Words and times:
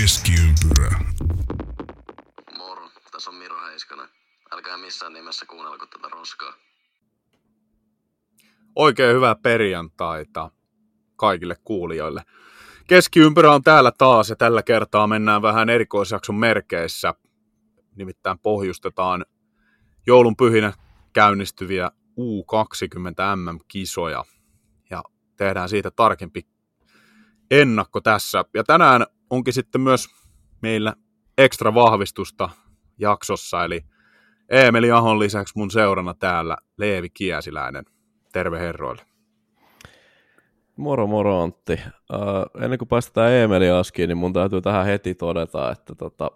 Keskiympyrä. 0.00 0.98
Moro, 2.58 2.90
tässä 3.12 3.30
on 3.30 3.36
Miro 3.36 3.66
Heiskanen. 3.66 4.08
Älkää 4.52 4.76
missään 4.76 5.12
nimessä 5.12 5.46
kuunnelko 5.46 5.86
tätä 5.86 6.08
roskaa. 6.08 6.52
Oikein 8.76 9.14
hyvää 9.14 9.34
perjantaita 9.34 10.50
kaikille 11.16 11.56
kuulijoille. 11.64 12.22
Keskiympyrä 12.88 13.52
on 13.52 13.62
täällä 13.62 13.92
taas 13.98 14.30
ja 14.30 14.36
tällä 14.36 14.62
kertaa 14.62 15.06
mennään 15.06 15.42
vähän 15.42 15.68
erikoisjakson 15.68 16.36
merkeissä. 16.36 17.14
Nimittäin 17.96 18.38
pohjustetaan 18.38 19.24
joulun 20.06 20.36
pyhinä 20.36 20.72
käynnistyviä 21.12 21.90
U20 22.20 23.36
MM-kisoja 23.36 24.24
ja 24.90 25.02
tehdään 25.36 25.68
siitä 25.68 25.90
tarkempi 25.90 26.46
ennakko 27.50 28.00
tässä. 28.00 28.44
Ja 28.54 28.64
tänään 28.64 29.06
onkin 29.30 29.54
sitten 29.54 29.80
myös 29.80 30.06
meillä 30.62 30.94
ekstra 31.38 31.74
vahvistusta 31.74 32.50
jaksossa, 32.98 33.64
eli 33.64 33.80
Eemeli 34.48 34.90
Ahon 34.90 35.18
lisäksi 35.18 35.52
mun 35.56 35.70
seurana 35.70 36.14
täällä 36.14 36.56
Leevi 36.76 37.10
Kiesiläinen. 37.10 37.84
Terve 38.32 38.58
herroille. 38.58 39.02
Moro 40.76 41.06
moro 41.06 41.42
Antti. 41.42 41.80
Uh, 42.12 42.62
ennen 42.62 42.78
kuin 42.78 42.88
päästetään 42.88 43.32
Eemeli 43.32 43.70
Askiin, 43.70 44.08
niin 44.08 44.18
mun 44.18 44.32
täytyy 44.32 44.60
tähän 44.60 44.86
heti 44.86 45.14
todeta, 45.14 45.70
että 45.70 45.94
tota, 45.94 46.30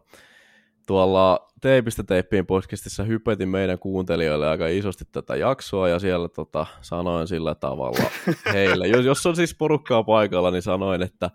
tuolla 0.87 1.53
Teipistä 1.63 2.03
teippiin 2.03 2.47
podcastissa 2.47 3.03
hypetin 3.03 3.49
meidän 3.49 3.79
kuuntelijoille 3.79 4.49
aika 4.49 4.69
isosti 4.69 5.05
tätä 5.13 5.37
jaksoa 5.37 5.89
ja 5.89 5.99
siellä 5.99 6.29
tota, 6.29 6.67
sanoin 6.81 7.29
sillä 7.29 7.55
tavalla 7.55 8.05
heille. 8.53 8.87
Jos, 8.87 9.05
jos 9.05 9.27
on 9.27 9.37
siis 9.37 9.55
porukkaa 9.55 10.03
paikalla, 10.03 10.51
niin 10.51 10.63
sanoin, 10.63 11.03
että 11.03 11.31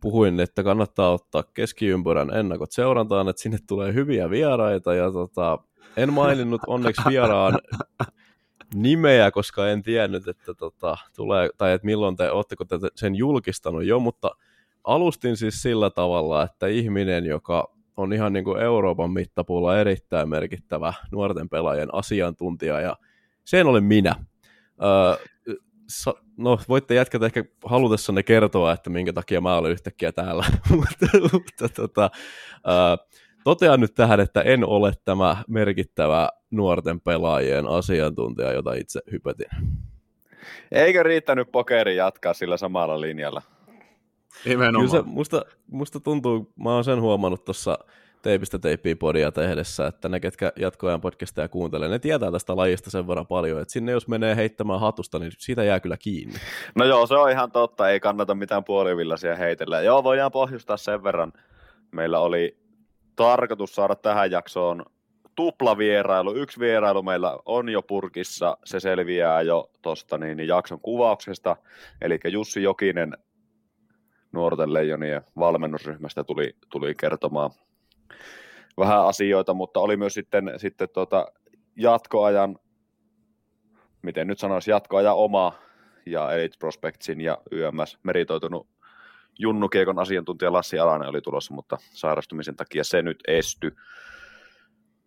puhuin, 0.00 0.40
että 0.40 0.62
kannattaa 0.62 1.12
ottaa 1.12 1.42
keskiympyrän 1.42 2.30
ennakot 2.30 2.72
seurantaan, 2.72 3.28
että 3.28 3.42
sinne 3.42 3.58
tulee 3.66 3.94
hyviä 3.94 4.30
vieraita 4.30 4.94
ja 4.94 5.12
tota, 5.12 5.58
en 5.96 6.12
maininnut 6.12 6.60
onneksi 6.66 7.02
vieraan 7.08 7.58
nimeä, 8.74 9.30
koska 9.30 9.68
en 9.68 9.82
tiennyt, 9.82 10.28
että 10.28 10.54
tota, 10.54 10.96
tulee, 11.16 11.50
tai 11.58 11.72
että 11.72 11.86
milloin 11.86 12.16
te 12.16 12.30
oletteko 12.30 12.64
te 12.64 12.76
sen 12.94 13.14
julkistanut 13.14 13.84
jo, 13.84 13.98
mutta 13.98 14.30
alustin 14.84 15.36
siis 15.36 15.62
sillä 15.62 15.90
tavalla, 15.90 16.42
että 16.42 16.66
ihminen, 16.66 17.26
joka 17.26 17.74
on 17.96 18.12
ihan 18.12 18.32
niin 18.32 18.44
kuin 18.44 18.60
Euroopan 18.62 19.10
mittapuulla 19.10 19.78
erittäin 19.78 20.28
merkittävä 20.28 20.92
nuorten 21.12 21.48
pelaajien 21.48 21.94
asiantuntija, 21.94 22.80
ja 22.80 22.96
sen 23.44 23.66
olen 23.66 23.84
minä. 23.84 24.14
Öö, 24.82 25.26
no 26.36 26.58
voitte 26.68 26.94
jätkät 26.94 27.22
ehkä 27.22 27.44
halutessanne 27.64 28.22
kertoa, 28.22 28.72
että 28.72 28.90
minkä 28.90 29.12
takia 29.12 29.40
mä 29.40 29.56
olen 29.56 29.72
yhtäkkiä 29.72 30.12
täällä, 30.12 30.44
mutta, 30.76 31.06
mutta 31.32 31.68
tota, 31.68 32.10
öö, 32.68 33.16
totean 33.44 33.80
nyt 33.80 33.94
tähän, 33.94 34.20
että 34.20 34.42
en 34.42 34.64
ole 34.64 34.92
tämä 35.04 35.36
merkittävä 35.48 36.28
nuorten 36.50 37.00
pelaajien 37.00 37.66
asiantuntija, 37.68 38.52
jota 38.52 38.74
itse 38.74 39.00
hypätin. 39.12 39.46
Eikö 40.72 41.02
riittänyt 41.02 41.52
pokeri 41.52 41.96
jatkaa 41.96 42.34
sillä 42.34 42.56
samalla 42.56 43.00
linjalla? 43.00 43.42
Nimenomaan. 44.44 44.90
Kyllä 44.90 45.02
se, 45.02 45.08
musta, 45.10 45.44
musta 45.66 46.00
tuntuu, 46.00 46.52
mä 46.58 46.74
oon 46.74 46.84
sen 46.84 47.00
huomannut 47.00 47.44
tuossa 47.44 47.78
teipistä 48.22 48.58
teippiä 48.58 48.96
podia 48.96 49.32
tehdessä, 49.32 49.86
että 49.86 50.08
ne, 50.08 50.20
ketkä 50.20 50.52
jatkoajan 50.56 51.00
podcastia 51.00 51.48
kuuntelee, 51.48 51.88
ne 51.88 51.98
tietää 51.98 52.32
tästä 52.32 52.56
lajista 52.56 52.90
sen 52.90 53.08
verran 53.08 53.26
paljon, 53.26 53.60
että 53.60 53.72
sinne 53.72 53.92
jos 53.92 54.08
menee 54.08 54.36
heittämään 54.36 54.80
hatusta, 54.80 55.18
niin 55.18 55.32
siitä 55.38 55.64
jää 55.64 55.80
kyllä 55.80 55.96
kiinni. 55.96 56.34
No 56.74 56.84
joo, 56.84 57.06
se 57.06 57.14
on 57.14 57.30
ihan 57.30 57.52
totta, 57.52 57.90
ei 57.90 58.00
kannata 58.00 58.34
mitään 58.34 58.64
puolivillaisia 58.64 59.36
heitellä. 59.36 59.80
Joo, 59.80 60.04
voidaan 60.04 60.32
pohjustaa 60.32 60.76
sen 60.76 61.04
verran. 61.04 61.32
Meillä 61.92 62.18
oli 62.18 62.58
tarkoitus 63.16 63.74
saada 63.74 63.94
tähän 63.94 64.30
jaksoon 64.30 64.84
tuplavierailu. 65.34 66.34
Yksi 66.34 66.60
vierailu 66.60 67.02
meillä 67.02 67.38
on 67.44 67.68
jo 67.68 67.82
purkissa, 67.82 68.56
se 68.64 68.80
selviää 68.80 69.42
jo 69.42 69.70
tuosta 69.82 70.18
niin, 70.18 70.36
niin 70.36 70.48
jakson 70.48 70.80
kuvauksesta. 70.80 71.56
Eli 72.00 72.18
Jussi 72.24 72.62
Jokinen 72.62 73.16
nuorten 74.32 74.72
leijonien 74.72 75.22
valmennusryhmästä 75.38 76.24
tuli, 76.24 76.56
tuli 76.70 76.94
kertomaan 76.94 77.50
vähän 78.78 79.06
asioita, 79.06 79.54
mutta 79.54 79.80
oli 79.80 79.96
myös 79.96 80.14
sitten, 80.14 80.52
sitten 80.56 80.88
tuota 80.88 81.32
jatkoajan, 81.76 82.58
miten 84.02 84.26
nyt 84.26 84.38
sanoisi, 84.38 84.70
jatkoajan 84.70 85.16
oma 85.16 85.52
ja 86.06 86.32
Elite 86.32 86.56
Prospectsin 86.58 87.20
ja 87.20 87.38
YMS 87.50 87.98
meritoitunut 88.02 88.68
Junnukiekon 89.38 89.98
asiantuntija 89.98 90.52
Lassi 90.52 90.78
Alanen 90.78 91.08
oli 91.08 91.20
tulossa, 91.20 91.54
mutta 91.54 91.78
sairastumisen 91.90 92.56
takia 92.56 92.84
se 92.84 93.02
nyt 93.02 93.18
esty 93.28 93.76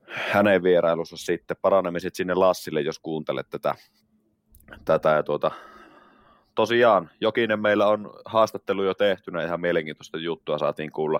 hänen 0.08 0.64
vierailussa 0.64 1.18
sitten. 1.18 1.58
Paranemiset 1.62 2.16
sinne 2.16 2.34
Lassille, 2.34 2.82
jos 2.82 3.00
kuuntelet 3.00 3.50
tätä. 3.50 3.76
tätä 4.86 5.10
ja 5.10 5.24
tuota, 5.24 5.52
tosiaan, 6.56 7.10
Jokinen 7.22 7.62
meillä 7.62 7.88
on 7.88 8.14
haastattelu 8.26 8.84
jo 8.84 8.94
tehtynä, 8.94 9.44
ihan 9.44 9.62
mielenkiintoista 9.62 10.18
juttua 10.18 10.58
saatiin 10.58 10.92
kuulla, 10.92 11.20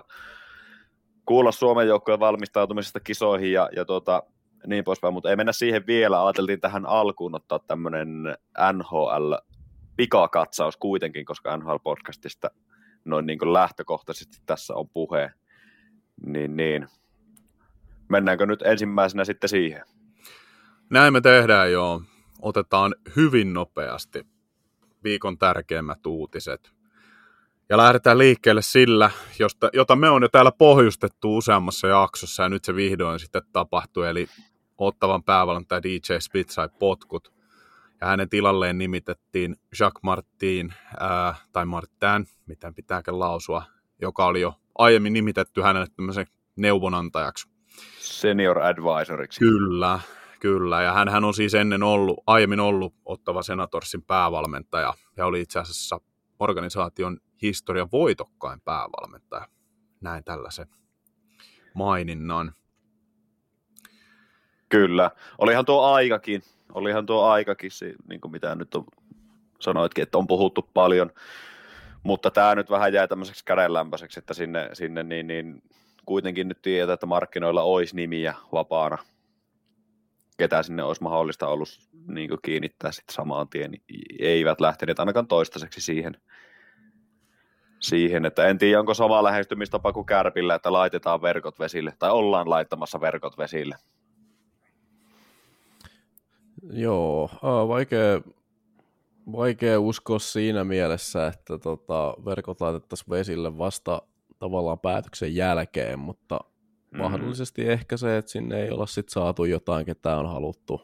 kuulla 1.26 1.52
Suomen 1.52 1.88
joukkojen 1.88 2.20
valmistautumisesta 2.20 3.00
kisoihin 3.00 3.52
ja, 3.52 3.68
ja 3.76 3.84
tuota, 3.84 4.22
niin 4.66 4.84
poispäin, 4.84 5.14
mutta 5.14 5.30
ei 5.30 5.36
mennä 5.36 5.52
siihen 5.52 5.86
vielä. 5.86 6.24
Ajateltiin 6.26 6.60
tähän 6.60 6.86
alkuun 6.86 7.34
ottaa 7.34 7.58
tämmöinen 7.58 8.36
NHL 8.72 9.34
pikakatsaus 9.96 10.76
kuitenkin, 10.76 11.24
koska 11.24 11.56
NHL-podcastista 11.56 12.50
noin 13.04 13.26
niin 13.26 13.38
kuin 13.38 13.52
lähtökohtaisesti 13.52 14.38
tässä 14.46 14.74
on 14.74 14.88
puhe. 14.88 15.32
Niin, 16.26 16.56
niin. 16.56 16.86
Mennäänkö 18.08 18.46
nyt 18.46 18.62
ensimmäisenä 18.62 19.24
sitten 19.24 19.48
siihen? 19.50 19.82
Näin 20.90 21.12
me 21.12 21.20
tehdään 21.20 21.72
joo. 21.72 22.02
Otetaan 22.42 22.94
hyvin 23.16 23.52
nopeasti 23.52 24.26
viikon 25.04 25.38
tärkeimmät 25.38 26.06
uutiset. 26.06 26.72
Ja 27.68 27.76
lähdetään 27.76 28.18
liikkeelle 28.18 28.62
sillä, 28.62 29.10
josta, 29.38 29.70
jota 29.72 29.96
me 29.96 30.10
on 30.10 30.22
jo 30.22 30.28
täällä 30.28 30.52
pohjustettu 30.52 31.36
useammassa 31.36 31.88
jaksossa, 31.88 32.42
ja 32.42 32.48
nyt 32.48 32.64
se 32.64 32.74
vihdoin 32.74 33.18
sitten 33.18 33.42
tapahtui, 33.52 34.08
eli 34.08 34.26
ottavan 34.78 35.22
päävalmentaja 35.22 35.82
DJ 35.82 36.18
Split 36.18 36.50
sai 36.50 36.68
potkut, 36.78 37.32
ja 38.00 38.06
hänen 38.06 38.28
tilalleen 38.28 38.78
nimitettiin 38.78 39.56
Jacques 39.80 40.02
Martin, 40.02 40.74
ää, 41.00 41.34
tai 41.52 41.66
Martin, 41.66 42.26
miten 42.46 42.74
pitääkään 42.74 43.18
lausua, 43.18 43.62
joka 44.00 44.26
oli 44.26 44.40
jo 44.40 44.54
aiemmin 44.78 45.12
nimitetty 45.12 45.62
hänelle 45.62 45.86
tämmöisen 45.96 46.26
neuvonantajaksi. 46.56 47.48
Senior 47.98 48.58
advisoriksi. 48.58 49.40
Kyllä, 49.40 50.00
Kyllä, 50.44 50.82
ja 50.82 50.92
hän 50.92 51.24
on 51.24 51.34
siis 51.34 51.54
ennen 51.54 51.82
ollut, 51.82 52.20
aiemmin 52.26 52.60
ollut 52.60 52.94
Ottava 53.04 53.42
Senatorsin 53.42 54.02
päävalmentaja, 54.02 54.94
ja 55.16 55.26
oli 55.26 55.40
itse 55.40 55.58
asiassa 55.58 56.00
organisaation 56.38 57.20
historian 57.42 57.88
voitokkain 57.92 58.60
päävalmentaja. 58.60 59.48
Näin 60.00 60.24
tällaisen 60.24 60.66
maininnan. 61.74 62.54
Kyllä. 64.68 65.10
Olihan 65.38 65.64
tuo 65.64 65.82
aikakin, 65.82 66.42
olihan 66.72 67.06
tuo 67.06 67.24
aikakin, 67.24 67.70
niin 68.08 68.20
kuin 68.20 68.32
mitä 68.32 68.54
nyt 68.54 68.74
on, 68.74 68.84
sanoitkin, 69.60 70.02
että 70.02 70.18
on 70.18 70.26
puhuttu 70.26 70.70
paljon, 70.74 71.10
mutta 72.02 72.30
tämä 72.30 72.54
nyt 72.54 72.70
vähän 72.70 72.92
jäi 72.92 73.08
tämmöiseksi 73.08 73.44
kädenlämpöiseksi, 73.44 74.18
että 74.18 74.34
sinne, 74.34 74.70
sinne 74.72 75.02
niin, 75.02 75.26
niin 75.26 75.62
kuitenkin 76.06 76.48
nyt 76.48 76.62
tiedetään, 76.62 76.94
että 76.94 77.06
markkinoilla 77.06 77.62
olisi 77.62 77.96
nimiä 77.96 78.34
vapaana– 78.52 78.98
ketä 80.36 80.62
sinne 80.62 80.82
olisi 80.82 81.02
mahdollista 81.02 81.48
ollut 81.48 81.68
niin 82.06 82.30
kiinnittää 82.42 82.92
sitten 82.92 83.14
samaan 83.14 83.48
tien, 83.48 83.70
niin 83.70 83.82
eivät 84.18 84.60
lähteneet 84.60 85.00
ainakaan 85.00 85.26
toistaiseksi 85.26 85.80
siihen, 85.80 86.16
siihen, 87.80 88.24
että 88.24 88.46
en 88.46 88.58
tiedä, 88.58 88.80
onko 88.80 88.94
sama 88.94 89.22
lähestymistapa 89.24 89.92
kuin 89.92 90.06
Kärpillä, 90.06 90.54
että 90.54 90.72
laitetaan 90.72 91.22
verkot 91.22 91.58
vesille, 91.58 91.92
tai 91.98 92.10
ollaan 92.10 92.50
laittamassa 92.50 93.00
verkot 93.00 93.38
vesille. 93.38 93.76
Joo, 96.72 97.30
vaikea, 97.68 98.20
vaikea 99.32 99.80
uskoa 99.80 100.18
siinä 100.18 100.64
mielessä, 100.64 101.26
että 101.26 101.58
tota, 101.58 102.14
verkot 102.24 102.60
laitettaisiin 102.60 103.10
vesille 103.10 103.58
vasta 103.58 104.02
tavallaan 104.38 104.78
päätöksen 104.78 105.34
jälkeen, 105.34 105.98
mutta 105.98 106.40
Mm. 106.94 107.00
Mahdollisesti 107.00 107.68
ehkä 107.68 107.96
se, 107.96 108.16
että 108.16 108.30
sinne 108.30 108.62
ei 108.62 108.70
olla 108.70 108.86
sit 108.86 109.08
saatu 109.08 109.44
jotain, 109.44 109.86
ketä 109.86 110.16
on 110.16 110.28
haluttu, 110.28 110.80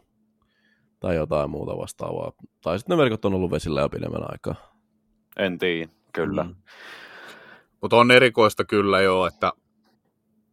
tai 1.01 1.17
jotain 1.17 1.51
muuta 1.51 1.77
vastaavaa. 1.77 2.33
Tai 2.63 2.79
sitten 2.79 2.97
ne 2.97 3.03
verkot 3.03 3.25
on 3.25 3.35
ollut 3.35 3.51
vesillä 3.51 3.81
jo 3.81 3.89
pidemmän 3.89 4.31
aikaa. 4.33 4.55
En 5.39 5.59
tiedä, 5.59 5.93
kyllä. 6.13 6.45
Mm. 6.45 6.55
Mutta 7.81 7.97
on 7.97 8.11
erikoista 8.11 8.65
kyllä 8.65 9.01
jo, 9.01 9.27
että, 9.27 9.53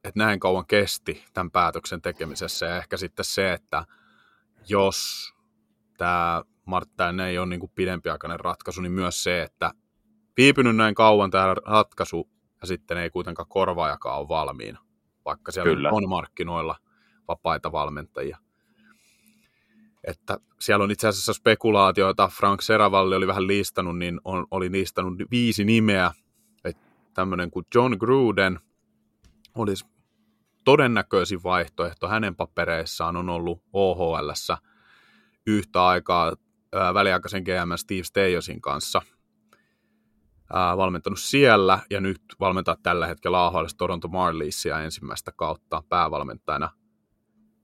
että 0.04 0.20
näin 0.20 0.40
kauan 0.40 0.66
kesti 0.68 1.24
tämän 1.34 1.52
päätöksen 1.52 2.02
tekemisessä, 2.02 2.66
ja 2.66 2.78
ehkä 2.78 2.98
sitten 2.98 3.26
se, 3.26 3.54
että 3.54 3.86
jos 4.70 5.30
tämä 5.98 6.44
Martin 6.66 7.20
ei 7.20 7.38
ole 7.38 7.48
niin 7.48 7.60
kuin 7.60 7.72
pidempiaikainen 7.76 8.40
ratkaisu, 8.40 8.82
niin 8.82 8.92
myös 8.92 9.24
se, 9.24 9.42
että 9.42 9.72
viipynyt 10.38 10.76
näin 10.76 10.96
kauan 10.96 11.32
tämä 11.32 11.54
ratkaisu 11.66 12.30
ja 12.62 12.68
sitten 12.68 12.98
ei 12.98 13.10
kuitenkaan 13.10 13.48
korvaajakaan 13.50 14.20
ole 14.20 14.28
valmiina, 14.28 14.80
vaikka 15.28 15.52
siellä 15.52 15.76
Kyllä. 15.76 15.90
on 15.90 16.10
markkinoilla 16.10 16.76
vapaita 17.28 17.72
valmentajia. 17.72 18.38
Että 20.04 20.38
siellä 20.60 20.84
on 20.84 20.92
itse 20.92 21.08
asiassa 21.08 21.34
spekulaatioita, 21.34 22.28
Frank 22.28 22.62
Seravalli 22.62 23.16
oli 23.16 23.28
vähän 23.28 23.48
listannut, 23.48 23.98
niin 23.98 24.22
on, 24.26 24.48
oli 24.52 24.72
listannut 24.72 25.14
viisi 25.32 25.66
nimeä, 25.66 26.12
että 26.64 26.84
tämmöinen 27.14 27.52
kuin 27.52 27.66
John 27.76 27.96
Gruden 28.00 28.60
olisi 29.56 29.86
todennäköisin 30.66 31.44
vaihtoehto 31.44 32.08
hänen 32.08 32.36
papereissaan 32.36 33.16
on 33.16 33.30
ollut 33.30 33.64
OHLssä 33.74 34.58
yhtä 35.48 35.86
aikaa 35.86 36.36
ää, 36.74 36.94
väliaikaisen 36.94 37.44
GM 37.44 37.76
Steve 37.76 38.04
Steyosin 38.04 38.62
kanssa 38.62 39.02
ää, 40.54 40.78
valmentanut 40.78 41.20
siellä 41.20 41.80
ja 41.90 42.02
nyt 42.02 42.22
valmentaa 42.40 42.76
tällä 42.84 43.08
hetkellä 43.08 43.46
AHL 43.46 43.66
Toronto 43.78 44.08
Marleysia 44.08 44.82
ensimmäistä 44.82 45.32
kautta 45.36 45.84
päävalmentajana. 45.90 46.70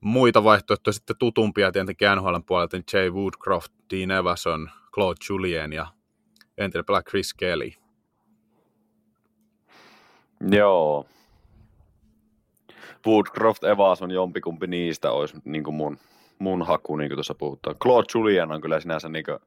Muita 0.00 0.44
vaihtoehtoja 0.44 0.92
sitten 0.92 1.16
tutumpia 1.18 1.72
tietenkin 1.72 2.08
NHL 2.16 2.36
puolelta 2.46 2.76
niin 2.76 2.84
Jay 2.92 3.10
Woodcroft, 3.10 3.72
Dean 3.90 4.10
Evason, 4.10 4.70
Claude 4.94 5.16
Julien 5.28 5.72
ja 5.72 5.86
entinen 6.58 6.84
pelaaja 6.84 7.02
Chris 7.02 7.34
Kelly. 7.34 7.70
Joo. 10.50 11.06
Woodcroft 13.06 13.64
Evas 13.64 14.02
on 14.02 14.10
jompikumpi 14.10 14.66
niistä 14.66 15.10
olisi 15.10 15.36
niin 15.44 15.64
kuin 15.64 15.74
mun, 15.74 15.98
mun 16.38 16.66
haku, 16.66 16.96
niin 16.96 17.08
kuin 17.08 17.16
tuossa 17.16 17.34
puhutaan. 17.34 17.76
Claude 17.76 18.06
Julien 18.14 18.52
on 18.52 18.60
kyllä 18.60 18.80
sinänsä 18.80 19.08
niin 19.08 19.24
kuin, 19.24 19.38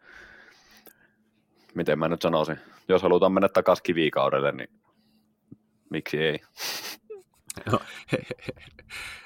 miten 1.77 1.99
mä 1.99 2.07
nyt 2.07 2.21
sanoisin, 2.21 2.57
jos 2.87 3.01
halutaan 3.01 3.31
mennä 3.31 3.49
takaisin 3.49 3.83
kivikaudelle, 3.83 4.51
niin 4.51 4.69
miksi 5.89 6.17
ei? 6.17 6.39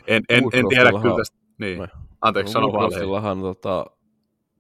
en, 0.08 0.24
en, 0.30 0.44
en 0.54 0.68
tiedä 0.70 0.90
kyllä 1.02 1.18
tästä. 1.18 1.38
Niin. 1.58 1.80
No, 1.80 1.88
Anteeksi, 2.22 2.54
sano 2.54 2.74
vaan. 2.74 3.42
Tota, 3.42 3.86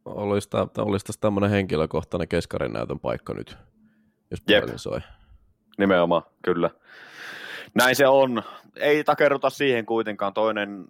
olisi, 0.05 0.49
tä, 0.49 0.67
olisi 0.77 1.05
tässä 1.05 1.21
tämmöinen 1.21 1.49
henkilökohtainen 1.49 2.27
keskarin 2.27 2.73
näytön 2.73 2.99
paikka 2.99 3.33
nyt, 3.33 3.57
jos 4.31 4.43
Jep. 4.47 4.61
puhelin 4.61 4.79
soi. 4.79 4.99
Nimenomaan, 5.77 6.21
kyllä. 6.41 6.69
Näin 7.75 7.95
se 7.95 8.07
on. 8.07 8.43
Ei 8.75 9.03
takerruta 9.03 9.49
siihen 9.49 9.85
kuitenkaan. 9.85 10.33
Toinen 10.33 10.87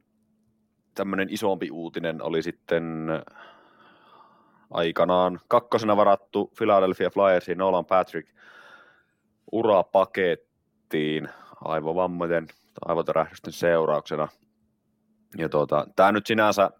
tämmöinen 0.95 1.27
isompi 1.29 1.71
uutinen 1.71 2.21
oli 2.21 2.43
sitten 2.43 3.07
aikanaan 4.71 5.39
kakkosena 5.47 5.97
varattu 5.97 6.51
Philadelphia 6.57 7.09
Flyersin 7.09 7.57
Nolan 7.57 7.85
Patrick 7.85 8.29
urapakettiin 9.51 11.29
aivovammojen 11.65 12.47
aivotärähdysten 12.85 13.53
seurauksena. 13.53 14.27
Ja 15.37 15.49
tuota, 15.49 15.87
tämä 15.95 16.11
nyt 16.11 16.27
sinänsä, 16.27 16.71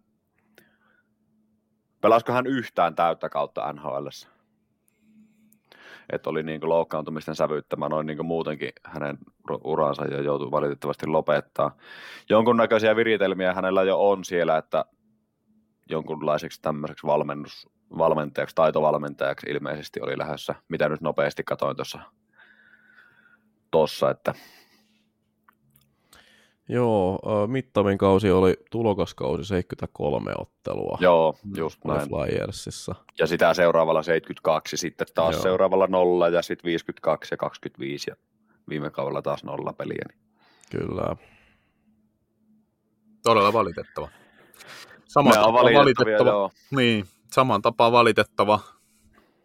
pelasko 2.02 2.34
hän 2.34 2.48
yhtään 2.48 2.96
täyttä 2.96 3.30
kautta 3.30 3.74
NHLssä? 3.74 4.28
että 6.12 6.30
oli 6.30 6.44
niin 6.44 6.70
loukkaantumisten 6.70 7.36
sävyttämä 7.36 7.90
noin 7.90 8.08
niin 8.08 8.26
muutenkin 8.26 8.72
hänen 8.86 9.18
ur- 9.52 9.62
uransa 9.64 10.06
ja 10.06 10.22
joutui 10.22 10.52
valitettavasti 10.52 11.08
lopettaa. 11.08 11.78
Jonkunnäköisiä 12.30 12.96
viritelmiä 12.96 13.54
hänellä 13.54 13.84
jo 13.84 14.10
on 14.10 14.26
siellä, 14.26 14.58
että 14.58 14.86
jonkunlaiseksi 15.90 16.62
tämmöiseksi 16.62 17.08
valmennus, 17.08 17.70
valmentajaksi, 17.98 18.56
taitovalmentajaksi 18.56 19.48
ilmeisesti 19.50 20.02
oli 20.02 20.18
lähdössä, 20.18 20.56
mitä 20.70 20.90
nyt 20.90 21.02
nopeasti 21.02 21.44
katoin 21.44 21.76
tuossa, 21.76 22.00
tossa, 23.72 24.10
että 24.10 24.34
Joo, 26.70 27.20
mittavin 27.48 27.98
kausi 27.98 28.32
oli 28.32 28.58
tulokaskausi 28.72 29.46
73 29.46 30.32
ottelua. 30.38 30.98
joo, 31.02 31.36
just 31.58 31.86
näin. 31.86 32.10
Flyersissa. 32.10 32.96
Ja 33.20 33.28
sitä 33.28 33.54
seuraavalla 33.54 34.04
72, 34.04 34.78
sitten 34.78 35.08
taas 35.16 35.34
Joo. 35.36 35.44
seuraavalla 35.44 35.88
nolla 35.88 36.30
ja 36.30 36.42
sitten 36.42 36.66
52 36.68 37.34
ja 37.34 37.38
25 37.38 38.10
ja 38.12 38.16
viime 38.70 38.90
kaudella 38.90 39.22
taas 39.22 39.44
nolla 39.44 39.74
peliä. 39.74 40.06
Niin. 40.10 40.22
Kyllä. 40.72 41.16
Todella 43.24 43.54
valitettava. 43.54 44.10
Saman 45.06 45.34
Ne 45.34 45.40
on 45.40 45.54
valitettava. 45.54 46.30
joo. 46.30 46.52
Niin, 46.72 47.06
saman 47.34 47.62
tapaa 47.62 47.92
valitettava. 47.92 48.60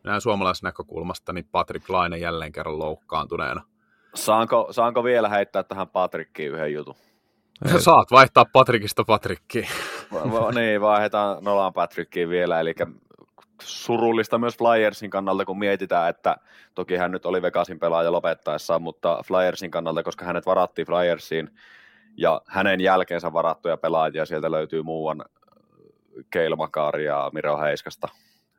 Näin 0.04 0.20
suomalaisen 0.20 0.66
näkökulmasta, 0.66 1.32
niin 1.32 1.48
Patrick 1.52 1.88
Laine 1.90 2.18
jälleen 2.18 2.52
kerran 2.52 2.78
loukkaantuneena. 2.78 3.62
Saanko, 4.14 4.68
saanko 4.70 5.04
vielä 5.04 5.28
heittää 5.28 5.62
tähän 5.62 5.88
Patrickiin 5.88 6.52
yhden 6.52 6.72
jutun? 6.72 6.94
Ei. 7.74 7.80
Saat 7.80 8.10
vaihtaa 8.10 8.44
Patrickista 8.52 9.04
Patrickiin. 9.04 9.68
Va- 10.12 10.32
va- 10.32 10.52
niin, 10.52 10.80
vaihdetaan 10.80 11.44
Nolan 11.44 11.72
Patrickiin 11.72 12.28
vielä, 12.28 12.60
eli 12.60 12.74
surullista 13.62 14.38
myös 14.38 14.58
Flyersin 14.58 15.10
kannalta, 15.10 15.44
kun 15.44 15.58
mietitään, 15.58 16.10
että 16.10 16.36
toki 16.74 16.96
hän 16.96 17.10
nyt 17.10 17.26
oli 17.26 17.42
Vegasin 17.42 17.78
pelaaja 17.78 18.12
lopettaessaan, 18.12 18.82
mutta 18.82 19.22
Flyersin 19.26 19.70
kannalta, 19.70 20.02
koska 20.02 20.24
hänet 20.24 20.46
varattiin 20.46 20.86
Flyersiin 20.86 21.50
ja 22.16 22.40
hänen 22.48 22.80
jälkeensä 22.80 23.32
varattuja 23.32 23.76
pelaajia, 23.76 24.26
sieltä 24.26 24.50
löytyy 24.50 24.82
muuan 24.82 25.24
Keil 26.30 26.56
Makari 26.56 27.04
ja 27.04 27.30
Miro 27.34 27.60
Heiskasta 27.60 28.08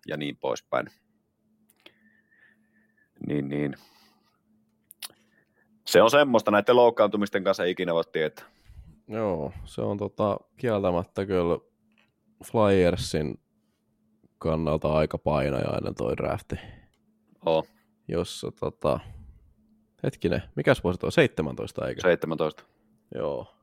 ja 0.07 0.18
niin 0.18 0.38
poispäin. 0.38 0.88
Niin, 3.27 3.50
niin. 3.50 3.75
Se 5.86 6.01
on 6.01 6.12
semmoista, 6.12 6.51
näiden 6.51 6.75
loukkaantumisten 6.75 7.44
kanssa 7.44 7.63
ei 7.63 7.71
ikinä 7.71 7.94
voi 7.94 8.04
tietää. 8.12 8.45
Joo, 9.07 9.51
se 9.65 9.81
on 9.81 9.98
tota, 9.98 10.38
kieltämättä 10.57 11.25
kyllä 11.25 11.59
Flyersin 12.44 13.39
kannalta 14.38 14.94
aika 14.94 15.18
painajainen 15.18 15.95
toi 15.95 16.18
drafti, 16.18 16.56
Oo, 17.45 17.65
jossa 18.07 18.51
tota, 18.59 19.00
hetkinen, 20.04 20.44
mikäs 20.56 20.83
vuosi 20.83 21.00
toi, 21.00 21.12
17 21.12 21.88
eikö? 21.88 22.01
17. 22.01 22.63
Joo, 23.15 23.56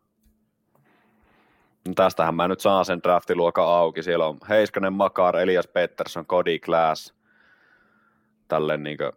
tästähän 1.94 2.34
mä 2.34 2.48
nyt 2.48 2.60
saan 2.60 2.84
sen 2.84 3.02
draftiluokan 3.02 3.69
auki. 3.69 4.02
Siellä 4.02 4.26
on 4.26 4.38
Heiskanen, 4.48 4.92
Makar, 4.92 5.36
Elias 5.36 5.66
Pettersson, 5.66 6.26
Cody 6.26 6.58
Glass, 6.58 7.14
tälle 8.48 8.76
niinkö 8.76 9.12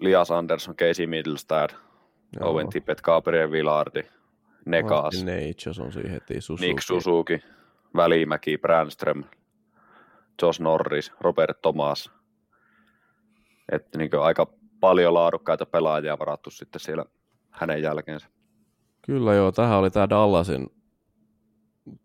Lias 0.00 0.30
Andersson, 0.30 0.76
Casey 0.76 1.06
Middlestad, 1.06 1.70
joo. 2.40 2.50
Owen 2.50 2.68
Tippett, 2.68 3.00
Gabriel 3.00 3.50
Villardi, 3.50 4.02
Nekas, 4.66 5.24
Neitsos 5.24 5.78
on 5.78 5.92
siinä 5.92 6.10
heti, 6.10 6.40
Suzuki. 6.40 6.68
Nick 6.68 6.82
Suzuki, 6.82 7.42
Välimäki, 7.96 8.58
Brandström, 8.58 9.24
Josh 10.42 10.60
Norris, 10.60 11.12
Robert 11.20 11.62
Thomas. 11.62 12.10
Että 13.72 13.98
niinkö 13.98 14.22
aika 14.22 14.46
paljon 14.80 15.14
laadukkaita 15.14 15.66
pelaajia 15.66 16.18
varattu 16.18 16.50
sitten 16.50 16.80
siellä 16.80 17.04
hänen 17.50 17.82
jälkeensä. 17.82 18.28
Kyllä 19.02 19.34
joo, 19.34 19.52
tähän 19.52 19.78
oli 19.78 19.90
tää 19.90 20.08
Dallasin 20.08 20.75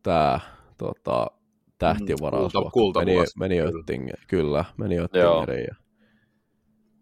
tää 0.03 0.39
tota, 0.77 1.27
tähtivaraus. 1.77 2.53
Kulta-. 2.73 2.99
Meni, 2.99 3.17
meni 3.35 3.55
Kyllä. 3.57 3.71
Oettinger, 3.75 4.17
kyllä, 4.27 4.65
meni 4.77 4.95
Joo. 4.95 5.03
Oettingeriin. 5.03 5.67
Ja 5.69 5.75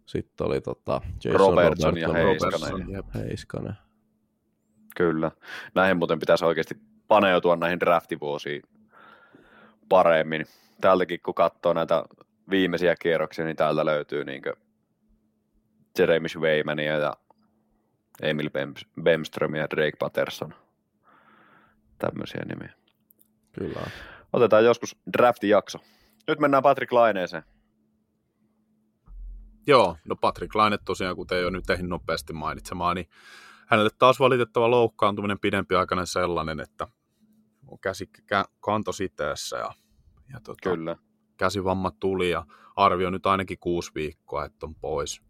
sitten 0.05 0.47
oli 0.47 0.61
tota 0.61 1.01
Jason 1.23 1.39
Robertson 1.39 1.97
ja 1.97 2.07
Robertson, 2.07 2.51
Heiskanen. 2.51 2.89
Jep, 2.89 3.05
Heiskanen. 3.15 3.73
Kyllä. 4.95 5.31
Näihin 5.75 5.97
muuten 5.97 6.19
pitäisi 6.19 6.45
oikeasti 6.45 6.75
paneutua 7.07 7.55
näihin 7.55 7.79
draftivuosiin 7.79 8.61
paremmin. 9.89 10.45
Täältäkin 10.81 11.19
kun 11.25 11.33
katsoo 11.33 11.73
näitä 11.73 12.03
viimeisiä 12.49 12.95
kierroksia, 13.01 13.45
niin 13.45 13.57
täältä 13.57 13.85
löytyy 13.85 14.25
niin 14.25 14.41
Jeremy 15.99 16.27
Schweimania 16.27 16.97
ja 16.97 17.13
Emil 18.21 18.49
Bem- 18.49 19.03
Bemström 19.03 19.55
ja 19.55 19.67
Drake 19.69 19.97
Patterson. 19.99 20.53
Tämmöisiä 21.99 22.41
nimiä. 22.45 22.73
Kyllä. 23.51 23.81
Otetaan 24.33 24.65
joskus 24.65 24.97
draftijakso. 25.13 25.79
Nyt 26.27 26.39
mennään 26.39 26.63
Patrick 26.63 26.91
Laineeseen. 26.91 27.43
Joo, 29.67 29.97
no 30.05 30.15
Patrick 30.15 30.55
Laine 30.55 30.77
tosiaan, 30.85 31.15
kuten 31.15 31.41
jo 31.41 31.49
nyt 31.49 31.69
ehdin 31.69 31.89
nopeasti 31.89 32.33
mainitsemaan, 32.33 32.95
niin 32.95 33.09
hänelle 33.67 33.89
taas 33.99 34.19
valitettava 34.19 34.71
loukkaantuminen 34.71 35.39
pidempiaikainen 35.39 36.07
sellainen, 36.07 36.59
että 36.59 36.87
on 37.67 37.79
käsi 37.79 38.09
kä- 38.17 38.51
kanto 38.59 38.91
siteessä 38.91 39.57
ja, 39.57 39.71
ja 40.33 40.39
tota, 40.43 40.69
Kyllä. 40.69 40.95
käsivamma 41.37 41.91
tuli 41.99 42.29
ja 42.29 42.45
arvio 42.75 43.09
nyt 43.09 43.25
ainakin 43.25 43.59
kuusi 43.59 43.91
viikkoa, 43.95 44.45
että 44.45 44.65
on 44.65 44.75
pois 44.75 45.21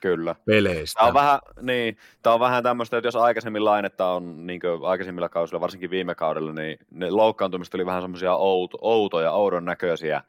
Kyllä. 0.00 0.34
peleistä. 0.44 0.98
Tämä 0.98 1.08
on 1.08 1.14
vähän, 1.14 1.38
niin, 1.60 1.96
tämä 2.22 2.34
on 2.34 2.40
vähän 2.40 2.62
tämmöistä, 2.62 2.96
että 2.96 3.08
jos 3.08 3.16
aikaisemmin 3.16 3.64
lainetta 3.64 4.06
on 4.06 4.46
niin 4.46 4.60
aikaisemmilla 4.82 5.28
kausilla, 5.28 5.60
varsinkin 5.60 5.90
viime 5.90 6.14
kaudella, 6.14 6.52
niin 6.52 6.78
ne 6.90 7.10
loukkaantumiset 7.10 7.74
oli 7.74 7.86
vähän 7.86 8.02
semmoisia 8.02 8.34
outo, 8.34 8.78
outoja, 8.80 9.32
oudon 9.32 9.64
näköisiä, 9.64 10.22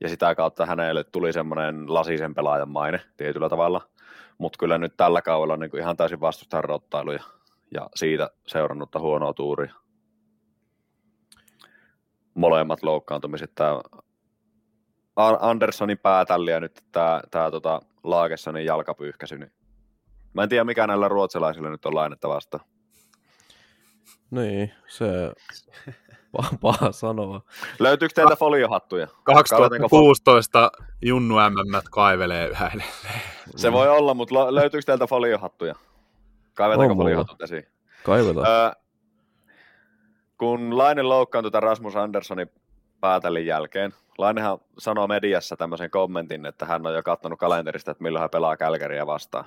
ja 0.00 0.08
sitä 0.08 0.34
kautta 0.34 0.66
hänelle 0.66 1.04
tuli 1.04 1.32
semmoinen 1.32 1.94
lasisen 1.94 2.34
pelaajan 2.34 2.70
maine 2.70 3.00
tietyllä 3.16 3.48
tavalla. 3.48 3.80
Mutta 4.38 4.58
kyllä 4.58 4.78
nyt 4.78 4.96
tällä 4.96 5.22
kaudella 5.22 5.56
niin 5.56 5.78
ihan 5.78 5.96
täysin 5.96 6.20
vastustajan 6.20 6.64
rottailu 6.64 7.12
ja, 7.12 7.22
ja 7.74 7.88
siitä 7.94 8.30
seurannutta 8.46 8.98
huonoa 8.98 9.34
tuuria. 9.34 9.74
Molemmat 12.34 12.82
loukkaantumiset. 12.82 13.52
Tämä 13.54 13.80
Anderssonin 15.16 15.98
päätälli 15.98 16.50
ja 16.50 16.60
nyt 16.60 16.84
tämä, 16.92 17.20
tämä 17.30 17.50
tota, 17.50 17.80
Laagessonin 18.04 18.64
jalkapyyhkäsy. 18.64 19.38
Niin 19.38 19.52
mä 20.34 20.42
en 20.42 20.48
tiedä, 20.48 20.64
mikä 20.64 20.86
näillä 20.86 21.08
ruotsalaisilla 21.08 21.70
nyt 21.70 21.86
on 21.86 21.94
lainetta 21.94 22.28
vastaan. 22.28 22.64
Niin, 24.30 24.72
se 24.86 25.06
paha, 26.36 26.50
paha 26.60 26.92
sanoa. 26.92 27.42
Löytyykö 27.78 28.14
teiltä 28.14 28.36
foliohattuja? 28.36 29.08
2016 29.22 30.72
Junnu 31.02 31.34
MM 31.34 31.80
kaivelee 31.90 32.48
yhä 32.48 32.66
edelleen. 32.66 32.90
Se 33.56 33.72
voi 33.72 33.88
olla, 33.88 34.14
mutta 34.14 34.54
löytyykö 34.54 34.84
teiltä 34.86 35.06
foliohattuja? 35.06 35.74
Kaivetaanko 36.54 36.94
foliohatut 36.94 37.42
esiin? 37.42 37.66
Kaivetaan. 38.04 38.46
Öö, 38.46 38.72
kun 40.38 40.78
Lainen 40.78 41.08
loukkaantui 41.08 41.50
tämän 41.50 41.62
Rasmus 41.62 41.96
Anderssonin 41.96 42.50
päätälin 43.00 43.46
jälkeen, 43.46 43.94
Lainehan 44.18 44.58
sanoi 44.78 45.08
mediassa 45.08 45.56
tämmöisen 45.56 45.90
kommentin, 45.90 46.46
että 46.46 46.66
hän 46.66 46.86
on 46.86 46.94
jo 46.94 47.02
katsonut 47.02 47.38
kalenterista, 47.38 47.90
että 47.90 48.02
milloin 48.02 48.20
hän 48.20 48.30
pelaa 48.30 48.56
Kälkäriä 48.56 49.06
vastaan. 49.06 49.44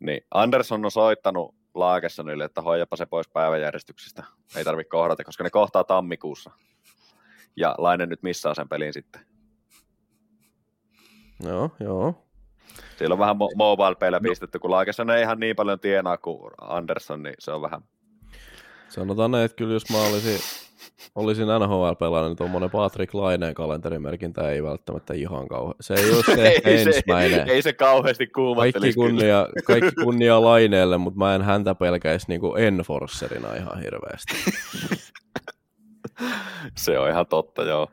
Niin 0.00 0.26
Andersson 0.30 0.84
on 0.84 0.90
soittanut 0.90 1.54
Laakessonille, 1.74 2.44
että 2.44 2.62
hoijapa 2.62 2.96
se 2.96 3.06
pois 3.06 3.28
päiväjärjestyksestä. 3.28 4.24
Ei 4.56 4.64
tarvitse 4.64 4.88
kohdata, 4.88 5.24
koska 5.24 5.44
ne 5.44 5.50
kohtaa 5.50 5.84
tammikuussa. 5.84 6.50
Ja 7.56 7.74
Laine 7.78 8.06
nyt 8.06 8.22
missaa 8.22 8.54
sen 8.54 8.68
pelin 8.68 8.92
sitten. 8.92 9.26
Joo, 11.44 11.70
joo. 11.80 12.26
Siellä 12.96 13.12
on 13.12 13.18
vähän 13.18 13.36
mo- 13.36 13.56
mobile 13.56 14.10
no. 14.10 14.20
pistetty, 14.20 14.58
kun 14.58 14.70
Laakesson 14.70 15.10
ei 15.10 15.22
ihan 15.22 15.40
niin 15.40 15.56
paljon 15.56 15.80
tienaa 15.80 16.16
kuin 16.16 16.52
Andersson, 16.60 17.22
niin 17.22 17.34
se 17.38 17.52
on 17.52 17.62
vähän... 17.62 17.82
Sanotaan 18.88 19.30
näin, 19.30 19.44
että 19.44 19.56
kyllä 19.56 19.72
jos 19.72 19.90
mä 19.90 19.98
olisin, 19.98 20.40
olisin 21.14 21.46
NHL-pelaajana, 21.46 22.28
niin 22.28 22.36
tuommoinen 22.36 22.70
Patrick 22.70 23.14
Laineen 23.14 23.54
kalenterimerkintä 23.54 24.50
ei 24.50 24.62
välttämättä 24.62 25.14
ihan 25.14 25.48
kauhean. 25.48 25.74
Se 25.80 25.94
ei 25.94 26.12
ole 26.12 26.22
se 26.22 26.42
ei 26.48 26.60
ensimmäinen. 26.64 27.46
Se, 27.46 27.52
ei 27.52 27.62
se 27.62 27.72
kauheasti 27.72 28.26
kuumattelisi 28.26 28.80
kaikki 28.80 28.94
kunnia, 28.94 29.48
kaikki 29.66 29.90
kunnia 30.04 30.44
Laineelle, 30.44 30.98
mutta 30.98 31.18
mä 31.18 31.34
en 31.34 31.42
häntä 31.42 31.74
pelkäisi 31.74 32.26
niinku 32.28 32.54
enforcerina 32.54 33.54
ihan 33.54 33.82
hirveästi. 33.82 34.34
se 36.76 36.98
on 36.98 37.10
ihan 37.10 37.26
totta, 37.26 37.62
joo. 37.62 37.88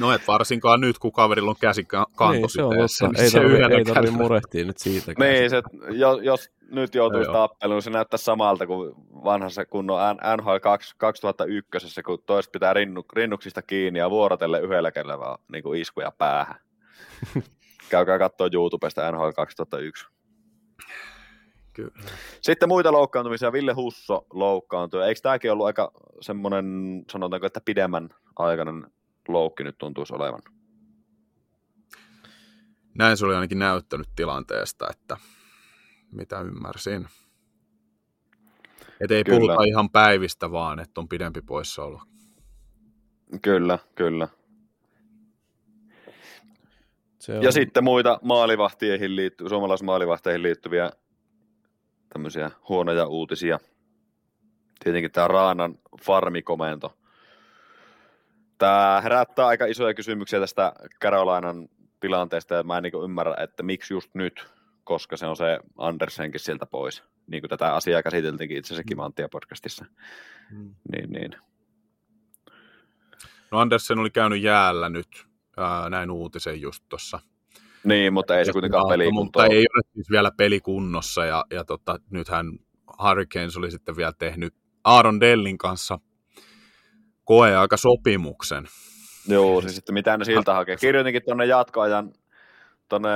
No 0.00 0.12
et 0.12 0.22
varsinkaan 0.28 0.80
nyt, 0.80 0.98
kun 0.98 1.12
kaverilla 1.12 1.50
on 1.50 1.56
käsi 1.60 1.84
kanto 1.84 2.32
niin, 2.32 2.50
se 2.50 2.62
on 2.62 2.76
totta. 2.76 3.22
Ei 3.22 3.30
tarvitse 3.30 3.74
ei 3.74 3.84
tarvi 3.84 4.10
murehtia 4.10 4.64
nyt 4.64 4.78
siitä. 4.78 5.12
Niin, 5.18 5.50
se, 5.50 5.62
jos, 5.90 6.20
jos 6.22 6.50
nyt 6.70 6.94
joutuisi 6.94 7.32
tappeluun, 7.32 7.82
se 7.82 7.90
näyttää 7.90 8.18
samalta 8.18 8.66
kuin 8.66 8.94
vanhassa 9.24 9.64
kunnon 9.64 10.16
NHL 10.36 10.56
2001, 10.96 12.02
kun 12.02 12.22
tois 12.26 12.48
pitää 12.48 12.74
rinnu, 12.74 13.04
rinnuksista 13.12 13.62
kiinni 13.62 13.98
ja 13.98 14.10
vuorotelle 14.10 14.60
yhdellä 14.60 14.92
kerralla 14.92 15.24
vaan 15.24 15.38
niin 15.52 15.62
kuin 15.62 15.80
iskuja 15.80 16.12
päähän. 16.18 16.60
Käykää 17.90 18.18
katsoa 18.18 18.48
YouTubesta 18.52 19.12
NHL 19.12 19.30
2001. 19.36 20.06
Kyllä. 21.72 21.92
Sitten 22.40 22.68
muita 22.68 22.92
loukkaantumisia. 22.92 23.52
Ville 23.52 23.72
Husso 23.72 24.26
loukkaantui. 24.32 25.04
Eikö 25.04 25.20
tämäkin 25.22 25.52
ollut 25.52 25.66
aika 25.66 25.92
semmoinen, 26.20 26.66
sanotaanko, 27.10 27.46
että 27.46 27.60
pidemmän 27.64 28.08
aikainen 28.36 28.86
loukki 29.28 29.64
nyt 29.64 29.78
tuntuisi 29.78 30.14
olevan? 30.14 30.42
Näin 32.94 33.16
se 33.16 33.26
oli 33.26 33.34
ainakin 33.34 33.58
näyttänyt 33.58 34.08
tilanteesta, 34.16 34.86
että 34.90 35.16
mitä 36.12 36.40
ymmärsin. 36.40 37.08
Että 39.00 39.14
ei 39.14 39.24
kyllä. 39.24 39.38
puhuta 39.38 39.64
ihan 39.64 39.90
päivistä, 39.90 40.50
vaan 40.50 40.80
että 40.80 41.00
on 41.00 41.08
pidempi 41.08 41.40
poissaolo. 41.40 42.02
Kyllä, 43.42 43.78
kyllä. 43.94 44.28
Se 47.18 47.36
on... 47.36 47.42
Ja 47.42 47.52
sitten 47.52 47.84
muita 47.84 48.18
maalivahteihin 48.22 49.16
liitty, 49.16 49.48
suomalaismaalivahteihin 49.48 50.42
liittyviä 50.42 50.90
tämmöisiä 52.08 52.50
huonoja 52.68 53.06
uutisia. 53.06 53.58
Tietenkin 54.84 55.10
tämä 55.10 55.28
Raanan 55.28 55.78
farmikomento. 56.02 56.97
Tämä 58.58 59.00
herättää 59.02 59.46
aika 59.46 59.66
isoja 59.66 59.94
kysymyksiä 59.94 60.40
tästä 60.40 60.72
Carolinan 61.02 61.68
tilanteesta, 62.00 62.54
ja 62.54 62.62
mä 62.62 62.76
en 62.76 62.82
niin 62.82 63.04
ymmärrä, 63.04 63.34
että 63.38 63.62
miksi 63.62 63.94
just 63.94 64.14
nyt 64.14 64.46
koska 64.88 65.16
se 65.16 65.26
on 65.26 65.36
se 65.36 65.58
Andersenkin 65.78 66.40
sieltä 66.40 66.66
pois. 66.66 67.04
Niin 67.26 67.42
kuin 67.42 67.50
tätä 67.50 67.74
asiaa 67.74 68.02
käsiteltiinkin 68.02 68.58
itse 68.58 68.74
asiassa 68.74 68.82
mm. 68.82 68.88
Kimantia-podcastissa. 68.88 69.84
Mm. 70.50 70.74
Niin, 70.92 71.10
niin. 71.10 71.30
No 73.50 73.58
Andersen 73.58 73.98
oli 73.98 74.10
käynyt 74.10 74.42
jäällä 74.42 74.88
nyt, 74.88 75.26
ää, 75.56 75.90
näin 75.90 76.10
uutisen 76.10 76.60
just 76.60 76.84
tuossa. 76.88 77.20
Niin, 77.84 78.12
mutta 78.12 78.38
ei 78.38 78.44
se 78.44 78.52
kuitenkaan 78.52 78.88
pelikuntoa. 78.88 79.42
Mutta 79.42 79.54
ei 79.54 79.66
ole 79.74 79.82
siis 79.94 80.10
vielä 80.10 80.30
pelikunnossa, 80.36 81.24
ja, 81.24 81.44
ja 81.50 81.64
tota, 81.64 81.98
nythän 82.10 82.46
Hurricanes 83.02 83.56
oli 83.56 83.70
sitten 83.70 83.96
vielä 83.96 84.12
tehnyt 84.18 84.54
Aaron 84.84 85.20
Dellin 85.20 85.58
kanssa 85.58 85.98
koeaikasopimuksen. 87.28 88.64
Joo, 89.28 89.60
siis 89.60 89.74
sitten 89.74 89.94
mitä 89.94 90.16
ne 90.16 90.24
siltä 90.24 90.54
hakee. 90.54 90.76
Kirjoitinkin 90.76 91.22
tuonne 91.24 91.46
jatkoajan 91.46 92.12
tuonne 92.88 93.10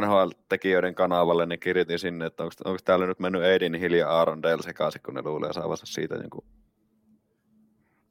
NHL-tekijöiden 0.00 0.94
kanavalle, 0.94 1.46
niin 1.46 1.60
kirjoitin 1.60 1.98
sinne, 1.98 2.26
että 2.26 2.42
onko, 2.42 2.54
onko 2.64 2.78
täällä 2.84 3.06
nyt 3.06 3.20
mennyt 3.20 3.42
Aiden 3.42 3.74
Hill 3.74 3.94
ja 3.94 4.08
Aaron 4.08 4.42
Dell 4.42 4.62
sekaisin, 4.62 5.02
kun 5.02 5.14
ne 5.14 5.22
luulee 5.22 5.52
saavansa 5.52 5.86
siitä 5.86 6.14
jonkun 6.14 6.44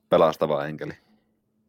pelastava 0.10 0.66
enkeli. 0.66 0.94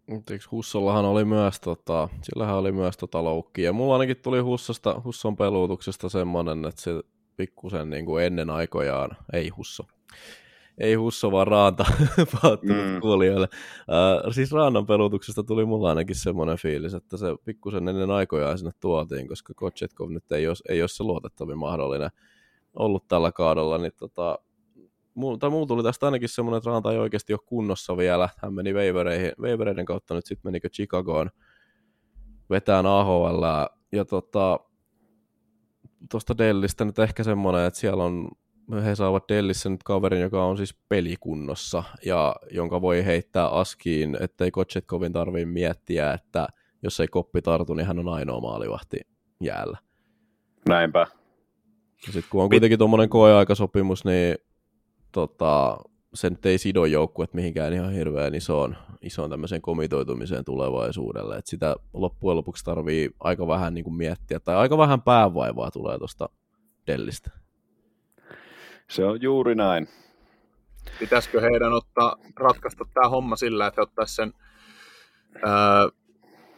Eikö 0.09 0.45
Hussollahan 0.51 1.05
oli 1.05 1.25
myös, 1.25 1.61
tota, 1.61 2.09
sillähän 2.23 2.57
oli 2.57 2.73
myös 2.73 2.97
tota 2.97 3.25
loukki, 3.25 3.63
ja 3.63 3.73
mulla 3.73 3.95
ainakin 3.95 4.17
tuli 4.17 4.41
Hussosta, 4.41 5.01
Husson 5.05 5.37
peluutuksesta 5.37 6.09
semmoinen, 6.09 6.65
että 6.65 6.81
se 6.81 6.91
pikkusen 7.37 7.91
niin 7.91 8.07
kuin 8.07 8.25
ennen 8.25 8.51
aikojaan, 8.51 9.17
ei 9.33 9.49
Husso, 9.49 9.85
ei 10.81 10.95
Husso 10.95 11.33
vaan 11.33 11.47
Raanta 11.47 11.85
pahoittelut 12.33 12.87
mm. 12.87 13.01
kuulijoille. 13.01 13.49
Uh, 13.55 14.33
siis 14.33 14.53
Raannan 14.53 14.87
pelutuksesta 14.87 15.43
tuli 15.43 15.65
mulla 15.65 15.89
ainakin 15.89 16.17
semmoinen 16.17 16.57
fiilis, 16.57 16.95
että 16.95 17.17
se 17.17 17.27
pikkusen 17.45 17.89
ennen 17.89 18.11
aikojaan 18.11 18.59
sinne 18.59 18.73
tuotiin, 18.81 19.29
koska 19.29 19.55
Kochetkov 19.57 20.11
nyt 20.11 20.33
ei 20.33 20.49
ole, 20.49 20.57
ei 20.69 20.83
ole 20.83 20.89
se 20.89 21.05
luotettavin 21.05 21.59
mahdollinen 21.59 22.11
ollut 22.75 23.09
tällä 23.09 23.33
kaudella, 23.33 23.79
niin 23.79 23.93
tota, 23.97 24.39
muu, 25.15 25.39
tai 25.39 25.51
muu 25.51 25.67
tuli 25.67 25.83
tästä 25.83 26.07
ainakin 26.07 26.29
semmoinen, 26.29 26.59
että 26.59 26.71
Raanta 26.71 26.93
ei 26.93 26.99
oikeasti 26.99 27.33
ole 27.33 27.41
kunnossa 27.47 27.97
vielä. 27.97 28.29
Hän 28.37 28.55
meni 28.55 28.73
Wavereiden 29.41 29.85
kautta 29.85 30.15
nyt 30.15 30.27
sitten 30.27 30.49
menikö 30.49 30.69
Chicagoon 30.69 31.31
vetään 32.51 32.87
AHL 32.87 33.45
ja 33.93 34.05
tota, 34.05 34.61
tuosta 36.11 36.39
Dellistä 36.39 36.85
nyt 36.85 36.99
ehkä 36.99 37.25
semmoinen, 37.25 37.65
että 37.65 37.81
siellä 37.81 38.05
on 38.05 38.29
he 38.73 38.95
saavat 38.95 39.25
Dellissä 39.29 39.69
nyt 39.69 39.83
kaverin, 39.83 40.21
joka 40.21 40.45
on 40.45 40.57
siis 40.57 40.75
pelikunnossa 40.89 41.83
ja 42.05 42.37
jonka 42.51 42.81
voi 42.81 43.05
heittää 43.05 43.49
askiin, 43.49 44.17
ettei 44.21 44.51
Kochetkovin 44.51 45.13
tarvii 45.13 45.45
miettiä, 45.45 46.13
että 46.13 46.49
jos 46.83 47.01
ei 47.01 47.09
koppi 47.09 47.43
tartu, 47.43 47.75
niin 47.75 47.87
hän 47.87 47.99
on 47.99 48.09
ainoa 48.09 48.41
maalivahti 48.41 49.01
jäällä. 49.41 49.79
Näinpä. 50.69 51.07
Sitten 52.05 52.25
kun 52.31 52.43
on 52.43 52.49
kuitenkin 52.49 52.79
tuommoinen 52.79 53.09
koeaikasopimus, 53.09 54.05
niin 54.05 54.37
tota, 55.13 55.79
se 56.15 56.31
nyt 56.31 56.47
ei 56.47 56.59
sido 56.59 56.85
joukkuet 56.85 57.35
mihinkään 57.35 57.73
ihan 57.73 57.93
hirveän 57.93 58.35
isoon, 58.35 58.77
isoon 59.03 59.31
tämmöiseen 59.31 59.63
komitoitumiseen 59.63 60.45
tulevaisuudelle. 60.45 61.37
Et 61.37 61.47
sitä 61.47 61.77
loppujen 61.93 62.37
lopuksi 62.37 62.65
tarvii 62.65 63.11
aika 63.21 63.47
vähän 63.47 63.75
niin 63.75 63.85
kuin 63.85 63.95
miettiä, 63.95 64.41
tai 64.41 64.57
aika 64.57 64.79
vähän 64.79 65.03
päävaivaa 65.03 65.71
tulee 65.71 65.99
tuosta 65.99 66.29
Dellistä. 66.87 67.40
Se 68.91 69.05
on 69.05 69.23
juuri 69.23 69.55
näin. 69.55 69.89
Pitäisikö 70.99 71.41
heidän 71.41 71.73
ottaa 71.73 72.17
ratkaista 72.37 72.85
tämä 72.95 73.09
homma 73.09 73.37
sillä, 73.37 73.67
että 73.67 73.81
he 73.81 73.83
ottaisivat 73.83 74.17
sen 74.17 74.33
uh, 75.37 75.93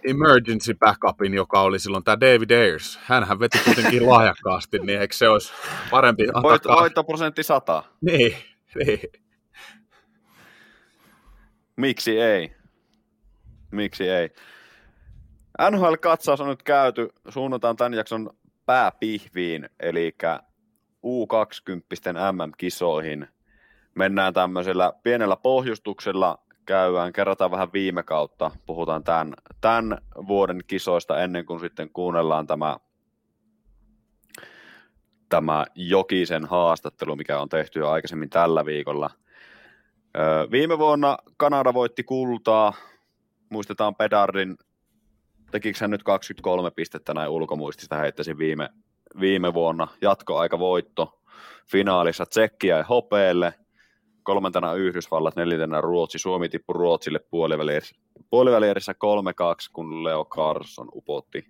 emergency 0.05 0.75
backupin, 0.75 1.35
joka 1.35 1.61
oli 1.61 1.79
silloin 1.79 2.05
tämä 2.05 2.21
David 2.21 2.51
Ayers. 2.51 2.99
Hänhän 3.03 3.41
veti 3.41 3.59
kuitenkin 3.65 4.09
lahjakkaasti, 4.09 4.79
niin 4.79 5.01
eikö 5.01 5.15
se 5.15 5.29
olisi 5.29 5.53
parempi 5.91 6.25
antaa... 6.29 6.43
Voit, 6.43 6.65
voitto 6.65 7.05
prosentti 7.05 7.43
sata. 7.43 7.83
Niin, 8.01 8.37
niin. 8.75 9.01
Miksi 11.77 12.21
ei? 12.21 12.53
Miksi 13.71 14.09
ei? 14.09 14.31
NHL-katsaus 15.71 16.41
on 16.41 16.49
nyt 16.49 16.63
käyty, 16.63 17.09
suunnataan 17.29 17.77
tämän 17.77 17.95
jakson 17.95 18.31
pääpihviin, 18.67 19.69
eli 19.81 20.17
U20 21.07 22.33
MM-kisoihin. 22.33 23.29
Mennään 23.95 24.35
tämmöisellä 24.35 24.93
pienellä 25.03 25.37
pohjustuksella, 25.37 26.39
käydään, 26.67 27.13
kerrataan 27.13 27.51
vähän 27.51 27.73
viime 27.73 28.03
kautta, 28.03 28.51
puhutaan 28.67 29.05
tämän, 29.05 29.35
tämän 29.61 29.99
vuoden 30.29 30.61
kisoista 30.67 31.23
ennen 31.23 31.47
kuin 31.47 31.61
sitten 31.61 31.91
kuunnellaan 31.91 32.47
tämä 32.47 32.77
tämä 35.29 35.67
Jokisen 35.75 36.45
haastattelu, 36.45 37.17
mikä 37.17 37.41
on 37.41 37.49
tehty 37.49 37.79
jo 37.79 37.91
aikaisemmin 37.91 38.31
tällä 38.31 38.65
viikolla. 38.65 39.11
Öö, 40.17 40.51
viime 40.51 40.79
vuonna 40.79 41.19
Kanada 41.37 41.75
voitti 41.75 42.05
kultaa. 42.05 42.73
Muistetaan 43.51 43.95
Pedardin, 43.95 44.57
tekikö 45.51 45.79
hän 45.81 45.91
nyt 45.91 46.03
23 46.03 46.71
pistettä 46.71 47.15
näin 47.15 47.31
ulkomuistista, 47.31 47.97
heittäisin 47.97 48.39
viime, 48.39 48.69
viime 49.21 49.55
vuonna. 49.55 49.89
Jatkoaika 50.01 50.59
voitto 50.59 51.21
finaalissa 51.67 52.27
Tsekkiä 52.27 52.79
ja 52.79 52.85
hopeelle. 52.85 53.55
Kolmantena 54.23 54.75
Yhdysvallat, 54.75 55.37
neljäntenä 55.37 55.81
Ruotsi. 55.81 56.19
Suomi 56.19 56.49
tippui 56.49 56.75
Ruotsille 56.75 57.21
puolivälierissä, 57.31 57.97
puolivälierissä 58.31 58.93
3-2, 58.93 58.95
kun 59.73 60.05
Leo 60.05 60.25
Carson 60.25 60.89
upotti 60.95 61.45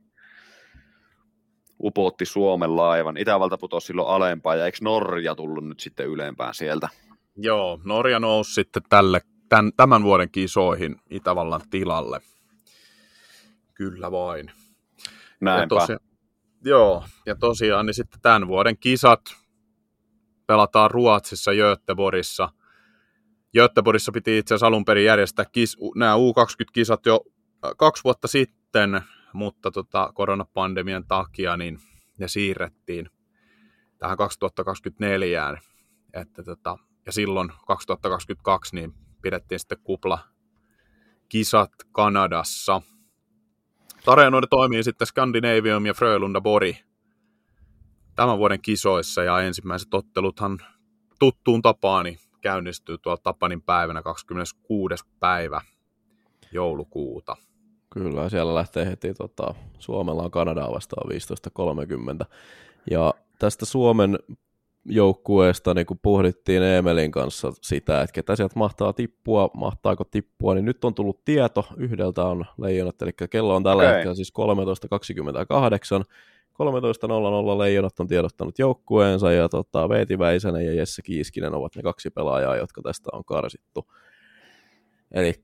upotti 1.83 2.25
Suomen 2.25 2.76
laivan. 2.76 3.16
Itävalta 3.16 3.59
putosi 3.59 3.87
silloin 3.87 4.09
alempaan, 4.09 4.59
ja 4.59 4.64
eikö 4.64 4.78
Norja 4.81 5.35
tullut 5.35 5.64
nyt 5.69 5.81
sitten 5.81 6.07
ylempään 6.07 6.54
sieltä? 6.54 6.88
Joo, 7.37 7.81
Norja 7.85 8.21
nousi 8.21 8.54
sitten 8.54 8.83
tälle, 8.88 9.21
tämän, 9.49 9.73
tämän 9.76 10.02
vuoden 10.02 10.31
kisoihin 10.31 10.97
Itävallan 11.11 11.61
tilalle. 11.71 12.21
Kyllä 13.75 14.11
vain. 14.11 14.50
Näinpä. 15.40 15.75
Ja 15.75 15.81
tosi, 15.81 15.92
joo, 16.64 17.04
ja 17.26 17.35
tosiaan 17.37 17.87
niin 17.87 17.95
sitten 17.95 18.21
tämän 18.21 18.49
vuoden 18.49 18.78
kisat 18.78 19.21
pelataan 20.47 20.90
Ruotsissa 20.90 21.50
Göteborissa. 21.52 22.49
Göteborissa 23.57 24.12
piti 24.12 24.38
itse 24.38 24.54
asiassa 24.54 24.66
alun 24.66 24.85
perin 24.85 25.04
järjestää 25.04 25.45
kis, 25.52 25.76
nämä 25.97 26.14
U20-kisat 26.14 27.07
jo 27.07 27.21
kaksi 27.76 28.04
vuotta 28.04 28.28
sitten, 28.28 29.00
mutta 29.33 29.71
tota, 29.71 30.12
koronapandemian 30.14 31.07
takia 31.07 31.57
niin 31.57 31.78
ne 32.19 32.28
siirrettiin 32.28 33.11
tähän 33.99 34.16
2024. 34.16 35.59
Että 36.12 36.42
tota, 36.42 36.78
ja 37.07 37.12
silloin 37.12 37.52
2022 37.66 38.75
niin 38.75 38.95
pidettiin 39.23 39.59
sitten 39.59 39.78
kupla 39.85 40.19
kisat 41.28 41.73
Kanadassa. 41.92 42.83
Tarjanoida 44.04 44.47
toimii 44.47 44.85
sitten 44.85 45.06
Scandinavium 45.06 45.87
ja 45.87 45.94
Frölunda 45.94 46.40
Bori 46.40 46.76
tämän 48.16 48.38
vuoden 48.38 48.62
kisoissa 48.62 49.23
ja 49.23 49.40
ensimmäiset 49.40 49.94
otteluthan 49.94 50.59
tuttuun 51.18 51.62
tapaan 51.62 52.04
niin 52.04 52.18
käynnistyy 52.40 52.99
tuolla 52.99 53.21
Tapanin 53.23 53.62
päivänä 53.62 54.02
26. 54.02 55.04
päivä 55.21 55.61
joulukuuta. 56.52 57.37
Kyllä, 57.90 58.28
siellä 58.28 58.54
lähtee 58.54 58.87
heti, 58.87 59.14
tota, 59.14 59.54
Suomella 59.78 60.23
on 60.23 60.30
Kanadaa 60.30 60.73
vastaan 60.73 61.11
15.30. 62.23 62.26
Ja 62.90 63.14
tästä 63.38 63.64
Suomen 63.64 64.18
joukkueesta, 64.85 65.75
niin 65.75 65.87
kun 65.87 65.99
pohdittiin 66.03 66.62
Emelin 66.62 67.11
kanssa 67.11 67.53
sitä, 67.61 68.03
että 68.03 68.12
ketä 68.12 68.37
sieltä 68.37 68.59
mahtaa 68.59 68.93
tippua, 68.93 69.51
mahtaako 69.55 70.05
tippua, 70.05 70.55
niin 70.55 70.65
nyt 70.65 70.85
on 70.85 70.95
tullut 70.95 71.25
tieto, 71.25 71.67
yhdeltä 71.77 72.25
on 72.25 72.45
leijonat, 72.59 73.03
eli 73.03 73.11
kello 73.31 73.55
on 73.55 73.62
tällä 73.62 73.83
okay. 73.83 73.95
hetkellä 73.95 74.15
siis 74.15 74.33
13.28, 76.01 76.05
13.00 76.53 77.59
Leijonat 77.59 78.01
on 78.01 78.07
tiedottanut 78.07 78.59
joukkueensa 78.59 79.33
ja 79.33 79.49
tota, 79.49 79.89
Veeti 79.89 80.19
Väisänen 80.19 80.67
ja 80.67 80.75
Jesse 80.75 81.03
Kiiskinen 81.03 81.55
ovat 81.55 81.77
ne 81.77 81.83
kaksi 81.83 82.11
pelaajaa, 82.11 82.57
jotka 82.57 82.83
tästä 82.83 83.11
on 83.12 83.25
karsittu. 83.25 83.93
Eli 85.12 85.35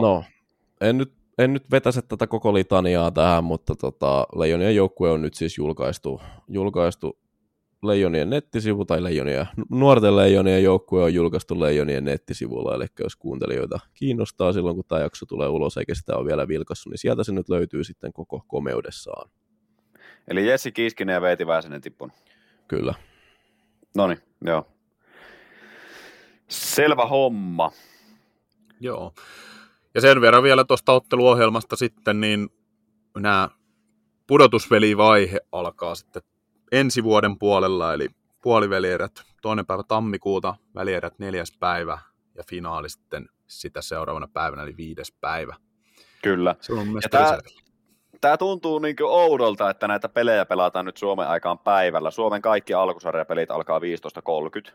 no, 0.00 0.24
en 0.80 0.98
nyt 0.98 1.12
en 1.38 1.52
nyt 1.52 1.70
vetäse 1.70 2.02
tätä 2.02 2.26
koko 2.26 2.54
litaniaa 2.54 3.10
tähän, 3.10 3.44
mutta 3.44 3.74
tota, 3.74 4.26
Leijonien 4.36 4.76
joukkue 4.76 5.10
on 5.10 5.22
nyt 5.22 5.34
siis 5.34 5.58
julkaistu, 5.58 6.20
julkaistu 6.48 7.18
Leijonien 7.86 8.30
nettisivu, 8.30 8.84
tai 8.84 9.02
Leijonien, 9.02 9.46
nuorten 9.70 10.16
Leijonien 10.16 10.62
joukkue 10.62 11.02
on 11.02 11.14
julkaistu 11.14 11.60
Leijonien 11.60 12.04
nettisivulla, 12.04 12.74
eli 12.74 12.86
jos 13.00 13.16
kuuntelijoita 13.16 13.78
kiinnostaa 13.94 14.52
silloin, 14.52 14.76
kun 14.76 14.84
tämä 14.88 15.00
jakso 15.00 15.26
tulee 15.26 15.48
ulos, 15.48 15.76
eikä 15.76 15.94
sitä 15.94 16.16
ole 16.16 16.26
vielä 16.26 16.48
vilkassut, 16.48 16.90
niin 16.90 16.98
sieltä 16.98 17.24
se 17.24 17.32
nyt 17.32 17.48
löytyy 17.48 17.84
sitten 17.84 18.12
koko 18.12 18.44
komeudessaan. 18.46 19.30
Eli 20.28 20.46
Jessi 20.46 20.72
Kiiskinen 20.72 21.14
ja 21.14 21.20
Veeti 21.20 21.46
Väisänen 21.46 21.80
tippun. 21.80 22.12
Kyllä. 22.68 22.94
No 23.96 24.06
niin, 24.06 24.18
joo. 24.44 24.66
Selvä 26.48 27.06
homma. 27.06 27.72
Joo. 28.80 29.12
Ja 29.94 30.00
sen 30.00 30.20
verran 30.20 30.42
vielä 30.42 30.64
tuosta 30.64 30.92
otteluohjelmasta 30.92 31.76
sitten, 31.76 32.20
niin 32.20 32.48
nämä 33.18 33.48
pudotusvelivaihe 34.26 35.40
alkaa 35.52 35.94
sitten 35.94 36.22
ensi 36.74 37.04
vuoden 37.04 37.38
puolella, 37.38 37.94
eli 37.94 38.08
puolivälierät 38.42 39.22
toinen 39.42 39.66
päivä 39.66 39.82
tammikuuta, 39.88 40.54
välierät 40.74 41.18
neljäs 41.18 41.56
päivä 41.60 41.98
ja 42.34 42.44
finaali 42.48 42.88
sitten 42.88 43.28
sitä 43.46 43.82
seuraavana 43.82 44.28
päivänä, 44.32 44.62
eli 44.62 44.76
viides 44.76 45.12
päivä. 45.20 45.56
Kyllä. 46.22 46.54
Se 46.60 46.72
on 46.72 46.86
tämä, 47.10 47.38
tämä 48.20 48.36
tuntuu 48.36 48.78
niin 48.78 48.96
oudolta, 49.02 49.70
että 49.70 49.88
näitä 49.88 50.08
pelejä 50.08 50.46
pelataan 50.46 50.84
nyt 50.84 50.96
Suomen 50.96 51.28
aikaan 51.28 51.58
päivällä. 51.58 52.10
Suomen 52.10 52.42
kaikki 52.42 52.74
alkusarjapelit 52.74 53.50
alkaa 53.50 53.78
15.30 53.78 54.72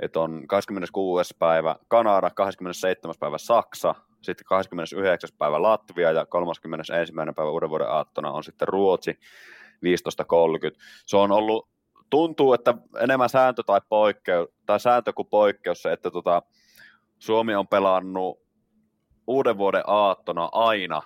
että 0.00 0.20
on 0.20 0.46
26. 0.46 1.36
päivä 1.38 1.76
Kanada, 1.88 2.30
27. 2.30 3.14
päivä 3.20 3.38
Saksa, 3.38 3.94
sitten 4.22 4.44
29. 4.44 5.30
päivä 5.38 5.62
Latvia 5.62 6.12
ja 6.12 6.26
31. 6.26 7.12
päivä 7.36 7.50
uuden 7.50 7.70
vuoden 7.70 7.90
aattona 7.90 8.30
on 8.30 8.44
sitten 8.44 8.68
Ruotsi 8.68 9.18
15.30. 9.84 10.78
Se 11.06 11.16
on 11.16 11.32
ollut, 11.32 11.68
tuntuu, 12.10 12.52
että 12.52 12.74
enemmän 13.00 13.28
sääntö 13.28 13.62
tai 13.62 13.80
poikkeus, 13.88 14.48
tai 14.66 14.80
sääntö 14.80 15.12
kuin 15.12 15.28
poikkeus 15.28 15.82
se, 15.82 15.92
että 15.92 16.10
tota, 16.10 16.42
Suomi 17.18 17.54
on 17.54 17.68
pelannut 17.68 18.40
uuden 19.26 19.58
vuoden 19.58 19.82
aattona 19.86 20.48
aina 20.52 21.02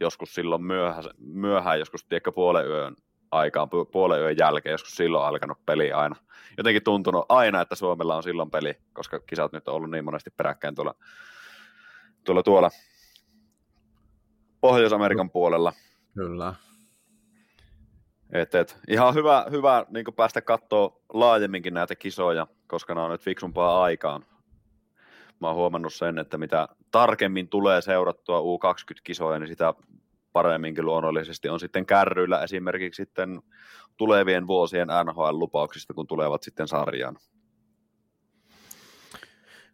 joskus 0.00 0.34
silloin 0.34 0.64
myöhään, 0.64 1.04
myöhään 1.18 1.78
joskus 1.78 2.04
tiedätkö 2.04 2.32
puolen 2.32 2.66
yön 2.66 2.96
aikaan, 3.30 3.68
puolen 3.92 4.20
yön 4.20 4.36
jälkeen, 4.38 4.72
joskus 4.72 4.96
silloin 4.96 5.24
alkanut 5.24 5.66
peli 5.66 5.92
aina. 5.92 6.16
Jotenkin 6.58 6.82
tuntunut 6.84 7.26
aina, 7.28 7.60
että 7.60 7.74
Suomella 7.74 8.16
on 8.16 8.22
silloin 8.22 8.50
peli, 8.50 8.74
koska 8.92 9.20
kisat 9.20 9.52
nyt 9.52 9.68
on 9.68 9.74
ollut 9.74 9.90
niin 9.90 10.04
monesti 10.04 10.30
peräkkäin 10.30 10.74
tuolla, 10.74 10.94
tuolla, 12.24 12.42
tuolla 12.42 12.70
Pohjois-Amerikan 14.60 15.30
puolella. 15.30 15.72
Kyllä. 16.14 16.54
Et, 18.40 18.54
et, 18.54 18.78
ihan 18.88 19.14
hyvä, 19.14 19.46
hyvä 19.50 19.86
niin 19.90 20.04
päästä 20.16 20.40
katsoa 20.40 21.00
laajemminkin 21.12 21.74
näitä 21.74 21.94
kisoja, 21.94 22.46
koska 22.66 22.94
nämä 22.94 23.04
on 23.04 23.10
nyt 23.12 23.20
fiksumpaa 23.20 23.82
aikaan. 23.82 24.24
Mä 25.40 25.46
oon 25.46 25.56
huomannut 25.56 25.94
sen, 25.94 26.18
että 26.18 26.38
mitä 26.38 26.68
tarkemmin 26.90 27.48
tulee 27.48 27.80
seurattua 27.80 28.40
U20-kisoja, 28.40 29.38
niin 29.38 29.48
sitä 29.48 29.74
paremminkin 30.32 30.86
luonnollisesti 30.86 31.48
on 31.48 31.60
sitten 31.60 31.86
kärryillä 31.86 32.42
esimerkiksi 32.42 33.02
sitten 33.02 33.42
tulevien 33.96 34.46
vuosien 34.46 34.88
NHL-lupauksista, 34.88 35.94
kun 35.94 36.06
tulevat 36.06 36.42
sitten 36.42 36.68
sarjaan. 36.68 37.16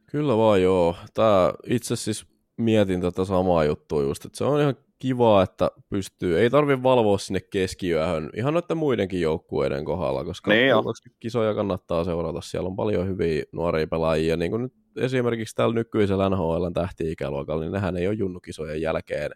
Kyllä 0.06 0.36
vaan 0.36 0.62
joo. 0.62 0.96
Tää 1.14 1.52
itse 1.66 1.96
siis 1.96 2.26
mietin 2.56 3.00
tätä 3.00 3.24
samaa 3.24 3.64
juttua 3.64 4.02
just, 4.02 4.24
että 4.24 4.38
se 4.38 4.44
on 4.44 4.60
ihan 4.60 4.74
kiva, 5.02 5.42
että 5.42 5.70
pystyy, 5.88 6.38
ei 6.38 6.50
tarvi 6.50 6.82
valvoa 6.82 7.18
sinne 7.18 7.40
keskiyöhön 7.40 8.30
ihan 8.36 8.54
noiden 8.54 8.76
muidenkin 8.76 9.20
joukkueiden 9.20 9.84
kohdalla, 9.84 10.24
koska 10.24 10.50
niin 10.50 10.74
kisoja 11.20 11.54
kannattaa 11.54 12.04
seurata. 12.04 12.40
Siellä 12.40 12.66
on 12.66 12.76
paljon 12.76 13.08
hyviä 13.08 13.44
nuoria 13.52 13.86
pelaajia, 13.86 14.36
niin 14.36 14.50
kuin 14.50 14.62
nyt 14.62 14.72
esimerkiksi 14.96 15.54
tällä 15.54 15.74
nykyisellä 15.74 16.28
NHL 16.28 16.66
tähti-ikäluokalla, 16.74 17.62
niin 17.62 17.72
nehän 17.72 17.96
ei 17.96 18.06
ole 18.06 18.14
junnukisojen 18.14 18.80
jälkeen 18.80 19.30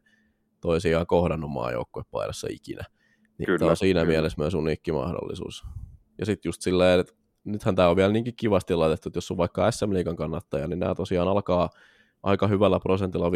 toisiaan 0.61 1.07
kohdannut 1.07 1.51
maajoukkuepaidassa 1.51 2.49
ikinä. 2.51 2.85
Niin 3.39 3.47
kyllä, 3.47 3.59
tämä 3.59 3.71
on 3.71 3.77
siinä 3.77 4.01
kyllä. 4.01 4.13
mielessä 4.13 4.41
myös 4.43 4.55
uniikki 4.55 4.93
mahdollisuus. 4.93 5.65
Ja 6.19 6.27
sitten 6.27 6.49
just 6.49 6.63
silleen, 6.63 7.01
että 7.01 7.13
nythän 7.45 7.75
tämä 7.75 7.89
on 7.89 7.97
vielä 7.97 8.13
niinkin 8.13 8.37
kivasti 8.37 8.75
laitettu, 8.75 9.09
että 9.09 9.17
jos 9.17 9.31
on 9.31 9.37
vaikka 9.37 9.71
SM 9.71 9.93
Liigan 9.93 10.17
kannattaja, 10.17 10.67
niin 10.67 10.79
nämä 10.79 10.95
tosiaan 10.95 11.29
alkaa 11.29 11.71
aika 12.23 12.47
hyvällä 12.47 12.81
prosentilla 12.81 13.31
15-30 13.31 13.33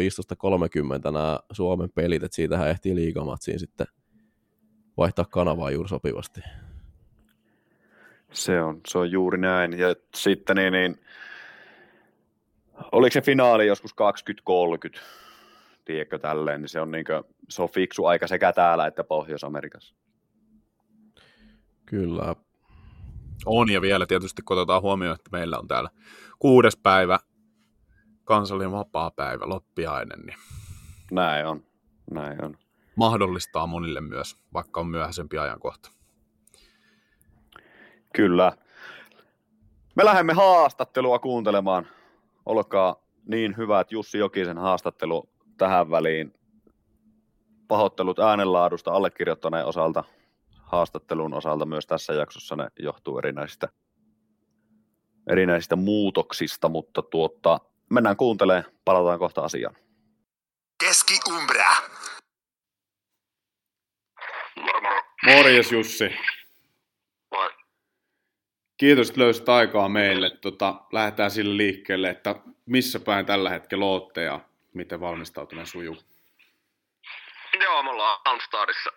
nämä 1.11 1.39
Suomen 1.51 1.89
pelit, 1.95 2.23
että 2.23 2.35
siitähän 2.35 2.69
ehtii 2.69 2.95
liigamatsiin 2.95 3.59
sitten 3.59 3.87
vaihtaa 4.97 5.25
kanavaa 5.25 5.71
juuri 5.71 5.89
sopivasti. 5.89 6.41
Se 8.31 8.61
on, 8.61 8.81
se 8.87 8.97
on 8.97 9.11
juuri 9.11 9.37
näin. 9.37 9.79
Ja 9.79 9.95
sitten 10.15 10.55
niin, 10.55 10.73
niin 10.73 10.99
oliko 12.91 13.13
se 13.13 13.21
finaali 13.21 13.67
joskus 13.67 13.95
20-30? 14.95 14.99
tiedätkö, 15.85 16.19
tälleen, 16.19 16.61
niin 16.61 16.69
se 16.69 16.81
on, 16.81 16.91
niin 16.91 17.05
kuin, 17.05 17.23
se 17.49 17.61
on 17.61 17.69
fiksu 17.69 18.05
aika 18.05 18.27
sekä 18.27 18.53
täällä 18.53 18.87
että 18.87 19.03
Pohjois-Amerikassa. 19.03 19.95
Kyllä. 21.85 22.35
On, 23.45 23.71
ja 23.71 23.81
vielä 23.81 24.05
tietysti 24.05 24.41
kun 24.41 24.57
otetaan 24.57 24.81
huomioon, 24.81 25.15
että 25.15 25.29
meillä 25.31 25.59
on 25.59 25.67
täällä 25.67 25.89
kuudes 26.39 26.77
päivä, 26.77 27.19
kansallinen 28.31 28.71
vapaa-päivä, 28.71 29.49
loppiainen, 29.49 30.19
niin 30.19 30.37
näin 31.11 31.47
on, 31.47 31.63
näin 32.11 32.45
on. 32.45 32.57
Mahdollistaa 32.95 33.67
monille 33.67 34.01
myös, 34.01 34.35
vaikka 34.53 34.79
on 34.79 34.87
myöhäisempi 34.87 35.37
ajankohta. 35.37 35.91
Kyllä. 38.15 38.51
Me 39.95 40.05
lähdemme 40.05 40.33
haastattelua 40.33 41.19
kuuntelemaan. 41.19 41.87
Olkaa 42.45 42.95
niin 43.25 43.57
hyvä, 43.57 43.79
että 43.79 43.95
Jussi 43.95 44.17
Jokisen 44.17 44.57
haastattelu 44.57 45.29
tähän 45.57 45.91
väliin. 45.91 46.33
Pahoittelut 47.67 48.19
äänenlaadusta 48.19 48.91
allekirjoittaneen 48.91 49.65
osalta, 49.65 50.03
haastattelun 50.63 51.33
osalta 51.33 51.65
myös 51.65 51.87
tässä 51.87 52.13
jaksossa 52.13 52.55
ne 52.55 52.67
johtuu 52.79 53.17
erinäisistä, 53.17 53.69
erinäisistä 55.29 55.75
muutoksista, 55.75 56.69
mutta 56.69 57.01
tuota, 57.01 57.59
mennään 57.91 58.17
kuuntelemaan, 58.17 58.71
palataan 58.85 59.19
kohta 59.19 59.41
asiaan. 59.41 59.75
Keski-Umbra. 60.83 61.75
Morjes 65.25 65.71
Jussi. 65.71 66.15
Moi. 67.31 67.49
Kiitos, 68.77 69.09
että 69.09 69.21
löysit 69.21 69.49
aikaa 69.49 69.89
meille. 69.89 70.29
Tota, 70.29 70.75
lähdetään 70.91 71.31
sille 71.31 71.57
liikkeelle, 71.57 72.09
että 72.09 72.35
missä 72.65 72.99
päin 72.99 73.25
tällä 73.25 73.49
hetkellä 73.49 73.85
ootte 73.85 74.23
ja 74.23 74.39
miten 74.73 74.99
valmistautuminen 74.99 75.67
sujuu. 75.67 75.97
Joo, 77.63 77.83
me 77.83 77.89
ollaan 77.89 78.19
Almstadissa 78.25 78.91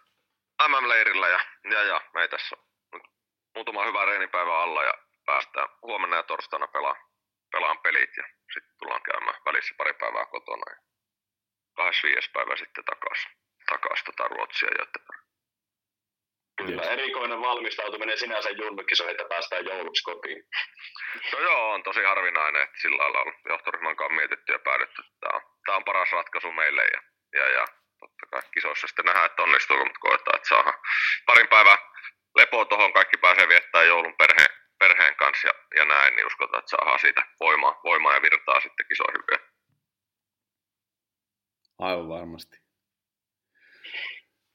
MM-leirillä 0.69 1.29
ja, 1.29 1.41
ja, 1.71 1.83
ja 1.83 2.01
me 2.15 2.23
ei 2.23 2.29
tässä 2.29 2.57
muutama 3.55 3.85
hyvä 3.85 4.05
reenipäivä 4.05 4.63
alla 4.63 4.83
ja 4.83 4.95
päästään 5.27 5.69
huomenna 5.83 6.17
ja 6.17 6.23
torstaina 6.23 6.67
pelaan, 6.67 6.97
pelaan 7.53 7.79
pelit 7.79 8.17
ja 8.17 8.25
sitten 8.55 8.77
tullaan 8.79 9.03
käymään 9.03 9.41
välissä 9.47 9.75
pari 9.79 9.95
päivää 9.95 10.27
kotona 10.27 10.67
ja 10.73 10.77
25. 11.77 12.31
päivä 12.31 12.57
sitten 12.57 12.85
takaisin 12.85 13.33
takas 13.67 14.05
tota 14.05 14.29
Ruotsia 14.29 14.69
Göteborg. 14.79 15.25
Kyllä, 16.57 16.83
erikoinen 16.83 17.41
valmistautuminen 17.41 18.19
sinänsä 18.19 18.51
junnukisoihin, 18.51 19.11
että 19.11 19.29
päästään 19.29 19.65
jouluksi 19.65 20.03
kotiin. 20.03 20.43
No 21.33 21.39
joo, 21.41 21.71
on 21.71 21.83
tosi 21.83 22.03
harvinainen, 22.03 22.63
että 22.63 22.81
sillä 22.81 23.03
lailla 23.03 23.21
on 23.21 23.35
johtoryhmän 23.49 23.97
kanssa 23.97 24.17
mietitty 24.17 24.53
ja 24.53 24.59
päädytty, 24.59 25.03
että 25.03 25.17
tämä 25.21 25.37
on, 25.37 25.43
tämä 25.67 25.77
on 25.77 25.85
paras 25.85 26.13
ratkaisu 26.13 26.53
meille 26.53 26.83
ja, 26.85 27.01
ja, 27.33 27.49
ja 27.49 27.65
totta 28.01 28.27
kai 28.31 28.43
kisoissa 28.55 28.87
sitten 28.87 29.05
nähdään, 29.05 29.27
että 29.27 29.43
onnistuuko, 29.43 29.85
mutta 29.85 30.01
koetaan, 30.01 30.37
että 30.37 30.49
saadaan 30.49 30.79
parin 31.27 31.49
päivän 31.49 31.79
lepoa 32.37 32.65
tuohon, 32.65 32.93
kaikki 32.93 33.17
pääsee 33.17 33.49
viettämään 33.49 33.89
joulun 33.89 34.17
perheen, 34.17 34.64
perheen 34.89 35.17
kanssa 35.17 35.49
ja, 35.49 35.55
ja 35.77 35.85
näin, 35.85 36.17
niin 36.17 36.27
uskotaan, 36.27 36.59
että 36.59 36.71
saadaan 36.71 37.01
siitä 37.01 37.23
voimaa, 37.41 37.81
voimaa 37.85 38.15
ja 38.15 38.23
virtaa 38.23 38.61
sitten 38.61 38.87
kisoihin 38.89 39.25
vielä. 39.31 39.45
Aivan 41.79 42.09
varmasti. 42.09 42.59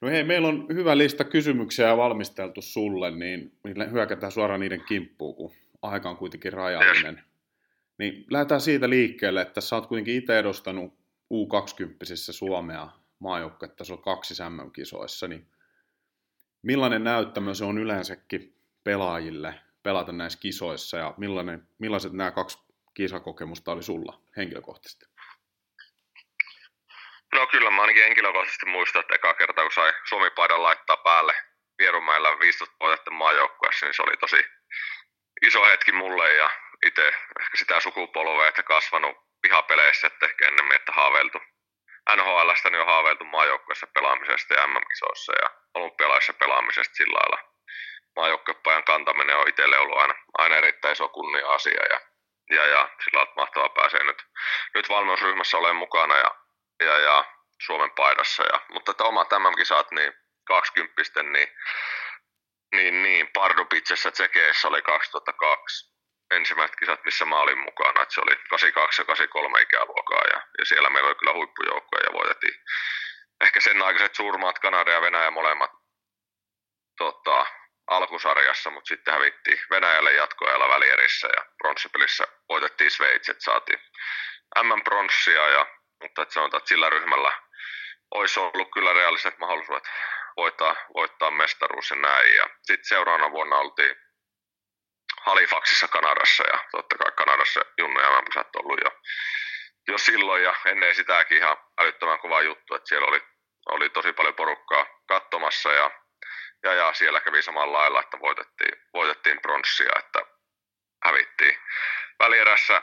No 0.00 0.08
hei, 0.08 0.24
meillä 0.24 0.48
on 0.48 0.66
hyvä 0.74 0.98
lista 0.98 1.24
kysymyksiä 1.24 1.96
valmisteltu 1.96 2.62
sulle, 2.62 3.10
niin 3.10 3.52
hyökätään 3.90 4.32
suoraan 4.32 4.60
niiden 4.60 4.84
kimppuun, 4.84 5.36
kun 5.36 5.54
aika 5.82 6.10
on 6.10 6.16
kuitenkin 6.16 6.52
rajallinen. 6.52 7.24
Niin 7.98 8.24
lähdetään 8.30 8.60
siitä 8.60 8.90
liikkeelle, 8.90 9.42
että 9.42 9.60
sä 9.60 9.76
oot 9.76 9.86
kuitenkin 9.86 10.14
itse 10.14 10.38
edustanut 10.38 10.94
U20 11.34 12.32
Suomea 12.32 12.88
on 13.90 14.02
kaksi 14.02 14.34
MM-kisoissa, 14.48 15.28
niin 15.28 15.46
millainen 16.62 17.04
näyttämö 17.04 17.54
se 17.54 17.64
on 17.64 17.78
yleensäkin 17.78 18.54
pelaajille 18.84 19.54
pelata 19.82 20.12
näissä 20.12 20.38
kisoissa 20.40 20.96
ja 20.96 21.14
millainen, 21.16 21.68
millaiset 21.78 22.12
nämä 22.12 22.30
kaksi 22.30 22.58
kisakokemusta 22.94 23.72
oli 23.72 23.82
sulla 23.82 24.20
henkilökohtaisesti? 24.36 25.06
No 27.32 27.46
kyllä 27.46 27.70
mä 27.70 27.80
ainakin 27.80 28.02
henkilökohtaisesti 28.02 28.66
muistan, 28.66 29.00
että 29.00 29.14
eka 29.14 29.34
kerta 29.34 29.62
kun 29.62 29.72
sai 29.72 29.92
Suomi-paidan 30.08 30.62
laittaa 30.62 30.96
päälle 30.96 31.34
Vierumäellä 31.78 32.38
15 32.40 32.76
vuotta 32.80 33.10
maajoukkueessa, 33.10 33.86
niin 33.86 33.94
se 33.94 34.02
oli 34.02 34.16
tosi 34.16 34.44
iso 35.42 35.64
hetki 35.64 35.92
mulle 35.92 36.34
ja 36.34 36.50
itse 36.86 37.08
ehkä 37.40 37.56
sitä 37.56 37.80
sukupolvea, 37.80 38.48
että 38.48 38.62
kasvanut 38.62 39.16
pihapeleissä, 39.42 40.06
että 40.06 40.26
ehkä 40.26 40.48
ennemmin, 40.48 40.76
että 40.76 40.92
haaveiltu 40.92 41.38
NHLstä 42.16 42.70
niin 42.70 42.80
on 42.80 42.86
haaveiltu 42.86 43.24
maajoukkueessa 43.24 43.86
pelaamisesta 43.86 44.54
ja 44.54 44.66
MM-kisoissa 44.66 45.32
ja 45.42 45.50
olympialaisissa 45.74 46.32
pelaamisesta 46.32 46.94
sillä 46.94 47.18
lailla. 47.18 47.49
Maajoukkuepajan 48.16 48.84
kantaminen 48.84 49.36
on 49.36 49.48
itselle 49.48 49.78
ollut 49.78 49.98
aina, 49.98 50.14
aina 50.38 50.56
erittäin 50.56 50.92
iso 50.92 51.08
kunnia-asia 51.08 51.82
ja, 51.90 52.00
ja, 52.50 52.66
ja 52.66 52.88
sillä 53.04 53.22
on 53.22 53.28
mahtavaa 53.36 53.68
pääsee 53.68 54.04
nyt, 54.04 54.22
nyt 54.74 54.88
valmennusryhmässä 54.88 55.58
olen 55.58 55.76
mukana 55.76 56.16
ja 56.16 56.30
ja, 56.80 56.98
ja 56.98 57.24
Suomen 57.62 57.90
paidassa. 57.90 58.42
Ja, 58.42 58.60
mutta 58.68 58.90
että 58.90 59.04
omat 59.04 59.28
MM-kisat, 59.30 59.90
niin 59.90 60.12
20 60.44 61.22
niin, 61.22 61.48
niin, 62.74 63.02
niin 63.02 63.28
Pardubitsessa 63.32 64.10
Tsekeissä 64.10 64.68
oli 64.68 64.82
2002 64.82 65.90
ensimmäiset 66.30 66.76
kisat, 66.76 67.04
missä 67.04 67.24
mä 67.24 67.40
olin 67.40 67.58
mukana. 67.58 68.02
Että 68.02 68.14
se 68.14 68.20
oli 68.20 68.36
82 68.36 69.02
ja 69.02 69.06
83 69.06 69.60
ikäluokkaa 69.60 70.22
ja, 70.32 70.42
ja 70.58 70.64
siellä 70.64 70.90
meillä 70.90 71.08
oli 71.08 71.16
kyllä 71.16 71.32
huippujoukkoja 71.32 72.04
ja 72.04 72.12
voitettiin 72.12 72.54
ehkä 73.40 73.60
sen 73.60 73.82
aikaiset 73.82 74.14
suurmaat 74.14 74.58
Kanada 74.58 74.90
ja 74.90 75.00
Venäjä 75.00 75.30
molemmat 75.30 75.70
tota, 76.98 77.46
alkusarjassa, 77.90 78.70
mutta 78.70 78.88
sitten 78.88 79.14
hävittiin 79.14 79.60
Venäjälle 79.70 80.12
jatkoajalla 80.12 80.68
välierissä 80.68 81.28
ja 81.36 81.44
pronssipelissä 81.58 82.24
voitettiin 82.48 82.90
Sveitsi, 82.90 83.30
että 83.30 83.44
saatiin 83.44 83.80
M-pronssia 84.62 85.48
ja 85.48 85.66
mutta 86.02 86.22
että 86.22 86.34
sanotaan, 86.34 86.58
että 86.58 86.68
sillä 86.68 86.90
ryhmällä 86.90 87.32
olisi 88.14 88.40
ollut 88.40 88.68
kyllä 88.74 88.92
realistiset 88.92 89.38
mahdollisuudet 89.38 89.84
voittaa, 90.36 90.76
voittaa 90.94 91.30
mestaruus 91.30 91.90
ja 91.90 91.96
näin. 91.96 92.34
Ja 92.34 92.50
sitten 92.62 92.88
seuraavana 92.88 93.30
vuonna 93.30 93.56
oltiin 93.56 93.96
Halifaxissa 95.20 95.88
Kanadassa 95.88 96.44
ja 96.52 96.58
totta 96.70 96.98
kai 96.98 97.12
Kanadassa 97.12 97.60
Junnu 97.78 98.00
ja 98.00 98.08
on 98.08 98.24
ollut 98.64 98.80
jo, 98.84 98.90
jo 99.88 99.98
silloin 99.98 100.42
ja 100.42 100.54
ennen 100.64 100.94
sitäkin 100.94 101.36
ihan 101.36 101.56
älyttömän 101.80 102.18
kova 102.18 102.42
juttu, 102.42 102.74
että 102.74 102.88
siellä 102.88 103.06
oli, 103.06 103.22
oli 103.66 103.90
tosi 103.90 104.12
paljon 104.12 104.34
porukkaa 104.34 104.86
katsomassa 105.08 105.72
ja, 105.72 105.90
ja, 106.62 106.74
ja 106.74 106.92
siellä 106.92 107.20
kävi 107.20 107.42
samalla 107.42 107.78
lailla, 107.78 108.00
että 108.00 108.20
voitettiin, 108.20 108.82
voitettiin 108.94 109.40
pronssia, 109.40 109.92
että 109.98 110.20
hävittiin 111.04 111.58
välierässä 112.18 112.82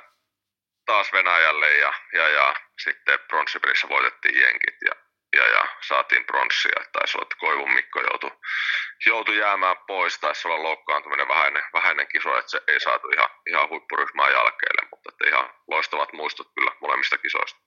taas 0.86 1.14
Venäjälle 1.14 1.74
ja, 1.74 1.94
ja, 2.14 2.30
ja 2.30 2.56
sitten 2.84 3.20
pronssipelissä 3.28 3.90
voitettiin 3.90 4.42
jenkit 4.42 4.76
ja, 4.86 4.96
ja, 5.36 5.48
ja 5.48 5.68
saatiin 5.82 6.26
pronssia. 6.26 6.84
Taisi 6.92 7.18
olla, 7.18 7.24
että 7.24 7.36
Koivun 7.40 7.74
Mikko 7.74 8.02
joutui, 8.02 8.32
joutui 9.06 9.38
jäämään 9.38 9.78
pois, 9.88 10.20
taisi 10.20 10.48
olla 10.48 10.64
loukkaantuminen 10.64 11.28
vähäinen, 11.28 11.64
vähäinen 11.74 12.08
kiso, 12.08 12.38
että 12.38 12.52
se 12.52 12.62
ei 12.68 12.80
saatu 12.80 13.08
ihan, 13.08 13.30
ihan 13.48 13.70
huippuryhmää 13.70 14.30
jälkeelle, 14.30 14.88
mutta 14.92 15.10
että 15.10 15.28
ihan 15.30 15.54
loistavat 15.68 16.14
muistot 16.14 16.48
kyllä 16.56 16.72
molemmista 16.82 17.18
kisoista. 17.18 17.67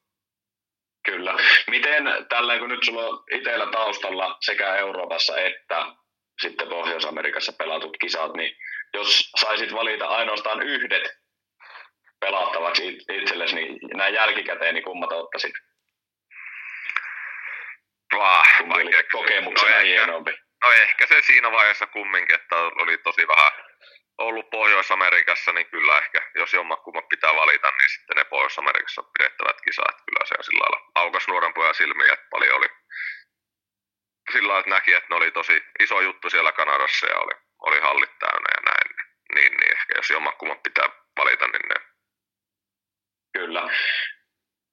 Kyllä. 1.05 1.35
Miten 1.71 2.05
tällä 2.29 2.59
kun 2.59 2.69
nyt 2.69 2.85
sulla 2.85 3.07
on 3.07 3.25
itsellä 3.31 3.67
taustalla 3.67 4.37
sekä 4.41 4.75
Euroopassa 4.75 5.41
että 5.41 5.87
sitten 6.41 6.69
Pohjois-Amerikassa 6.69 7.53
pelatut 7.53 7.97
kisat, 8.01 8.35
niin 8.35 8.57
jos 8.95 9.31
saisit 9.37 9.75
valita 9.75 10.07
ainoastaan 10.07 10.63
yhdet 10.63 11.21
pelattavaksi 12.21 12.99
itsellesi, 13.13 13.55
niin 13.55 13.79
näin 13.95 14.15
jälkikäteen, 14.15 14.75
niin 14.75 14.85
kummat 14.85 15.13
ottaisit? 15.13 15.55
Vah, 18.17 18.47
kokemuksena 19.13 19.77
no 19.77 19.83
hienompi. 19.83 20.31
No 20.63 20.71
ehkä 20.73 21.07
se 21.07 21.23
siinä 21.23 21.53
vaiheessa 21.53 21.87
kumminkin, 21.87 22.35
että 22.35 22.57
oli 22.57 22.99
tosi 22.99 23.29
vähän 23.29 23.53
ollut 24.21 24.51
Pohjois-Amerikassa, 24.51 25.53
niin 25.53 25.67
kyllä 25.67 25.99
ehkä, 25.99 26.31
jos 26.35 26.55
jommakummat 26.55 27.09
pitää 27.09 27.35
valita, 27.35 27.69
niin 27.71 27.91
sitten 27.99 28.17
ne 28.17 28.25
Pohjois-Amerikassa 28.25 29.03
pidettävät 29.03 29.61
kisat, 29.61 29.97
kyllä 30.07 30.27
se 30.27 30.35
sillä 30.41 30.61
lailla 30.63 30.91
aukas 30.95 31.29
nuoren 31.29 31.55
pojan 31.55 31.75
silmiä, 31.75 32.13
että 32.13 32.27
paljon 32.31 32.57
oli 32.57 32.69
sillä 34.33 34.49
lailla, 34.49 34.61
että 34.61 34.71
näki, 34.71 34.93
että 34.93 35.07
ne 35.11 35.17
oli 35.17 35.31
tosi 35.31 35.63
iso 35.81 36.01
juttu 36.01 36.31
siellä 36.31 36.53
Kanadassa 36.53 37.07
ja 37.07 37.19
oli, 37.19 37.35
oli 37.59 37.81
hallit 37.81 38.19
täynnä 38.19 38.49
ja 38.57 38.63
näin, 38.71 38.97
niin, 39.35 39.53
niin 39.61 39.73
ehkä 39.73 39.93
jos 39.97 40.11
jommakummat 40.11 40.63
pitää 40.63 40.89
valita, 41.17 41.47
niin 41.47 41.69
ne 41.69 41.91
Kyllä. 43.33 43.69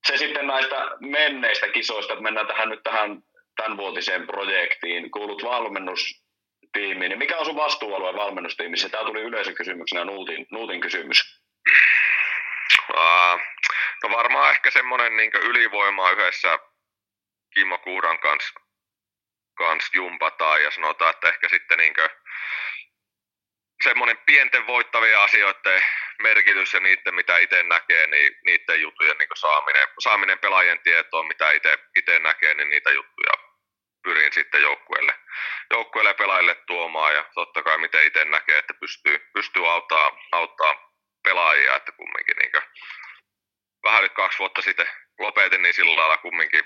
Se 0.07 0.17
sitten 0.17 0.47
näistä 0.47 0.75
menneistä 0.99 1.67
kisoista, 1.67 2.21
mennään 2.21 2.47
tähän 2.47 2.69
nyt 2.69 2.83
tähän 2.83 3.23
tämänvuotiseen 3.55 4.27
projektiin. 4.27 5.11
Kuulut 5.11 5.43
valmennustiimiin. 6.75 7.09
Niin 7.09 7.19
mikä 7.19 7.37
on 7.37 7.45
sun 7.45 7.55
vastuualue 7.55 8.13
valmennustiimissä? 8.13 8.89
Tämä 8.89 9.05
tuli 9.05 9.21
yleisökysymyksenä 9.21 10.05
Nuutin, 10.05 10.47
Nuutin 10.51 10.81
kysymys. 10.81 11.41
Uh, 12.89 13.39
no 14.03 14.09
varmaan 14.11 14.51
ehkä 14.51 14.71
semmoinen 14.71 15.17
niin 15.17 15.31
ylivoima 15.41 16.11
yhdessä 16.11 16.59
Kimmo 17.53 17.77
Kuuran 17.77 18.19
kanssa, 18.19 18.59
kanssa 19.57 19.91
jumpataan 19.97 20.63
ja 20.63 20.71
sanotaan, 20.71 21.09
että 21.09 21.29
ehkä 21.29 21.49
sitten 21.49 21.77
niin 21.77 21.93
semmoinen 23.83 24.17
pienten 24.25 24.67
voittavien 24.67 25.19
asioiden 25.19 25.83
merkitys 26.21 26.73
ja 26.73 26.79
niiden, 26.79 27.15
mitä 27.15 27.37
itse 27.37 27.63
näkee, 27.63 28.07
niin 28.07 28.33
niiden 28.45 28.81
juttujen 28.81 29.17
niin 29.17 29.29
saaminen, 29.35 29.87
saaminen 29.99 30.39
pelaajien 30.39 30.79
tietoon, 30.79 31.27
mitä 31.27 31.51
itse 31.95 32.19
näkee, 32.19 32.53
niin 32.53 32.69
niitä 32.69 32.91
juttuja 32.91 33.46
pyrin 34.07 34.33
sitten 34.33 34.61
joukkueelle, 34.61 35.13
joukkueelle 35.71 36.13
pelaajille 36.13 36.55
tuomaan. 36.55 37.13
Ja 37.15 37.25
totta 37.33 37.63
kai 37.63 37.77
miten 37.77 38.07
itse 38.07 38.25
näkee, 38.25 38.57
että 38.57 38.73
pystyy, 38.73 39.29
pystyy 39.33 39.71
auttaa, 39.71 40.17
auttaa 40.31 40.91
pelaajia, 41.23 41.75
että 41.75 41.91
kumminkin 41.91 42.35
niin 42.37 42.51
vähän 43.83 44.03
nyt 44.03 44.13
kaksi 44.13 44.39
vuotta 44.39 44.61
sitten 44.61 44.87
lopetin, 45.19 45.61
niin 45.61 45.73
sillä 45.73 45.95
lailla 45.95 46.17
kumminkin 46.17 46.63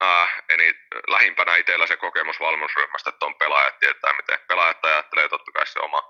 ää, 0.00 0.42
eni, 0.48 0.74
lähimpänä 1.08 1.56
itsellä 1.56 1.86
se 1.86 1.96
kokemus 1.96 2.40
valmennusryhmästä, 2.40 3.10
että 3.10 3.26
on 3.26 3.34
pelaajat, 3.34 3.78
tietää 3.78 4.12
miten 4.12 4.38
pelaajat 4.48 4.84
ajattelee, 4.84 5.28
totta 5.28 5.52
kai 5.52 5.66
se 5.66 5.80
oma, 5.80 6.02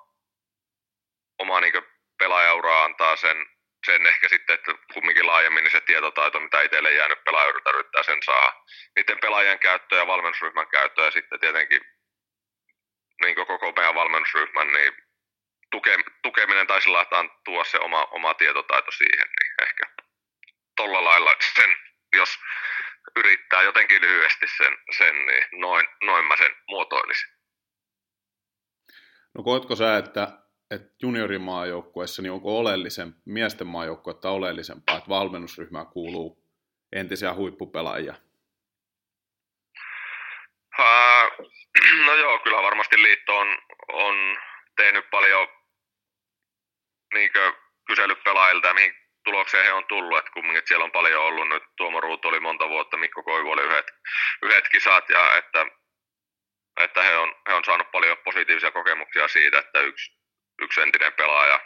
oma 1.38 1.60
niin 1.60 1.82
pelaajauraa 2.18 2.84
antaa 2.84 3.16
sen, 3.16 3.36
sen 3.86 4.06
ehkä 4.06 4.28
sitten, 4.28 4.54
että 4.54 4.74
kumminkin 4.94 5.26
laajemmin 5.26 5.64
niin 5.64 5.72
se 5.72 5.80
tietotaito, 5.80 6.40
mitä 6.40 6.62
itselle 6.62 6.92
jäänyt 6.92 7.24
pelaajuudelta 7.24 7.70
yrittää 7.70 8.02
sen 8.02 8.18
saa 8.24 8.64
niiden 8.96 9.18
pelaajien 9.18 9.58
käyttöä 9.58 9.98
ja 9.98 10.06
valmennusryhmän 10.06 10.68
käyttöä 10.68 11.04
ja 11.04 11.10
sitten 11.10 11.40
tietenkin 11.40 11.80
niin 13.22 13.34
koko 13.34 13.72
meidän 13.76 13.94
valmennusryhmän 13.94 14.72
niin 14.72 14.92
tuke, 15.70 15.98
tukeminen 16.22 16.66
tai 16.66 16.82
sillä 16.82 17.06
lailla, 17.12 17.34
tuo 17.44 17.64
se 17.64 17.78
oma, 17.78 18.04
oma 18.04 18.34
tietotaito 18.34 18.90
siihen, 18.90 19.28
niin 19.40 19.68
ehkä 19.68 19.84
tolla 20.76 21.04
lailla 21.04 21.34
sen, 21.54 21.76
jos 22.12 22.38
yrittää 23.16 23.62
jotenkin 23.62 24.02
lyhyesti 24.02 24.46
sen, 24.56 24.78
sen 24.96 25.26
niin 25.26 25.44
noin, 25.52 25.88
noin 26.02 26.24
mä 26.24 26.36
sen 26.36 26.56
muotoilisin. 26.68 27.30
No 29.34 29.42
koetko 29.42 29.76
sä, 29.76 29.96
että, 29.96 30.47
että 30.70 30.88
juniorimaajoukkueessa, 31.02 32.22
niin 32.22 32.32
onko 32.32 32.58
oleellisen, 32.58 33.14
miesten 33.24 33.66
maajoukkuetta 33.66 34.30
oleellisempaa, 34.30 34.96
että 34.96 35.08
valmennusryhmään 35.08 35.86
kuuluu 35.86 36.44
entisiä 36.92 37.34
huippupelaajia? 37.34 38.14
no 42.06 42.14
joo, 42.14 42.38
kyllä 42.38 42.62
varmasti 42.62 43.02
liitto 43.02 43.36
on, 43.36 43.58
on 43.92 44.38
tehnyt 44.76 45.10
paljon 45.10 45.48
niin 47.14 47.30
kyselypelaajilta, 47.86 48.74
mihin 48.74 48.94
tulokseen 49.24 49.64
he 49.64 49.72
on 49.72 49.84
tullut, 49.84 50.18
että 50.18 50.30
kumminkin 50.30 50.62
siellä 50.66 50.84
on 50.84 50.92
paljon 50.92 51.24
ollut 51.24 51.48
nyt, 51.48 51.62
Tuomo 51.76 52.00
Ruut 52.00 52.24
oli 52.24 52.40
monta 52.40 52.68
vuotta, 52.68 52.96
Mikko 52.96 53.22
Koivu 53.22 53.50
oli 53.50 53.62
yhdet, 53.62 53.86
yhdet 54.42 54.68
kisat 54.68 55.08
ja 55.08 55.36
että, 55.36 55.66
että 56.80 57.02
he, 57.02 57.16
on, 57.16 57.34
he 57.48 57.54
on 57.54 57.64
saanut 57.64 57.90
paljon 57.90 58.18
positiivisia 58.24 58.70
kokemuksia 58.70 59.28
siitä, 59.28 59.58
että 59.58 59.80
yksi, 59.80 60.17
yksi 60.62 60.80
entinen 60.80 61.12
pelaaja, 61.12 61.60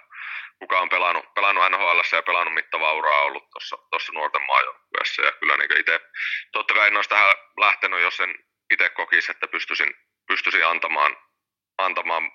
kuka 0.59 0.81
on 0.81 0.88
pelannut, 0.88 1.35
pelannut 1.35 1.70
NHL 1.70 2.00
ja 2.16 2.22
pelannut 2.22 2.55
mittavaa 2.55 2.92
uraa 2.92 3.22
ollut 3.22 3.44
tuossa 3.90 4.12
nuorten 4.12 4.42
maajoukkueessa 4.42 5.22
ja 5.22 5.33
kyllä 5.33 5.57
niin 5.57 5.81
itse, 5.81 6.00
totta 6.52 6.74
kai 6.74 6.88
en 6.88 6.96
olisi 6.96 7.11
tähän 7.11 7.35
lähtenyt, 7.61 8.00
jos 8.00 8.20
en 8.20 8.35
itse 8.72 8.90
kokisi, 8.90 9.31
että 9.31 9.48
pystyisin, 9.48 9.94
pystyisin 10.28 10.66
antamaan, 10.66 11.16
antamaan 11.78 12.31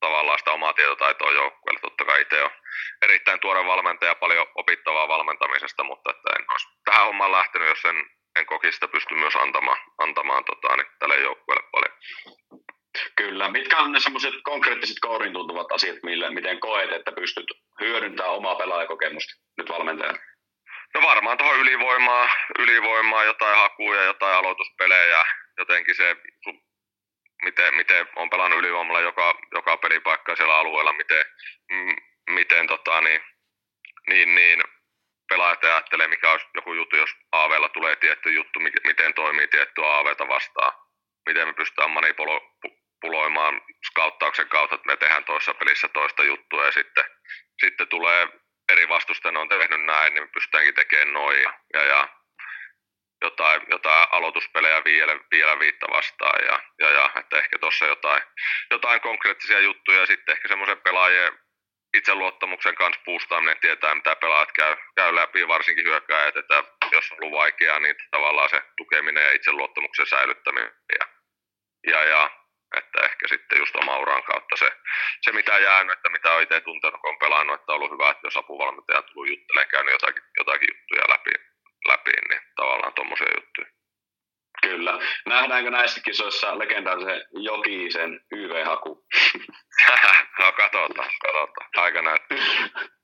tavallaan 0.00 0.38
sitä 0.38 0.52
omaa 0.52 0.72
tietotaitoa 0.72 1.32
joukkueelle. 1.32 1.80
Totta 1.80 2.04
kai 2.04 2.20
itse 2.20 2.42
on 2.42 2.50
erittäin 3.02 3.40
tuore 3.40 3.66
valmentaja, 3.66 4.14
paljon 4.14 4.46
opittavaa 4.54 5.08
valmentamisesta, 5.08 5.84
mutta 5.84 6.10
että 6.10 6.30
en 6.38 6.44
olisi 6.50 6.68
tähän 6.84 7.06
hommaan 7.06 7.32
lähtenyt, 7.32 7.68
jos 7.68 7.84
en, 7.84 7.96
en 8.36 8.46
koki 8.46 8.72
sitä 8.72 8.88
pysty 8.88 9.14
myös 9.14 9.36
antamaan, 9.36 9.78
antamaan 9.98 10.44
tota, 10.44 10.76
niin 10.76 10.86
tälle 10.98 11.16
joukkueelle 11.16 11.68
paljon. 11.72 11.94
Kyllä. 13.16 13.48
Mitkä 13.48 13.76
on 13.76 13.92
ne 13.92 14.00
semmoiset 14.00 14.34
konkreettiset 14.42 14.96
kourin 15.00 15.32
tuntuvat 15.32 15.72
asiat, 15.72 15.96
millä, 16.02 16.30
miten 16.30 16.60
koet, 16.60 16.92
että 16.92 17.12
pystyt 17.12 17.46
hyödyntämään 17.80 18.34
omaa 18.34 18.54
pelaajakokemusta 18.54 19.34
nyt 19.58 19.68
valmentajana? 19.68 20.18
No 20.94 21.02
varmaan 21.02 21.38
tuohon 21.38 21.60
ylivoimaa, 21.60 22.28
ylivoimaa, 22.58 23.24
jotain 23.24 23.56
hakuja, 23.56 24.02
jotain 24.02 24.36
aloituspelejä, 24.36 25.24
jotenkin 25.58 25.94
se 25.94 26.16
miten, 27.44 27.74
miten 27.74 28.08
on 28.16 28.30
pelannut 28.30 28.58
ylivoimalla 28.58 29.00
joka, 29.00 29.38
joka 29.54 29.76
pelipaikka 29.76 30.36
siellä 30.36 30.58
alueella, 30.58 30.92
miten, 30.92 31.24
m, 31.72 31.94
miten 32.30 32.66
tota, 32.66 33.00
niin, 33.00 33.20
niin, 34.08 34.34
niin 34.34 34.62
pelaajat 35.28 35.64
ajattelee, 35.64 36.08
mikä 36.08 36.30
olisi 36.30 36.46
joku 36.54 36.74
juttu, 36.74 36.96
jos 36.96 37.10
AVlla 37.32 37.68
tulee 37.68 37.96
tietty 37.96 38.32
juttu, 38.32 38.60
miten 38.84 39.14
toimii 39.14 39.48
tietty 39.48 39.86
AVta 39.86 40.28
vastaan, 40.28 40.72
miten 41.26 41.48
me 41.48 41.52
pystytään 41.52 41.90
manipuloimaan 43.02 43.60
skauttauksen 43.86 44.48
kautta, 44.48 44.74
että 44.74 44.86
me 44.86 44.96
tehdään 44.96 45.24
toisessa 45.24 45.54
pelissä 45.54 45.88
toista 45.88 46.24
juttua 46.24 46.64
ja 46.64 46.72
sitten, 46.72 47.04
sitten 47.60 47.88
tulee 47.88 48.28
eri 48.68 48.88
vastusten 48.88 49.36
on 49.36 49.48
tehnyt 49.48 49.84
näin, 49.84 50.14
niin 50.14 50.24
me 50.24 50.28
pystytäänkin 50.34 50.74
tekemään 50.74 51.12
noin 51.12 51.42
ja, 51.42 51.52
ja, 51.74 51.82
ja 51.84 52.08
jotain, 53.22 53.62
jotain 53.70 54.08
aloituspelejä 54.10 54.84
vielä, 54.84 55.18
vielä 55.30 55.58
viitta 55.58 55.86
vastaan 55.90 56.44
ja, 56.44 56.62
ja, 56.78 56.90
ja 56.90 57.10
että 57.16 57.38
ehkä 57.38 57.58
tuossa 57.58 57.86
jotain, 57.86 58.22
jotain 58.70 59.00
konkreettisia 59.00 59.60
juttuja 59.60 60.00
ja 60.00 60.06
sitten 60.06 60.32
ehkä 60.32 60.48
semmoisen 60.48 60.80
pelaajien 60.80 61.38
itseluottamuksen 61.96 62.74
kanssa 62.74 63.02
puustaaminen 63.04 63.60
tietää, 63.60 63.94
mitä 63.94 64.16
pelaajat 64.16 64.52
käy, 64.52 64.76
käy 64.96 65.14
läpi, 65.14 65.48
varsinkin 65.48 65.84
hyökkäjät, 65.84 66.36
että 66.36 66.64
jos 66.92 67.12
on 67.12 67.18
ollut 67.22 67.38
vaikeaa, 67.38 67.78
niin 67.78 67.96
tavallaan 68.10 68.50
se 68.50 68.62
tukeminen 68.76 69.24
ja 69.24 69.32
itseluottamuksen 69.32 70.06
säilyttäminen 70.06 70.72
ja, 70.98 71.06
ja, 71.92 72.04
ja 72.04 72.41
että 72.78 72.98
ehkä 73.08 73.28
sitten 73.28 73.58
just 73.58 73.76
oma 73.76 73.98
uran 73.98 74.22
kautta 74.22 74.56
se, 74.56 74.72
se 75.22 75.32
mitä 75.32 75.58
jäänyt, 75.58 75.92
että 75.92 76.08
mitä 76.08 76.32
on 76.32 76.42
itse 76.42 76.60
tuntenut, 76.60 77.00
kun 77.00 77.10
on 77.10 77.18
pelannut, 77.18 77.54
että 77.54 77.72
on 77.72 77.76
ollut 77.76 77.92
hyvä, 77.92 78.10
että 78.10 78.26
jos 78.26 78.36
apuvalmentaja 78.36 78.98
on 78.98 79.04
tullut 79.04 79.30
juttelemaan, 79.30 79.68
käynyt 79.68 79.92
jotakin, 79.92 80.22
jotakin 80.38 80.68
juttuja 80.72 81.10
läpi, 81.12 81.30
läpi, 81.88 82.12
niin 82.28 82.40
tavallaan 82.56 82.94
tuommoisia 82.94 83.28
juttuja. 83.36 83.66
Kyllä. 84.62 84.98
Nähdäänkö 85.26 85.70
näissä 85.70 86.00
kisoissa 86.04 86.58
legendaarisen 86.58 87.24
Jokisen 87.32 88.20
YV-haku? 88.32 89.06
no 90.38 90.52
katsotaan, 90.52 91.10
katsotaan. 91.22 91.68
Aika 91.76 92.02
näyttää. 92.02 92.38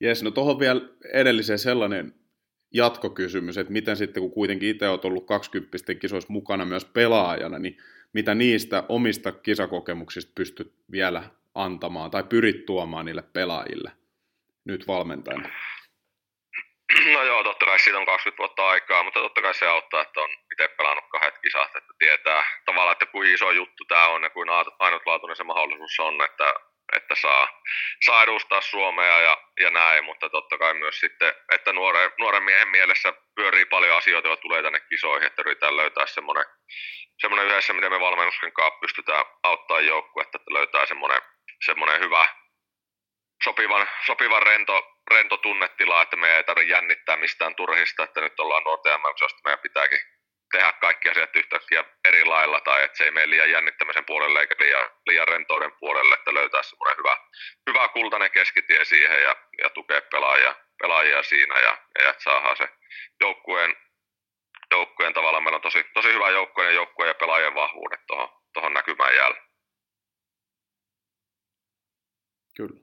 Jes, 0.00 0.22
no 0.22 0.30
tuohon 0.30 0.60
vielä 0.60 0.80
edelliseen 1.14 1.58
sellainen 1.58 2.23
jatkokysymys, 2.74 3.58
että 3.58 3.72
miten 3.72 3.96
sitten, 3.96 4.20
kun 4.22 4.32
kuitenkin 4.32 4.68
itse 4.68 4.88
olet 4.88 5.04
ollut 5.04 5.26
20 5.26 5.94
kisoissa 6.00 6.32
mukana 6.32 6.64
myös 6.64 6.84
pelaajana, 6.84 7.58
niin 7.58 7.78
mitä 8.12 8.34
niistä 8.34 8.84
omista 8.88 9.32
kisakokemuksista 9.32 10.32
pystyt 10.34 10.72
vielä 10.90 11.22
antamaan 11.54 12.10
tai 12.10 12.24
pyrit 12.24 12.66
tuomaan 12.66 13.06
niille 13.06 13.22
pelaajille 13.32 13.92
nyt 14.64 14.88
valmentajana? 14.88 15.48
No 17.14 17.22
joo, 17.22 17.44
totta 17.44 17.66
kai 17.66 17.78
siitä 17.78 17.98
on 17.98 18.06
20 18.06 18.38
vuotta 18.38 18.68
aikaa, 18.68 19.02
mutta 19.04 19.20
totta 19.20 19.42
kai 19.42 19.54
se 19.54 19.66
auttaa, 19.66 20.02
että 20.02 20.20
on 20.20 20.30
itse 20.52 20.68
pelannut 20.68 21.04
kahdet 21.12 21.34
kisat, 21.42 21.76
että 21.76 21.92
tietää 21.98 22.44
tavallaan, 22.64 22.92
että 22.92 23.06
kuin 23.06 23.34
iso 23.34 23.50
juttu 23.50 23.84
tämä 23.84 24.06
on 24.06 24.22
ja 24.22 24.30
kuin 24.30 24.48
ainutlaatuinen 24.78 25.36
se 25.36 25.44
mahdollisuus 25.44 26.00
on, 26.00 26.24
että, 26.24 26.54
että 26.92 27.14
saa, 27.14 27.62
saa 28.04 28.22
edustaa 28.22 28.60
Suomea 28.60 29.20
ja, 29.20 29.38
ja 29.60 29.70
näin, 29.70 30.04
mutta 30.04 30.30
totta 30.30 30.58
kai 30.58 30.74
myös 30.74 31.00
sitten, 31.00 31.34
että 31.52 31.72
nuoren, 31.72 32.12
nuoren 32.18 32.42
miehen 32.42 32.68
mielessä 32.68 33.12
pyörii 33.34 33.66
paljon 33.66 33.96
asioita, 33.96 34.28
jotka 34.28 34.42
tulee 34.42 34.62
tänne 34.62 34.80
kisoihin, 34.80 35.26
että 35.26 35.42
yritetään 35.42 35.76
löytää 35.76 36.06
semmoinen, 36.06 36.44
semmoinen 37.20 37.46
yhdessä, 37.46 37.72
miten 37.72 37.92
me 37.92 38.00
valmennuksen 38.00 38.52
kanssa 38.52 38.80
pystytään 38.80 39.26
auttaa 39.42 39.80
joukkuetta, 39.80 40.38
että 40.38 40.54
löytää 40.54 40.86
semmoinen, 40.86 41.22
semmoinen 41.66 42.00
hyvä, 42.00 42.28
sopivan, 43.44 43.88
sopivan 44.06 44.42
rento, 44.42 44.96
rento 45.10 45.36
tunnetila, 45.36 46.02
että 46.02 46.16
me 46.16 46.36
ei 46.36 46.44
tarvitse 46.44 46.72
jännittää 46.72 47.16
mistään 47.16 47.54
turhista, 47.54 48.04
että 48.04 48.20
nyt 48.20 48.40
ollaan 48.40 48.64
nuorten 48.64 48.92
mm 48.92 49.04
meidän 49.44 49.58
pitääkin 49.58 50.00
tehdä 50.54 50.72
kaikki 50.72 51.10
asiat 51.10 51.36
yhtäkkiä 51.36 51.84
eri 52.04 52.24
lailla, 52.24 52.60
tai 52.60 52.84
että 52.84 52.98
se 52.98 53.04
ei 53.04 53.10
mene 53.10 53.30
liian 53.30 53.50
jännittämisen 53.50 54.04
puolelle 54.04 54.40
eikä 54.40 54.54
liian, 54.60 54.90
liian 55.06 55.28
rentouden 55.28 55.72
puolelle, 55.80 56.14
että 56.14 56.34
löytää 56.34 56.62
semmoinen 56.62 56.96
hyvä, 56.96 57.16
hyvä 57.70 57.88
kultainen 57.88 58.30
keskitie 58.30 58.84
siihen 58.84 59.22
ja, 59.22 59.36
ja 59.62 59.70
tukea 59.70 60.02
pelaajia, 60.10 60.54
pelaajia 60.82 61.22
siinä 61.22 61.60
ja, 61.60 61.78
ja 61.98 62.10
että 62.10 62.22
saadaan 62.22 62.56
se 62.56 62.68
joukkueen, 63.20 63.76
joukkueen 64.70 65.14
tavalla 65.14 65.40
meillä 65.40 65.56
on 65.56 65.62
tosi, 65.62 65.84
tosi 65.94 66.12
hyvä 66.12 66.30
joukkue 66.30 66.64
ja 66.64 66.72
joukkueen 66.72 67.08
ja 67.08 67.14
pelaajien 67.14 67.54
vahvuudet 67.54 68.00
tuohon 68.52 68.72
näkymään 68.72 69.14
jäällä. 69.14 69.36
Kyllä. 72.56 72.80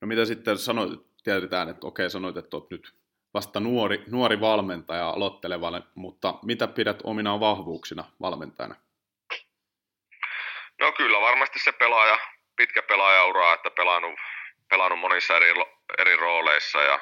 No 0.00 0.06
mitä 0.06 0.24
sitten 0.24 0.58
sanoit, 0.58 1.00
tiedetään, 1.24 1.68
että 1.68 1.86
okei, 1.86 2.10
sanoit, 2.10 2.36
että 2.36 2.56
olet 2.56 2.70
nyt 2.70 3.01
vasta 3.34 3.60
nuori, 3.60 4.04
nuori 4.10 4.40
valmentaja 4.40 5.08
aloittelevalle, 5.08 5.82
mutta 5.94 6.34
mitä 6.42 6.66
pidät 6.66 6.98
omina 7.04 7.40
vahvuuksina 7.40 8.04
valmentajana? 8.20 8.74
No 10.80 10.92
kyllä 10.92 11.20
varmasti 11.20 11.58
se 11.58 11.72
pelaaja, 11.72 12.18
pitkä 12.56 12.82
pelaajaura, 12.82 13.54
että 13.54 13.70
pelannut, 13.70 14.18
pelannut 14.68 15.00
monissa 15.00 15.36
eri, 15.36 15.54
eri 15.98 16.16
rooleissa 16.16 16.82
ja 16.82 17.00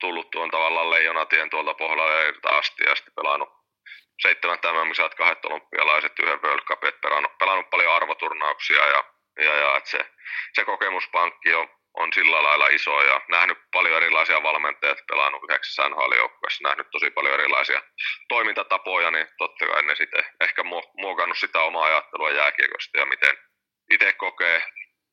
tullut 0.00 0.30
tuon 0.30 0.50
tavallaan 0.50 0.90
leijonatien 0.90 1.50
tuolta 1.50 1.74
pohjalla 1.74 2.58
asti 2.58 2.84
ja 2.84 2.94
sitten 2.94 3.14
pelannut 3.14 3.48
seitsemän 4.22 4.58
tämän 4.58 4.88
misat, 4.88 5.14
kahdet 5.14 5.44
olympialaiset, 5.44 6.18
yhden 6.18 6.42
World 6.42 6.64
Cupin, 6.64 6.92
pelannut, 7.02 7.38
pelannut 7.38 7.70
paljon 7.70 7.94
arvoturnauksia 7.94 8.86
ja, 8.86 9.04
ja, 9.38 9.54
ja 9.54 9.76
että 9.76 9.90
se, 9.90 10.10
se 10.52 10.64
kokemuspankki 10.64 11.54
on 11.54 11.68
on 11.94 12.12
sillä 12.12 12.42
lailla 12.42 12.68
iso 12.68 13.02
ja 13.02 13.20
nähnyt 13.28 13.58
paljon 13.72 13.96
erilaisia 13.96 14.42
valmentajia, 14.42 14.96
pelannut 15.08 15.42
yhdeksässä 15.42 15.88
nhl 15.88 16.12
nähnyt 16.62 16.86
tosi 16.90 17.10
paljon 17.10 17.34
erilaisia 17.34 17.82
toimintatapoja, 18.28 19.10
niin 19.10 19.26
totta 19.38 19.66
kai 19.66 19.82
ne 19.82 19.94
sitten 19.94 20.24
ehkä 20.40 20.62
muokannut 20.96 21.38
sitä 21.38 21.60
omaa 21.60 21.84
ajattelua 21.84 22.30
jääkiekosta 22.30 22.98
ja 22.98 23.06
miten 23.06 23.38
itse 23.90 24.12
kokee, 24.12 24.62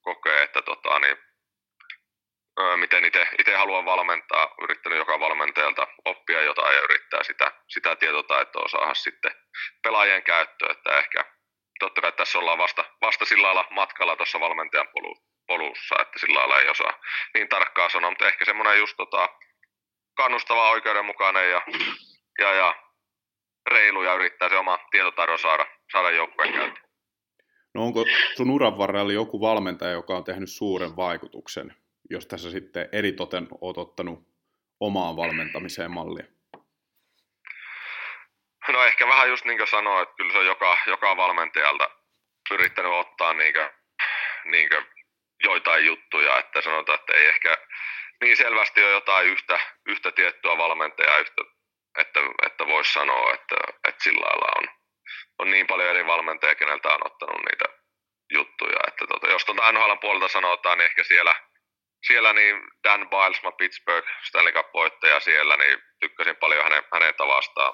kokee 0.01 0.43
että 0.43 0.61
tota, 0.61 0.99
niin, 0.99 1.17
miten 2.75 3.05
itse 3.39 3.55
haluan 3.55 3.85
valmentaa, 3.85 4.55
yrittänyt 4.63 4.97
joka 4.97 5.19
valmentajalta 5.19 5.87
oppia 6.05 6.41
jotain 6.41 6.75
ja 6.75 6.81
yrittää 6.81 7.23
sitä, 7.23 7.51
sitä 7.67 7.95
tietotaitoa 7.95 8.67
saada 8.67 8.93
sitten 8.93 9.31
pelaajien 9.83 10.23
käyttöön, 10.23 10.71
että 10.71 10.97
ehkä 10.97 11.25
totta 11.79 12.01
kai 12.01 12.11
tässä 12.11 12.39
ollaan 12.39 12.57
vasta, 12.57 12.85
vasta 13.01 13.25
sillä 13.25 13.45
lailla 13.45 13.67
matkalla 13.69 14.15
tuossa 14.15 14.39
valmentajan 14.39 14.87
polu, 14.93 15.15
polussa, 15.51 15.95
että 16.01 16.19
sillä 16.19 16.39
lailla 16.39 16.59
ei 16.59 16.69
osaa 16.69 16.99
niin 17.33 17.49
tarkkaa 17.49 17.89
sanoa, 17.89 18.11
mutta 18.11 18.27
ehkä 18.27 18.45
semmoinen 18.45 18.79
just 18.79 18.97
tota, 18.97 19.29
kannustava, 20.13 20.69
oikeudenmukainen 20.69 21.51
ja, 21.51 21.61
ja, 22.39 22.53
ja 22.53 22.75
reilu 23.71 24.03
ja 24.03 24.13
yrittää 24.13 24.49
se 24.49 24.57
oma 24.57 24.79
tietotaidon 24.91 25.39
saada, 25.39 25.65
saada 25.91 26.11
joukkueen 26.11 26.53
käyttöön. 26.53 26.91
No 27.73 27.83
onko 27.83 28.05
sun 28.37 28.51
uran 28.51 28.77
varrella 28.77 29.11
joku 29.11 29.41
valmentaja, 29.41 29.91
joka 29.91 30.13
on 30.13 30.23
tehnyt 30.23 30.49
suuren 30.49 30.95
vaikutuksen, 30.95 31.75
jos 32.09 32.25
tässä 32.27 32.51
sitten 32.51 32.89
eritoten 32.91 33.47
oot 33.61 33.77
ottanut 33.77 34.19
omaan 34.79 35.15
valmentamiseen 35.15 35.91
mallia? 35.91 36.25
No 38.67 38.83
ehkä 38.83 39.07
vähän 39.07 39.29
just 39.29 39.45
niin 39.45 39.57
kuin 39.57 39.67
sanoin, 39.67 40.03
että 40.03 40.15
kyllä 40.15 40.31
se 40.31 40.37
on 40.37 40.45
joka, 40.45 40.77
joka 40.87 41.17
valmentajalta 41.17 41.89
yrittänyt 42.51 42.91
ottaa 42.91 43.33
niin 43.33 43.53
kuin, 43.53 43.69
niin 44.45 44.69
kuin 44.69 45.00
joitain 45.43 45.85
juttuja, 45.85 46.37
että 46.37 46.61
sanotaan, 46.61 46.99
että 46.99 47.13
ei 47.13 47.25
ehkä 47.25 47.57
niin 48.21 48.37
selvästi 48.37 48.83
ole 48.83 48.91
jotain 48.91 49.27
yhtä, 49.27 49.59
yhtä 49.85 50.11
tiettyä 50.11 50.57
valmentajaa, 50.57 51.17
yhtä, 51.17 51.41
että, 51.97 52.19
että 52.45 52.67
voisi 52.67 52.93
sanoa, 52.93 53.33
että, 53.33 53.55
että 53.87 54.03
sillä 54.03 54.25
lailla 54.25 54.51
on, 54.57 54.75
on 55.39 55.51
niin 55.51 55.67
paljon 55.67 55.89
eri 55.89 56.05
valmentajia, 56.05 56.55
keneltä 56.55 56.89
on 56.89 57.07
ottanut 57.07 57.41
niitä 57.49 57.65
juttuja. 58.31 58.79
Että 58.87 59.07
tota, 59.07 59.27
jos 59.29 59.45
tuota 59.45 59.71
NHL 59.71 59.95
puolelta 60.01 60.27
sanotaan, 60.27 60.77
niin 60.77 60.85
ehkä 60.85 61.03
siellä, 61.03 61.35
siellä 62.07 62.33
niin 62.33 62.55
Dan 62.83 63.09
Bilesma 63.09 63.51
Pittsburgh 63.51 64.07
Stanley 64.23 64.53
Cup-voittaja 64.53 65.19
siellä, 65.19 65.57
niin 65.57 65.79
tykkäsin 65.99 66.35
paljon 66.35 66.63
hänen, 66.63 66.83
hänen 66.93 67.15
tavastaan, 67.15 67.73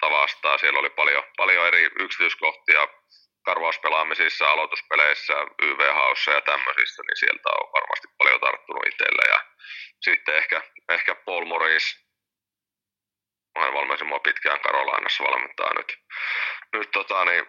tavastaan. 0.00 0.58
Siellä 0.58 0.78
oli 0.78 0.90
paljon, 0.90 1.24
paljon 1.36 1.66
eri 1.66 1.90
yksityiskohtia 1.98 2.88
karvauspelaamisissa, 3.44 4.50
aloituspeleissä, 4.50 5.34
YV-haussa 5.62 6.30
ja 6.30 6.40
tämmöisissä, 6.40 7.02
niin 7.02 7.16
sieltä 7.16 7.48
on 7.48 7.72
varmasti 7.72 8.08
paljon 8.18 8.40
tarttunut 8.40 8.86
itselle. 8.86 9.32
Ja 9.32 9.40
sitten 10.00 10.36
ehkä, 10.36 10.62
ehkä 10.88 11.14
Paul 11.14 11.44
Morris, 11.44 12.10
hän 13.58 13.74
valmensi 13.74 14.04
mua 14.04 14.18
pitkään 14.18 14.60
Karolainassa, 14.60 15.24
valmentaa 15.24 15.74
nyt, 15.74 15.98
nyt 16.72 16.90
tota, 16.90 17.24
niin 17.24 17.46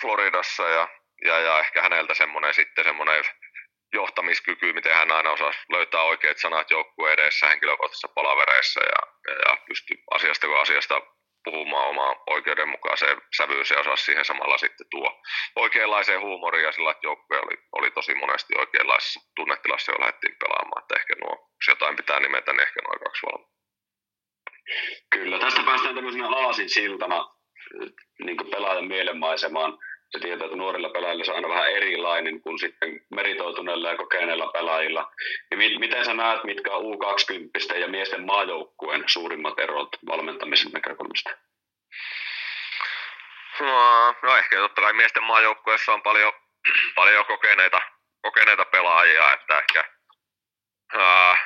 Floridassa 0.00 0.68
ja, 0.68 0.88
ja, 1.24 1.38
ja, 1.38 1.60
ehkä 1.60 1.82
häneltä 1.82 2.14
semmoinen 2.14 2.54
sitten 2.54 2.84
semmoinen 2.84 3.24
johtamiskyky, 3.92 4.72
miten 4.72 4.94
hän 4.94 5.12
aina 5.12 5.30
osaa 5.30 5.52
löytää 5.68 6.02
oikeat 6.02 6.38
sanat 6.38 6.70
joukkueen 6.70 7.14
edessä 7.20 7.48
henkilökohtaisissa 7.48 8.08
palavereissa 8.08 8.80
ja, 8.80 9.12
ja, 9.28 9.34
ja 9.34 9.56
pystyy 9.66 9.96
asiasta 10.10 10.46
kuin 10.46 10.60
asiasta 10.60 11.02
puhumaan 11.44 11.88
omaa 11.88 12.22
oikeudenmukaiseen 12.26 13.22
sävyyn 13.36 13.64
ja 13.70 13.80
osaa 13.80 13.96
siihen 13.96 14.24
samalla 14.24 14.58
sitten 14.58 14.86
tuo 14.90 15.22
oikeanlaiseen 15.56 16.20
huumoria 16.20 16.66
ja 16.66 16.72
sillä, 16.72 16.90
että 16.90 17.06
joukkue 17.06 17.38
oli, 17.38 17.56
oli 17.72 17.90
tosi 17.90 18.14
monesti 18.14 18.54
oikeanlaisessa 18.58 19.20
tunnetilassa, 19.36 19.92
jo 19.92 20.00
lähdettiin 20.00 20.36
pelaamaan, 20.38 20.82
että 20.82 20.94
ehkä 20.96 21.14
nuo, 21.24 21.50
jos 21.58 21.68
jotain 21.68 21.96
pitää 21.96 22.20
nimetä, 22.20 22.52
niin 22.52 22.62
ehkä 22.62 22.80
noin 22.82 23.00
kaksi 23.04 23.26
valmiita. 23.26 23.60
Kyllä, 25.10 25.38
tästä 25.38 25.62
päästään 25.62 25.94
tämmöisenä 25.94 26.28
aasin 26.28 26.70
siltana 26.70 27.34
niin 28.24 28.36
pelaajan 28.50 28.88
mielenmaisemaan. 28.88 29.78
Se 30.10 30.18
tietää, 30.18 30.44
että 30.44 30.56
nuorilla 30.56 30.88
pelaajilla 30.88 31.24
se 31.24 31.30
on 31.30 31.36
aina 31.36 31.48
vähän 31.48 31.70
erilainen 31.70 32.40
kuin 32.40 32.58
sitten 32.58 33.00
meritoituneilla 33.10 33.88
ja 33.88 33.96
kokeneilla 33.96 34.46
pelaajilla. 34.46 35.12
Niin 35.56 35.80
miten 35.80 36.04
sä 36.04 36.14
näet, 36.14 36.44
mitkä 36.44 36.72
on 36.72 36.84
U20 36.84 37.78
ja 37.78 37.88
miesten 37.88 38.26
maajoukkueen 38.26 39.04
suurimmat 39.06 39.58
erot 39.58 39.88
valmentamisen 40.06 40.72
näkökulmasta? 40.72 41.30
No, 43.60 44.14
no 44.22 44.36
ehkä 44.36 44.56
totta 44.56 44.80
kai 44.80 44.92
miesten 44.92 45.22
maajoukkueessa 45.22 45.92
on 45.92 46.02
paljon, 46.02 46.32
paljon 46.94 47.26
kokeneita, 47.26 47.80
kokeneita 48.22 48.64
pelaajia, 48.64 49.32
että 49.32 49.58
ehkä 49.58 49.84
ää, 50.94 51.36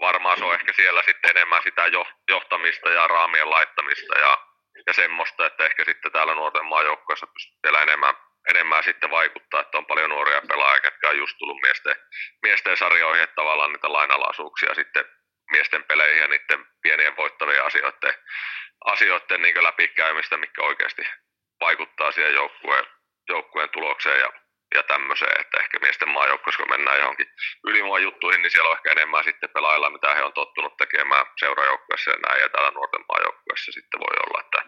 varmaan 0.00 0.38
se 0.38 0.44
on 0.44 0.54
ehkä 0.54 0.72
siellä 0.72 1.02
sitten 1.02 1.30
enemmän 1.30 1.62
sitä 1.62 1.82
johtamista 2.28 2.90
ja 2.90 3.06
raamien 3.06 3.50
laittamista 3.50 4.18
ja, 4.18 4.38
ja 4.86 4.92
semmoista, 4.92 5.46
että 5.46 5.64
ehkä 5.64 5.84
sitten 5.84 6.12
täällä 6.12 6.34
nuorten 6.34 6.64
maajoukkueessa 6.64 7.26
pystyy 7.26 7.58
vielä 7.62 7.82
enemmän, 7.82 8.14
enemmän 8.50 8.84
sitten 8.84 9.10
vaikuttaa, 9.10 9.60
että 9.60 9.78
on 9.78 9.86
paljon 9.86 10.10
nuoria 10.10 10.42
pelaajia, 10.48 10.84
jotka 10.84 11.08
on 11.08 11.18
just 11.18 11.36
tullut 11.38 11.62
miesten, 11.62 11.96
miesten 12.42 12.76
sarjoihin, 12.76 13.22
että 13.22 13.34
tavallaan 13.34 13.72
niitä 13.72 13.92
lainalaisuuksia 13.92 14.74
sitten 14.74 15.04
miesten 15.50 15.84
peleihin 15.84 16.22
ja 16.22 16.28
niiden 16.28 16.66
pienien 16.82 17.16
voittavien 17.16 17.64
asioiden, 17.64 18.14
asioiden 18.84 19.42
niin 19.42 19.62
läpikäymistä, 19.64 20.36
mikä 20.36 20.62
oikeasti 20.62 21.02
vaikuttaa 21.60 22.12
siihen 22.12 22.34
joukkueen, 22.34 22.84
joukkueen 23.28 23.70
tulokseen 23.70 24.20
ja 24.20 24.32
ja 24.74 24.82
tämmöiseen, 24.82 25.40
että 25.40 25.58
ehkä 25.58 25.78
miesten 25.82 26.08
maajoukkoissa, 26.08 26.62
kun 26.62 26.70
mennään 26.70 26.98
johonkin 26.98 27.30
ylimuun 27.64 28.02
juttuihin, 28.02 28.42
niin 28.42 28.50
siellä 28.50 28.70
on 28.70 28.76
ehkä 28.76 28.92
enemmän 28.92 29.24
sitten 29.24 29.50
pelailla, 29.50 29.90
mitä 29.90 30.14
he 30.14 30.22
on 30.22 30.32
tottunut 30.32 30.76
tekemään 30.76 31.26
seurajoukkueessa 31.40 32.10
ja 32.10 32.16
näin, 32.26 32.40
ja 32.40 32.48
täällä 32.48 32.70
nuorten 32.70 33.04
maajoukkueessa 33.08 33.72
sitten 33.72 34.00
voi 34.00 34.16
olla, 34.24 34.40
että, 34.44 34.60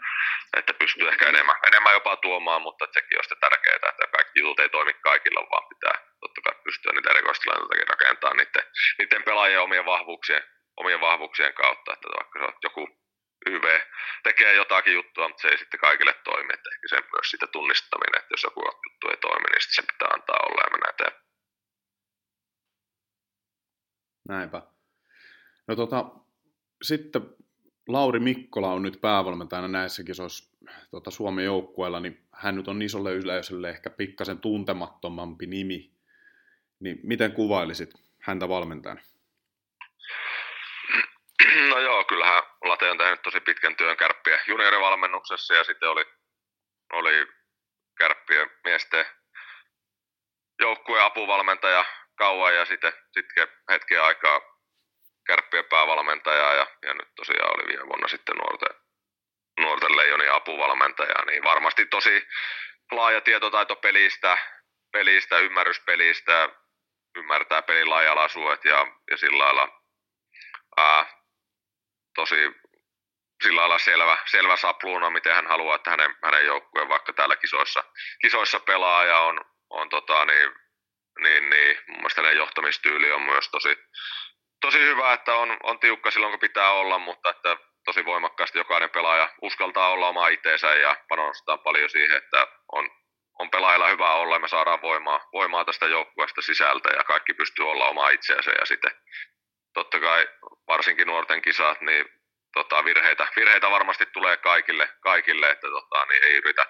että 0.59 0.75
pystyy 0.75 1.09
ehkä 1.09 1.29
enemmän, 1.29 1.57
enemmän 1.67 1.93
jopa 1.93 2.17
tuomaan, 2.17 2.63
mutta 2.63 2.87
sekin 2.93 3.19
on 3.19 3.25
sitten 3.25 3.41
tärkeää, 3.41 3.91
että 3.93 4.07
kaikki 4.17 4.41
jutut 4.41 4.61
ei 4.61 4.69
toimi 4.69 4.95
kaikilla, 4.95 5.51
vaan 5.51 5.69
pitää 5.69 5.97
totta 6.21 6.41
kai 6.45 6.55
pystyä 6.65 6.93
niitä 6.93 7.11
erikoistilanteitakin 7.11 7.89
rakentamaan 7.89 8.37
niiden, 8.37 8.65
niiden 8.99 9.23
pelaajien 9.23 9.61
omien 9.61 9.85
vahvuuksien, 9.85 10.43
omien 10.77 11.01
vahvuuksien 11.01 11.55
kautta, 11.55 11.93
että 11.93 12.09
vaikka 12.19 12.39
se 12.39 12.45
on 12.45 12.55
joku 12.63 13.02
YV 13.47 13.81
tekee 14.23 14.55
jotakin 14.55 14.95
juttua, 14.95 15.29
mutta 15.29 15.43
se 15.43 15.49
ei 15.49 15.59
sitten 15.59 15.81
kaikille 15.81 16.15
toimi. 16.25 16.53
Että 16.55 16.71
ehkä 16.75 16.89
se 16.89 16.97
myös 17.13 17.31
sitä 17.31 17.47
tunnistaminen, 17.47 18.19
että 18.21 18.33
jos 18.33 18.43
joku 18.43 18.61
juttu 18.61 19.09
ei 19.09 19.17
toimi, 19.17 19.49
niin 19.51 19.63
sitten 19.63 19.85
se 19.85 19.93
pitää 19.93 20.09
antaa 20.15 20.47
olla 20.49 20.63
ja 20.63 20.71
mennä 20.71 20.91
eteenpäin. 20.91 21.23
Näinpä. 24.29 24.63
No 25.67 25.77
tota, 25.77 26.05
sitten 26.83 27.23
Lauri 27.89 28.21
Mikkola 28.21 28.73
on 28.73 28.83
nyt 28.83 29.01
päävalmentajana 29.01 29.69
näissä 29.69 30.05
kisoissa 30.05 30.57
tota, 30.91 31.11
Suomen 31.11 31.45
joukkueella, 31.45 32.01
niin 32.01 32.27
hän 32.33 32.57
nyt 32.57 32.69
on 32.69 32.83
isolle 32.83 33.13
yleisölle 33.13 33.71
ehkä 33.71 33.91
pikkasen 33.91 34.39
tuntemattomampi 34.39 35.47
nimi. 35.47 35.93
Niin 36.81 37.01
miten 37.03 37.33
kuvailisit 37.33 37.95
häntä 38.19 38.49
valmentajana? 38.49 39.01
No 41.71 41.79
joo, 41.79 42.05
kyllähän 42.05 42.43
Late 42.65 42.91
on 42.91 42.99
tehnyt 42.99 43.23
tosi 43.23 43.41
pitkän 43.41 43.77
työn 43.77 43.97
kärppien 43.97 44.41
juniorivalmennuksessa 44.47 45.55
ja 45.55 45.65
sitten 45.65 45.89
oli, 45.89 46.05
oli 46.93 47.27
kärppien 47.99 48.51
miesten 48.65 49.07
joukkueen 50.61 51.05
apuvalmentaja 51.05 51.85
kauan 52.19 52.55
ja 52.55 52.65
sitten, 52.65 52.93
sitten 53.13 53.49
hetken 53.71 54.03
aikaa 54.03 54.41
kärppien 55.27 55.65
päävalmentaja 55.65 56.55
ja, 56.55 56.67
ja 56.83 56.95
nyt 56.95 57.09
tosiaan 57.17 57.55
oli 57.55 57.69
viime 57.69 57.87
vuonna 57.87 58.09
sitten 58.09 58.37
nuorten, 58.37 58.81
nuorten 59.61 59.97
leijonin 59.97 60.33
apuvalmentaja, 60.33 61.25
niin 61.27 61.45
varmasti 61.45 61.87
tosi 61.87 62.29
laaja 62.91 63.21
tietotaito 63.21 63.77
pelistä, 63.77 64.39
pelistä 64.93 65.39
ymmärrys 65.39 65.81
pelistä, 65.81 66.49
ymmärtää 67.17 67.63
pelin 67.63 67.91
laajalaisuudet 67.91 68.65
ja, 68.65 68.87
ja 69.11 69.17
sillä 69.17 69.45
lailla 69.45 69.83
ää, 70.77 71.22
tosi 72.15 72.51
sillä 73.43 73.61
lailla 73.61 73.79
selvä, 73.79 74.19
selvä 74.27 74.57
sapluuna, 74.57 75.11
miten 75.11 75.35
hän 75.35 75.47
haluaa, 75.47 75.77
että 75.77 75.91
hänen, 75.91 76.15
hänen 76.25 76.47
joukkueen 76.47 76.89
vaikka 76.89 77.13
täällä 77.13 77.37
kisoissa, 77.37 77.85
kisoissa 78.21 78.61
pelaa 78.61 79.05
ja 79.05 79.19
on, 79.19 79.41
on 79.71 79.89
tota, 79.89 80.25
niin, 80.25 80.53
niin, 81.19 81.51
niin, 81.51 81.79
mun 81.89 81.97
mielestä 81.97 82.23
hänen 82.23 82.37
johtamistyyli 82.37 83.13
on 83.13 83.23
myös 83.23 83.49
tosi, 83.51 83.77
tosi 84.61 84.79
hyvä, 84.79 85.13
että 85.13 85.35
on, 85.35 85.57
on 85.63 85.79
tiukka 85.79 86.11
silloin, 86.11 86.33
kun 86.33 86.41
pitää 86.41 86.71
olla, 86.71 86.99
mutta 86.99 87.31
että 87.31 87.57
tosi 87.85 88.05
voimakkaasti 88.05 88.59
jokainen 88.59 88.91
pelaaja 88.91 89.29
uskaltaa 89.43 89.89
olla 89.89 90.09
oma 90.09 90.29
itseensä 90.29 90.75
ja 90.75 90.97
panostaa 91.09 91.59
paljon 91.59 91.91
siihen, 91.91 92.17
että 92.17 92.47
on, 92.73 92.91
on 93.39 93.51
pelaajilla 93.51 93.89
hyvä 93.89 94.15
olla 94.15 94.35
ja 94.35 94.41
me 94.41 94.49
saadaan 94.49 94.83
voimaa, 94.83 95.29
voimaa 95.33 95.65
tästä 95.65 95.87
joukkueesta 95.87 96.43
sisältä 96.43 96.89
ja 96.97 97.05
kaikki 97.05 97.35
pystyy 97.35 97.71
olla 97.71 97.89
oma 97.89 98.09
itseensä 98.09 98.51
ja 98.51 98.67
sitten 98.67 98.93
totta 99.75 100.01
kai 100.01 100.29
varsinkin 100.69 101.07
nuorten 101.07 101.43
kisat, 101.43 101.81
niin 101.81 102.07
tota, 102.55 102.85
virheitä, 102.85 103.27
virheitä 103.37 103.71
varmasti 103.71 104.07
tulee 104.07 104.37
kaikille, 104.37 104.89
kaikille 105.01 105.51
että 105.51 105.69
tota, 105.69 106.07
niin 106.07 106.25
ei 106.25 106.35
yritä 106.35 106.67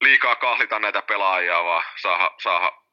liikaa 0.00 0.36
kahlita 0.36 0.78
näitä 0.78 1.02
pelaajia, 1.02 1.64
vaan 1.64 1.84
saa, 1.96 2.30
saa, 2.42 2.86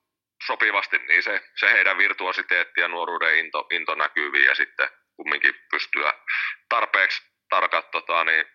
sopivasti, 0.47 0.97
niin 0.97 1.23
se, 1.23 1.49
se 1.59 1.71
heidän 1.71 1.97
virtuositeetti 1.97 2.81
ja 2.81 2.87
nuoruuden 2.87 3.37
into, 3.37 3.67
into 3.71 3.95
näkyviin 3.95 4.45
ja 4.45 4.55
sitten 4.55 4.89
kumminkin 5.15 5.55
pystyä 5.71 6.13
tarpeeksi 6.69 7.21
tarkat 7.49 7.91
tota, 7.91 8.23
niin, 8.23 8.45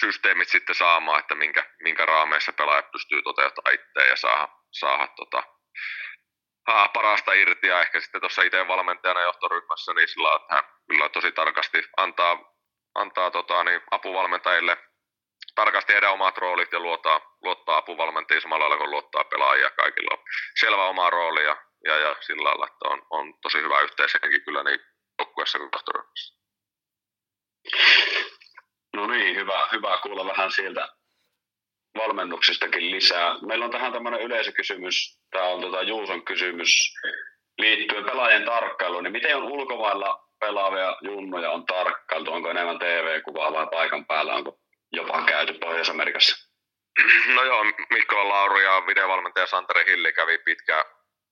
systeemit 0.00 0.48
sitten 0.48 0.74
saamaan, 0.74 1.20
että 1.20 1.34
minkä, 1.34 1.66
minkä 1.82 2.06
raameissa 2.06 2.52
pelaajat 2.52 2.90
pystyy 2.92 3.22
toteuttamaan 3.22 3.74
itseä 3.74 4.06
ja 4.06 4.16
saada, 4.16 4.48
saada 4.70 5.06
tota, 5.06 5.42
haa, 6.72 6.88
parasta 6.88 7.32
irti 7.32 7.66
ja 7.66 7.80
ehkä 7.80 8.00
sitten 8.00 8.20
tuossa 8.20 8.42
itse 8.42 8.68
valmentajana 8.68 9.20
johtoryhmässä, 9.20 9.94
niin 9.94 10.08
sillä 10.08 10.36
että 10.36 10.54
hän 10.54 10.64
kyllä 10.88 11.08
tosi 11.08 11.32
tarkasti 11.32 11.82
antaa, 11.96 12.54
antaa 12.94 13.30
tota, 13.30 13.64
niin 13.64 13.80
apuvalmentajille 13.90 14.76
tarkasti 15.54 15.92
heidän 15.92 16.12
omat 16.12 16.38
roolit 16.38 16.72
ja 16.72 16.80
luottaa, 16.80 17.20
luottaa 17.42 17.76
apuvalmentajia 17.76 18.40
samalla 18.40 18.62
lailla 18.62 18.76
kuin 18.76 18.90
luottaa 18.90 19.24
pelaajia. 19.24 19.70
Kaikilla 19.70 20.16
on 20.18 20.24
selvä 20.60 20.84
oma 20.84 21.10
rooli 21.10 21.44
ja, 21.44 21.56
ja, 21.84 21.96
ja 21.96 22.16
sillä 22.20 22.44
lailla, 22.44 22.66
että 22.66 22.88
on, 22.88 23.02
on 23.10 23.34
tosi 23.42 23.58
hyvä 23.58 23.80
yhteishenki 23.80 24.40
kyllä 24.40 24.62
niin 24.64 24.80
joukkueessa 25.18 25.58
kuin 25.58 25.70
johtoryhmässä. 25.72 26.40
No 28.96 29.06
niin, 29.06 29.36
hyvä, 29.36 29.68
hyvä 29.72 29.98
kuulla 30.02 30.26
vähän 30.26 30.50
sieltä 30.50 30.88
valmennuksistakin 31.98 32.90
lisää. 32.90 33.36
Meillä 33.46 33.64
on 33.64 33.70
tähän 33.70 33.92
tämmöinen 33.92 34.20
yleisökysymys, 34.20 35.20
tämä 35.30 35.44
on 35.44 35.60
tota 35.60 35.82
Juuson 35.82 36.24
kysymys 36.24 36.94
liittyen 37.58 38.04
pelaajien 38.04 38.44
tarkkailuun. 38.44 39.04
Niin 39.04 39.12
miten 39.12 39.36
on 39.36 39.42
ulkomailla 39.42 40.28
pelaavia 40.40 40.96
junnoja 41.00 41.50
on 41.50 41.66
tarkkailtu? 41.66 42.32
Onko 42.32 42.50
enemmän 42.50 42.78
TV-kuvaa 42.78 43.52
vai 43.52 43.66
paikan 43.66 44.06
päällä? 44.06 44.34
Onko 44.34 44.58
jopa 44.92 45.22
käyty 45.22 45.52
Pohjois-Amerikassa? 45.52 46.50
No 47.34 47.44
joo, 47.44 47.64
Mikko 47.90 48.28
Lauri 48.28 48.64
ja 48.64 48.82
videovalmentaja 48.86 49.46
Santeri 49.46 49.84
Hilli 49.86 50.12
kävi 50.12 50.38
pitkä, 50.38 50.84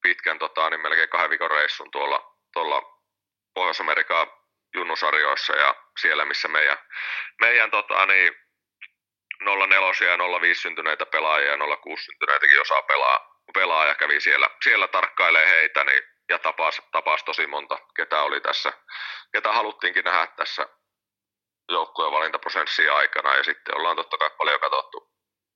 pitkän 0.02 0.38
tota, 0.38 0.70
niin 0.70 0.80
melkein 0.80 1.08
kahden 1.08 1.30
viikon 1.30 1.50
reissun 1.50 1.90
tuolla, 1.90 2.36
tuolla 2.52 2.82
Pohjois-Amerikan 3.54 4.30
junnusarjoissa 4.74 5.56
ja 5.56 5.74
siellä, 6.00 6.24
missä 6.24 6.48
meidän, 6.48 6.78
meidän 7.40 7.70
tota, 7.70 8.06
niin, 8.06 8.32
04 9.42 10.10
ja 10.10 10.40
05 10.40 10.60
syntyneitä 10.60 11.06
pelaajia 11.06 11.50
ja 11.50 11.76
06 11.76 12.04
syntyneitäkin 12.04 12.60
osaa 12.60 12.82
pelaa, 12.82 13.40
pelaa 13.54 13.86
ja 13.86 13.94
kävi 13.94 14.20
siellä, 14.20 14.50
siellä 14.62 14.88
tarkkailee 14.88 15.48
heitä 15.48 15.84
niin, 15.84 16.02
ja 16.28 16.38
tapasi, 16.38 16.82
tapasi 16.92 17.24
tosi 17.24 17.46
monta, 17.46 17.78
ketä 17.96 18.22
oli 18.22 18.40
tässä, 18.40 18.72
ketä 19.32 19.52
haluttiinkin 19.52 20.04
nähdä 20.04 20.26
tässä 20.26 20.66
joukkueen 21.68 22.12
valintaprosentsia 22.12 22.96
aikana. 22.96 23.36
Ja 23.36 23.44
sitten 23.44 23.76
ollaan 23.76 23.96
totta 23.96 24.18
kai 24.18 24.30
paljon 24.38 24.60
katsottu, 24.60 25.12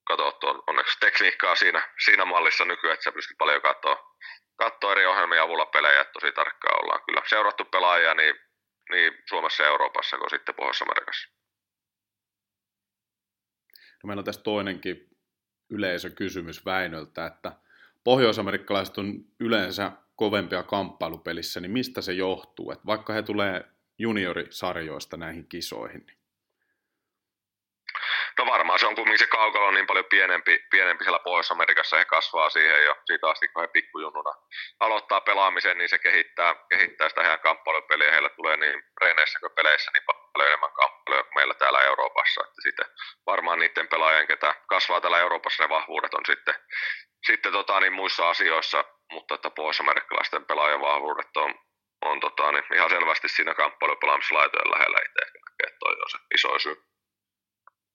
katsottu 0.07 0.49
on, 0.49 0.63
onneksi 0.67 0.99
tekniikkaa 1.01 1.57
siinä, 1.57 1.89
siinä 2.05 2.25
mallissa 2.25 2.65
nykyään, 2.65 2.95
että 2.95 3.05
sä 3.05 3.13
pystyt 3.13 3.39
paljon 3.39 3.63
katsoa, 3.63 4.15
katsoa 4.59 4.93
eri 4.93 5.07
ohjelmien 5.07 5.43
avulla 5.43 5.67
pelejä, 5.67 6.01
että 6.01 6.13
tosi 6.13 6.33
tarkkaan 6.33 6.85
ollaan. 6.85 7.03
Kyllä 7.07 7.23
seurattu 7.27 7.65
pelaajia 7.65 8.15
niin, 8.15 8.35
niin 8.91 9.23
Suomessa 9.29 9.63
ja 9.63 9.69
Euroopassa 9.69 10.19
kuin 10.19 10.31
sitten 10.31 10.55
Pohjois-Amerikassa. 10.55 11.42
No 14.03 14.07
meillä 14.07 14.21
on 14.21 14.25
tässä 14.25 14.43
toinenkin 14.43 15.09
yleisökysymys 15.71 16.65
Väinöltä, 16.65 17.27
että 17.27 17.53
pohjoisamerikkalaiset 18.05 18.99
on 18.99 19.15
yleensä 19.41 19.93
kovempia 20.17 20.63
kamppailupelissä, 20.63 21.61
niin 21.61 21.71
mistä 21.71 22.01
se 22.01 22.13
johtuu? 22.13 22.71
Että 22.71 22.87
vaikka 22.87 23.13
he 23.13 23.23
tulee 23.23 23.65
juniorisarjoista 23.99 25.17
näihin 25.17 25.49
kisoihin, 25.49 26.07
niin 26.07 26.23
No 28.39 28.47
varmaan 28.47 28.79
se 28.79 28.87
on 28.87 28.95
kumminkin 28.95 29.19
se 29.19 29.27
kaukalo 29.27 29.67
on 29.67 29.75
niin 29.75 29.87
paljon 29.87 30.05
pienempi, 30.05 30.65
pienempi 30.71 31.05
siellä 31.05 31.19
Pohjois-Amerikassa, 31.19 31.97
he 31.97 32.05
kasvaa 32.05 32.51
siihen 32.51 32.85
jo 32.85 32.97
siitä 33.07 33.31
asti, 33.31 33.49
kun 33.49 33.63
he 33.63 33.69
pikkujunnuna 33.69 34.33
aloittaa 34.81 35.21
pelaamisen, 35.21 35.79
niin 35.79 35.89
se 35.89 35.99
kehittää, 35.99 36.55
kehittää 36.69 37.09
sitä 37.09 37.23
heidän 37.23 37.41
kamppailupeliä, 37.41 38.11
heillä 38.11 38.29
tulee 38.29 38.57
niin 38.57 38.85
reeneissä 39.01 39.39
kuin 39.41 39.53
peleissä 39.53 39.91
niin 39.95 40.03
paljon 40.33 40.49
enemmän 40.49 40.73
kamppailuja 40.73 41.23
kuin 41.23 41.35
meillä 41.35 41.55
täällä 41.55 41.81
Euroopassa, 41.81 42.41
että 42.41 42.63
sitten 42.63 42.87
varmaan 43.27 43.59
niiden 43.59 43.89
pelaajien, 43.89 44.27
ketä 44.27 44.55
kasvaa 44.69 45.01
täällä 45.01 45.19
Euroopassa, 45.19 45.63
ne 45.63 45.69
vahvuudet 45.69 46.15
on 46.15 46.27
sitten, 46.27 46.55
sitten 47.27 47.53
tota, 47.53 47.81
niin 47.81 47.93
muissa 47.93 48.31
asioissa, 48.31 48.85
mutta 49.13 49.35
että 49.35 49.51
pohjois-amerikkalaisten 49.51 50.45
pelaajan 50.45 50.81
vahvuudet 50.81 51.37
on, 51.37 51.55
on 52.05 52.21
tota, 52.21 52.53
niin 52.53 52.75
ihan 52.75 52.91
selvästi 52.91 53.29
siinä 53.29 53.55
kamppailupelaamislaitojen 53.55 54.71
lähellä 54.71 54.99
itse 54.99 55.33
että 55.67 55.79
toi 55.81 55.93
on 55.93 56.11
se 56.11 56.19
iso 56.35 56.59
syy. 56.59 56.77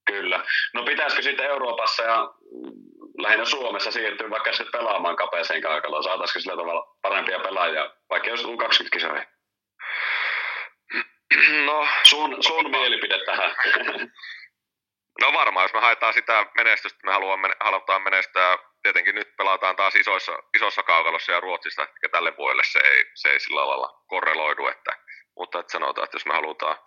Kyllä. 0.08 0.46
No 0.74 0.84
pitäisikö 0.84 1.22
sitten 1.22 1.46
Euroopassa 1.46 2.04
ja 2.04 2.34
lähinnä 3.18 3.46
Suomessa 3.46 3.92
siirtyä 3.92 4.30
vaikka 4.30 4.52
sitten 4.52 4.80
pelaamaan 4.80 5.16
kapeeseen 5.16 5.62
kaukaloon? 5.62 6.04
Saataisiko 6.04 6.40
sillä 6.40 6.58
tavalla 6.58 6.98
parempia 7.02 7.40
pelaajia, 7.40 7.94
vaikka 8.10 8.30
jos 8.30 8.44
U20 8.44 8.90
kisoihin? 8.92 9.28
No, 11.66 11.88
sun, 12.04 12.44
sun 12.44 12.72
mielipide 12.72 13.26
tähän. 13.26 13.56
No 15.22 15.34
varmaan, 15.34 15.64
jos 15.64 15.74
me 15.74 15.80
haetaan 15.80 16.14
sitä 16.14 16.46
menestystä, 16.58 17.00
me 17.06 17.12
haluamme, 17.12 17.50
halutaan 17.60 18.02
menestyä, 18.02 18.58
tietenkin 18.84 19.16
nyt 19.16 19.36
pelataan 19.38 19.76
taas 19.76 19.96
isoissa, 19.96 20.32
isossa 20.56 20.84
kaukalossa 20.84 21.32
ja 21.32 21.40
Ruotsista, 21.40 21.84
että 21.84 22.10
tälle 22.12 22.38
vuodelle 22.38 22.64
se 22.64 22.80
ei, 22.80 23.06
se 23.16 23.30
ei 23.30 23.40
sillä 23.40 23.68
lailla 23.68 24.04
korreloidu, 24.08 24.68
että, 24.68 24.98
mutta 25.38 25.60
että 25.60 25.72
sanotaan, 25.72 26.06
että 26.06 26.16
jos 26.16 26.26
me 26.26 26.34
halutaan, 26.34 26.78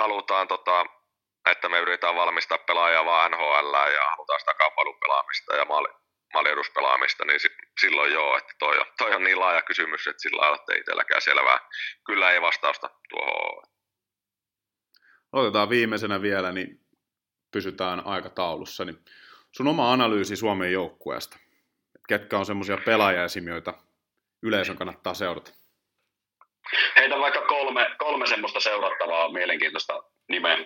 halutaan 0.00 0.48
tota, 0.48 0.86
että 1.50 1.68
me 1.68 1.78
yritetään 1.78 2.16
valmistaa 2.16 2.58
pelaajaa 2.58 3.04
vaan 3.04 3.30
NHL 3.30 3.74
ja 3.94 4.10
halutaan 4.10 4.40
sitä 4.40 4.54
kaupalupelaamista 4.54 5.56
ja 5.56 5.64
maali, 5.64 5.88
maalieduspelaamista, 6.34 7.24
niin 7.24 7.40
silloin 7.80 8.12
joo, 8.12 8.36
että 8.36 8.52
toi 8.58 8.78
on, 8.78 8.86
toi 8.98 9.14
on 9.14 9.24
niin 9.24 9.40
laaja 9.40 9.62
kysymys, 9.62 10.06
että 10.06 10.22
sillä 10.22 10.40
lailla, 10.40 10.56
että 10.56 10.74
itselläkään 10.74 11.22
selvää. 11.22 11.58
Kyllä 12.06 12.30
ei 12.30 12.42
vastausta 12.42 12.90
tuohon 13.08 13.73
Otetaan 15.34 15.70
viimeisenä 15.70 16.22
vielä, 16.22 16.52
niin 16.52 16.80
pysytään 17.50 18.06
aikataulussa. 18.06 18.84
Niin 18.84 19.04
sun 19.52 19.68
oma 19.68 19.92
analyysi 19.92 20.36
Suomen 20.36 20.72
joukkueesta. 20.72 21.38
Ketkä 22.08 22.38
on 22.38 22.46
semmoisia 22.46 22.78
pelaajaesim, 22.84 23.48
joita 23.48 23.74
yleisön 24.42 24.76
kannattaa 24.76 25.14
seurata? 25.14 25.50
Heitä 26.96 27.18
vaikka 27.18 27.40
kolme, 27.40 27.90
kolme 27.98 28.26
semmoista 28.26 28.60
seurattavaa 28.60 29.32
mielenkiintoista 29.32 30.02
nimeä. 30.28 30.58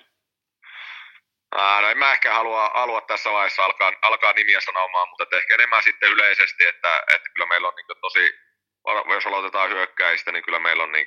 Ää, 1.57 1.81
no 1.81 1.89
en 1.89 1.99
mä 1.99 2.12
ehkä 2.12 2.35
halua, 2.35 2.71
halua 2.75 3.01
tässä 3.01 3.31
vaiheessa 3.31 3.64
alkaa, 3.64 3.93
alkaa 4.03 4.33
nimiä 4.33 4.61
sanomaan, 4.61 5.09
mutta 5.09 5.37
ehkä 5.37 5.55
enemmän 5.55 5.83
sitten 5.83 6.12
yleisesti, 6.12 6.64
että, 6.64 7.03
että 7.14 7.31
kyllä 7.35 7.47
meillä 7.47 7.69
on 7.69 7.75
niin 7.77 8.01
tosi, 8.01 8.35
jos 9.14 9.27
aloitetaan 9.27 9.71
hyökkäistä, 9.71 10.33
niin 10.33 10.45
kyllä 10.45 10.59
meillä 10.59 10.83
on 10.83 10.93
niin 10.93 11.07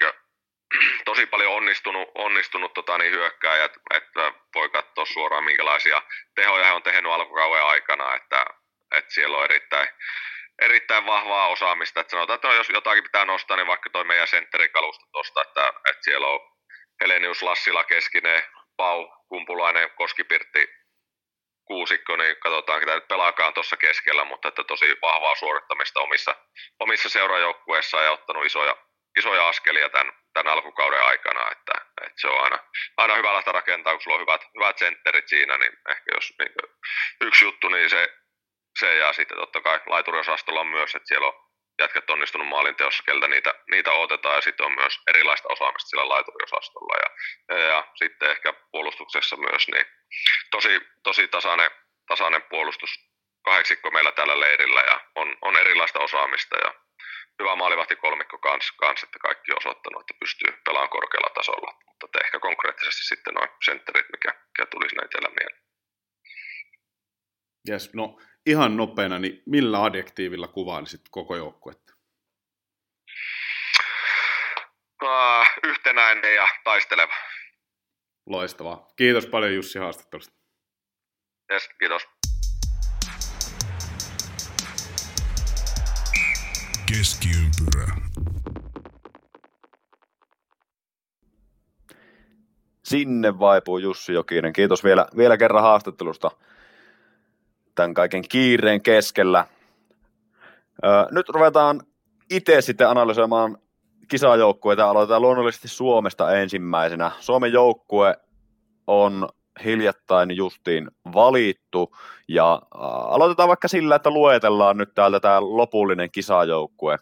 tosi 1.05 1.25
paljon 1.25 1.53
onnistunut, 1.53 2.11
onnistunut 2.15 2.73
tota, 2.73 2.97
niin 2.97 3.11
hyökkääjät, 3.11 3.73
että 3.93 4.33
voi 4.55 4.69
katsoa 4.69 5.05
suoraan 5.05 5.43
minkälaisia 5.43 6.01
tehoja 6.35 6.65
he 6.65 6.71
on 6.71 6.83
tehnyt 6.83 7.11
alkukauden 7.11 7.63
aikana, 7.63 8.15
että, 8.15 8.45
että 8.91 9.13
siellä 9.13 9.37
on 9.37 9.43
erittäin, 9.43 9.87
erittäin 10.61 11.05
vahvaa 11.05 11.47
osaamista. 11.47 11.99
Että 11.99 12.11
sanotaan, 12.11 12.35
että 12.35 12.47
no, 12.47 12.53
jos 12.53 12.69
jotakin 12.69 13.03
pitää 13.03 13.25
nostaa, 13.25 13.57
niin 13.57 13.67
vaikka 13.67 13.89
toi 13.89 14.03
meidän 14.03 14.27
sentterikalusta 14.27 15.05
tuosta, 15.11 15.41
että, 15.41 15.67
että 15.67 16.03
siellä 16.03 16.27
on 16.27 16.39
Helenius 17.01 17.43
Lassila 17.43 17.83
Keskinen, 17.83 18.43
Pau, 18.77 19.07
Kumpulainen, 19.29 19.91
Koskipirtti, 19.91 20.67
kuusikko, 21.65 22.15
niin 22.15 22.37
katsotaan, 22.39 22.79
ketä 22.79 22.95
nyt 22.95 23.07
pelaakaan 23.07 23.53
tuossa 23.53 23.77
keskellä, 23.77 24.25
mutta 24.25 24.47
että 24.47 24.63
tosi 24.63 24.97
vahvaa 25.01 25.35
suorittamista 25.35 25.99
omissa, 25.99 26.35
omissa 26.79 27.09
seurajoukkueissaan 27.09 28.05
ja 28.05 28.11
ottanut 28.11 28.45
isoja, 28.45 28.77
isoja 29.17 29.47
askelia 29.47 29.89
tämän, 29.89 30.13
tämän 30.33 30.53
alkukauden 30.53 31.03
aikana, 31.03 31.51
että, 31.51 31.73
että 32.01 32.21
se 32.21 32.27
on 32.27 32.43
aina, 32.43 32.59
aina 32.97 33.15
hyvä 33.15 33.33
lähteä 33.33 33.53
rakentaa, 33.53 33.93
kun 33.93 34.01
sulla 34.01 34.15
on 34.15 34.21
hyvät, 34.21 34.41
hyvät 34.55 34.77
sentterit 34.77 35.27
siinä, 35.27 35.57
niin 35.57 35.73
ehkä 35.89 36.11
jos 36.15 36.33
niin 36.39 36.51
yksi 37.21 37.45
juttu, 37.45 37.67
niin 37.69 37.89
se, 37.89 38.13
se 38.79 38.95
ja 38.95 39.13
sitten 39.13 39.37
totta 39.37 39.61
kai 39.61 39.79
laituriosastolla 39.85 40.61
on 40.61 40.67
myös, 40.67 40.95
että 40.95 41.07
siellä 41.07 41.27
on 41.27 41.51
jätkät 41.81 42.09
onnistunut 42.09 42.47
maalinteossa, 42.47 43.03
keltä 43.03 43.27
niitä, 43.27 43.53
niitä 43.71 43.91
otetaan, 43.91 44.35
ja 44.35 44.41
sitten 44.41 44.65
on 44.65 44.75
myös 44.75 44.99
erilaista 45.07 45.47
osaamista 45.51 45.89
sillä 45.89 46.09
laituriosastolla, 46.09 46.95
ja, 47.03 47.57
ja, 47.57 47.87
sitten 47.95 48.31
ehkä 48.31 48.53
puolustuksessa 48.71 49.37
myös, 49.37 49.67
niin 49.67 49.85
tosi, 50.51 50.81
tosi 51.03 51.27
tasainen, 51.27 51.71
tasainen 52.07 52.41
puolustus 52.41 52.89
kahdeksikko 53.45 53.91
meillä 53.91 54.11
tällä 54.11 54.39
leirillä, 54.39 54.81
ja 54.81 54.99
on, 55.15 55.37
on 55.41 55.57
erilaista 55.57 55.99
osaamista, 55.99 56.57
ja 56.57 56.73
hyvä 57.41 57.55
maalivahti 57.55 57.95
kolmikko 57.95 58.37
kanssa, 58.37 58.73
kans, 58.77 59.03
että 59.03 59.19
kaikki 59.19 59.51
on 59.51 59.57
osoittanut, 59.57 60.01
että 60.01 60.19
pystyy 60.19 60.51
pelaamaan 60.65 60.89
korkealla 60.89 61.31
tasolla, 61.33 61.71
mutta 61.87 62.19
ehkä 62.23 62.39
konkreettisesti 62.39 63.03
sitten 63.05 63.33
noin 63.33 63.49
sentterit, 63.65 64.05
mikä, 64.11 64.31
mikä 64.49 64.65
tulisi 64.71 64.95
näin 64.95 65.09
teillä 65.09 65.29
mieleen. 65.29 65.61
Yes, 67.69 67.93
no 67.93 68.19
ihan 68.45 68.77
nopeana, 68.77 69.19
niin 69.19 69.43
millä 69.45 69.83
adjektiivilla 69.83 70.47
kuvailisit 70.47 71.01
koko 71.11 71.35
joukkuetta? 71.35 71.93
Uh, 75.03 75.45
yhtenäinen 75.63 76.35
ja 76.35 76.47
taisteleva. 76.63 77.13
Loistavaa. 78.25 78.87
Kiitos 78.95 79.25
paljon 79.25 79.55
Jussi 79.55 79.79
haastattelusta. 79.79 80.33
Yes, 81.51 81.69
kiitos. 81.79 82.07
Keskiympyrä. 86.97 87.95
Sinne 92.83 93.39
vaipuu 93.39 93.77
Jussi 93.77 94.13
Jokinen. 94.13 94.53
Kiitos 94.53 94.83
vielä, 94.83 95.05
vielä 95.17 95.37
kerran 95.37 95.63
haastattelusta 95.63 96.31
tämän 97.75 97.93
kaiken 97.93 98.23
kiireen 98.29 98.81
keskellä. 98.81 99.47
Öö, 100.85 101.05
nyt 101.11 101.29
ruvetaan 101.29 101.81
itse 102.29 102.61
sitten 102.61 102.89
analysoimaan 102.89 103.57
kisajoukkueita. 104.07 104.89
Aloitetaan 104.89 105.21
luonnollisesti 105.21 105.67
Suomesta 105.67 106.31
ensimmäisenä. 106.31 107.11
Suomen 107.19 107.53
joukkue 107.53 108.17
on 108.87 109.29
hiljattain 109.63 110.37
justiin 110.37 110.91
valittu. 111.13 111.95
Ja 112.27 112.61
aloitetaan 113.09 113.49
vaikka 113.49 113.67
sillä, 113.67 113.95
että 113.95 114.09
luetellaan 114.09 114.77
nyt 114.77 114.93
täältä 114.95 115.19
tämä 115.19 115.41
lopullinen 115.41 116.11
kisajoukkue. 116.11 116.97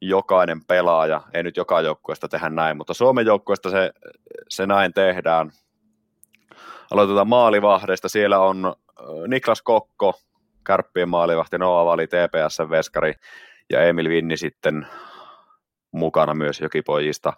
Jokainen 0.00 0.64
pelaaja, 0.64 1.20
ei 1.34 1.42
nyt 1.42 1.56
joka 1.56 1.80
joukkueesta 1.80 2.28
tehdä 2.28 2.48
näin, 2.48 2.76
mutta 2.76 2.94
Suomen 2.94 3.26
joukkueesta 3.26 3.70
se, 3.70 3.92
se 4.48 4.66
näin 4.66 4.92
tehdään. 4.92 5.50
Aloitetaan 6.90 7.28
maalivahdeista. 7.28 8.08
Siellä 8.08 8.38
on 8.38 8.74
Niklas 9.28 9.62
Kokko, 9.62 10.14
Kärppien 10.64 11.08
maalivahti, 11.08 11.58
Noa 11.58 11.84
Vali, 11.84 12.06
TPS-veskari 12.06 13.14
ja 13.70 13.82
Emil 13.82 14.08
Vinni 14.08 14.36
sitten 14.36 14.86
mukana 15.92 16.34
myös 16.34 16.60
jokipojista. 16.60 17.32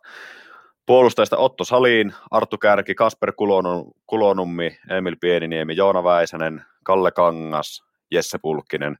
Puolustajista 0.90 1.36
Otto 1.36 1.64
Salin, 1.64 2.14
Arttu 2.30 2.58
Kärki, 2.58 2.94
Kasper 2.94 3.32
Kulonummi, 4.06 4.78
Emil 4.88 5.16
Pieniniemi, 5.20 5.76
Joona 5.76 6.04
Väisänen, 6.04 6.64
Kalle 6.84 7.12
Kangas, 7.12 7.84
Jesse 8.10 8.38
Pulkkinen. 8.42 8.98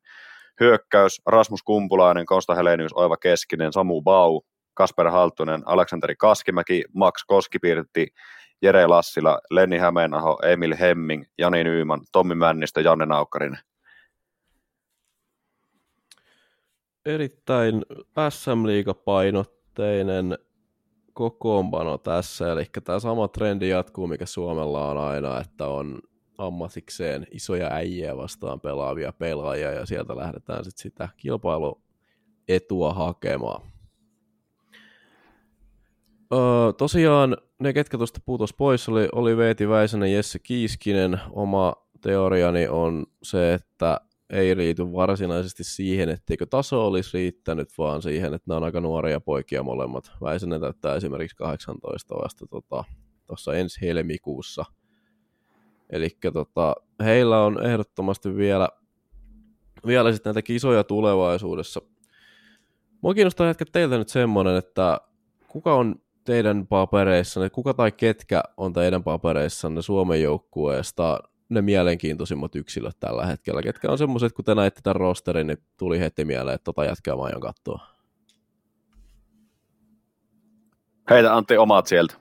Hyökkäys 0.61 1.22
Rasmus 1.26 1.62
Kumpulainen, 1.62 2.26
Konsta 2.26 2.55
Helenius, 2.55 2.93
Oiva 2.95 3.16
Keskinen, 3.16 3.72
Samu 3.72 4.03
Bau, 4.03 4.41
Kasper 4.74 5.11
Halttunen, 5.11 5.62
Aleksanteri 5.66 6.16
Kaskimäki, 6.16 6.84
Max 6.95 7.24
Koskipirtti, 7.26 8.07
Jere 8.62 8.86
Lassila, 8.86 9.41
Lenni 9.51 9.78
Hämeenaho, 9.78 10.38
Emil 10.43 10.76
Hemming, 10.80 11.24
Jani 11.38 11.64
Nyyman, 11.64 12.01
Tommi 12.12 12.34
Männistö, 12.34 12.80
Janne 12.80 13.07
Naukkarinen. 13.07 13.59
Erittäin 17.07 17.82
SM-liigapainotteinen 18.30 20.38
kokoonpano 21.12 21.98
tässä, 21.98 22.52
eli 22.52 22.64
tämä 22.84 23.00
sama 23.00 23.28
trendi 23.28 23.68
jatkuu, 23.68 24.06
mikä 24.06 24.26
Suomella 24.26 24.90
on 24.90 24.98
aina, 24.98 25.40
että 25.40 25.66
on 25.66 25.98
ammatikseen 26.38 27.26
isoja 27.30 27.68
äijä 27.72 28.16
vastaan 28.16 28.61
pelaavia 28.61 29.12
pelaajia, 29.12 29.72
ja 29.72 29.86
sieltä 29.86 30.16
lähdetään 30.16 30.64
sitten 30.64 30.82
sitä 30.82 31.08
kilpailuetua 31.16 32.92
hakemaan. 32.94 33.62
Öö, 36.32 36.72
tosiaan 36.72 37.36
ne, 37.61 37.72
ketkä 37.72 37.96
tuosta 37.96 38.20
puutos 38.26 38.54
pois, 38.54 38.88
oli, 38.88 39.08
oli 39.12 39.36
Veeti 39.36 39.68
Väisänen, 39.68 40.12
Jesse 40.12 40.38
Kiiskinen. 40.38 41.20
Oma 41.30 41.72
teoriani 42.00 42.68
on 42.68 43.06
se, 43.22 43.54
että 43.54 44.00
ei 44.30 44.54
riity 44.54 44.92
varsinaisesti 44.92 45.64
siihen, 45.64 46.08
etteikö 46.08 46.46
taso 46.46 46.86
olisi 46.86 47.10
riittänyt, 47.14 47.68
vaan 47.78 48.02
siihen, 48.02 48.34
että 48.34 48.44
nämä 48.48 48.56
on 48.56 48.64
aika 48.64 48.80
nuoria 48.80 49.20
poikia 49.20 49.62
molemmat. 49.62 50.12
Väisänen 50.20 50.60
täyttää 50.60 50.94
esimerkiksi 50.94 51.36
18 51.36 52.14
vasta 52.14 52.46
tuossa 52.46 52.86
tota, 53.26 53.56
ensi 53.56 53.80
helmikuussa. 53.80 54.64
Eli 55.90 56.08
tota, 56.32 56.74
heillä 57.04 57.44
on 57.44 57.66
ehdottomasti 57.66 58.36
vielä, 58.36 58.68
vielä 59.86 60.12
sitten 60.12 60.30
näitä 60.30 60.42
kisoja 60.42 60.84
tulevaisuudessa. 60.84 61.80
Mua 63.00 63.14
kiinnostaa 63.14 63.46
hetken 63.46 63.66
teiltä 63.72 63.98
nyt 63.98 64.08
semmoinen, 64.08 64.56
että 64.56 65.00
kuka 65.48 65.74
on 65.74 65.94
teidän 66.24 66.66
papereissanne, 66.66 67.50
kuka 67.50 67.74
tai 67.74 67.92
ketkä 67.92 68.42
on 68.56 68.72
teidän 68.72 69.04
papereissanne 69.04 69.82
Suomen 69.82 70.22
joukkueesta 70.22 71.20
ne 71.51 71.62
mielenkiintoisimmat 71.62 72.57
yksilöt 72.57 72.96
tällä 73.01 73.26
hetkellä? 73.26 73.62
Ketkä 73.62 73.90
on 73.90 73.98
semmoiset, 73.98 74.32
kun 74.32 74.44
te 74.44 74.55
näitte 74.55 74.80
tämän 74.82 74.96
rosterin, 74.96 75.46
niin 75.46 75.59
tuli 75.76 76.01
heti 76.01 76.24
mieleen, 76.24 76.55
että 76.55 76.64
tota 76.64 76.84
jätkää 76.84 77.16
mä 77.16 77.22
aion 77.22 77.40
katsoa. 77.40 77.86
Heitä 81.11 81.36
Antti 81.36 81.57
omat 81.57 81.86
sieltä. 81.86 82.14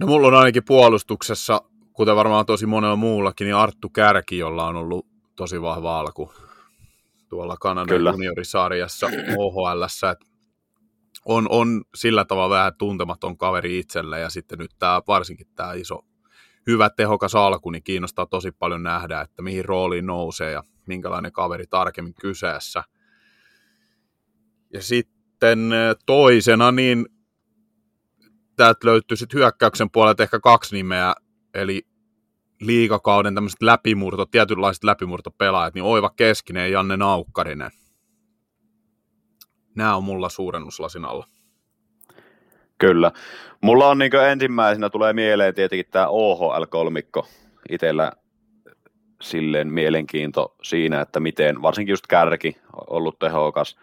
No 0.00 0.06
mulla 0.06 0.26
on 0.26 0.34
ainakin 0.34 0.64
puolustuksessa, 0.64 1.62
kuten 1.92 2.16
varmaan 2.16 2.46
tosi 2.46 2.66
monella 2.66 2.96
muullakin, 2.96 3.44
niin 3.44 3.54
Arttu 3.54 3.88
Kärki, 3.88 4.38
jolla 4.38 4.66
on 4.66 4.76
ollut 4.76 5.06
tosi 5.36 5.62
vahva 5.62 6.00
alku 6.00 6.32
tuolla 7.28 7.56
Kanadan 7.60 8.04
juniorisarjassa 8.04 9.06
OHL, 9.36 9.82
on, 11.24 11.46
on 11.50 11.84
sillä 11.94 12.24
tavalla 12.24 12.54
vähän 12.54 12.72
tuntematon 12.78 13.38
kaveri 13.38 13.78
itselle 13.78 14.20
ja 14.20 14.30
sitten 14.30 14.58
nyt 14.58 14.70
tämä, 14.78 15.02
varsinkin 15.08 15.46
tämä 15.54 15.72
iso 15.72 16.04
hyvä 16.66 16.90
tehokas 16.90 17.34
alku, 17.34 17.70
niin 17.70 17.82
kiinnostaa 17.82 18.26
tosi 18.26 18.52
paljon 18.52 18.82
nähdä, 18.82 19.20
että 19.20 19.42
mihin 19.42 19.64
rooliin 19.64 20.06
nousee 20.06 20.52
ja 20.52 20.62
minkälainen 20.86 21.32
kaveri 21.32 21.64
tarkemmin 21.66 22.14
kyseessä. 22.20 22.84
Ja 24.72 24.82
sitten 24.82 25.58
toisena, 26.06 26.72
niin 26.72 27.06
täältä 28.56 28.86
löytyy 28.86 29.16
sitten 29.16 29.38
hyökkäyksen 29.38 29.90
puolelta 29.90 30.22
ehkä 30.22 30.40
kaksi 30.40 30.76
nimeä, 30.76 31.14
eli 31.54 31.82
liikakauden 32.60 33.34
tämmöiset 33.34 33.62
läpimurto, 33.62 34.26
tietynlaiset 34.26 34.84
läpimurtopelaajat, 34.84 35.74
niin 35.74 35.84
Oiva 35.84 36.10
Keskinen 36.10 36.62
ja 36.62 36.68
Janne 36.68 36.96
Naukkarinen. 36.96 37.70
Nämä 39.74 39.96
on 39.96 40.04
mulla 40.04 40.28
suurennuslasin 40.28 41.04
alla. 41.04 41.26
Kyllä. 42.78 43.12
Mulla 43.60 43.88
on 43.88 43.98
niin 43.98 44.16
ensimmäisenä 44.30 44.90
tulee 44.90 45.12
mieleen 45.12 45.54
tietenkin 45.54 45.86
tämä 45.90 46.06
OHL-kolmikko 46.06 47.28
itsellä 47.70 48.12
silleen 49.22 49.72
mielenkiinto 49.72 50.54
siinä, 50.62 51.00
että 51.00 51.20
miten 51.20 51.62
varsinkin 51.62 51.92
just 51.92 52.06
kärki 52.06 52.56
ollut 52.90 53.18
tehokas, 53.18 53.76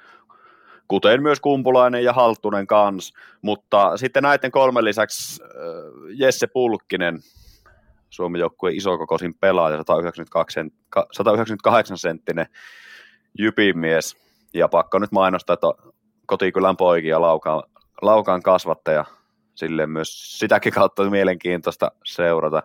kuten 0.87 1.21
myös 1.21 1.39
Kumpulainen 1.39 2.03
ja 2.03 2.13
Halttunen 2.13 2.67
kans, 2.67 3.13
mutta 3.41 3.97
sitten 3.97 4.23
näiden 4.23 4.51
kolmen 4.51 4.85
lisäksi 4.85 5.43
äh, 5.43 5.49
Jesse 6.15 6.47
Pulkkinen, 6.47 7.19
Suomen 8.09 8.39
joukkueen 8.39 8.75
isokokoisin 8.75 9.33
pelaaja, 9.33 9.83
192, 9.87 10.59
198 11.11 11.97
senttinen 11.97 12.45
jypin 13.39 13.77
mies, 13.77 14.17
ja 14.53 14.67
pakko 14.67 14.99
nyt 14.99 15.11
mainostaa, 15.11 15.53
että 15.53 15.67
kotikylän 16.25 16.77
poikia 16.77 17.21
laukaan 17.21 17.63
laukaan 18.05 18.41
kasvattaja, 18.41 19.05
sille 19.55 19.87
myös 19.87 20.39
sitäkin 20.39 20.73
kautta 20.73 21.09
mielenkiintoista 21.09 21.91
seurata, 22.05 22.63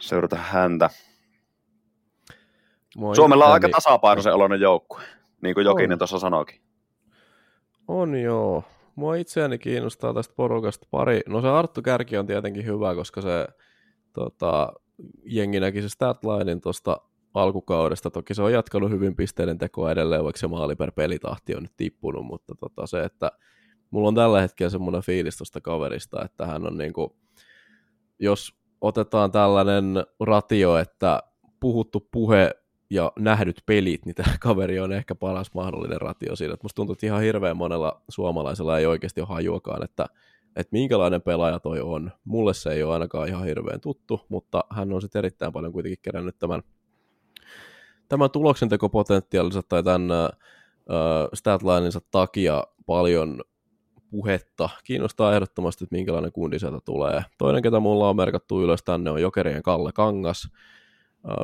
seurata 0.00 0.36
häntä. 0.36 0.90
Moi 2.96 3.16
Suomella 3.16 3.46
on 3.46 3.52
aika 3.52 3.68
tasapainoisen 3.68 4.34
oloinen 4.34 4.60
joukkue, 4.60 5.02
niin 5.42 5.54
kuin 5.54 5.64
Jokinen 5.64 5.98
tuossa 5.98 6.18
sanoikin. 6.18 6.60
On 7.88 8.16
joo. 8.16 8.64
Mua 8.96 9.16
itseäni 9.16 9.58
kiinnostaa 9.58 10.14
tästä 10.14 10.34
porukasta 10.36 10.86
pari. 10.90 11.20
No 11.28 11.40
se 11.40 11.48
Arttu 11.48 11.82
Kärki 11.82 12.16
on 12.16 12.26
tietenkin 12.26 12.66
hyvä, 12.66 12.94
koska 12.94 13.20
se 13.20 13.46
tota, 14.12 14.72
jengi 15.24 15.60
näki 15.60 15.82
se 15.82 15.88
statlinein 15.88 16.60
tuosta 16.60 17.00
alkukaudesta. 17.34 18.10
Toki 18.10 18.34
se 18.34 18.42
on 18.42 18.52
jatkanut 18.52 18.90
hyvin 18.90 19.16
pisteiden 19.16 19.58
tekoa 19.58 19.92
edelleen, 19.92 20.24
vaikka 20.24 20.38
se 20.38 20.46
maali 20.46 20.76
per 20.76 20.92
pelitahti 20.92 21.54
on 21.56 21.62
nyt 21.62 21.76
tippunut, 21.76 22.26
mutta 22.26 22.54
tota, 22.54 22.86
se, 22.86 23.04
että 23.04 23.32
mulla 23.94 24.08
on 24.08 24.14
tällä 24.14 24.40
hetkellä 24.40 24.70
semmoinen 24.70 25.02
fiilis 25.02 25.36
tuosta 25.36 25.60
kaverista, 25.60 26.24
että 26.24 26.46
hän 26.46 26.66
on 26.66 26.78
niinku, 26.78 27.16
jos 28.18 28.54
otetaan 28.80 29.32
tällainen 29.32 29.84
ratio, 30.20 30.76
että 30.76 31.22
puhuttu 31.60 32.08
puhe 32.10 32.50
ja 32.90 33.12
nähdyt 33.18 33.62
pelit, 33.66 34.06
niin 34.06 34.14
tämä 34.14 34.36
kaveri 34.40 34.80
on 34.80 34.92
ehkä 34.92 35.14
paras 35.14 35.54
mahdollinen 35.54 36.00
ratio 36.00 36.36
siinä. 36.36 36.54
Että 36.54 36.64
musta 36.64 36.76
tuntuu, 36.76 36.92
että 36.92 37.06
ihan 37.06 37.22
hirveän 37.22 37.56
monella 37.56 38.02
suomalaisella 38.08 38.78
ei 38.78 38.86
oikeasti 38.86 39.20
ole 39.20 39.28
hajuakaan, 39.28 39.84
että, 39.84 40.06
että 40.56 40.72
minkälainen 40.72 41.22
pelaaja 41.22 41.58
toi 41.60 41.80
on. 41.80 42.12
Mulle 42.24 42.54
se 42.54 42.72
ei 42.72 42.82
ole 42.82 42.92
ainakaan 42.92 43.28
ihan 43.28 43.44
hirveän 43.44 43.80
tuttu, 43.80 44.20
mutta 44.28 44.64
hän 44.70 44.92
on 44.92 45.02
sitten 45.02 45.18
erittäin 45.18 45.52
paljon 45.52 45.72
kuitenkin 45.72 45.98
kerännyt 46.02 46.38
tämän, 46.38 46.62
tämän 48.08 48.30
tuloksentekopotentiaalinsa 48.30 49.62
tai 49.68 49.82
tämän 49.82 50.10
äh, 50.10 50.28
statlininsa 51.34 52.00
takia 52.10 52.64
paljon 52.86 53.44
puhetta. 54.14 54.68
Kiinnostaa 54.84 55.34
ehdottomasti, 55.34 55.84
että 55.84 55.96
minkälainen 55.96 56.32
kundi 56.32 56.58
sieltä 56.58 56.78
tulee. 56.84 57.24
Toinen, 57.38 57.62
ketä 57.62 57.80
mulla 57.80 58.08
on 58.08 58.16
merkattu 58.16 58.62
ylös 58.62 58.82
tänne, 58.84 59.10
on 59.10 59.22
Jokerien 59.22 59.62
Kalle 59.62 59.92
Kangas. 59.92 60.48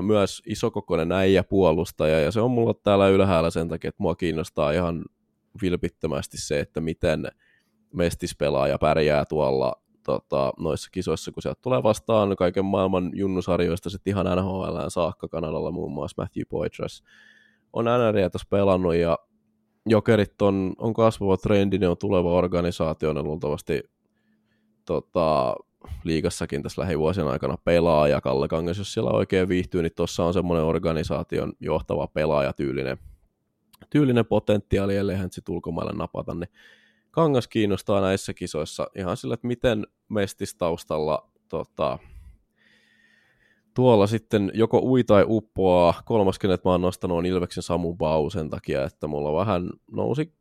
Myös 0.01 0.43
isokokoinen 0.47 1.13
äijä 1.13 1.45
puolustaja, 1.45 2.21
ja 2.21 2.31
se 2.31 2.41
on 2.41 2.51
mulla 2.51 2.75
täällä 2.75 3.09
ylhäällä 3.09 3.51
sen 3.51 3.69
takia, 3.69 3.89
että 3.89 4.03
mua 4.03 4.15
kiinnostaa 4.15 4.73
ihan 4.73 5.05
vilpittömästi 5.63 6.39
se, 6.39 6.61
että 6.61 6.81
miten 6.81 7.29
mestispelaaja 7.93 8.79
pärjää 8.79 9.25
tuolla 9.25 9.73
tota, 10.03 10.53
noissa 10.59 10.89
kisoissa, 10.93 11.33
kun 11.33 11.43
sieltä 11.43 11.61
tulee 11.63 11.83
vastaan 11.83 12.37
kaiken 12.37 12.65
maailman 12.65 13.11
junnusarjoista 13.15 13.91
sitten 13.91 14.11
ihan 14.11 14.27
NHL 14.37 14.79
saakka 14.89 15.29
Kanadalla 15.29 15.71
muun 15.71 15.93
muassa 15.93 16.23
Matthew 16.23 16.45
Poitras 16.49 17.03
on 17.73 17.85
NRiä 17.85 18.31
tässä 18.31 18.47
pelannut 18.51 18.95
ja 18.95 19.19
Jokerit 19.87 20.43
on, 20.43 20.73
on 20.79 20.95
kasvava 20.95 21.37
trendi, 21.37 21.79
ne 21.79 21.89
on 21.89 21.99
tuleva 21.99 22.33
organisaatio, 22.33 23.13
ne 23.13 23.23
luultavasti 23.23 23.83
tota, 24.85 25.55
liigassakin 26.05 26.63
tässä 26.63 26.83
lähivuosien 26.83 27.29
aikana 27.29 27.57
pelaa, 27.65 28.09
ja 28.09 28.21
Kalle 28.21 28.49
Kangas, 28.49 28.79
jos 28.79 28.93
siellä 28.93 29.11
oikein 29.11 29.49
viihtyy, 29.49 29.83
niin 29.83 29.95
tuossa 29.97 30.25
on 30.25 30.33
semmoinen 30.33 30.65
organisaation 30.65 31.53
johtava 31.61 32.07
pelaaja 32.07 32.53
tyylinen, 32.53 32.99
tyylinen 33.91 34.27
potentiaali, 34.27 34.97
ellei 34.97 35.17
hän 35.17 35.33
sitten 35.33 35.55
ulkomaille 35.55 35.93
napata, 35.93 36.35
niin 36.35 36.51
Kangas 37.11 37.49
kiinnostaa 37.49 38.01
näissä 38.01 38.35
kisoissa 38.35 38.87
ihan 38.97 39.17
sillä, 39.17 39.35
että 39.35 39.47
miten 39.47 39.87
mestistaustalla 40.09 41.31
tota, 41.49 41.99
tuolla 43.81 44.07
sitten 44.07 44.51
joko 44.55 44.81
ui 44.83 45.05
tai 45.05 45.25
uppoaa. 45.29 46.03
Kolmaskin, 46.05 46.51
että 46.51 46.69
mä 46.69 46.73
oon 46.73 46.81
nostanut 46.81 47.19
on 47.19 47.27
Ilveksen 47.27 47.63
Samu 47.63 47.95
Bau 47.95 48.31
sen 48.31 48.51
takia, 48.51 48.85
että 48.85 49.07
mulla 49.07 49.41
vähän 49.41 49.71
nousi 49.93 50.33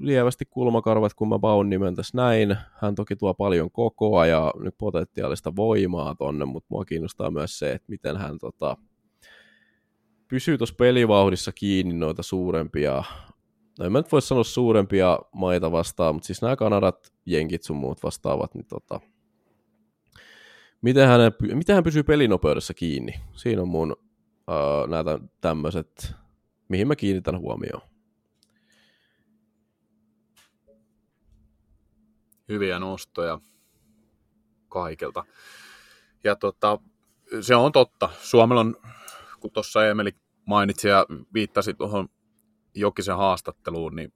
lievästi 0.00 0.44
kulmakarvat, 0.50 1.14
kun 1.14 1.28
mä 1.28 1.38
Baun 1.38 1.70
nimen 1.70 1.94
tässä 1.94 2.16
näin. 2.16 2.56
Hän 2.72 2.94
toki 2.94 3.16
tuo 3.16 3.34
paljon 3.34 3.70
kokoa 3.70 4.26
ja 4.26 4.52
nyt 4.58 4.74
potentiaalista 4.78 5.56
voimaa 5.56 6.14
tonne, 6.14 6.44
mutta 6.44 6.66
mua 6.70 6.84
kiinnostaa 6.84 7.30
myös 7.30 7.58
se, 7.58 7.72
että 7.72 7.86
miten 7.88 8.16
hän 8.16 8.38
tota, 8.38 8.76
pysyy 10.28 10.58
tuossa 10.58 10.74
pelivauhdissa 10.78 11.52
kiinni 11.52 11.94
noita 11.94 12.22
suurempia, 12.22 13.04
no 13.78 13.86
en 13.86 13.92
mä 13.92 13.98
nyt 13.98 14.12
voi 14.12 14.22
sanoa 14.22 14.44
suurempia 14.44 15.18
maita 15.34 15.72
vastaan, 15.72 16.14
mutta 16.14 16.26
siis 16.26 16.42
nämä 16.42 16.56
Kanadat, 16.56 17.12
Jenkit 17.26 17.62
sun 17.62 17.76
muut 17.76 18.02
vastaavat, 18.02 18.54
niin 18.54 18.66
tota, 18.66 19.00
miten, 20.86 21.08
hän, 21.08 21.20
miten 21.54 21.74
hän 21.74 21.84
pysyy 21.84 22.02
pelinopeudessa 22.02 22.74
kiinni? 22.74 23.12
Siinä 23.32 23.62
on 23.62 23.68
mun 23.68 23.92
uh, 23.92 24.88
näitä 24.88 25.18
tämmöiset, 25.40 26.14
mihin 26.68 26.88
mä 26.88 26.96
kiinnitän 26.96 27.38
huomioon. 27.38 27.80
Hyviä 32.48 32.78
nostoja 32.78 33.40
kaikelta. 34.68 35.24
Ja 36.24 36.36
tota, 36.36 36.78
se 37.40 37.56
on 37.56 37.72
totta. 37.72 38.08
Suomella 38.20 38.60
on, 38.60 38.76
kun 39.40 39.50
tuossa 39.50 39.86
Emeli 39.86 40.10
mainitsi 40.44 40.88
ja 40.88 41.06
viittasi 41.34 41.74
tuohon 41.74 42.08
Jokisen 42.74 43.16
haastatteluun, 43.16 43.96
niin 43.96 44.12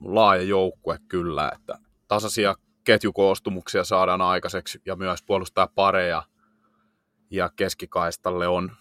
laaja 0.00 0.42
joukkue 0.42 0.98
kyllä, 1.08 1.50
että 1.54 1.78
tasaisia 2.08 2.54
ketjukoostumuksia 2.86 3.84
saadaan 3.84 4.20
aikaiseksi 4.20 4.80
ja 4.86 4.96
myös 4.96 5.22
puolustaa 5.22 5.66
pareja 5.66 6.22
ja 7.30 7.50
keskikaistalle 7.56 8.48
on 8.48 8.72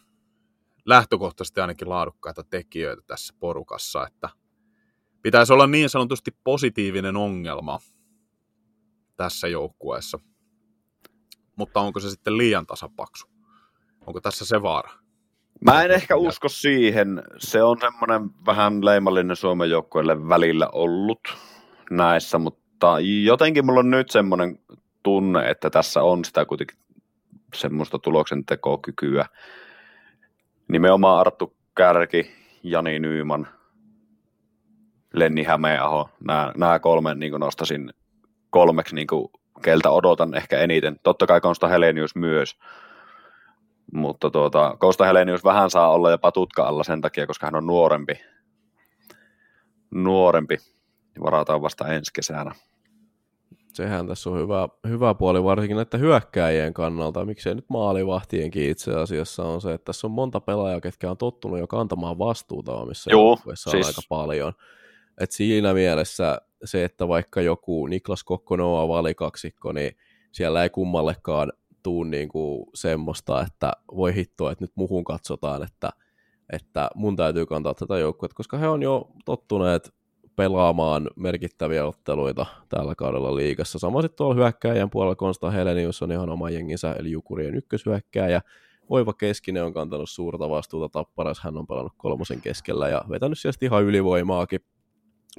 lähtökohtaisesti 0.85 1.61
ainakin 1.61 1.89
laadukkaita 1.89 2.43
tekijöitä 2.43 3.01
tässä 3.07 3.33
porukassa, 3.39 4.07
että 4.07 4.29
pitäisi 5.21 5.53
olla 5.53 5.67
niin 5.67 5.89
sanotusti 5.89 6.31
positiivinen 6.43 7.17
ongelma 7.17 7.79
tässä 9.17 9.47
joukkueessa. 9.47 10.19
Mutta 11.55 11.79
onko 11.79 11.99
se 11.99 12.09
sitten 12.09 12.37
liian 12.37 12.65
tasapaksu? 12.65 13.27
Onko 14.07 14.21
tässä 14.21 14.45
se 14.45 14.61
vaara? 14.61 14.91
Mä 15.65 15.83
en 15.83 15.91
ehkä 15.91 16.15
usko 16.15 16.49
siihen. 16.49 17.23
Se 17.37 17.63
on 17.63 17.77
semmoinen 17.79 18.29
vähän 18.45 18.85
leimallinen 18.85 19.35
Suomen 19.35 19.69
joukkueelle 19.69 20.29
välillä 20.29 20.69
ollut 20.71 21.19
näissä, 21.91 22.37
mutta 22.37 22.64
jotenkin 23.23 23.65
mulla 23.65 23.79
on 23.79 23.89
nyt 23.89 24.09
semmoinen 24.09 24.59
tunne, 25.03 25.49
että 25.49 25.69
tässä 25.69 26.03
on 26.03 26.25
sitä 26.25 26.45
kuitenkin 26.45 26.77
semmoista 27.55 27.99
tuloksentekokykyä. 27.99 29.25
Nimenomaan 30.67 31.19
Arttu 31.19 31.55
Kärki, 31.75 32.31
Jani 32.63 32.99
Nyyman, 32.99 33.47
Lenni 35.13 35.43
Hämeenaho, 35.43 36.09
nämä, 36.27 36.51
nämä 36.57 36.79
kolme 36.79 37.15
niin 37.15 37.33
nostasin 37.33 37.93
kolmeksi, 38.49 38.95
niin 38.95 39.07
kuin, 39.07 39.27
keltä 39.61 39.89
odotan 39.89 40.33
ehkä 40.33 40.59
eniten. 40.59 40.99
Totta 41.03 41.27
kai 41.27 41.41
Konsta 41.41 41.67
Helenius 41.67 42.15
myös, 42.15 42.57
mutta 43.93 44.29
tuota, 44.29 44.75
Kosta 44.79 45.05
Helenius 45.05 45.43
vähän 45.43 45.69
saa 45.69 45.89
olla 45.89 46.11
jopa 46.11 46.31
tutka 46.31 46.63
alla 46.63 46.83
sen 46.83 47.01
takia, 47.01 47.27
koska 47.27 47.47
hän 47.47 47.55
on 47.55 47.67
nuorempi. 47.67 48.13
Nuorempi. 49.91 50.57
Varataan 51.23 51.61
vasta 51.61 51.87
ensi 51.87 52.13
kesänä. 52.13 52.55
Sehän 53.73 54.07
tässä 54.07 54.29
on 54.29 54.39
hyvä, 54.39 54.69
hyvä 54.87 55.13
puoli 55.13 55.43
varsinkin 55.43 55.77
näiden 55.77 55.99
hyökkääjien 55.99 56.73
kannalta, 56.73 57.25
miksei 57.25 57.55
nyt 57.55 57.65
maalivahtienkin 57.69 58.69
itse 58.69 58.95
asiassa 58.95 59.43
on 59.43 59.61
se, 59.61 59.73
että 59.73 59.85
tässä 59.85 60.07
on 60.07 60.11
monta 60.11 60.39
pelaajaa, 60.39 60.81
ketkä 60.81 61.11
on 61.11 61.17
tottunut 61.17 61.59
jo 61.59 61.67
kantamaan 61.67 62.17
vastuuta 62.17 62.73
omissa 62.73 63.11
Joo, 63.11 63.37
siis... 63.53 63.87
aika 63.87 64.01
paljon. 64.09 64.53
Et 65.21 65.31
siinä 65.31 65.73
mielessä 65.73 66.41
se, 66.63 66.83
että 66.83 67.07
vaikka 67.07 67.41
joku 67.41 67.87
Niklas 67.87 68.23
Kokkonoa 68.23 68.87
valikaksikko, 68.87 69.71
niin 69.71 69.97
siellä 70.31 70.63
ei 70.63 70.69
kummallekaan 70.69 71.53
tuu 71.83 72.03
niin 72.03 72.29
kuin 72.29 72.65
semmoista, 72.73 73.41
että 73.41 73.73
voi 73.95 74.15
hittoa, 74.15 74.51
että 74.51 74.63
nyt 74.63 74.71
muhun 74.75 75.03
katsotaan, 75.03 75.63
että, 75.63 75.89
että 76.53 76.89
mun 76.95 77.15
täytyy 77.15 77.45
kantaa 77.45 77.73
tätä 77.73 77.97
joukkoa, 77.97 78.29
koska 78.33 78.57
he 78.57 78.67
on 78.67 78.83
jo 78.83 79.11
tottuneet 79.25 79.93
pelaamaan 80.35 81.09
merkittäviä 81.15 81.85
otteluita 81.85 82.45
tällä 82.69 82.95
kaudella 82.95 83.35
liigassa. 83.35 83.79
Sama 83.79 84.01
sitten 84.01 84.17
tuolla 84.17 84.35
hyökkääjän 84.35 84.89
puolella 84.89 85.15
Konsta 85.15 85.51
Helenius 85.51 86.01
on 86.01 86.11
ihan 86.11 86.29
oma 86.29 86.49
jenginsä, 86.49 86.93
eli 86.99 87.11
Jukurien 87.11 87.55
ykköshyökkääjä. 87.55 88.41
Oiva 88.89 89.13
Keskinen 89.13 89.63
on 89.63 89.73
kantanut 89.73 90.09
suurta 90.09 90.49
vastuuta 90.49 90.89
tapparas, 90.89 91.39
hän 91.39 91.57
on 91.57 91.67
pelannut 91.67 91.93
kolmosen 91.97 92.41
keskellä 92.41 92.89
ja 92.89 93.01
vetänyt 93.09 93.39
sieltä 93.39 93.57
ihan 93.61 93.83
ylivoimaakin. 93.83 94.59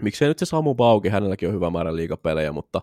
Miksei 0.03 0.28
nyt 0.28 0.38
se 0.38 0.47
Samu 0.47 0.74
Bauki, 0.74 1.09
hänelläkin 1.09 1.49
on 1.49 1.55
hyvä 1.55 1.70
määrä 1.70 1.97
liigapelejä, 1.97 2.53
mutta 2.53 2.82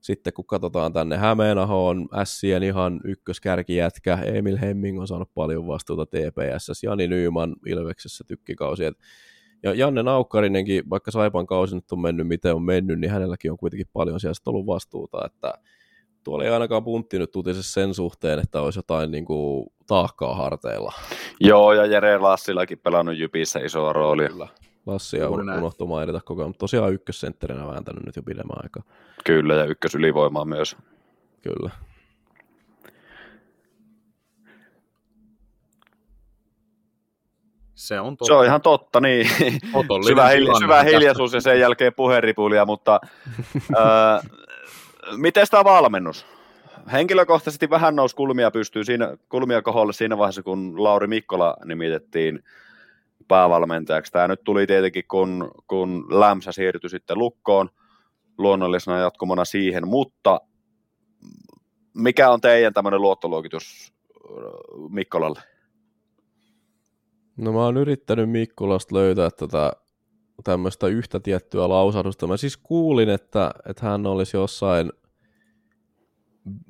sitten 0.00 0.32
kun 0.32 0.46
katsotaan 0.46 0.92
tänne 0.92 1.16
Hämeenaho 1.16 1.88
on 1.88 2.08
Sien 2.24 2.62
ihan 2.62 3.00
ykköskärkijätkä, 3.04 4.18
Emil 4.24 4.58
Hemming 4.60 5.00
on 5.00 5.08
saanut 5.08 5.34
paljon 5.34 5.66
vastuuta 5.66 6.06
TPS, 6.06 6.82
Jani 6.82 7.08
Nyyman 7.08 7.56
Ilveksessä 7.66 8.24
tykkikausi. 8.26 8.82
Ja 9.62 9.74
Janne 9.74 10.02
Naukkarinenkin, 10.02 10.90
vaikka 10.90 11.10
Saipan 11.10 11.46
kausi 11.46 11.74
nyt 11.74 11.92
on 11.92 12.00
mennyt 12.00 12.28
miten 12.28 12.54
on 12.54 12.62
mennyt, 12.62 13.00
niin 13.00 13.10
hänelläkin 13.10 13.50
on 13.50 13.56
kuitenkin 13.56 13.86
paljon 13.92 14.20
siellä 14.20 14.34
ollut 14.46 14.66
vastuuta, 14.66 15.26
että 15.26 15.54
tuolla 16.24 16.44
ei 16.44 16.50
ainakaan 16.50 16.84
puntti 16.84 17.18
nyt 17.18 17.30
tutisi 17.30 17.62
sen 17.62 17.94
suhteen, 17.94 18.38
että 18.38 18.60
olisi 18.60 18.78
jotain 18.78 19.10
niin 19.10 19.24
kuin, 19.24 19.66
taakkaa 19.86 20.34
harteilla. 20.34 20.92
Joo, 21.40 21.72
ja 21.72 21.86
Jere 21.86 22.18
Lassillakin 22.18 22.78
pelannut 22.78 23.18
Jypissä 23.18 23.60
isoa 23.60 23.92
roolia. 23.92 24.28
Kyllä. 24.28 24.48
Lassi 24.86 25.22
on 25.22 25.50
unohtu 25.58 25.86
mainita 25.86 26.20
koko 26.24 26.40
ajan, 26.40 26.48
mutta 26.48 26.58
tosiaan 26.58 26.92
ykkössentterinä 26.92 27.66
vääntänyt 27.66 28.06
nyt 28.06 28.16
jo 28.16 28.22
pidemmän 28.22 28.56
aikaa. 28.62 28.82
Kyllä, 29.24 29.54
ja 29.54 29.64
ykkösylivoimaa 29.64 30.44
myös. 30.44 30.76
Kyllä. 31.42 31.70
Se 37.74 38.00
on 38.00 38.16
totta. 38.16 38.24
Se 38.24 38.32
on 38.32 38.44
ihan 38.44 38.62
totta, 38.62 39.00
niin. 39.00 39.30
syvä, 40.06 40.28
hilja, 40.28 40.54
syvä 40.54 40.82
hiljaisuus 40.82 41.32
ja 41.32 41.40
sen 41.40 41.60
jälkeen 41.60 41.94
puheripulia, 41.94 42.64
mutta 42.64 43.00
äh, 43.80 44.22
miten 45.16 45.46
tämä 45.50 45.64
valmennus? 45.64 46.26
Henkilökohtaisesti 46.92 47.70
vähän 47.70 47.96
nousi 47.96 48.16
kulmia 48.16 48.50
pystyy 48.50 48.84
siinä, 48.84 49.16
kulmia 49.28 49.62
koholle 49.62 49.92
siinä 49.92 50.18
vaiheessa, 50.18 50.42
kun 50.42 50.82
Lauri 50.82 51.06
Mikkola 51.06 51.56
nimitettiin 51.64 52.44
päävalmentajaksi. 53.28 54.12
Tämä 54.12 54.28
nyt 54.28 54.44
tuli 54.44 54.66
tietenkin, 54.66 55.04
kun, 55.08 55.50
kun 55.66 56.06
Lämsä 56.20 56.52
siirtyi 56.52 56.90
sitten 56.90 57.18
lukkoon 57.18 57.70
luonnollisena 58.38 58.98
jatkumona 58.98 59.44
siihen, 59.44 59.88
mutta 59.88 60.40
mikä 61.94 62.30
on 62.30 62.40
teidän 62.40 62.74
tämmöinen 62.74 63.00
luottoluokitus 63.00 63.92
Mikkolalle? 64.88 65.51
No 67.36 67.52
mä 67.52 67.64
oon 67.64 67.76
yrittänyt 67.76 68.30
Mikkolasta 68.30 68.94
löytää 68.94 69.30
tätä 69.30 69.72
tämmöistä 70.44 70.86
yhtä 70.86 71.20
tiettyä 71.20 71.68
lausahdusta. 71.68 72.26
Mä 72.26 72.36
siis 72.36 72.56
kuulin, 72.56 73.08
että, 73.08 73.50
että 73.68 73.86
hän 73.86 74.06
olisi 74.06 74.36
jossain 74.36 74.92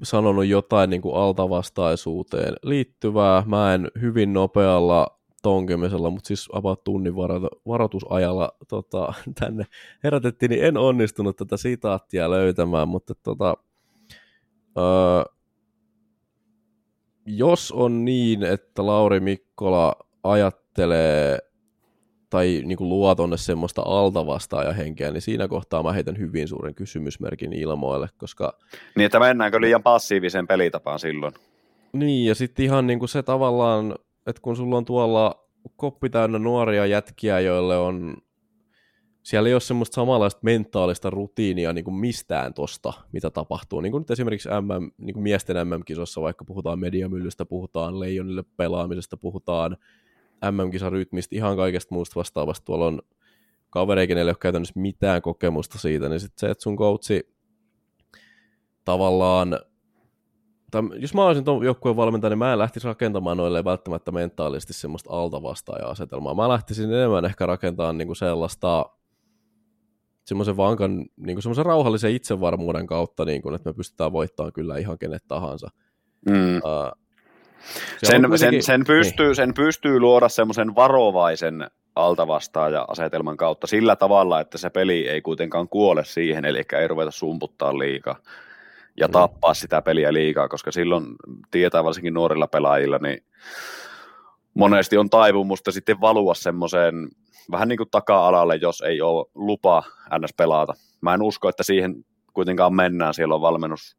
sanonut 0.02 0.46
jotain 0.46 0.90
niin 0.90 1.02
kuin 1.02 1.16
altavastaisuuteen 1.16 2.54
liittyvää. 2.62 3.42
Mä 3.46 3.74
en 3.74 3.88
hyvin 4.00 4.32
nopealla 4.32 5.18
tonkemisella, 5.42 6.10
mutta 6.10 6.28
siis 6.28 6.48
about 6.52 6.84
tunnin 6.84 7.14
varo- 7.14 7.60
varoitusajalla 7.66 8.52
tota, 8.68 9.12
tänne 9.40 9.64
herätettiin, 10.04 10.50
niin 10.50 10.64
en 10.64 10.76
onnistunut 10.76 11.36
tätä 11.36 11.56
sitaattia 11.56 12.30
löytämään, 12.30 12.88
mutta 12.88 13.14
tota, 13.14 13.56
öö, 14.78 15.32
jos 17.26 17.72
on 17.72 18.04
niin, 18.04 18.42
että 18.42 18.86
Lauri 18.86 19.20
Mikkola 19.20 19.96
ajattelee 20.22 21.38
tai 22.30 22.62
niin 22.64 22.78
kuin 22.78 22.88
luo 22.88 23.14
tuonne 23.14 23.36
semmoista 23.36 23.82
altavastaajahenkeä, 23.82 25.10
niin 25.10 25.22
siinä 25.22 25.48
kohtaa 25.48 25.82
mä 25.82 25.92
heitän 25.92 26.18
hyvin 26.18 26.48
suuren 26.48 26.74
kysymysmerkin 26.74 27.52
ilmoille, 27.52 28.08
koska... 28.18 28.58
Niin, 28.96 29.06
että 29.06 29.20
mennäänkö 29.20 29.60
liian 29.60 29.82
passiiviseen 29.82 30.46
pelitapaan 30.46 30.98
silloin? 30.98 31.34
Niin, 31.92 32.28
ja 32.28 32.34
sitten 32.34 32.64
ihan 32.64 32.86
niin 32.86 32.98
kuin 32.98 33.08
se 33.08 33.22
tavallaan, 33.22 33.94
että 34.26 34.42
kun 34.42 34.56
sulla 34.56 34.76
on 34.76 34.84
tuolla 34.84 35.48
koppi 35.76 36.10
täynnä 36.10 36.38
nuoria 36.38 36.86
jätkiä, 36.86 37.40
joille 37.40 37.76
on 37.76 38.16
siellä 39.22 39.48
ei 39.48 39.54
ole 39.54 39.60
semmoista 39.60 39.94
samanlaista 39.94 40.40
mentaalista 40.42 41.10
rutiinia 41.10 41.72
niin 41.72 41.84
kuin 41.84 41.94
mistään 41.94 42.54
tosta, 42.54 42.92
mitä 43.12 43.30
tapahtuu. 43.30 43.80
Niin 43.80 43.92
kuin 43.92 44.00
nyt 44.00 44.10
esimerkiksi 44.10 44.48
MM, 44.48 44.90
niin 44.98 45.14
kuin 45.14 45.22
miesten 45.22 45.68
MM-kisossa, 45.68 46.20
vaikka 46.20 46.44
puhutaan 46.44 46.78
mediamyllystä, 46.78 47.44
puhutaan 47.44 48.00
leijonille 48.00 48.44
pelaamisesta, 48.56 49.16
puhutaan 49.16 49.76
MM-kisarytmistä, 50.50 51.36
ihan 51.36 51.56
kaikesta 51.56 51.94
muusta 51.94 52.20
vastaavasta. 52.20 52.64
Tuolla 52.64 52.86
on 52.86 53.02
kavereikin, 53.70 54.18
ei 54.18 54.24
ole 54.24 54.34
käytännössä 54.40 54.80
mitään 54.80 55.22
kokemusta 55.22 55.78
siitä, 55.78 56.08
niin 56.08 56.20
sitten 56.20 56.40
se, 56.40 56.50
että 56.50 56.62
sun 56.62 56.76
coachi 56.76 57.20
tavallaan, 58.84 59.58
tai 60.70 60.82
jos 60.98 61.14
mä 61.14 61.24
olisin 61.24 61.44
tuon 61.44 61.64
joukkueen 61.64 61.96
valmentaja, 61.96 62.30
niin 62.30 62.38
mä 62.38 62.52
en 62.52 62.58
lähtisi 62.58 62.86
rakentamaan 62.86 63.36
noille 63.36 63.64
välttämättä 63.64 64.12
mentaalisesti 64.12 64.72
semmoista 64.72 65.10
altavastaaja-asetelmaa. 65.10 66.34
Mä 66.34 66.48
lähtisin 66.48 66.92
enemmän 66.92 67.24
ehkä 67.24 67.46
rakentamaan 67.46 67.98
niin 67.98 68.08
kuin 68.08 68.16
sellaista 68.16 68.86
semmoisen 70.24 70.56
vankan, 70.56 70.96
niin 71.16 71.36
kuin 71.36 71.42
semmoisen 71.42 71.66
rauhallisen 71.66 72.14
itsevarmuuden 72.14 72.86
kautta, 72.86 73.24
niin 73.24 73.42
kuin, 73.42 73.54
että 73.54 73.68
me 73.70 73.74
pystytään 73.74 74.12
voittamaan 74.12 74.52
kyllä 74.52 74.78
ihan 74.78 74.98
kenet 74.98 75.22
tahansa. 75.28 75.68
Mm. 76.30 76.56
Uh, 76.56 77.01
sen, 78.04 78.38
sen, 78.38 78.62
sen, 78.62 78.84
pystyy, 78.84 79.26
niin. 79.26 79.36
sen 79.36 79.54
pystyy 79.54 80.00
luoda 80.00 80.28
semmoisen 80.28 80.74
varovaisen 80.74 81.66
altavastaaja-asetelman 81.96 83.36
kautta 83.36 83.66
sillä 83.66 83.96
tavalla, 83.96 84.40
että 84.40 84.58
se 84.58 84.70
peli 84.70 85.08
ei 85.08 85.22
kuitenkaan 85.22 85.68
kuole 85.68 86.04
siihen, 86.04 86.44
eli 86.44 86.62
ei 86.80 86.88
ruveta 86.88 87.10
sumputtaa 87.10 87.78
liikaa 87.78 88.16
ja 89.00 89.06
mm. 89.06 89.12
tappaa 89.12 89.54
sitä 89.54 89.82
peliä 89.82 90.12
liikaa, 90.12 90.48
koska 90.48 90.72
silloin 90.72 91.06
tietää 91.50 91.84
varsinkin 91.84 92.14
nuorilla 92.14 92.46
pelaajilla, 92.46 92.98
niin 92.98 93.24
monesti 94.54 94.96
on 94.96 95.10
taipumusta 95.10 95.72
sitten 95.72 96.00
valua 96.00 96.34
semmoiseen 96.34 97.08
vähän 97.50 97.68
niin 97.68 97.76
kuin 97.76 97.90
taka-alalle, 97.90 98.56
jos 98.56 98.80
ei 98.80 99.00
ole 99.02 99.26
lupa 99.34 99.82
ns. 100.18 100.34
pelata. 100.36 100.74
Mä 101.00 101.14
en 101.14 101.22
usko, 101.22 101.48
että 101.48 101.62
siihen 101.62 102.04
kuitenkaan 102.32 102.74
mennään, 102.74 103.14
siellä 103.14 103.34
on 103.34 103.40
valmennus 103.40 103.96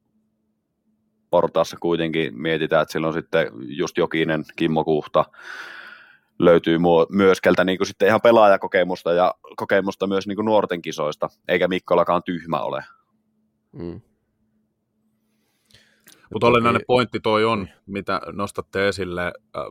portaassa 1.34 1.78
kuitenkin 1.80 2.42
mietitään, 2.42 2.82
että 2.82 2.92
silloin 2.92 3.14
sitten 3.14 3.48
just 3.62 3.98
Jokinen, 3.98 4.46
Kimmo 4.56 4.84
Kuhta 4.84 5.26
löytyy 6.40 6.78
myöskeltä 7.10 7.64
niin 7.64 7.78
kuin 7.78 7.88
sitten 7.88 8.08
ihan 8.08 8.22
pelaajakokemusta 8.22 9.14
ja 9.14 9.34
kokemusta 9.56 10.08
myös 10.08 10.28
niin 10.28 10.36
kuin 10.36 10.46
nuorten 10.46 10.82
kisoista, 10.82 11.30
eikä 11.48 11.68
Mikkolakaan 11.68 12.24
tyhmä 12.24 12.60
ole. 12.60 12.84
Mm. 13.72 14.02
Mutta 16.34 16.48
olennainen 16.48 16.82
pointti 16.88 17.20
toi 17.20 17.46
on, 17.46 17.68
mitä 17.86 18.22
nostatte 18.32 18.88
esille. 18.88 19.34
Äh, 19.58 19.64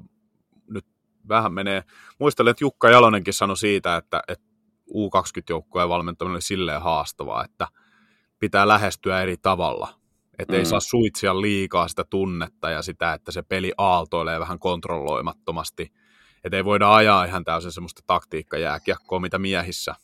nyt 0.70 0.86
vähän 1.28 1.52
menee, 1.52 1.82
muistelen, 2.18 2.50
että 2.50 2.64
Jukka 2.64 2.90
Jalonenkin 2.90 3.34
sanoi 3.34 3.56
siitä, 3.56 3.96
että, 3.96 4.22
että 4.28 4.44
U20-joukkueen 4.90 5.88
valmentaminen 5.88 6.34
oli 6.34 6.42
silleen 6.42 6.82
haastavaa, 6.82 7.44
että 7.44 7.68
pitää 8.38 8.68
lähestyä 8.68 9.22
eri 9.22 9.36
tavalla. 9.36 10.01
Että 10.38 10.52
mm. 10.52 10.58
ei 10.58 10.64
saa 10.64 10.80
suitsia 10.80 11.40
liikaa 11.40 11.88
sitä 11.88 12.04
tunnetta 12.10 12.70
ja 12.70 12.82
sitä, 12.82 13.12
että 13.12 13.32
se 13.32 13.42
peli 13.42 13.72
aaltoilee 13.78 14.40
vähän 14.40 14.58
kontrolloimattomasti. 14.58 15.92
Että 16.44 16.56
ei 16.56 16.64
voida 16.64 16.94
ajaa 16.94 17.24
ihan 17.24 17.44
täysin 17.44 17.72
semmoista 17.72 18.02
taktiikkajääkiekkoa, 18.06 19.20
mitä 19.20 19.38
miehissä. 19.38 19.94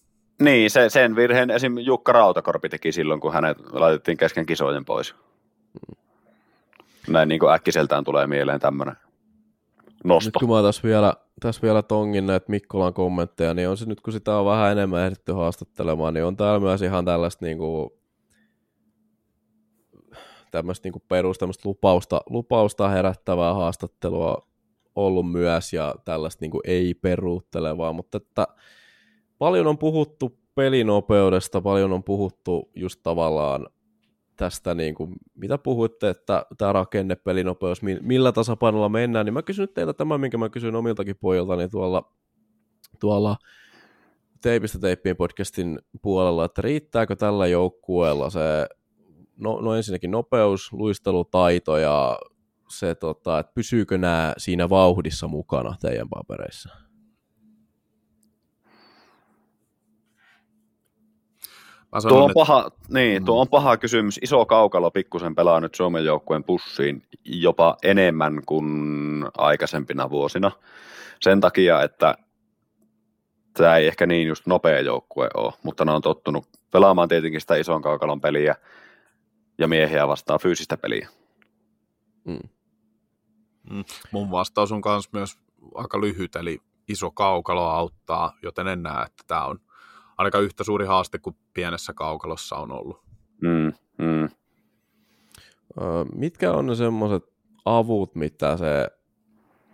Niin, 0.42 0.70
se, 0.70 0.88
sen 0.88 1.16
virheen 1.16 1.50
esim. 1.50 1.78
Jukka 1.78 2.12
Rautakorpi 2.12 2.68
teki 2.68 2.92
silloin, 2.92 3.20
kun 3.20 3.32
hänet 3.32 3.58
laitettiin 3.72 4.16
kesken 4.16 4.46
kisojen 4.46 4.84
pois. 4.84 5.14
Näin 7.08 7.28
niin 7.28 7.40
kuin 7.40 7.52
äkkiseltään 7.52 8.04
tulee 8.04 8.26
mieleen 8.26 8.60
tämmöinen 8.60 8.96
nosto. 10.04 10.28
Nyt 10.28 10.34
kun 10.40 10.56
mä 10.56 10.62
tässä 10.62 10.82
vielä, 10.82 11.14
tässä 11.40 11.62
vielä 11.62 11.82
tongin 11.82 12.26
näitä 12.26 12.46
Mikkolan 12.48 12.94
kommentteja, 12.94 13.54
niin 13.54 13.68
on 13.68 13.76
se 13.76 13.86
nyt 13.86 14.00
kun 14.00 14.12
sitä 14.12 14.36
on 14.36 14.46
vähän 14.46 14.72
enemmän 14.72 15.04
ehditty 15.04 15.32
haastattelemaan, 15.32 16.14
niin 16.14 16.24
on 16.24 16.36
täällä 16.36 16.60
myös 16.60 16.82
ihan 16.82 17.04
tällaista 17.04 17.44
niin 17.44 17.58
kuin, 17.58 17.90
tämmöistä 20.50 20.88
niin 20.88 21.02
perus, 21.08 21.38
tämmöistä 21.38 21.68
lupausta, 21.68 22.20
lupausta 22.30 22.88
herättävää 22.88 23.54
haastattelua 23.54 24.48
ollut 24.94 25.32
myös 25.32 25.72
ja 25.72 25.94
tällaista 26.04 26.44
niin 26.44 26.50
kuin 26.50 26.60
ei 26.64 26.94
peruuttelevaa, 26.94 27.92
mutta 27.92 28.16
että 28.16 28.46
paljon 29.38 29.66
on 29.66 29.78
puhuttu 29.78 30.38
pelinopeudesta, 30.54 31.60
paljon 31.60 31.92
on 31.92 32.04
puhuttu 32.04 32.70
just 32.74 33.00
tavallaan 33.02 33.66
tästä, 34.36 34.74
niin 34.74 34.94
kuin, 34.94 35.14
mitä 35.34 35.58
puhuitte, 35.58 36.08
että 36.08 36.46
tämä 36.58 36.72
rakennepelinopeus, 36.72 37.82
millä 38.00 38.32
tasapainolla 38.32 38.88
mennään, 38.88 39.26
niin 39.26 39.34
mä 39.34 39.42
kysyn 39.42 39.62
nyt 39.62 39.74
teiltä 39.74 39.94
tämän, 39.94 40.20
minkä 40.20 40.38
mä 40.38 40.48
kysyn 40.48 40.76
omiltakin 40.76 41.16
pojiltani 41.20 41.68
tuolla, 41.68 42.12
tuolla 43.00 43.36
Teipistä 44.42 44.78
teippiin 44.78 45.16
podcastin 45.16 45.78
puolella, 46.02 46.44
että 46.44 46.62
riittääkö 46.62 47.16
tällä 47.16 47.46
joukkueella 47.46 48.30
se, 48.30 48.66
no, 49.38 49.60
no 49.60 49.74
ensinnäkin 49.74 50.10
nopeus, 50.10 50.72
luistelutaito 50.72 51.76
ja 51.76 52.18
se, 52.68 52.94
tota, 52.94 53.38
että 53.38 53.52
pysyykö 53.54 53.98
nämä 53.98 54.34
siinä 54.38 54.68
vauhdissa 54.68 55.28
mukana 55.28 55.76
teidän 55.80 56.08
papereissa? 56.08 56.88
sanon, 61.98 62.16
tuo 62.16 62.24
on, 62.24 62.30
paha, 62.34 62.70
niin, 62.88 63.24
tuo 63.24 63.34
mm. 63.34 63.40
on 63.40 63.48
paha 63.48 63.76
kysymys. 63.76 64.18
Iso 64.22 64.46
kaukalo 64.46 64.90
pikkusen 64.90 65.34
pelaa 65.34 65.60
nyt 65.60 65.74
Suomen 65.74 66.04
joukkueen 66.04 66.44
pussiin 66.44 67.02
jopa 67.24 67.76
enemmän 67.82 68.40
kuin 68.46 68.66
aikaisempina 69.38 70.10
vuosina. 70.10 70.50
Sen 71.20 71.40
takia, 71.40 71.82
että 71.82 72.14
tämä 73.54 73.76
ei 73.76 73.86
ehkä 73.86 74.06
niin 74.06 74.28
just 74.28 74.46
nopea 74.46 74.80
joukkue 74.80 75.28
ole, 75.34 75.52
mutta 75.62 75.84
ne 75.84 75.92
on 75.92 76.02
tottunut 76.02 76.46
pelaamaan 76.70 77.08
tietenkin 77.08 77.40
sitä 77.40 77.56
ison 77.56 77.82
kaukalon 77.82 78.20
peliä 78.20 78.54
ja 79.58 79.68
miehiä 79.68 80.08
vastaan 80.08 80.40
fyysistä 80.40 80.76
peliä. 80.76 81.08
Mm. 82.24 82.48
Mm. 83.70 83.84
Mun 84.12 84.30
vastaus 84.30 84.72
on 84.72 84.82
myös 85.12 85.38
aika 85.74 86.00
lyhyt, 86.00 86.36
eli 86.36 86.58
iso 86.88 87.10
kaukalo 87.10 87.64
auttaa, 87.64 88.32
joten 88.42 88.68
en 88.68 88.82
näe, 88.82 89.02
että 89.02 89.24
tämä 89.26 89.44
on 89.44 89.60
aika 90.18 90.38
yhtä 90.38 90.64
suuri 90.64 90.86
haaste 90.86 91.18
kuin 91.18 91.36
pienessä 91.54 91.92
kaukalossa 91.92 92.56
on 92.56 92.72
ollut. 92.72 93.02
Mm, 93.42 93.72
mm. 93.98 94.28
Mitkä 96.14 96.52
on 96.52 96.66
ne 96.66 96.74
semmoiset 96.74 97.24
avut, 97.64 98.14
mitä 98.14 98.56
se 98.56 98.88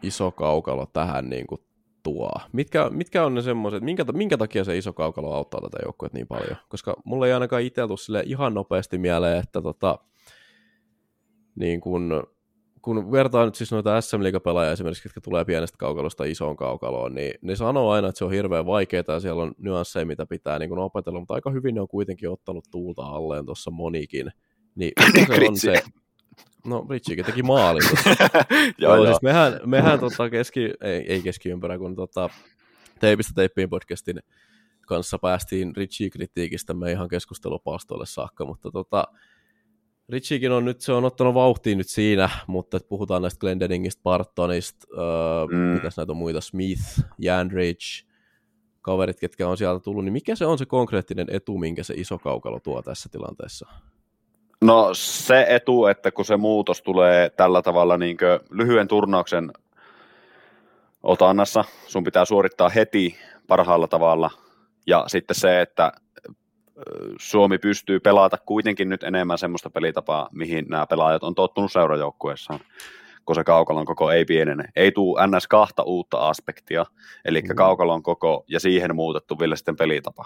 iso 0.03 0.31
kaukalo 0.31 0.87
tähän 0.87 1.31
niin 1.31 1.47
kuin 1.47 1.61
tuo? 2.05 2.31
Mitkä, 2.53 2.91
mitkä 2.91 3.25
on 3.25 3.35
ne 3.35 3.43
semmoiset, 3.43 3.83
minkä, 3.83 4.05
minkä 4.13 4.37
takia 4.37 4.65
se 4.65 4.79
iso 4.79 4.93
kaukalo 4.93 5.35
auttaa 5.35 5.61
tätä 5.61 5.79
joukkuetta 5.85 6.19
niin 6.19 6.27
paljon? 6.27 6.57
Koska 6.69 6.97
mulle 7.05 7.27
ei 7.27 7.33
ainakaan 7.33 7.63
itse 7.63 7.83
ihan 8.27 8.55
nopeasti 8.55 8.99
mieleen, 8.99 9.39
että 9.39 9.63
tota, 9.63 9.99
niin 11.57 11.81
kun 11.81 12.25
kun 12.85 13.13
vertaa 13.13 13.45
nyt 13.45 13.55
siis 13.55 13.73
noita 13.73 14.01
SM 14.01 14.21
pelaajia 14.45 14.73
esimerkiksi, 14.73 15.09
jotka 15.09 15.21
tulee 15.21 15.45
pienestä 15.45 15.79
kaukalosta 15.79 16.25
isoon 16.25 16.57
kaukaloon, 16.57 17.15
niin 17.15 17.35
ne 17.43 17.57
sanoo 17.57 17.91
aina, 17.91 18.09
että 18.09 18.19
se 18.19 18.25
on 18.25 18.33
hirveän 18.33 18.67
vaikeaa 18.67 19.05
ja 19.09 19.21
siellä 19.21 19.43
on 19.43 19.55
nyansseja, 19.59 20.07
mitä 20.07 20.27
pitää 20.27 20.59
niin 20.59 20.79
opetella, 20.79 21.19
mutta 21.19 21.35
aika 21.35 21.51
hyvin 21.51 21.75
ne 21.75 21.81
on 21.81 21.89
kuitenkin 21.89 22.31
ottanut 22.31 22.65
tuulta 22.71 23.03
alleen 23.03 23.47
tuossa 23.47 23.71
monikin. 23.71 24.31
Niin 24.75 24.93
se 25.27 25.49
on 25.49 25.57
se, 25.57 25.83
No, 26.65 26.87
Richikin 26.91 27.25
teki 27.25 27.43
maalin. 27.43 27.83
joo, 28.79 28.97
joo, 28.97 29.07
siis 29.07 29.23
mehän, 29.23 29.61
mehän 29.67 30.01
tota 30.01 30.31
keski, 30.31 30.61
ei, 30.81 31.13
ei 31.13 31.23
keskiympärä, 31.23 31.79
kun 31.79 31.97
tota, 31.97 32.31
Teipistä 33.01 33.33
teippiin 33.35 33.71
podcastin 33.71 34.21
kanssa 34.87 35.19
päästiin 35.19 35.77
Richie-kritiikistä 35.77 36.75
me 36.75 36.93
ihan 36.93 37.09
keskustelupalstoille 37.09 38.07
saakka, 38.07 38.45
mutta 38.45 38.71
tota, 38.71 39.05
Richikin 40.09 40.53
on 40.53 40.65
nyt, 40.65 40.81
se 40.81 40.93
on 40.93 41.05
ottanut 41.05 41.35
vauhtia 41.35 41.77
nyt 41.77 41.89
siinä, 41.89 42.31
mutta 42.47 42.79
puhutaan 42.89 43.23
näistä 43.23 43.39
Glendeningistä, 43.39 44.03
Bartonista, 44.03 44.87
öö, 44.99 45.47
mm. 45.51 45.57
mitäs 45.57 45.97
näitä 45.97 46.13
on 46.13 46.17
muita, 46.17 46.41
Smith, 46.41 47.01
Jandrich, 47.19 48.07
kaverit, 48.83 49.21
ketkä 49.21 49.49
on 49.49 49.57
sieltä 49.57 49.81
tullut, 49.81 50.05
niin 50.05 50.13
mikä 50.13 50.37
se 50.37 50.47
on 50.47 50.59
se 50.59 50.67
konkreettinen 50.67 51.27
etu, 51.31 51.59
minkä 51.59 51.83
se 51.83 51.95
iso 51.97 52.19
kaukalo 52.19 52.61
tuo 52.61 52.83
tässä 52.83 53.09
tilanteessa? 53.13 53.69
No 54.61 54.91
se 54.93 55.47
etu, 55.49 55.87
että 55.87 56.11
kun 56.11 56.25
se 56.25 56.37
muutos 56.37 56.83
tulee 56.83 57.31
tällä 57.31 57.63
tavalla 57.63 57.97
niin 57.97 58.17
lyhyen 58.51 58.89
turnauksen 58.89 59.53
otannassa, 61.03 61.65
sun 61.87 62.05
pitää 62.05 62.25
suorittaa 62.25 62.69
heti 62.69 63.17
parhaalla 63.47 63.89
tavalla, 63.89 64.31
ja 64.87 65.05
sitten 65.07 65.35
se, 65.35 65.61
että 65.61 65.93
Suomi 67.19 67.59
pystyy 67.59 68.01
pelata 68.01 68.39
kuitenkin 68.47 68.89
nyt 68.89 69.03
enemmän 69.03 69.39
semmoista 69.39 69.71
pelitapaa, 69.71 70.29
mihin 70.33 70.67
nämä 70.69 70.87
pelaajat 70.87 71.23
on 71.25 71.35
tottunut 71.35 71.73
seurajoukkueessaan, 71.73 72.61
kun 73.25 73.35
se 73.35 73.45
kaukalon 73.45 73.85
koko 73.85 74.11
ei 74.11 74.25
pienene. 74.25 74.65
Ei 74.77 74.93
tule 74.93 75.27
NS 75.27 75.47
kahta 75.47 75.83
uutta 75.83 76.29
aspektia, 76.29 76.87
eli 77.25 77.43
mm. 77.43 77.55
kaukalon 77.55 78.03
koko 78.03 78.45
ja 78.49 78.61
siihen 78.61 78.97
muutettu 78.97 79.39
vielä 79.39 79.57
sitten 79.57 79.77
pelitapa. 79.77 80.25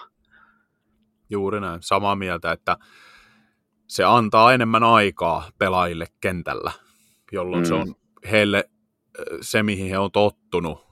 Juuri 1.29 1.59
näin, 1.59 1.81
samaa 1.81 2.15
mieltä, 2.15 2.51
että 2.51 2.77
se 3.89 4.03
antaa 4.03 4.53
enemmän 4.53 4.83
aikaa 4.83 5.49
pelaajille 5.57 6.05
kentällä, 6.21 6.71
jolloin 7.31 7.63
mm. 7.63 7.67
se 7.67 7.73
on 7.73 7.95
heille 8.31 8.69
se, 9.41 9.63
mihin 9.63 9.89
he 9.89 9.97
on 9.97 10.11
tottunut, 10.11 10.87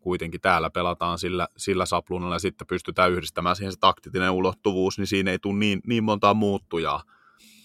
kuitenkin 0.00 0.40
täällä 0.40 0.70
pelataan 0.70 1.18
sillä, 1.18 1.48
sillä 1.56 1.86
sapluunalla 1.86 2.34
ja 2.34 2.38
sitten 2.38 2.66
pystytään 2.66 3.12
yhdistämään 3.12 3.56
siihen 3.56 3.72
se 3.72 3.78
taktinen 3.80 4.30
ulottuvuus, 4.30 4.98
niin 4.98 5.06
siinä 5.06 5.30
ei 5.30 5.38
tule 5.38 5.58
niin, 5.58 5.80
niin 5.86 6.04
montaa 6.04 6.34
muuttujaa. 6.34 7.02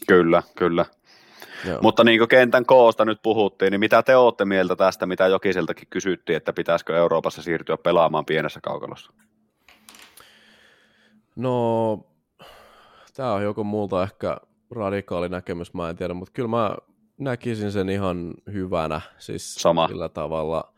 Kyllä, 0.07 0.43
kyllä. 0.57 0.85
Joo. 1.67 1.79
Mutta 1.81 2.03
niin 2.03 2.19
kuin 2.19 2.29
kentän 2.29 2.65
koosta 2.65 3.05
nyt 3.05 3.21
puhuttiin, 3.23 3.71
niin 3.71 3.79
mitä 3.79 4.03
te 4.03 4.15
olette 4.15 4.45
mieltä 4.45 4.75
tästä, 4.75 5.05
mitä 5.05 5.27
Jokiseltakin 5.27 5.87
kysyttiin, 5.89 6.37
että 6.37 6.53
pitäisikö 6.53 6.97
Euroopassa 6.97 7.41
siirtyä 7.41 7.77
pelaamaan 7.77 8.25
pienessä 8.25 8.59
kaukalossa? 8.63 9.13
No, 11.35 12.12
tämä 13.13 13.33
on 13.33 13.43
joko 13.43 13.63
multa 13.63 14.03
ehkä 14.03 14.37
radikaali 14.71 15.29
näkemys, 15.29 15.73
mä 15.73 15.89
en 15.89 15.95
tiedä, 15.95 16.13
mutta 16.13 16.31
kyllä 16.33 16.49
mä 16.49 16.75
näkisin 17.17 17.71
sen 17.71 17.89
ihan 17.89 18.33
hyvänä, 18.53 19.01
siis 19.17 19.55
Sama. 19.55 19.87
sillä 19.87 20.09
tavalla. 20.09 20.73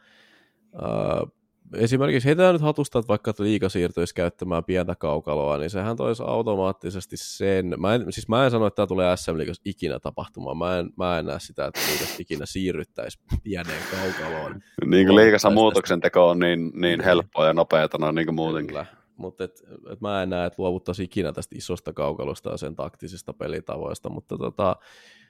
Äh, 0.76 1.32
esimerkiksi 1.74 2.28
heitään 2.28 2.54
nyt 2.54 2.62
hatusta, 2.62 3.00
että 3.00 3.08
vaikka 3.08 3.34
liiga 3.40 3.70
siirtyisi 3.70 4.16
käyttämään 4.16 4.64
pientä 4.64 4.96
kaukaloa, 4.96 5.58
niin 5.58 5.70
sehän 5.70 5.98
toisi 5.98 6.24
automaattisesti 6.26 7.18
sen, 7.18 7.74
mä 7.78 7.96
en, 7.96 8.06
siis 8.10 8.28
mä 8.28 8.46
en 8.46 8.52
sano, 8.52 8.68
että 8.68 8.76
tämä 8.76 8.88
tulee 8.88 9.18
SM 9.18 9.38
Liigassa 9.38 9.62
ikinä 9.66 10.00
tapahtumaan, 10.00 10.58
mä 10.58 10.80
en, 10.80 10.90
mä 10.98 11.20
en 11.20 11.26
näe 11.26 11.40
sitä, 11.40 11.66
että 11.66 11.80
liigassa 11.90 12.16
ikinä 12.20 12.46
siirryttäisiin 12.46 13.26
pieneen 13.44 13.82
kaukaloon. 13.92 14.62
Niin 14.86 15.08
kuin 15.08 15.16
liikassa 15.16 15.50
muutoksen 15.50 16.02
teko 16.02 16.30
on 16.30 16.40
niin, 16.40 16.72
niin 16.76 17.04
helppoa 17.04 17.48
ja 17.48 17.54
nopeata 17.54 17.98
noin 17.98 18.16
niin 18.16 18.26
kuin 18.26 18.36
muutenkin. 18.36 18.68
Kyllä. 18.68 18.86
Mutta 19.18 19.44
et, 19.44 19.64
et 19.90 20.02
mä 20.02 20.24
en 20.24 20.30
näe, 20.30 20.48
että 20.48 20.62
luovuttaisiin 20.62 21.06
ikinä 21.06 21.32
tästä 21.32 21.56
isosta 21.58 21.94
kaukalosta 21.94 22.50
ja 22.50 22.58
sen 22.58 22.76
taktisista 22.76 23.34
pelitavoista, 23.34 24.10
mutta 24.10 24.38
tota, 24.38 24.76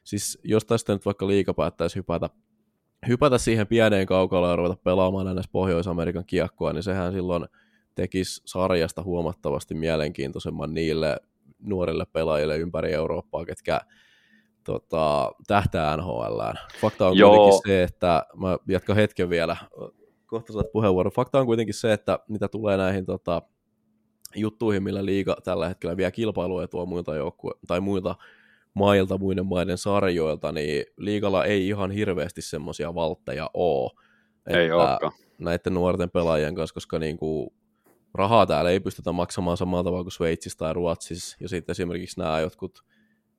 siis 0.03 0.39
jos 0.43 0.65
tästä 0.65 0.93
nyt 0.93 1.05
vaikka 1.05 1.27
liika 1.27 1.53
päättäisi 1.53 1.95
hypätä, 1.95 2.29
hypätä 3.07 3.37
siihen 3.37 3.67
pieneen 3.67 4.05
kaukaloon 4.07 4.51
ja 4.51 4.55
ruveta 4.55 4.77
pelaamaan 4.83 5.25
näissä 5.25 5.51
Pohjois-Amerikan 5.51 6.25
kiekkoa, 6.25 6.73
niin 6.73 6.83
sehän 6.83 7.13
silloin 7.13 7.45
tekisi 7.95 8.41
sarjasta 8.45 9.03
huomattavasti 9.03 9.73
mielenkiintoisemman 9.75 10.73
niille 10.73 11.17
nuorille 11.59 12.05
pelaajille 12.05 12.57
ympäri 12.57 12.93
Eurooppaa, 12.93 13.45
ketkä 13.45 13.81
tota, 14.63 15.31
tähtää 15.47 15.97
NHLään. 15.97 16.55
Fakta 16.81 17.07
on 17.07 17.17
Joo. 17.17 17.35
kuitenkin 17.35 17.61
se, 17.67 17.83
että 17.83 18.25
mä 18.35 18.57
jatkan 18.67 18.95
hetken 18.95 19.29
vielä, 19.29 19.57
kohta 20.25 20.53
saat 20.53 20.71
puheenvuoron. 20.71 21.11
Fakta 21.11 21.39
on 21.39 21.45
kuitenkin 21.45 21.73
se, 21.73 21.93
että 21.93 22.19
mitä 22.27 22.47
tulee 22.47 22.77
näihin 22.77 23.05
tota, 23.05 23.41
juttuihin, 24.35 24.83
millä 24.83 25.05
liiga 25.05 25.37
tällä 25.43 25.67
hetkellä 25.67 25.97
vie 25.97 26.11
kilpailuetua 26.11 26.85
muilta 26.85 27.15
joukkue- 27.15 27.59
tai 27.67 27.79
muilta 27.79 28.15
mailta, 28.73 29.17
muiden 29.17 29.45
maiden 29.45 29.77
sarjoilta, 29.77 30.51
niin 30.51 30.85
liigalla 30.97 31.45
ei 31.45 31.67
ihan 31.67 31.91
hirveästi 31.91 32.41
semmoisia 32.41 32.95
valtteja 32.95 33.49
ole. 33.53 33.91
Ei 34.47 34.71
olekaan. 34.71 35.11
näiden 35.39 35.73
nuorten 35.73 36.09
pelaajien 36.09 36.55
kanssa, 36.55 36.73
koska 36.73 36.99
niin 36.99 37.17
kuin 37.17 37.49
rahaa 38.13 38.45
täällä 38.45 38.71
ei 38.71 38.79
pystytä 38.79 39.11
maksamaan 39.11 39.57
samalla 39.57 39.83
tavalla 39.83 40.03
kuin 40.03 40.11
Sveitsissä 40.11 40.57
tai 40.57 40.73
Ruotsissa, 40.73 41.37
ja 41.39 41.49
sitten 41.49 41.73
esimerkiksi 41.73 42.19
nämä 42.19 42.39
jotkut 42.39 42.83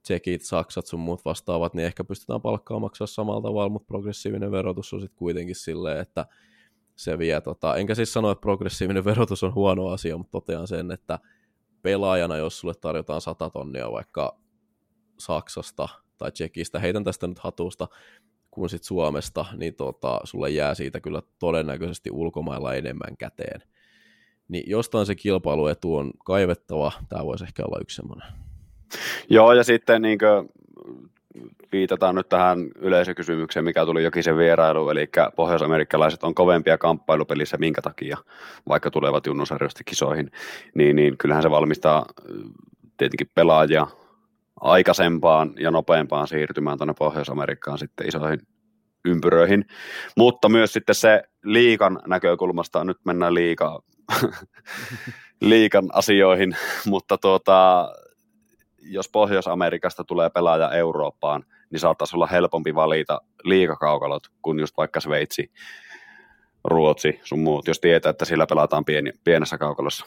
tsekit, 0.03 0.43
saksat 0.43 0.87
sun 0.87 1.01
muut 1.01 1.25
vastaavat, 1.25 1.75
niin 1.75 1.87
ehkä 1.87 2.05
pystytään 2.05 2.41
palkkaa 2.41 2.79
maksaa 2.79 3.07
samalla 3.07 3.43
tavalla, 3.43 3.69
mutta 3.69 3.87
progressiivinen 3.87 4.51
verotus 4.51 4.93
on 4.93 5.01
sitten 5.01 5.19
kuitenkin 5.19 5.57
silleen, 5.57 6.01
että 6.01 6.27
se 6.97 7.19
vie, 7.19 7.41
tota, 7.41 7.77
enkä 7.77 7.95
siis 7.95 8.13
sano, 8.13 8.31
että 8.31 8.41
progressiivinen 8.41 9.05
verotus 9.05 9.43
on 9.43 9.55
huono 9.55 9.89
asia, 9.89 10.19
mutta 10.19 10.33
totean 10.33 10.67
sen, 10.67 10.91
että 10.91 11.19
pelaajana, 11.83 12.37
jos 12.37 12.59
sulle 12.59 12.75
tarjotaan 12.75 13.21
100 13.21 13.51
tonnia 13.51 13.93
vaikka 13.93 14.39
Saksasta 15.19 15.89
tai 16.19 16.33
Tsekistä, 16.33 16.79
heitän 16.79 17.05
tästä 17.05 17.27
nyt 17.27 17.39
hatusta, 17.39 17.89
kuin 18.51 18.71
sit 18.71 18.83
Suomesta, 18.83 19.45
niin 19.57 19.75
tota, 19.75 20.21
sulle 20.25 20.51
jää 20.51 20.75
siitä 20.75 21.01
kyllä 21.01 21.23
todennäköisesti 21.39 22.11
ulkomailla 22.11 22.75
enemmän 22.75 23.17
käteen. 23.17 23.63
Niin 24.49 24.71
jostain 24.71 25.07
se 25.07 25.15
kilpailuetu 25.15 25.97
on 25.97 26.11
kaivettava, 26.25 26.93
tämä 27.09 27.25
voisi 27.25 27.45
ehkä 27.45 27.63
olla 27.65 27.79
yksi 27.81 27.97
semmoinen. 27.97 28.29
Joo, 29.31 29.53
ja 29.53 29.65
sitten 29.65 30.03
niin 30.03 30.19
kuin, 30.19 30.49
viitataan 31.73 32.15
nyt 32.15 32.29
tähän 32.29 32.59
yleisökysymykseen, 32.79 33.65
mikä 33.65 33.85
tuli 33.85 34.05
Jokisen 34.05 34.37
vierailu, 34.37 34.91
eli 34.91 35.09
pohjoisamerikkalaiset 35.37 36.25
on 36.25 36.35
kovempia 36.35 36.79
kamppailupelissä, 36.79 37.57
minkä 37.57 37.83
takia, 37.83 38.17
vaikka 38.69 38.91
tulevat 38.91 39.27
junnusarjoista 39.27 39.85
kisoihin, 39.85 40.31
niin, 40.75 40.97
niin 40.97 41.19
kyllähän 41.19 41.43
se 41.43 41.51
valmistaa 41.51 41.99
äh, 41.99 42.37
tietenkin 42.97 43.31
pelaajia 43.35 43.87
aikaisempaan 44.61 45.53
ja 45.59 45.71
nopeampaan 45.71 46.29
siirtymään 46.29 46.79
tuonne 46.79 46.95
Pohjois-Amerikkaan 46.99 47.79
sitten 47.79 48.09
isoihin 48.09 48.41
ympyröihin, 49.05 49.65
mutta 50.17 50.49
myös 50.49 50.73
sitten 50.73 50.95
se 50.95 51.23
liikan 51.45 52.01
näkökulmasta, 52.07 52.85
nyt 52.85 52.99
mennään 53.05 53.35
liikaa, 53.35 53.81
liikan 55.41 55.89
asioihin, 55.93 56.57
mutta 56.87 57.19
tuota, 57.19 57.89
jos 58.91 59.09
Pohjois-Amerikasta 59.09 60.05
tulee 60.05 60.31
pelaaja 60.31 60.71
Eurooppaan, 60.71 61.45
niin 61.71 61.81
saattaisi 61.81 62.17
olla 62.17 62.27
helpompi 62.27 62.75
valita 62.75 63.21
liikakaukalot 63.45 64.23
kuin 64.43 64.61
just 64.61 64.77
vaikka 64.77 65.01
Sveitsi, 65.01 65.51
Ruotsi, 66.65 67.21
sun 67.25 67.39
muut, 67.39 67.69
jos 67.69 67.81
tietää, 67.81 68.11
että 68.11 68.25
sillä 68.25 68.47
pelataan 68.47 68.85
pieni, 68.85 69.13
pienessä 69.25 69.59
kaukalossa. 69.59 70.07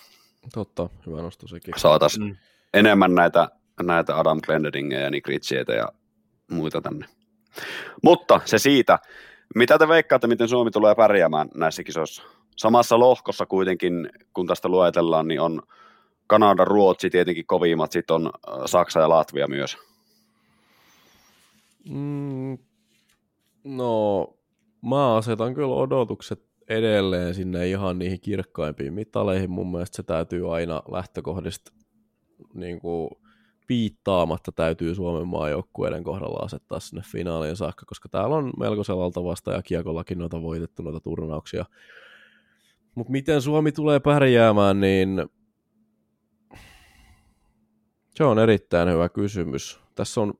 Totta, 0.54 0.90
hyvä 1.06 1.22
nosto 1.22 1.48
sekin. 1.48 1.74
Saataisiin 1.78 2.24
Mm. 2.24 2.30
mm. 2.30 2.38
enemmän 2.74 3.16
näitä, 3.16 3.50
näitä 3.84 4.20
Adam 4.20 4.40
Glendedingeja 4.46 5.02
ja 5.02 5.10
Nick 5.10 5.28
Ritchieitä 5.28 5.74
ja 5.74 5.90
muita 6.52 6.82
tänne. 6.82 7.06
Mutta 8.04 8.42
se 8.46 8.58
siitä. 8.58 9.00
Mitä 9.56 9.78
te 9.78 9.88
veikkaatte, 9.88 10.28
miten 10.28 10.48
Suomi 10.48 10.72
tulee 10.72 10.96
pärjäämään 10.96 11.48
näissä 11.56 11.84
kisoissa? 11.84 12.24
Samassa 12.58 13.00
lohkossa 13.00 13.46
kuitenkin, 13.46 14.10
kun 14.34 14.48
tästä 14.48 14.70
luetellaan, 14.70 15.28
niin 15.28 15.42
on 15.42 15.62
Kanada, 16.30 16.66
Ruotsi 16.66 17.10
tietenkin 17.10 17.46
kovimmat, 17.46 17.92
sitten 17.92 18.16
on 18.16 18.26
äh, 18.26 18.54
Saksa 18.66 19.00
ja 19.00 19.10
Latvia 19.10 19.48
myös. 19.48 19.78
Mm, 21.90 22.58
no, 23.64 24.28
mä 24.86 25.16
asetan 25.16 25.54
kyllä 25.54 25.76
odotukset 25.76 26.44
edelleen 26.70 27.36
sinne 27.36 27.68
ihan 27.68 28.00
niihin 28.00 28.22
kirkkaimpiin 28.22 28.94
mitaleihin. 28.94 29.52
Mun 29.52 29.72
mielestä 29.72 29.96
se 29.96 30.04
täytyy 30.04 30.56
aina 30.56 30.82
lähtökohdista 30.92 31.72
niin 32.54 32.80
kuin, 32.80 33.10
piittaamatta 33.68 34.52
täytyy 34.52 34.96
Suomen 34.96 35.28
maajoukkueiden 35.28 36.04
kohdalla 36.04 36.46
asettaa 36.46 36.80
sinne 36.80 37.02
finaaliin 37.12 37.56
saakka, 37.56 37.86
koska 37.86 38.10
täällä 38.10 38.36
on 38.36 38.54
melko 38.60 38.84
selalta 38.84 39.24
vasta 39.24 39.52
ja 39.52 39.62
kiekollakin 39.62 40.18
noita 40.18 40.42
voitettu 40.42 40.84
noita 40.84 41.00
turnauksia. 41.00 41.66
Mutta 42.96 43.12
miten 43.12 43.42
Suomi 43.42 43.72
tulee 43.72 44.00
pärjäämään, 44.00 44.80
niin 44.80 45.30
se 48.16 48.24
on 48.24 48.40
erittäin 48.40 48.90
hyvä 48.90 49.10
kysymys. 49.10 49.80
Tässä 49.96 50.22
on, 50.22 50.34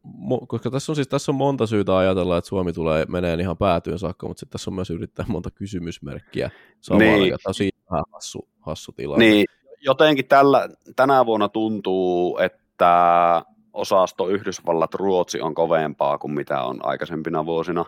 koska 0.48 0.72
tässä 0.72 0.92
on 0.92 0.96
siis 0.96 1.08
tässä 1.08 1.32
on 1.32 1.36
monta 1.36 1.68
syytä 1.68 1.98
ajatella, 1.98 2.38
että 2.38 2.48
Suomi 2.48 2.74
tulee 2.74 3.06
menee 3.10 3.36
ihan 3.36 3.58
päätyyn 3.58 4.00
saakka, 4.00 4.28
mutta 4.28 4.40
sitten 4.40 4.52
tässä 4.52 4.70
on 4.70 4.76
myös 4.76 4.90
yrittää 4.90 5.26
monta 5.30 5.52
kysymysmerkkiä 5.52 6.50
samalla, 6.82 7.06
Niin. 7.12 7.22
niin. 7.22 7.54
siinä 7.54 7.80
vähän 7.92 8.04
hassu, 8.14 8.48
hassu 8.60 8.92
tilanne. 8.92 9.26
Niin, 9.26 9.46
jotenkin 9.82 10.28
tällä, 10.28 10.70
tänä 10.96 11.26
vuonna 11.26 11.50
tuntuu, 11.50 12.38
että 12.38 13.42
osasto 13.74 14.28
Yhdysvallat 14.28 14.94
Ruotsi 14.94 15.42
on 15.42 15.56
kovempaa 15.56 16.18
kuin 16.18 16.32
mitä 16.34 16.62
on 16.62 16.86
aikaisempina 16.86 17.46
vuosina, 17.46 17.86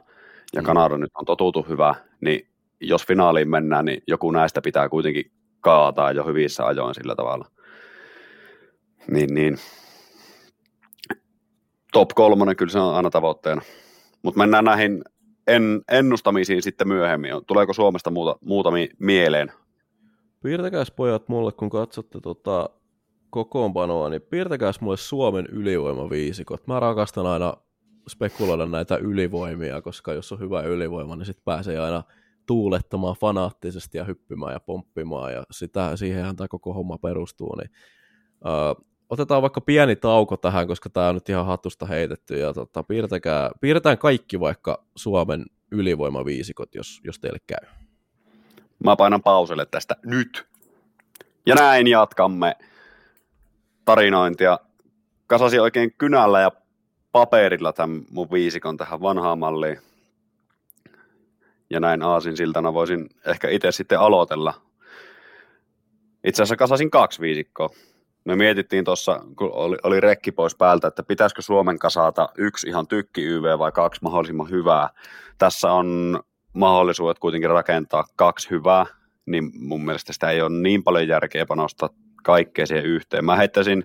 ja 0.56 0.62
Mm. 0.62 0.66
Kanada 0.66 0.98
nyt 0.98 1.12
on 1.16 1.26
totuttu 1.26 1.66
hyvä, 1.70 1.96
niin 2.22 2.48
jos 2.82 3.06
finaaliin 3.08 3.50
mennään, 3.50 3.86
niin 3.86 4.04
joku 4.08 4.32
näistä 4.32 4.62
pitää 4.62 4.90
kuitenkin 4.90 5.32
kaataa 5.62 6.12
jo 6.12 6.26
hyvissä 6.26 6.66
ajoin 6.66 6.96
sillä 6.96 7.16
tavalla. 7.16 7.46
Niin, 9.08 9.34
niin. 9.34 9.58
Top 11.94 12.10
kolmonen 12.16 12.56
kyllä 12.56 12.72
se 12.72 12.80
on 12.80 12.96
aina 12.96 13.10
tavoitteena. 13.10 13.62
Mutta 14.24 14.38
mennään 14.38 14.66
näihin 14.66 15.02
en, 15.48 15.82
ennustamisiin 15.92 16.64
sitten 16.64 16.88
myöhemmin. 16.88 17.32
Tuleeko 17.48 17.74
Suomesta 17.74 18.12
muuta, 18.12 18.36
muuta 18.42 18.72
mi- 18.72 18.90
mieleen? 19.00 19.52
Piirtäkääs 20.44 20.92
pojat 20.92 21.30
mulle, 21.30 21.52
kun 21.52 21.70
katsotte 21.70 22.20
tota 22.20 22.70
kokoonpanoa, 23.30 24.10
niin 24.10 24.22
piirtäkääs 24.22 24.82
mulle 24.82 24.98
Suomen 24.98 25.46
ylivoimaviisikot. 25.46 26.68
Mä 26.68 26.80
rakastan 26.80 27.26
aina 27.26 27.54
spekuloida 28.10 28.66
näitä 28.66 28.98
ylivoimia, 28.98 29.82
koska 29.82 30.14
jos 30.14 30.32
on 30.32 30.40
hyvä 30.40 30.62
ylivoima, 30.62 31.16
niin 31.16 31.26
sitten 31.26 31.46
pääsee 31.46 31.80
aina 31.80 32.04
tuulettamaan 32.46 33.16
fanaattisesti 33.22 33.98
ja 33.98 34.04
hyppimään 34.04 34.54
ja 34.54 34.60
pomppimaan, 34.60 35.34
ja 35.34 35.44
sitä, 35.52 35.96
siihenhän 35.98 36.36
tämä 36.36 36.48
koko 36.48 36.74
homma 36.74 36.98
perustuu. 36.98 37.56
Niin, 37.56 37.72
uh, 38.46 38.91
otetaan 39.12 39.42
vaikka 39.42 39.62
pieni 39.62 39.96
tauko 39.96 40.38
tähän, 40.38 40.68
koska 40.68 40.90
tämä 40.90 41.10
on 41.10 41.16
nyt 41.16 41.30
ihan 41.30 41.46
hatusta 41.46 41.86
heitetty, 41.86 42.40
ja 42.40 42.54
tota, 42.54 42.84
piirtäkää, 42.84 43.52
piirretään 43.62 43.98
kaikki 43.98 44.40
vaikka 44.40 44.84
Suomen 44.96 45.46
ylivoimaviisikot, 45.72 46.76
jos, 46.76 47.02
jos 47.04 47.20
teille 47.20 47.40
käy. 47.48 47.70
Mä 48.86 48.96
painan 48.96 49.24
pauselle 49.24 49.66
tästä 49.66 49.96
nyt. 50.06 50.48
Ja 51.46 51.56
näin 51.56 51.88
jatkamme 51.88 52.56
tarinointia. 53.86 54.60
Kasasin 55.28 55.62
oikein 55.62 55.94
kynällä 55.98 56.42
ja 56.42 56.52
paperilla 57.12 57.74
tämän 57.74 58.02
mun 58.10 58.32
viisikon 58.32 58.78
tähän 58.78 59.02
vanhaan 59.02 59.40
malliin. 59.40 59.80
ja 61.70 61.80
näin 61.80 62.04
aasinsiltana 62.04 62.74
voisin 62.74 63.10
ehkä 63.26 63.50
itse 63.50 63.72
sitten 63.72 64.00
aloitella. 64.00 64.54
Itse 66.24 66.44
asiassa 66.44 66.56
kasasin 66.56 66.92
kaksi 66.92 67.22
viisikkoa. 67.22 67.70
Me 68.26 68.36
mietittiin 68.36 68.86
tuossa, 68.86 69.22
kun 69.36 69.52
oli, 69.54 69.78
oli 69.84 70.00
rekki 70.00 70.32
pois 70.32 70.56
päältä, 70.56 70.88
että 70.88 71.04
pitäisikö 71.04 71.42
Suomen 71.42 71.80
kasata 71.80 72.30
yksi 72.38 72.68
ihan 72.68 72.88
tykki 72.88 73.24
YV 73.24 73.44
vai 73.60 73.72
kaksi 73.72 74.02
mahdollisimman 74.04 74.50
hyvää. 74.50 74.90
Tässä 75.38 75.72
on 75.72 76.20
mahdollisuudet 76.54 77.20
kuitenkin 77.20 77.50
rakentaa 77.50 78.06
kaksi 78.16 78.50
hyvää, 78.50 78.86
niin 79.26 79.52
mun 79.54 79.86
mielestä 79.86 80.14
sitä 80.14 80.30
ei 80.30 80.42
ole 80.42 80.50
niin 80.50 80.84
paljon 80.84 81.08
järkeä 81.08 81.46
panostaa 81.46 81.90
kaikkea 82.24 82.66
siihen 82.66 82.86
yhteen. 82.86 83.26
Mä 83.26 83.36
heittäisin 83.36 83.84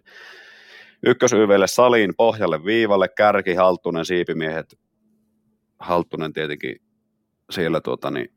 ykkösYVlle 1.06 1.66
saliin 1.66 2.14
pohjalle 2.16 2.64
viivalle, 2.64 3.08
kärki, 3.08 3.54
halttunen, 3.54 4.04
siipimiehet, 4.04 4.78
halttunen 5.78 6.32
tietenkin 6.32 6.76
siellä 7.50 7.80
tuota, 7.80 8.10
niin, 8.10 8.28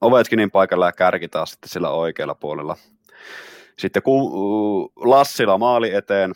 ovetkin 0.00 0.36
niin 0.36 0.50
paikalla 0.50 0.86
ja 0.86 0.92
kärki 0.92 1.28
taas 1.28 1.50
sitten 1.50 1.68
sillä 1.68 1.90
oikealla 1.90 2.34
puolella. 2.34 2.76
Sitten 3.78 4.02
ku, 4.02 4.92
Lassila 4.96 5.58
maali 5.58 5.94
eteen 5.94 6.32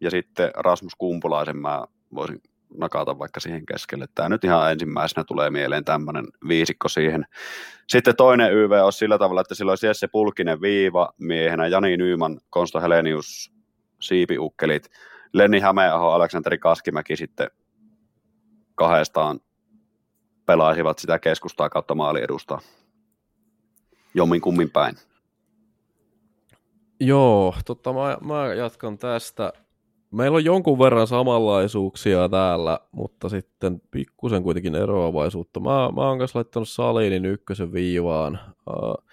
ja 0.00 0.10
sitten 0.10 0.50
Rasmus 0.54 0.94
Kumpulaisen 0.94 1.56
mä 1.56 1.86
voisin 2.14 2.42
nakata 2.78 3.18
vaikka 3.18 3.40
siihen 3.40 3.66
keskelle. 3.66 4.06
Tämä 4.14 4.28
nyt 4.28 4.44
ihan 4.44 4.72
ensimmäisenä 4.72 5.24
tulee 5.24 5.50
mieleen 5.50 5.84
tämmöinen 5.84 6.24
viisikko 6.48 6.88
siihen. 6.88 7.26
Sitten 7.88 8.16
toinen 8.16 8.52
YV 8.52 8.70
on 8.84 8.92
sillä 8.92 9.18
tavalla, 9.18 9.40
että 9.40 9.54
sillä 9.54 9.72
olisi 9.72 9.86
Jesse 9.86 10.08
Pulkinen 10.08 10.60
viiva 10.60 11.12
miehenä, 11.18 11.66
Jani 11.66 11.96
Nyyman, 11.96 12.40
Konsta 12.50 12.80
Helenius, 12.80 13.52
Siipiukkelit, 14.00 14.90
Lenni 15.32 15.60
Hämeenaho, 15.60 16.10
Aleksanteri 16.10 16.58
Kaskimäki 16.58 17.16
sitten 17.16 17.50
kahdestaan 18.74 19.40
pelaisivat 20.46 20.98
sitä 20.98 21.18
keskustaa 21.18 21.68
kautta 21.68 21.94
maaliedustaa. 21.94 22.60
Jommin 24.14 24.40
kummin 24.40 24.70
päin. 24.70 24.94
Joo, 27.00 27.54
totta, 27.66 27.92
mä, 27.92 28.18
mä 28.24 28.54
jatkan 28.54 28.98
tästä. 28.98 29.52
Meillä 30.10 30.36
on 30.36 30.44
jonkun 30.44 30.78
verran 30.78 31.06
samanlaisuuksia 31.06 32.28
täällä, 32.28 32.78
mutta 32.92 33.28
sitten 33.28 33.80
pikkusen 33.90 34.42
kuitenkin 34.42 34.74
eroavaisuutta. 34.74 35.60
Mä, 35.60 35.90
mä 35.96 36.08
oon 36.08 36.18
kanssa 36.18 36.38
laittanut 36.38 36.68
Salinin 36.68 37.24
ykkösen 37.24 37.72
viivaan. 37.72 38.40
Uh, 38.70 39.06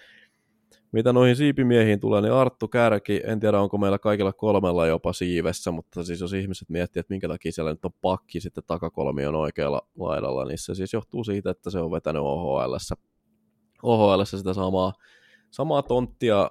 mitä 0.92 1.12
noihin 1.12 1.36
siipimiehiin 1.36 2.00
tulee, 2.00 2.20
niin 2.20 2.32
Arttu 2.32 2.68
Kärki, 2.68 3.20
en 3.24 3.40
tiedä 3.40 3.60
onko 3.60 3.78
meillä 3.78 3.98
kaikilla 3.98 4.32
kolmella 4.32 4.86
jopa 4.86 5.12
siivessä, 5.12 5.70
mutta 5.70 6.04
siis 6.04 6.20
jos 6.20 6.32
ihmiset 6.32 6.68
miettii, 6.68 7.00
että 7.00 7.12
minkä 7.12 7.28
takia 7.28 7.52
siellä 7.52 7.70
nyt 7.70 7.84
on 7.84 7.90
pakki 8.02 8.40
sitten 8.40 8.64
takakolmion 8.66 9.34
oikealla 9.34 9.88
laidalla, 9.98 10.44
niin 10.44 10.58
se 10.58 10.74
siis 10.74 10.92
johtuu 10.92 11.24
siitä, 11.24 11.50
että 11.50 11.70
se 11.70 11.78
on 11.78 11.90
vetänyt 11.90 12.22
OHL, 12.22 12.76
OHL 13.82 14.22
sitä 14.24 14.52
samaa, 14.52 14.92
samaa 15.50 15.82
tonttia 15.82 16.50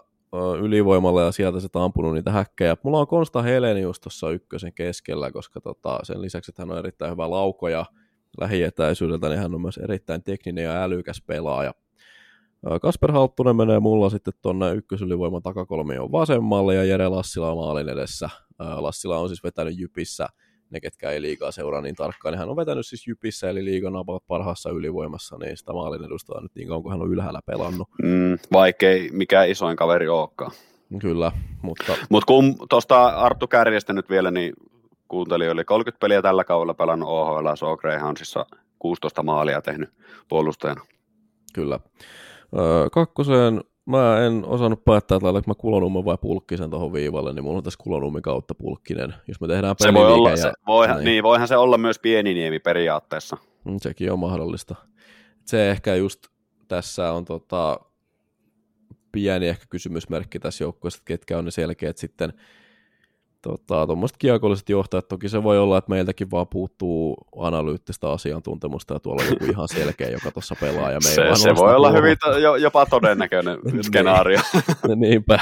ylivoimalla 0.61 1.21
ja 1.21 1.31
sieltä 1.31 1.59
se 1.59 1.67
ampunut 1.73 2.13
niitä 2.13 2.31
häkkejä. 2.31 2.77
Mulla 2.84 2.99
on 2.99 3.07
Konsta 3.07 3.41
Helenius 3.41 3.99
tuossa 3.99 4.31
ykkösen 4.31 4.73
keskellä, 4.73 5.31
koska 5.31 5.61
tota, 5.61 5.99
sen 6.03 6.21
lisäksi, 6.21 6.51
että 6.51 6.61
hän 6.61 6.71
on 6.71 6.77
erittäin 6.77 7.11
hyvä 7.11 7.29
laukoja 7.29 7.86
lähietäisyydeltä, 8.41 9.29
niin 9.29 9.39
hän 9.39 9.55
on 9.55 9.61
myös 9.61 9.77
erittäin 9.77 10.23
tekninen 10.23 10.63
ja 10.63 10.84
älykäs 10.84 11.23
pelaaja. 11.27 11.73
Kasper 12.81 13.11
Halttunen 13.11 13.55
menee 13.55 13.79
mulla 13.79 14.09
sitten 14.09 14.34
tuonne 14.41 14.73
ykkösylivoiman 14.73 15.41
takakolmion 15.41 16.11
vasemmalle 16.11 16.75
ja 16.75 16.84
Jere 16.84 17.07
Lassila 17.07 17.55
maalin 17.55 17.89
edessä. 17.89 18.29
Lassila 18.59 19.19
on 19.19 19.29
siis 19.29 19.43
vetänyt 19.43 19.79
Jypissä, 19.79 20.27
ne 20.74 20.80
ketkä 20.80 21.09
ei 21.09 21.21
liikaa 21.21 21.51
seuraa 21.51 21.82
niin 21.82 21.95
tarkkaan, 21.95 22.34
niin 22.34 22.39
hän 22.39 22.49
on 22.49 22.55
vetänyt 22.55 22.86
siis 22.86 23.07
Jypissä 23.07 23.49
eli 23.49 23.65
liigan 23.65 23.93
parhaassa 24.28 24.69
ylivoimassa, 24.69 25.38
niin 25.38 25.57
sitä 25.57 25.74
maalin 25.74 26.05
edustaa 26.05 26.41
nyt 26.41 26.51
niin 26.55 26.67
kauan 26.67 26.84
kuin 26.84 26.91
hän 26.91 27.01
on 27.01 27.11
ylhäällä 27.11 27.39
pelannut. 27.45 27.88
Mm, 28.03 28.38
vaikkei 28.51 29.09
mikään 29.11 29.49
isoin 29.49 29.78
kaveri 29.78 30.07
olekaan. 30.07 30.51
Kyllä, 31.01 31.32
mutta... 31.61 31.93
Mutta 32.09 32.26
kun 32.26 32.55
tuosta 32.69 33.05
Arttu 33.05 33.47
Kärjestä 33.47 33.93
nyt 33.93 34.09
vielä, 34.09 34.32
niin 34.32 34.53
kuuntelijoille 35.07 35.63
30 35.63 35.99
peliä 35.99 36.21
tällä 36.21 36.43
kaudella 36.43 36.74
pelannut 36.74 37.09
OHL, 37.09 37.55
So 37.55 37.78
Greyhoundsissa 37.78 38.45
16 38.80 39.24
maalia 39.24 39.61
tehnyt 39.61 39.89
puolustajana. 40.30 40.82
Kyllä. 41.53 41.80
Öö, 42.57 42.89
kakkoseen 42.89 43.61
mä 43.86 44.25
en 44.25 44.45
osannut 44.45 44.86
päättää, 44.86 45.15
että 45.15 45.25
laitanko 45.25 45.51
mä 45.51 45.55
kulonummen 45.55 46.05
vai 46.05 46.17
pulkkisen 46.21 46.69
tuohon 46.69 46.93
viivalle, 46.93 47.34
niin 47.34 47.43
mulla 47.43 47.57
on 47.57 47.63
tässä 47.63 47.79
kulonummi 47.84 48.21
kautta 48.21 48.55
pulkkinen. 48.55 49.13
Jos 49.27 49.41
me 49.41 49.47
tehdään 49.47 49.75
se 49.79 49.93
voi 49.93 50.11
olla, 50.11 50.29
ja, 50.29 50.38
se, 50.38 50.53
voihan, 50.67 50.97
niin. 50.97 51.05
niin. 51.05 51.23
voihan 51.23 51.47
se 51.47 51.57
olla 51.57 51.77
myös 51.77 51.99
pieni 51.99 52.34
niemi 52.34 52.59
periaatteessa. 52.59 53.38
Mm, 53.63 53.77
sekin 53.81 54.11
on 54.11 54.19
mahdollista. 54.19 54.75
Se 55.45 55.71
ehkä 55.71 55.95
just 55.95 56.27
tässä 56.67 57.11
on 57.11 57.25
tota, 57.25 57.79
pieni 59.11 59.47
ehkä 59.47 59.65
kysymysmerkki 59.69 60.39
tässä 60.39 60.63
joukkueessa, 60.63 60.97
että 60.97 61.07
ketkä 61.07 61.38
on 61.38 61.45
ne 61.45 61.51
selkeät 61.51 61.97
sitten 61.97 62.34
tota, 63.44 63.86
tuommoiset 63.86 64.18
kiekolliset 64.18 64.70
johtajat, 64.70 65.08
toki 65.08 65.30
se 65.30 65.44
voi 65.44 65.60
olla, 65.60 65.78
että 65.78 65.89
meiltäkin 65.89 66.32
vaan 66.32 66.48
puuttuu 66.48 67.18
analyyttistä 67.38 68.12
asiantuntemusta 68.12 68.94
ja 68.94 69.00
tuolla 69.00 69.24
on 69.24 69.30
joku 69.30 69.46
ihan 69.46 69.68
selkeä, 69.68 70.10
joka 70.10 70.32
tuossa 70.32 70.56
pelaa. 70.62 70.91
Ja 70.91 70.98
me 70.98 71.10
se, 71.10 71.30
se 71.36 71.56
voi 71.56 71.76
olla 71.76 71.91
hyvin 71.91 72.18
to, 72.20 72.58
jopa 72.58 72.86
todennäköinen 72.86 73.60
niin. 73.72 73.84
skenaario. 73.84 74.39
Niinpä, 74.96 75.39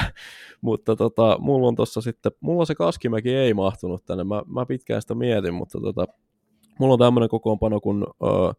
mutta 0.60 0.96
tota, 0.96 1.36
mulla 1.40 1.68
on 1.68 1.74
tuossa 1.74 2.00
sitten, 2.00 2.32
mulla 2.40 2.64
se 2.64 2.74
Kaskimäki 2.74 3.34
ei 3.34 3.54
mahtunut 3.54 4.04
tänne, 4.04 4.24
mä, 4.24 4.42
mä 4.46 4.66
pitkään 4.66 5.02
sitä 5.02 5.14
mietin, 5.14 5.54
mutta 5.54 5.80
tota, 5.80 6.06
mulla 6.78 6.92
on 6.92 6.98
tämmöinen 6.98 7.28
kokoonpano, 7.28 7.80
kun 7.80 8.06
öö, 8.22 8.52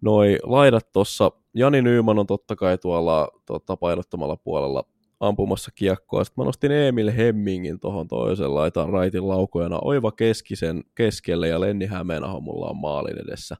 noi 0.00 0.38
laidat 0.42 0.92
tuossa, 0.92 1.32
Jani 1.54 1.82
Nyyman 1.82 2.18
on 2.18 2.26
totta 2.26 2.56
kai 2.56 2.78
tuolla 2.78 3.28
tota, 3.46 3.76
painottomalla 3.76 4.36
puolella 4.36 4.84
ampumassa 5.26 5.70
kiekkoa. 5.74 6.24
Sitten 6.24 6.42
mä 6.42 6.46
nostin 6.46 6.72
Emil 6.72 7.12
Hemmingin 7.16 7.80
tuohon 7.80 8.08
toisen 8.08 8.54
laitan 8.54 8.88
raitin 8.88 9.28
laukojana 9.28 9.78
oiva 9.82 10.12
keskisen 10.12 10.84
keskelle 10.94 11.48
ja 11.48 11.60
Lenni 11.60 11.86
Hämeenaho 11.86 12.40
mulla 12.40 12.66
on 12.66 12.76
maalin 12.76 13.18
edessä. 13.28 13.56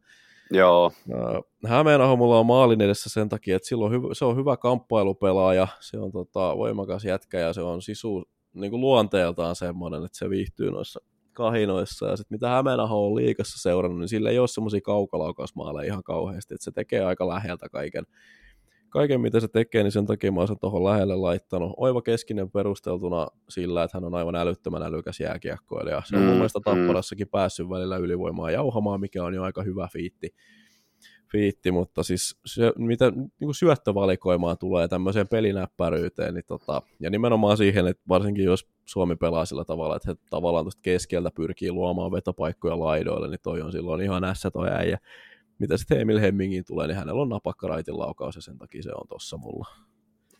Joo. 0.50 0.92
Hämeenaho 1.66 2.16
mulla 2.16 2.38
on 2.38 2.46
maalin 2.46 2.80
edessä 2.80 3.10
sen 3.10 3.28
takia, 3.28 3.56
että 3.56 3.68
silloin 3.68 3.92
se 4.12 4.24
on 4.24 4.36
hyvä 4.36 4.56
kamppailupelaaja, 4.56 5.68
se 5.80 5.98
on 5.98 6.12
tota, 6.12 6.56
voimakas 6.56 7.04
jätkä 7.04 7.38
ja 7.38 7.52
se 7.52 7.62
on 7.62 7.82
sisu 7.82 8.24
niin 8.54 8.70
kuin 8.70 8.80
luonteeltaan 8.80 9.56
semmoinen, 9.56 10.04
että 10.04 10.18
se 10.18 10.30
viihtyy 10.30 10.70
noissa 10.70 11.00
kahinoissa. 11.32 12.06
Ja 12.06 12.16
sitten 12.16 12.34
mitä 12.34 12.48
Hämeenaho 12.48 13.06
on 13.06 13.14
liikassa 13.14 13.62
seurannut, 13.62 14.00
niin 14.00 14.08
sillä 14.08 14.30
ei 14.30 14.38
ole 14.38 14.48
semmoisia 14.48 14.80
kaukalaukausmaaleja 14.80 15.86
ihan 15.86 16.02
kauheasti, 16.02 16.54
että 16.54 16.64
se 16.64 16.70
tekee 16.70 17.04
aika 17.04 17.28
läheltä 17.28 17.68
kaiken, 17.68 18.04
kaiken, 18.94 19.20
mitä 19.20 19.40
se 19.40 19.48
tekee, 19.48 19.82
niin 19.82 19.92
sen 19.92 20.06
takia 20.06 20.32
mä 20.32 20.40
oon 20.40 20.48
sen 20.48 20.58
tuohon 20.60 20.84
lähelle 20.84 21.16
laittanut. 21.16 21.72
Oiva 21.76 22.02
Keskinen 22.02 22.50
perusteltuna 22.50 23.26
sillä, 23.48 23.82
että 23.82 23.96
hän 23.96 24.04
on 24.04 24.14
aivan 24.14 24.34
älyttömän 24.34 24.82
älykäs 24.82 25.20
jääkiekkoilija. 25.20 26.02
Se 26.04 26.16
on 26.16 26.22
mm, 26.22 26.26
mun 26.28 26.36
mielestä 26.36 26.58
mm. 26.58 26.62
Tapparassakin 26.64 27.28
päässyt 27.28 27.68
välillä 27.68 27.96
ylivoimaa 27.96 28.50
jauhamaan, 28.50 29.00
mikä 29.00 29.24
on 29.24 29.34
jo 29.34 29.42
aika 29.42 29.62
hyvä 29.62 29.88
fiitti. 29.92 30.34
fiitti 31.32 31.70
mutta 31.72 32.02
siis 32.02 32.36
se, 32.46 32.72
mitä 32.78 33.10
niin 33.10 33.30
kuin 33.40 33.54
syöttövalikoimaan 33.54 34.58
tulee 34.58 34.88
tämmöiseen 34.88 35.28
pelinäppäryyteen, 35.28 36.34
niin 36.34 36.44
tota, 36.46 36.82
ja 37.00 37.10
nimenomaan 37.10 37.56
siihen, 37.56 37.86
että 37.86 38.02
varsinkin 38.08 38.44
jos 38.44 38.68
Suomi 38.84 39.16
pelaa 39.16 39.44
sillä 39.44 39.64
tavalla, 39.64 39.96
että 39.96 40.10
he 40.10 40.16
tavallaan 40.30 40.64
tuosta 40.64 40.82
keskeltä 40.82 41.30
pyrkii 41.34 41.72
luomaan 41.72 42.12
vetopaikkoja 42.12 42.78
laidoille, 42.78 43.28
niin 43.28 43.40
toi 43.42 43.62
on 43.62 43.72
silloin 43.72 44.00
ihan 44.00 44.24
ässä 44.24 44.50
toi 44.50 44.68
äijä 44.70 44.98
mitä 45.58 45.76
sitten 45.76 46.00
Emil 46.00 46.20
Hemmingin 46.20 46.64
tulee, 46.64 46.86
niin 46.86 46.96
hänellä 46.96 47.22
on 47.22 47.28
napakka 47.28 47.68
raitin 47.68 47.98
laukaus 47.98 48.36
ja 48.36 48.42
sen 48.42 48.58
takia 48.58 48.82
se 48.82 48.90
on 48.94 49.08
tossa 49.08 49.36
mulla. 49.36 49.66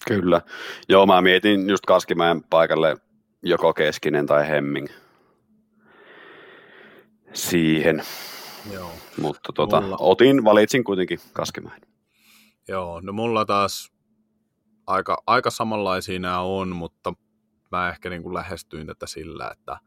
Kyllä. 0.09 0.41
Joo, 0.89 1.07
mä 1.07 1.23
mietin 1.23 1.69
just 1.69 1.87
Kaskimäen 1.87 2.43
paikalle 2.51 2.97
joko 3.43 3.75
Keskinen 3.75 4.27
tai 4.27 4.49
Hemming 4.49 4.89
siihen. 7.33 8.03
Joo. 8.73 8.91
Mutta 9.21 9.53
tota, 9.53 9.81
mulla... 9.81 9.97
otin, 10.01 10.45
valitsin 10.45 10.85
kuitenkin 10.85 11.19
Kaskimäen. 11.33 11.81
Joo, 12.69 13.01
no 13.01 13.13
mulla 13.13 13.45
taas 13.45 13.93
aika, 14.87 15.23
aika 15.27 15.51
samanlaisia 15.51 16.19
nämä 16.19 16.41
on, 16.41 16.69
mutta 16.69 17.13
mä 17.71 17.89
ehkä 17.89 18.11
niin 18.11 18.23
kuin 18.23 18.35
lähestyin 18.35 18.87
tätä 18.87 19.07
sillä, 19.07 19.51
että 19.51 19.79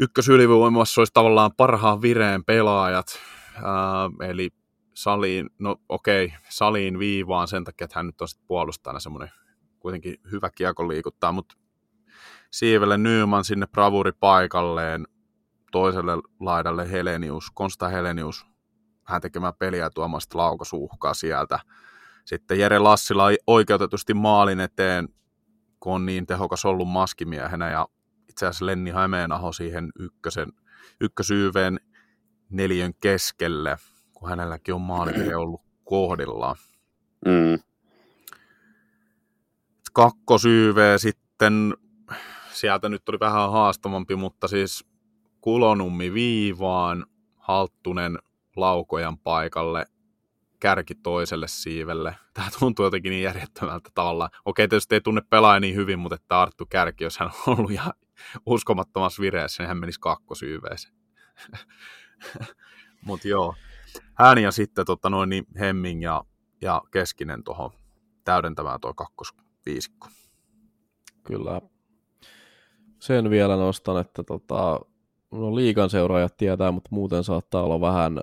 ykkösylivoimassa 0.00 1.00
olisi 1.00 1.12
tavallaan 1.12 1.50
parhaan 1.56 2.02
vireen 2.02 2.44
pelaajat, 2.44 3.06
äh, 3.56 4.28
eli 4.28 4.50
saliin, 4.94 5.50
no 5.58 5.76
okei, 5.88 6.32
saliin 6.48 6.98
viivaan 6.98 7.48
sen 7.48 7.64
takia, 7.64 7.84
että 7.84 7.98
hän 7.98 8.06
nyt 8.06 8.20
on 8.20 8.28
sitten 8.28 8.46
puolustajana 8.46 9.00
semmoinen 9.00 9.30
kuitenkin 9.78 10.16
hyvä 10.30 10.50
kiekko 10.50 10.88
liikuttaa, 10.88 11.32
mutta 11.32 11.56
Siivelle 12.50 12.98
Nyman 12.98 13.44
sinne 13.44 13.66
bravuri 13.66 14.12
paikalleen, 14.20 15.06
toiselle 15.72 16.12
laidalle 16.40 16.90
Helenius, 16.90 17.50
Konsta 17.54 17.88
Helenius, 17.88 18.46
hän 19.04 19.20
tekemään 19.20 19.54
peliä 19.58 19.80
ja 19.80 19.90
tuomasta 19.90 20.38
laukasuhkaa 20.38 21.14
sieltä. 21.14 21.58
Sitten 22.24 22.58
Jere 22.58 22.78
Lassila 22.78 23.24
oikeutetusti 23.46 24.14
maalin 24.14 24.60
eteen, 24.60 25.08
kun 25.80 25.94
on 25.94 26.06
niin 26.06 26.26
tehokas 26.26 26.64
ollut 26.64 26.88
maskimiehenä 26.88 27.70
ja 27.70 27.88
itse 28.28 28.46
asiassa 28.46 28.66
Lenni 28.66 28.90
Hämeenaho 28.90 29.52
siihen 29.52 29.92
ykkösen, 29.98 30.52
ykkösyyveen 31.00 31.80
neljön 32.50 32.94
keskelle, 33.00 33.76
kun 34.14 34.28
hänelläkin 34.28 34.74
on 34.74 34.80
maalitekijä 34.80 35.38
ollut 35.44 35.62
kohdillaan. 35.84 36.56
Mm. 37.24 37.58
Kakkosyyve 39.92 40.98
sitten, 40.98 41.74
sieltä 42.52 42.88
nyt 42.88 43.08
oli 43.08 43.20
vähän 43.20 43.52
haastavampi, 43.52 44.16
mutta 44.16 44.48
siis 44.48 44.84
Kulonummi 45.40 46.12
viivaan, 46.12 47.06
Halttunen 47.36 48.18
laukojan 48.56 49.18
paikalle, 49.18 49.86
kärki 50.60 50.94
toiselle 50.94 51.48
siivelle. 51.48 52.16
Tämä 52.34 52.48
tuntuu 52.58 52.84
jotenkin 52.84 53.10
niin 53.10 53.22
järjettömältä 53.22 53.90
tavalla. 53.94 54.30
Okei, 54.44 54.68
tietysti 54.68 54.94
ei 54.94 55.00
tunne 55.00 55.22
pelaaja 55.30 55.60
niin 55.60 55.74
hyvin, 55.74 55.98
mutta 55.98 56.14
että 56.14 56.40
Arttu 56.40 56.66
Kärki, 56.66 57.04
jos 57.04 57.18
hän 57.18 57.30
on 57.46 57.58
ollut 57.58 57.70
ihan 57.70 57.92
uskomattomassa 58.46 59.22
vireessä, 59.22 59.62
niin 59.62 59.68
hän 59.68 59.78
menisi 59.78 60.00
kakkosyyveeseen. 60.00 60.94
mutta 63.06 63.28
joo, 63.28 63.54
hän 64.14 64.38
ja 64.38 64.50
sitten 64.50 64.86
tota, 64.86 65.10
noin, 65.10 65.28
niin 65.28 65.44
Hemming 65.58 66.02
ja, 66.02 66.24
ja 66.62 66.82
Keskinen 66.90 67.44
tuohon 67.44 67.70
täydentämään 68.24 68.80
tuo 68.80 68.94
kakkosviisikko. 68.94 70.08
Kyllä. 71.24 71.60
Sen 72.98 73.30
vielä 73.30 73.56
nostan, 73.56 74.00
että 74.00 74.22
tota, 74.22 74.80
no 75.30 75.54
liikan 75.54 75.90
seuraajat 75.90 76.36
tietää, 76.36 76.72
mutta 76.72 76.88
muuten 76.92 77.24
saattaa 77.24 77.62
olla 77.62 77.80
vähän, 77.80 78.20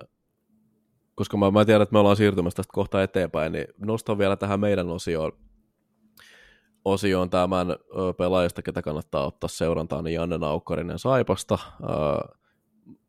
koska 1.14 1.36
mä, 1.36 1.50
mä 1.50 1.64
tiedän, 1.64 1.82
että 1.82 1.92
me 1.92 1.98
ollaan 1.98 2.16
siirtymässä 2.16 2.56
tästä 2.56 2.72
kohta 2.72 3.02
eteenpäin, 3.02 3.52
niin 3.52 3.66
nostan 3.78 4.18
vielä 4.18 4.36
tähän 4.36 4.60
meidän 4.60 4.90
osioon, 4.90 5.32
osioon 6.84 7.30
tämän 7.30 7.70
ö, 7.70 8.12
pelaajasta, 8.18 8.62
ketä 8.62 8.82
kannattaa 8.82 9.26
ottaa 9.26 9.48
seurantaan, 9.48 10.04
niin 10.04 10.14
Janne 10.14 10.38
Naukkarinen 10.38 10.98
Saipasta. 10.98 11.58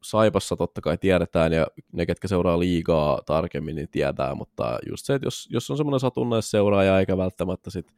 Saipassa 0.10 0.56
totta 0.56 0.82
kai 0.82 0.98
tiedetään, 0.98 1.54
ja 1.54 1.68
ne, 1.92 2.06
ketkä 2.06 2.28
seuraa 2.28 2.60
liigaa 2.60 3.22
tarkemmin, 3.26 3.76
niin 3.76 3.90
tietää, 3.90 4.36
mutta 4.36 4.80
just 4.90 5.06
se, 5.06 5.14
että 5.14 5.28
jos, 5.28 5.48
jos 5.52 5.72
on 5.72 5.78
semmoinen 5.78 6.00
satunnaisseuraaja, 6.00 7.00
eikä 7.00 7.18
välttämättä 7.18 7.70
sit 7.70 7.94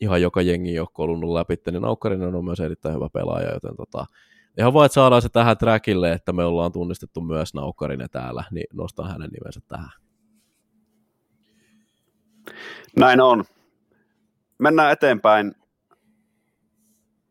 ihan 0.00 0.22
joka 0.22 0.42
jengi 0.42 0.80
ole 0.80 0.88
kolunut 0.92 1.32
läpi, 1.32 1.54
niin 1.66 1.82
Naukkarinen 1.82 2.34
on 2.34 2.44
myös 2.44 2.60
erittäin 2.60 2.94
hyvä 2.94 3.08
pelaaja, 3.12 3.52
joten 3.52 3.76
tota, 3.76 4.06
ihan 4.58 4.74
vaan, 4.74 4.86
että 4.86 4.94
saadaan 4.94 5.22
se 5.22 5.28
tähän 5.28 5.58
trackille, 5.58 6.12
että 6.12 6.32
me 6.32 6.44
ollaan 6.44 6.72
tunnistettu 6.72 7.20
myös 7.20 7.54
Naukkarinen 7.54 8.10
täällä, 8.10 8.44
niin 8.50 8.66
nostan 8.72 9.10
hänen 9.10 9.30
nimensä 9.30 9.60
tähän. 9.68 9.90
Näin 12.96 13.20
on. 13.20 13.44
Mennään 14.58 14.92
eteenpäin 14.92 15.54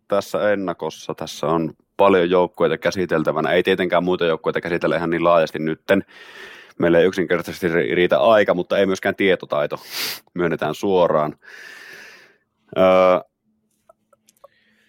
tässä 0.07 0.51
ennakossa. 0.51 1.15
Tässä 1.15 1.47
on 1.47 1.73
paljon 1.97 2.29
joukkueita 2.29 2.77
käsiteltävänä. 2.77 3.51
Ei 3.51 3.63
tietenkään 3.63 4.03
muita 4.03 4.25
joukkueita 4.25 4.61
käsitellä 4.61 4.95
ihan 4.95 5.09
niin 5.09 5.23
laajasti 5.23 5.59
nytten. 5.59 6.05
Meillä 6.79 6.99
ei 6.99 7.05
yksinkertaisesti 7.05 7.67
riitä 7.95 8.19
aika, 8.19 8.53
mutta 8.53 8.77
ei 8.77 8.85
myöskään 8.85 9.15
tietotaito. 9.15 9.79
Myönnetään 10.33 10.75
suoraan. 10.75 11.35
Öö, 12.77 12.83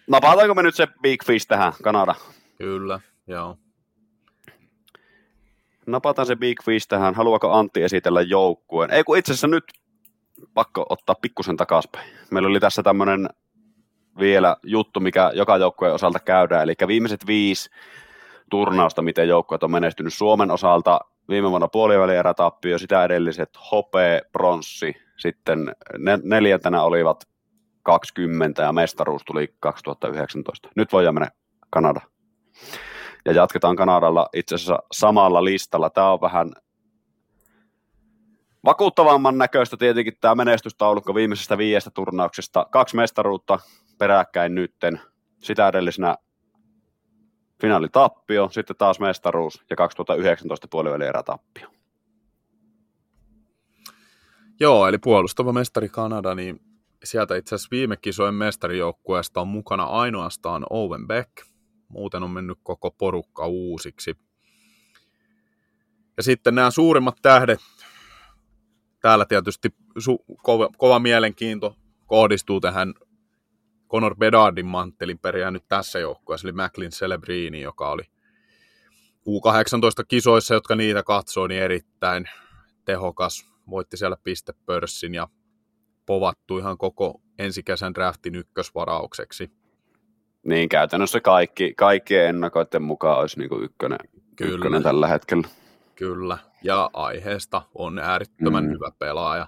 napataanko 0.07 0.55
me 0.55 0.63
nyt 0.63 0.75
se 0.75 0.87
Big 1.01 1.23
Fish 1.25 1.47
tähän, 1.47 1.73
Kanada? 1.83 2.15
Kyllä, 2.57 2.99
joo. 3.27 3.57
Napataan 5.85 6.25
se 6.25 6.35
Big 6.35 6.63
Fish 6.63 6.87
tähän. 6.87 7.15
Haluaako 7.15 7.51
Antti 7.51 7.83
esitellä 7.83 8.21
joukkueen? 8.21 8.91
Ei 8.91 9.03
kun 9.03 9.17
itse 9.17 9.31
asiassa 9.31 9.47
nyt 9.47 9.63
pakko 10.53 10.85
ottaa 10.89 11.15
pikkusen 11.21 11.57
takaspäin. 11.57 12.09
Meillä 12.31 12.49
oli 12.49 12.59
tässä 12.59 12.83
tämmöinen 12.83 13.29
vielä 14.19 14.57
juttu, 14.63 14.99
mikä 14.99 15.31
joka 15.33 15.57
joukkueen 15.57 15.93
osalta 15.93 16.19
käydään, 16.19 16.63
eli 16.63 16.73
viimeiset 16.87 17.27
viisi 17.27 17.69
turnausta, 18.49 19.01
miten 19.01 19.27
joukkueet 19.27 19.63
on 19.63 19.71
menestynyt 19.71 20.13
Suomen 20.13 20.51
osalta. 20.51 20.99
Viime 21.29 21.49
vuonna 21.49 21.67
puolivälierätappio, 21.67 22.77
sitä 22.77 23.03
edelliset 23.03 23.49
hope, 23.71 24.21
pronssi, 24.31 24.95
sitten 25.17 25.75
neljäntenä 26.23 26.81
olivat 26.81 27.27
20 27.83 28.61
ja 28.61 28.73
mestaruus 28.73 29.21
tuli 29.25 29.53
2019. 29.59 30.69
Nyt 30.75 30.93
voidaan 30.93 31.15
mennä 31.15 31.31
Kanada. 31.69 32.01
Ja 33.25 33.31
jatketaan 33.31 33.75
Kanadalla 33.75 34.29
itse 34.33 34.55
asiassa 34.55 34.79
samalla 34.91 35.43
listalla. 35.43 35.89
Tämä 35.89 36.11
on 36.11 36.21
vähän 36.21 36.51
vakuuttavamman 38.65 39.37
näköistä 39.37 39.77
tietenkin 39.77 40.17
tämä 40.21 40.35
menestystaulukko 40.35 41.15
viimeisestä 41.15 41.57
viiestä 41.57 41.91
turnauksesta. 41.91 42.65
Kaksi 42.71 42.95
mestaruutta 42.95 43.59
peräkkäin 43.99 44.55
nytten. 44.55 45.01
Sitä 45.39 45.67
edellisenä 45.67 46.17
finaalitappio, 47.61 48.49
sitten 48.51 48.75
taas 48.75 48.99
mestaruus 48.99 49.63
ja 49.69 49.75
2019 49.75 50.67
puolivälierätappio. 50.71 51.67
Joo, 54.59 54.87
eli 54.87 54.97
puolustava 54.97 55.53
mestari 55.53 55.89
Kanada, 55.89 56.35
niin 56.35 56.61
sieltä 57.03 57.35
itse 57.35 57.55
asiassa 57.55 57.71
viime 57.71 57.97
kisojen 57.97 58.33
mestarijoukkueesta 58.33 59.41
on 59.41 59.47
mukana 59.47 59.83
ainoastaan 59.83 60.65
Owen 60.69 61.07
Beck. 61.07 61.31
Muuten 61.87 62.23
on 62.23 62.31
mennyt 62.31 62.59
koko 62.63 62.91
porukka 62.91 63.47
uusiksi. 63.47 64.17
Ja 66.17 66.23
sitten 66.23 66.55
nämä 66.55 66.71
suurimmat 66.71 67.15
tähdet, 67.21 67.59
täällä 69.01 69.25
tietysti 69.25 69.69
su- 69.99 70.37
kova, 70.43 70.69
kova 70.77 70.99
mielenkiinto 70.99 71.75
kohdistuu 72.05 72.59
tähän 72.59 72.93
Conor 73.89 74.15
Bedardin 74.15 74.65
manttelin 74.65 75.19
periään 75.19 75.53
nyt 75.53 75.67
tässä 75.67 75.99
joukkueessa, 75.99 76.47
eli 76.47 76.55
Macklin 76.55 76.91
Celebrini, 76.91 77.61
joka 77.61 77.89
oli 77.89 78.03
U18-kisoissa, 79.27 80.53
jotka 80.53 80.75
niitä 80.75 81.03
katsoi, 81.03 81.47
niin 81.47 81.61
erittäin 81.61 82.29
tehokas. 82.85 83.45
Voitti 83.69 83.97
siellä 83.97 84.17
pistepörssin 84.23 85.13
ja 85.13 85.27
povattu 86.05 86.57
ihan 86.57 86.77
koko 86.77 87.21
ensikäsän 87.39 87.93
draftin 87.93 88.35
ykkösvaraukseksi. 88.35 89.51
Niin, 90.45 90.69
käytännössä 90.69 91.21
kaikki, 91.21 91.73
kaikkien 91.77 92.29
ennakoiden 92.29 92.81
mukaan 92.81 93.19
olisi 93.19 93.39
niin 93.39 93.49
kuin 93.49 93.63
ykkönen, 93.63 93.99
Kyllä. 94.35 94.55
ykkönen 94.55 94.83
tällä 94.83 95.07
hetkellä. 95.07 95.47
Kyllä, 95.95 96.37
ja 96.63 96.89
aiheesta 96.93 97.61
on 97.75 97.99
äärettömän 97.99 98.63
mm. 98.63 98.69
hyvä 98.69 98.91
pelaaja. 98.99 99.47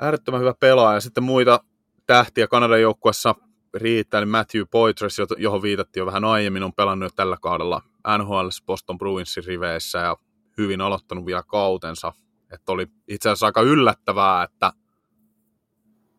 Äärettömän 0.00 0.40
hyvä 0.40 0.54
pelaaja. 0.60 1.00
Sitten 1.00 1.24
muita 1.24 1.60
tähtiä 2.08 2.46
Kanadan 2.48 2.80
joukkuessa 2.80 3.34
riittää, 3.74 4.20
niin 4.20 4.28
Matthew 4.28 4.62
Poitras, 4.70 5.16
johon 5.38 5.62
viitattiin 5.62 6.00
jo 6.00 6.06
vähän 6.06 6.24
aiemmin, 6.24 6.62
on 6.62 6.72
pelannut 6.72 7.06
jo 7.06 7.14
tällä 7.16 7.36
kaudella 7.40 7.82
NHL 8.18 8.48
Boston 8.66 8.98
Bruinsin 8.98 9.44
riveissä 9.44 9.98
ja 9.98 10.16
hyvin 10.58 10.80
aloittanut 10.80 11.26
vielä 11.26 11.42
kautensa. 11.42 12.12
Että 12.52 12.72
oli 12.72 12.86
itse 13.08 13.28
asiassa 13.28 13.46
aika 13.46 13.62
yllättävää, 13.62 14.42
että 14.42 14.72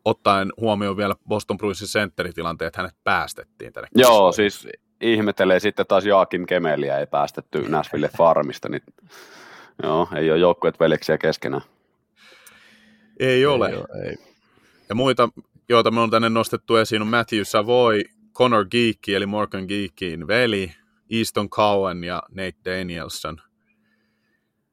ottaen 0.06 0.50
huomioon 0.58 0.98
vielä 0.98 1.16
Boston 1.28 1.58
Bruinsin 1.58 1.88
sentteritilanteet, 1.88 2.76
hänet 2.76 2.96
päästettiin 3.04 3.74
tänne. 3.74 3.90
Joo, 3.96 4.32
siis 4.32 4.68
ihmettelee 5.02 5.60
sitten 5.60 5.86
taas 5.88 6.06
Jaakim 6.06 6.46
Kemeliä 6.46 7.00
ei 7.00 7.08
päästetty 7.08 7.66
Nashville 7.70 8.10
Farmista, 8.18 8.70
niin 8.70 8.84
joo, 9.84 10.08
ei 10.16 10.32
ole 10.32 10.40
joukkueet 10.40 10.80
veljeksiä 10.80 11.18
keskenään. 11.18 11.64
Ei 13.20 13.46
ole. 13.46 13.70
Ei 13.70 13.76
ole 13.76 14.06
ei. 14.06 14.16
Ja 14.90 14.96
muita, 14.96 15.30
joita 15.70 15.92
me 15.92 16.00
on 16.00 16.10
tänne 16.10 16.30
nostettu 16.30 16.76
esiin, 16.76 17.02
on 17.02 17.08
Matthew 17.08 17.42
Savoy, 17.44 18.02
Connor 18.34 18.66
Geeky, 18.66 19.16
eli 19.16 19.26
Morgan 19.26 19.66
Geekin 19.68 20.28
veli, 20.28 20.72
Easton 21.12 21.50
Cowan 21.50 22.04
ja 22.04 22.24
Nate 22.30 22.58
Danielson 22.66 23.38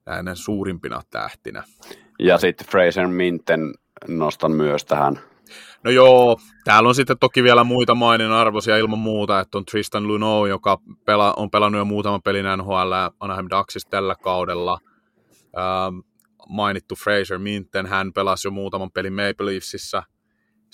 näiden 0.06 0.36
suurimpina 0.36 1.00
tähtinä. 1.10 1.62
Ja 2.18 2.38
sitten 2.38 2.66
Fraser 2.66 3.06
Minten 3.06 3.74
nostan 4.08 4.52
myös 4.52 4.84
tähän. 4.84 5.20
No 5.84 5.90
joo, 5.90 6.40
täällä 6.64 6.88
on 6.88 6.94
sitten 6.94 7.18
toki 7.18 7.42
vielä 7.42 7.64
muita 7.64 7.94
mainin 7.94 8.30
arvoisia 8.30 8.76
ilman 8.76 8.98
muuta, 8.98 9.40
että 9.40 9.58
on 9.58 9.64
Tristan 9.64 10.08
Luneau, 10.08 10.46
joka 10.46 10.78
pela, 11.04 11.34
on 11.36 11.50
pelannut 11.50 11.78
jo 11.78 11.84
muutaman 11.84 12.22
pelin 12.22 12.44
NHL 12.56 12.92
ja 12.92 13.10
Anaheim 13.20 13.46
Ducksissa 13.50 13.90
tällä 13.90 14.14
kaudella. 14.14 14.78
Ähm, 15.58 15.98
mainittu 16.48 16.94
Fraser 16.94 17.38
Minten, 17.38 17.86
hän 17.86 18.12
pelasi 18.12 18.48
jo 18.48 18.52
muutaman 18.52 18.90
pelin 18.90 19.12
Maple 19.12 19.46
Leafsissä. 19.46 20.02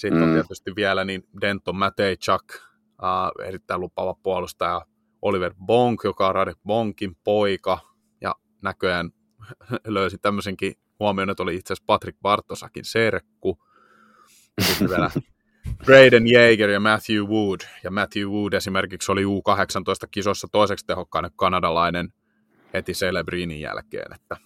Sitten 0.03 0.21
mm. 0.21 0.29
on 0.29 0.33
tietysti 0.33 0.77
vielä 0.77 1.05
niin 1.05 1.25
Denton 1.41 1.77
Matejchuk, 1.77 2.53
äh, 2.53 3.47
erittäin 3.47 3.81
lupaava 3.81 4.15
puolustaja, 4.23 4.87
Oliver 5.23 5.55
Bonk, 5.67 6.05
joka 6.05 6.29
on 6.29 6.35
Radek 6.35 6.59
Bonkin 6.67 7.17
poika, 7.25 7.79
ja 8.21 8.35
näköjään 8.63 9.11
löysin 9.87 10.21
tämmöisenkin 10.21 10.75
huomioon, 11.01 11.31
että 11.31 11.43
oli 11.43 11.55
itse 11.55 11.73
asiassa 11.73 11.85
Patrick 11.87 12.19
Bartosakin 12.23 12.85
serkku. 12.85 13.59
Sitten 14.61 14.89
vielä 14.89 15.11
Braden 15.87 16.27
Jaeger 16.27 16.71
ja 16.71 16.81
Matthew 16.81 17.25
Wood. 17.25 17.61
Ja 17.85 17.91
Matthew 17.91 18.29
Wood 18.29 18.53
esimerkiksi 18.53 19.13
oli 19.13 19.25
U18-kisossa 19.25 20.49
toiseksi 20.53 20.87
tehokkainen 20.87 21.31
kanadalainen 21.37 22.13
heti 22.75 22.93
Celebrinin 22.93 23.61
jälkeen. 23.61 24.15
Että 24.15 24.37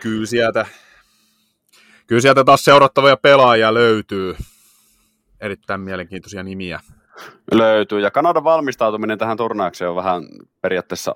kyllä 0.00 0.26
sieltä, 0.26 0.66
kyllä 2.10 2.20
sieltä 2.20 2.44
taas 2.44 2.64
seurattavia 2.64 3.16
pelaajia 3.16 3.74
löytyy. 3.74 4.36
Erittäin 5.40 5.80
mielenkiintoisia 5.80 6.42
nimiä. 6.42 6.80
Löytyy. 7.52 8.00
Ja 8.00 8.10
Kanadan 8.10 8.44
valmistautuminen 8.44 9.18
tähän 9.18 9.36
turnaukseen 9.36 9.90
on 9.90 9.96
vähän 9.96 10.22
periaatteessa 10.62 11.14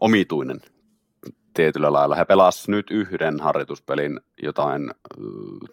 omituinen 0.00 0.60
tietyllä 1.54 1.92
lailla. 1.92 2.14
He 2.14 2.24
pelasivat 2.24 2.68
nyt 2.68 2.90
yhden 2.90 3.40
harjoituspelin 3.40 4.20
jotain 4.42 4.90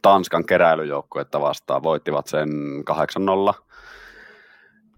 Tanskan 0.02 0.46
keräilyjoukkuetta 0.46 1.42
vastaan, 1.42 1.84
voittivat 1.84 2.28
sen 2.28 2.50
8-0. 3.50 3.64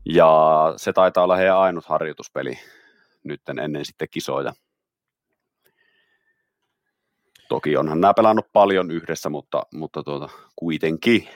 Ja 0.06 0.34
se 0.78 0.94
taitaa 0.94 1.24
olla 1.24 1.36
heidän 1.36 1.58
ainut 1.58 1.86
harjoituspeli 1.86 2.60
nyt 3.24 3.42
ennen 3.50 3.86
sitten 3.86 4.08
kisoja. 4.12 4.54
Toki 7.50 7.78
onhan 7.78 8.02
nämä 8.02 8.14
pelannut 8.14 8.46
paljon 8.54 8.92
yhdessä, 8.92 9.30
mutta, 9.30 9.64
mutta 9.74 10.04
tuota, 10.04 10.30
kuitenkin. 10.56 11.28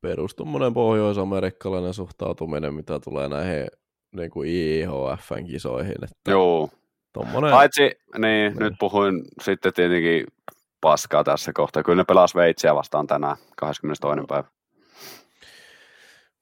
Perus 0.00 0.36
pohjois-amerikkalainen 0.74 1.94
suhtautuminen, 1.94 2.74
mitä 2.74 3.00
tulee 3.00 3.28
näihin 3.28 3.66
niin 4.16 4.30
kuin 4.30 4.48
IIHFn 4.48 5.46
kisoihin. 5.46 6.04
Että 6.04 6.30
Joo. 6.30 6.70
Tommonen... 7.12 7.50
Paitsi, 7.50 7.80
niin, 7.80 7.92
niin, 8.18 8.56
nyt 8.56 8.74
puhuin 8.80 9.24
sitten 9.42 9.72
tietenkin 9.72 10.26
paskaa 10.80 11.24
tässä 11.24 11.52
kohtaa. 11.52 11.82
Kyllä 11.82 11.96
ne 11.96 12.04
pelas 12.04 12.34
Veitsiä 12.34 12.74
vastaan 12.74 13.06
tänään, 13.06 13.36
22. 13.56 14.26
päivä. 14.28 14.48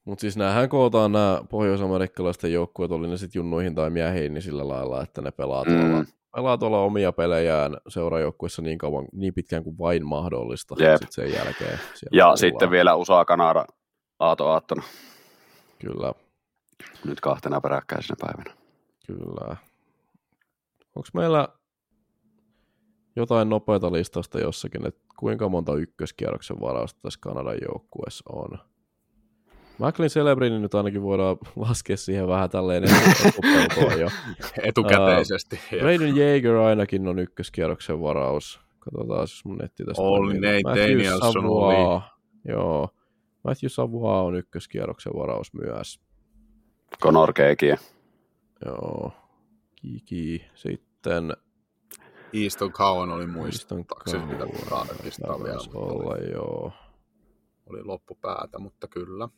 Mutta 0.05 0.21
siis 0.21 0.37
näähän 0.37 0.69
kootaan 0.69 1.11
nämä 1.11 1.41
pohjois-amerikkalaisten 1.49 2.53
joukkueet, 2.53 2.91
oli 2.91 3.07
ne 3.07 3.17
sitten 3.17 3.39
junnuihin 3.39 3.75
tai 3.75 3.89
miehiin, 3.89 4.33
niin 4.33 4.41
sillä 4.41 4.67
lailla, 4.67 5.03
että 5.03 5.21
ne 5.21 5.31
pelaa 5.31 5.65
tuolla, 5.65 5.99
mm. 5.99 6.05
Pelaa 6.35 6.57
tuolla 6.57 6.79
omia 6.79 7.11
pelejään 7.11 7.77
seurajoukkuessa 7.87 8.61
niin 8.61 8.77
kauan, 8.77 9.05
niin 9.13 9.33
pitkään 9.33 9.63
kuin 9.63 9.77
vain 9.77 10.05
mahdollista. 10.05 10.75
Jep. 10.79 10.91
Sitten 10.91 11.11
sen 11.11 11.33
jälkeen. 11.33 11.71
Ja 11.71 12.09
tullaan. 12.09 12.37
sitten 12.37 12.71
vielä 12.71 12.95
USA 12.95 13.25
Kanada 13.25 13.65
Aato 14.19 14.47
Aattona. 14.47 14.83
Kyllä. 15.79 16.13
Nyt 17.05 17.21
kahtena 17.21 17.61
peräkkäisenä 17.61 18.15
päivänä. 18.21 18.55
Kyllä. 19.07 19.57
Onko 20.95 21.09
meillä 21.13 21.47
jotain 23.15 23.49
nopeita 23.49 23.91
listasta 23.91 24.39
jossakin, 24.39 24.87
että 24.87 25.01
kuinka 25.19 25.49
monta 25.49 25.75
ykköskierroksen 25.75 26.61
varausta 26.61 26.99
tässä 27.01 27.19
Kanadan 27.21 27.57
joukkueessa 27.69 28.23
on? 28.33 28.72
Macklin 29.77 30.09
Celebrini 30.09 30.59
nyt 30.59 30.75
ainakin 30.75 31.01
voidaan 31.01 31.37
laskea 31.55 31.97
siihen 31.97 32.27
vähän 32.27 32.49
tälleen 32.49 32.83
jo. 33.99 34.09
Etukäteisesti. 34.63 35.59
Uh, 35.73 35.79
Braden 35.79 36.17
Jaeger 36.17 36.55
ainakin 36.55 37.07
on 37.07 37.19
ykköskierroksen 37.19 38.01
varaus. 38.01 38.59
Katsotaan, 38.79 39.19
jos 39.19 39.45
mun 39.45 39.57
netti 39.57 39.85
tästä 39.85 40.01
Oli 40.01 40.33
Nate 40.33 40.81
Danielson 40.81 41.45
oli. 41.45 42.01
Joo. 42.47 42.89
Matthew 43.43 43.69
Savoie 43.69 44.21
on 44.21 44.35
ykköskierroksen 44.35 45.13
varaus 45.13 45.53
myös. 45.53 45.99
Conor 47.01 47.33
Keekiä. 47.33 47.77
Joo. 48.65 49.11
Kiki. 49.75 50.45
Sitten 50.55 51.33
Easton 52.33 52.71
Cowan 52.71 53.11
oli 53.11 53.27
muistaakseni, 53.27 54.25
mitä 54.25 54.45
tarkistaa 54.69 55.43
vielä. 55.43 55.59
olla, 55.73 56.17
joo. 56.17 56.71
Oli 57.65 57.83
loppupäätä, 57.83 58.59
mutta 58.59 58.87
kyllä. 58.87 59.29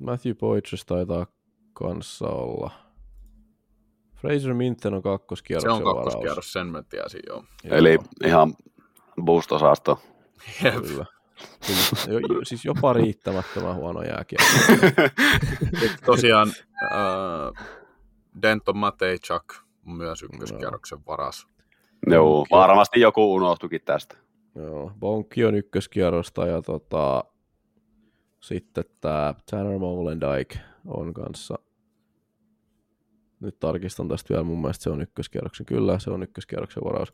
Matthew 0.00 0.34
Poitras 0.34 0.84
taitaa 0.84 1.26
kanssa 1.72 2.28
olla. 2.28 2.70
Fraser 4.14 4.54
Minten 4.54 4.94
on 4.94 5.02
kakkoskierroksen 5.02 5.76
Se 5.76 5.88
on 5.88 5.94
kakkoskierros, 5.94 6.52
sen 6.52 6.66
mä 6.66 6.82
tiesin, 6.82 7.20
joo. 7.28 7.44
joo. 7.64 7.76
Eli 7.76 7.98
ihan 8.24 8.54
boost-osasto. 9.24 9.98
Kyllä. 10.62 11.06
jo, 12.08 12.20
siis 12.42 12.64
jopa 12.64 12.92
riittämättömän 12.92 13.74
huono 13.74 14.02
jääkiä. 14.02 14.38
tosiaan 16.06 16.48
äh, 16.82 17.66
Denton 18.42 18.76
Matejchuk 18.76 19.54
on 19.86 19.92
myös 19.96 20.22
ykköskierroksen 20.22 20.98
varas. 21.06 21.46
Joo, 22.06 22.46
varmasti 22.50 23.00
joku 23.00 23.34
unohtukin 23.34 23.80
tästä. 23.84 24.16
Joo, 24.54 24.92
Bonkki 25.00 25.44
on 25.44 25.54
ykköskierrosta 25.54 26.46
ja 26.46 26.62
tota, 26.62 27.24
sitten 28.40 28.84
tämä 29.00 29.34
Tanner 29.50 29.78
Molendijk 29.78 30.56
on 30.86 31.14
kanssa. 31.14 31.58
Nyt 33.40 33.58
tarkistan 33.58 34.08
tästä 34.08 34.28
vielä, 34.28 34.44
mun 34.44 34.60
mielestä 34.60 34.82
se 34.82 34.90
on 34.90 35.02
ykköskierroksen. 35.02 35.66
Kyllä, 35.66 35.98
se 35.98 36.10
on 36.10 36.22
ykköskierroksen 36.22 36.84
varaus. 36.84 37.12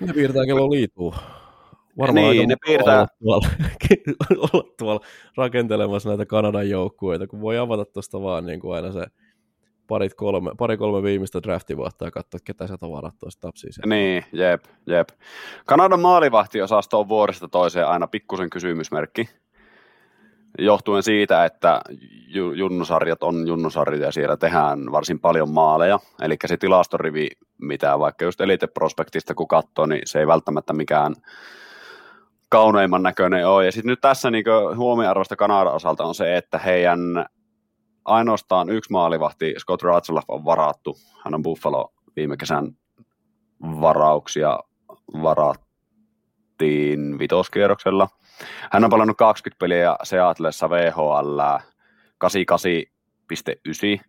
Ne 0.00 0.12
piirtää 0.12 0.46
kello 0.46 0.70
liituu. 0.70 1.14
Varmaan 1.98 2.30
niin, 2.30 2.48
ne 2.48 2.56
piirtää. 2.66 2.94
Olla 2.98 3.08
tuolla, 3.18 3.48
olla 4.52 4.74
tuolla 4.78 5.00
rakentelemassa 5.36 6.08
näitä 6.08 6.26
Kanadan 6.26 6.70
joukkueita, 6.70 7.26
kun 7.26 7.40
voi 7.40 7.58
avata 7.58 7.84
tuosta 7.84 8.22
vaan 8.22 8.46
niin 8.46 8.60
kuin 8.60 8.76
aina 8.76 8.92
se 8.92 9.06
parit 9.86 10.14
kolme, 10.14 10.50
pari 10.58 10.76
kolme 10.76 11.02
viimeistä 11.02 11.42
draftivuotta 11.42 12.04
ja 12.04 12.10
katsoa, 12.10 12.40
ketä 12.44 12.66
sieltä 12.66 12.90
varattua 12.90 13.30
tapsia 13.40 13.70
Niin, 13.86 14.24
jep, 14.32 14.64
jep. 14.86 15.08
Kanadan 15.66 16.00
maalivahtiosasto 16.00 17.00
on 17.00 17.08
vuodesta 17.08 17.48
toiseen 17.48 17.88
aina 17.88 18.06
pikkusen 18.06 18.50
kysymysmerkki. 18.50 19.28
Johtuen 20.58 21.02
siitä, 21.02 21.44
että 21.44 21.80
junnusarjat 22.54 23.22
on 23.22 23.48
junnusarjat 23.48 24.02
ja 24.02 24.12
siellä 24.12 24.36
tehdään 24.36 24.92
varsin 24.92 25.20
paljon 25.20 25.50
maaleja. 25.50 25.98
Eli 26.22 26.36
se 26.46 26.56
tilastorivi, 26.56 27.28
mitä 27.58 27.98
vaikka 27.98 28.24
just 28.24 28.40
Elite 28.40 28.66
Prospektista 28.66 29.34
kun 29.34 29.48
katsoo, 29.48 29.86
niin 29.86 30.02
se 30.04 30.20
ei 30.20 30.26
välttämättä 30.26 30.72
mikään 30.72 31.14
kauneimman 32.48 33.02
näköinen 33.02 33.48
ole. 33.48 33.64
Ja 33.64 33.72
sitten 33.72 33.90
nyt 33.90 34.00
tässä 34.00 34.30
niin 34.30 34.44
huomioarvoista 34.76 35.36
Kanadan 35.36 35.74
osalta 35.74 36.04
on 36.04 36.14
se, 36.14 36.36
että 36.36 36.58
heidän 36.58 37.26
ainoastaan 38.06 38.70
yksi 38.70 38.92
maalivahti, 38.92 39.54
Scott 39.58 39.82
Ratzlaff, 39.82 40.30
on 40.30 40.44
varattu. 40.44 40.96
Hän 41.24 41.34
on 41.34 41.42
Buffalo 41.42 41.92
viime 42.16 42.36
kesän 42.36 42.72
varauksia 43.62 44.58
varattiin 45.22 47.18
vitoskierroksella. 47.18 48.08
Hän 48.72 48.84
on 48.84 48.90
palannut 48.90 49.16
20 49.16 49.58
peliä 49.58 49.96
Seatlessa 50.02 50.70
VHL 50.70 51.40
88,9. 52.24 54.04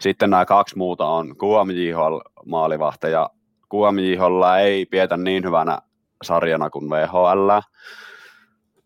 Sitten 0.00 0.30
nämä 0.30 0.44
kaksi 0.44 0.78
muuta 0.78 1.06
on 1.06 1.34
QMJHL 1.36 2.18
maalivahteja. 2.46 3.30
QMJHL 3.74 4.42
ei 4.60 4.86
pietä 4.86 5.16
niin 5.16 5.44
hyvänä 5.44 5.78
sarjana 6.22 6.70
kuin 6.70 6.90
VHL 6.90 7.50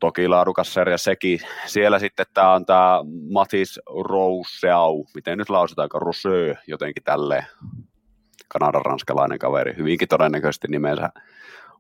toki 0.01 0.29
laadukas 0.29 0.75
sarja 0.75 0.99
sekin. 0.99 1.41
Siellä 1.67 1.99
sitten 1.99 2.27
tämä 2.35 2.53
on 2.53 2.67
tämä 2.67 3.01
Matis 3.33 3.81
Rousseau, 4.05 5.05
miten 5.15 5.39
nyt 5.39 5.51
lausutaan, 5.51 5.89
Rousseau 5.95 6.55
jotenkin 6.67 7.03
tälleen, 7.03 7.47
Kanadan 8.49 8.85
ranskalainen 8.85 9.39
kaveri, 9.39 9.77
hyvinkin 9.77 10.09
todennäköisesti 10.09 10.69
nimensä 10.69 11.11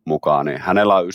mukaan, 0.05 0.47
niin 0.47 0.61
hänellä 0.61 0.97
on 0.97 1.05
93,4 1.05 1.11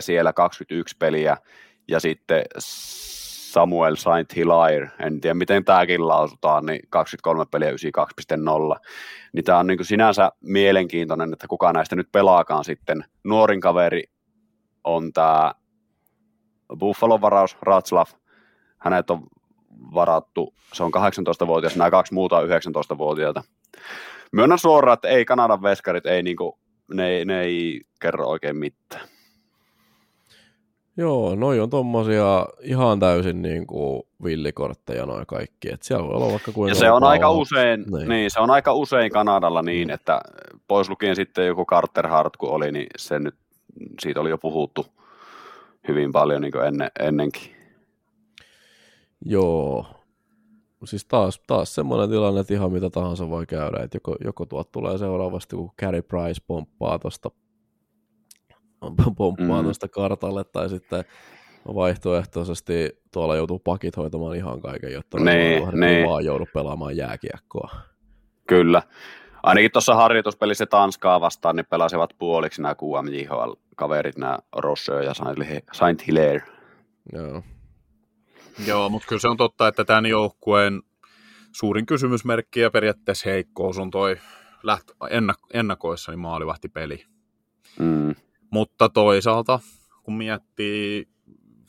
siellä 0.00 0.32
21 0.32 0.96
peliä, 0.98 1.36
ja 1.88 2.00
sitten 2.00 2.42
Samuel 3.54 3.96
Saint 3.96 4.36
Hilaire, 4.36 4.90
en 4.98 5.20
tiedä 5.20 5.34
miten 5.34 5.64
tämäkin 5.64 6.08
lausutaan, 6.08 6.66
niin 6.66 6.80
23 6.90 7.44
peliä 7.50 7.70
92.0. 7.70 7.76
Niin 9.32 9.44
tämä 9.44 9.58
on 9.58 9.66
niin 9.66 9.78
kuin 9.78 9.86
sinänsä 9.86 10.32
mielenkiintoinen, 10.40 11.32
että 11.32 11.46
kuka 11.48 11.72
näistä 11.72 11.96
nyt 11.96 12.12
pelaakaan 12.12 12.64
sitten. 12.64 13.04
Nuorin 13.24 13.60
kaveri 13.60 14.04
on 14.84 15.12
tämä 15.12 15.54
Buffalo 16.78 17.20
varaus, 17.20 17.56
Ratslav. 17.62 18.06
Hänet 18.78 19.10
on 19.10 19.22
varattu, 19.94 20.54
se 20.72 20.82
on 20.82 20.92
18-vuotias, 20.94 21.76
nämä 21.76 21.90
kaksi 21.90 22.14
muuta 22.14 22.38
on 22.38 22.48
19-vuotiaita. 22.48 23.42
Myönnän 24.32 24.58
suoraan, 24.58 24.94
että 24.94 25.08
ei 25.08 25.24
Kanadan 25.24 25.62
veskarit, 25.62 26.06
ei 26.06 26.22
niinku, 26.22 26.58
ne, 26.94 27.24
ne 27.24 27.40
ei 27.40 27.80
kerro 28.00 28.26
oikein 28.26 28.56
mitään. 28.56 29.08
Joo, 30.96 31.34
noi 31.34 31.60
on 31.60 31.70
tommosia 31.70 32.46
ihan 32.60 33.00
täysin 33.00 33.42
niin 33.42 33.66
kuin 33.66 34.02
villikortteja 34.24 35.06
noin 35.06 35.26
kaikki. 35.26 35.72
Et 35.72 35.82
siellä 35.82 36.06
voi 36.06 36.14
olla 36.14 36.30
vaikka 36.30 36.52
kuinka 36.52 36.70
ja 36.70 36.74
se 36.74 36.90
on 36.90 37.04
aika 37.04 37.30
usein, 37.30 37.84
niin. 37.90 38.08
niin. 38.08 38.30
se 38.30 38.40
on 38.40 38.50
aika 38.50 38.72
usein 38.72 39.10
Kanadalla 39.10 39.62
niin, 39.62 39.88
mm. 39.88 39.94
että 39.94 40.20
pois 40.68 40.88
lukien 40.88 41.16
sitten 41.16 41.46
joku 41.46 41.64
Carter 41.66 42.08
Hart, 42.08 42.36
kun 42.36 42.50
oli, 42.50 42.72
niin 42.72 42.86
se 42.98 43.18
nyt, 43.18 43.34
siitä 44.00 44.20
oli 44.20 44.30
jo 44.30 44.38
puhuttu 44.38 44.86
hyvin 45.88 46.12
paljon 46.12 46.42
niin 46.42 46.52
kuin 46.52 46.64
ennen, 46.64 46.90
ennenkin. 47.00 47.42
Joo, 49.24 49.86
siis 50.84 51.04
taas, 51.04 51.40
taas 51.46 51.74
semmoinen 51.74 52.10
tilanne, 52.10 52.40
että 52.40 52.54
ihan 52.54 52.72
mitä 52.72 52.90
tahansa 52.90 53.30
voi 53.30 53.46
käydä, 53.46 53.82
että 53.82 53.96
joko, 53.96 54.16
joko 54.24 54.46
tuot 54.46 54.72
tulee 54.72 54.98
seuraavasti, 54.98 55.56
kun 55.56 55.70
Carey 55.80 56.02
Price 56.02 56.40
pomppaa 56.46 56.98
tuosta 56.98 57.30
pomppaa 59.16 59.60
mm. 59.60 59.64
tuosta 59.64 59.88
kartalle, 59.88 60.44
tai 60.44 60.68
sitten 60.68 61.04
vaihtoehtoisesti 61.74 62.98
tuolla 63.12 63.36
joutuu 63.36 63.58
pakit 63.58 63.96
hoitamaan 63.96 64.36
ihan 64.36 64.60
kaiken, 64.60 64.92
jotta 64.92 65.18
niin, 65.18 65.80
niin. 65.80 66.08
vaan 66.08 66.24
joudu 66.24 66.46
pelaamaan 66.54 66.96
jääkiekkoa. 66.96 67.70
Kyllä. 68.46 68.82
Ainakin 69.42 69.70
tuossa 69.72 69.94
harjoituspelissä 69.94 70.66
Tanskaa 70.66 71.20
vastaan, 71.20 71.56
niin 71.56 71.66
pelasivat 71.70 72.10
puoliksi 72.18 72.62
nämä 72.62 72.74
QMJHL-kaverit, 72.74 74.18
nämä 74.18 74.38
Rossio 74.56 75.00
ja 75.00 75.12
Saint 75.72 76.06
Hilaire. 76.06 76.42
Joo. 77.12 77.42
Joo, 78.66 78.88
mutta 78.88 79.08
kyllä 79.08 79.20
se 79.20 79.28
on 79.28 79.36
totta, 79.36 79.68
että 79.68 79.84
tämän 79.84 80.06
joukkueen 80.06 80.82
suurin 81.52 81.86
kysymysmerkki 81.86 82.60
ja 82.60 82.70
periaatteessa 82.70 83.30
heikkous 83.30 83.78
on 83.78 83.90
toi 83.90 84.16
läht, 84.62 84.90
ennak, 85.10 85.38
ennakoissani 85.54 86.16
maalivahtipeli. 86.16 87.04
Mm. 87.78 88.14
Mutta 88.54 88.88
toisaalta, 88.88 89.60
kun 90.02 90.14
miettii 90.14 91.08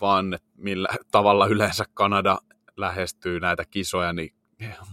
vaan, 0.01 0.33
että 0.33 0.47
millä 0.57 0.87
tavalla 1.11 1.47
yleensä 1.47 1.83
Kanada 1.93 2.37
lähestyy 2.77 3.39
näitä 3.39 3.63
kisoja, 3.65 4.13
niin 4.13 4.33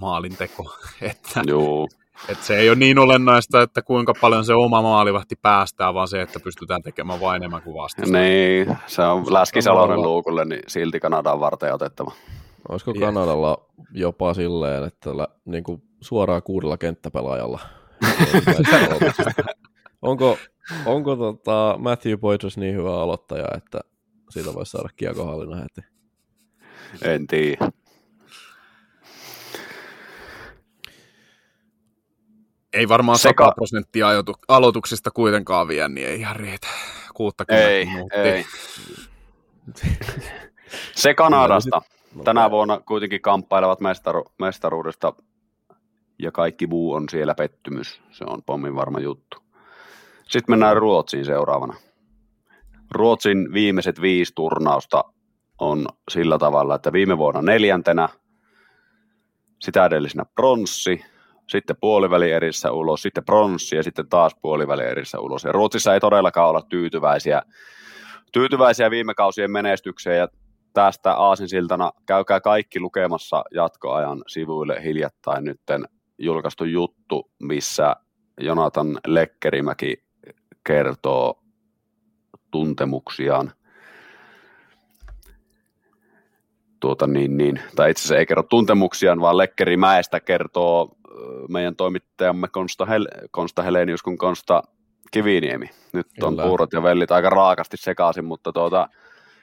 maalinteko. 0.01 0.77
Että, 1.03 1.43
Joo. 1.47 1.89
että 2.29 2.45
se 2.45 2.57
ei 2.57 2.69
ole 2.69 2.79
niin 2.79 2.99
olennaista, 2.99 3.63
että 3.63 3.83
kuinka 3.83 4.15
paljon 4.21 4.45
se 4.45 4.55
oma 4.55 4.83
maalivahti 4.83 5.37
päästää, 5.37 5.95
vaan 5.95 6.09
se, 6.09 6.23
että 6.23 6.41
pystytään 6.41 6.83
tekemään 6.83 7.21
vain 7.21 7.37
enemmän 7.37 7.63
kuin 7.63 7.77
vastustaja. 7.77 8.23
Niin, 8.23 8.77
se 8.87 9.03
on 9.03 9.33
Läski-Salonen 9.33 10.03
luukulle, 10.03 10.45
niin 10.45 10.63
silti 10.67 11.01
Kanadaan 11.01 11.41
varten 11.41 11.75
otettava. 11.75 12.13
Olisiko 12.69 12.91
Yes. 12.91 13.01
Kanadalla 13.01 13.59
jopa 13.93 14.35
silleen, 14.35 14.85
että 14.85 15.17
lä, 15.17 15.29
niin 15.45 15.65
kuin 15.65 15.83
suoraan 16.01 16.43
kuudella 16.43 16.79
kenttäpelaajalla? 16.79 17.61
onko 20.03 20.39
onko 20.87 21.17
tota 21.17 21.75
Matthew 21.79 22.19
Poitras 22.21 22.57
niin 22.57 22.75
hyvä 22.75 23.01
aloittaja, 23.01 23.47
että 23.57 23.81
siitä 24.31 24.55
voisi 24.55 24.71
saada 24.71 24.89
kiekohallinnan 24.97 25.59
heti? 25.61 25.81
En 27.03 27.27
tiedä. 27.27 27.69
Ei 32.73 32.89
varmaan 32.89 33.19
Seka- 33.19 33.45
100 33.45 33.53
prosenttia 33.55 34.07
aloituksista 34.49 35.11
kuitenkaan 35.11 35.69
vie, 35.69 35.89
niin 35.89 36.07
ei 36.09 36.21
ihan 36.21 36.37
riitä. 36.37 36.67
60 37.15 37.69
Ei, 37.69 37.87
minuuttia. 37.87 38.23
ei. 38.23 38.45
Se 40.95 41.15
Kanadasta. 41.15 41.83
Tänä 42.25 42.51
vuonna 42.51 42.81
kuitenkin 42.81 43.21
kamppailevat 43.21 43.79
mestaru- 43.81 44.33
mestaruudesta 44.39 45.13
ja 46.19 46.33
kaikki 46.33 46.67
muu 46.67 46.93
on 46.93 47.09
siellä 47.11 47.35
pettymys. 47.35 48.01
Se 48.11 48.25
on 48.27 48.43
pommin 48.43 48.75
varma 48.75 49.01
juttu. 49.01 49.37
Sitten 50.33 50.53
mennään 50.53 50.77
Ruotsiin 50.77 51.25
seuraavana. 51.25 51.75
Ruotsin 52.91 53.53
viimeiset 53.53 54.01
viisi 54.01 54.33
turnausta 54.35 55.05
on 55.59 55.87
sillä 56.11 56.39
tavalla, 56.39 56.75
että 56.75 56.93
viime 56.93 57.19
vuonna 57.19 57.43
neljäntenä, 57.43 58.09
sitä 59.61 59.87
edellisenä 59.87 60.25
pronssi, 60.35 61.05
sitten 61.49 61.77
puolivälierissä 61.81 62.73
ulos, 62.73 63.03
sitten 63.03 63.25
pronssi 63.25 63.77
ja 63.77 63.83
sitten 63.83 64.09
taas 64.09 64.37
puolivälierissä 64.43 65.21
ulos. 65.21 65.45
Ja 65.45 65.53
Ruotsissa 65.53 65.95
ei 65.95 66.01
todellakaan 66.01 66.49
olla 66.49 66.63
tyytyväisiä, 66.69 67.43
tyytyväisiä 68.33 68.91
viime 68.91 69.15
kausien 69.15 69.51
menestykseen 69.51 70.19
ja 70.19 70.29
tästä 70.73 71.15
aasinsiltana 71.15 71.93
käykää 72.07 72.41
kaikki 72.41 72.81
lukemassa 72.81 73.45
jatkoajan 73.55 74.23
sivuille 74.27 74.83
hiljattain 74.85 75.45
nytten 75.45 75.85
julkaistu 76.19 76.65
juttu, 76.65 77.31
missä 77.43 77.97
Jonathan 78.41 78.99
Lekkerimäki 79.07 80.12
kertoo 80.65 81.43
tuntemuksiaan. 82.51 83.53
Tuota 86.81 87.07
niin, 87.07 87.37
niin, 87.37 87.61
tai 87.77 87.91
itse 87.91 88.01
asiassa 88.01 88.17
ei 88.17 88.27
kerro 88.27 88.43
tuntemuksiaan, 88.43 89.21
vaan 89.21 89.37
Lekkerimäestä 89.37 90.21
kertoo 90.21 90.97
meidän 91.49 91.77
toimittajamme 91.77 92.49
Konsta, 92.49 92.85
Hel- 92.85 93.29
Konsta 93.31 93.63
Helenius 93.63 94.03
kuin 94.03 94.19
Konsta 94.19 94.63
Kiviniemi. 95.11 95.71
Nyt 95.93 96.07
on 96.23 96.33
Kyllä. 96.33 96.49
puurot 96.49 96.73
ja 96.73 96.83
vellit 96.83 97.13
aika 97.13 97.31
raakasti 97.31 97.77
sekaisin, 97.77 98.25
mutta 98.25 98.53
tuota, 98.53 98.89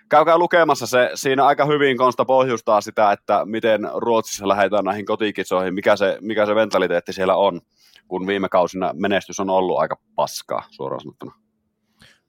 käykää 0.09 0.37
lukemassa 0.37 0.87
se. 0.87 1.11
Siinä 1.15 1.45
aika 1.45 1.65
hyvin 1.65 1.97
Konsta 1.97 2.25
pohjustaa 2.25 2.81
sitä, 2.81 3.11
että 3.11 3.45
miten 3.45 3.81
Ruotsissa 3.93 4.47
lähdetään 4.47 4.85
näihin 4.85 5.05
kotikisoihin, 5.05 5.73
mikä 5.73 5.95
se, 5.95 6.17
mikä 6.21 6.45
se 6.45 6.53
mentaliteetti 6.53 7.13
siellä 7.13 7.35
on, 7.35 7.61
kun 8.09 8.27
viime 8.27 8.49
kausina 8.49 8.93
menestys 8.93 9.39
on 9.39 9.49
ollut 9.49 9.79
aika 9.79 9.99
paskaa, 10.15 10.63
suoraan 10.71 11.01
sanottuna. 11.01 11.33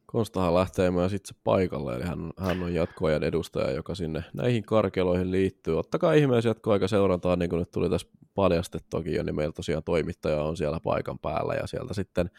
Konstahan 0.07 0.55
lähtee 0.55 0.91
myös 0.91 1.13
itse 1.13 1.35
paikalle, 1.45 1.95
eli 1.95 2.05
hän, 2.05 2.31
hän 2.39 2.63
on 2.63 2.75
jatkoajan 2.75 3.25
edustaja, 3.25 3.71
joka 3.71 3.95
sinne 3.95 4.25
näihin 4.35 4.63
karkeloihin 4.63 5.31
liittyy. 5.31 5.79
Ottakaa 5.79 6.13
ihmeessä 6.13 6.51
jatkoaika 6.51 6.89
seurantaa, 6.89 7.37
niin 7.37 7.51
kuin 7.51 7.59
nyt 7.59 7.71
tuli 7.71 7.91
tässä 7.91 8.09
paljastettuakin 8.35 9.15
jo, 9.15 9.23
niin 9.23 9.37
meillä 9.37 9.53
tosiaan 9.53 9.85
toimittaja 9.85 10.43
on 10.43 10.57
siellä 10.57 10.81
paikan 10.85 11.19
päällä, 11.19 11.55
ja 11.55 11.67
sieltä 11.67 11.95
sitten 11.95 12.31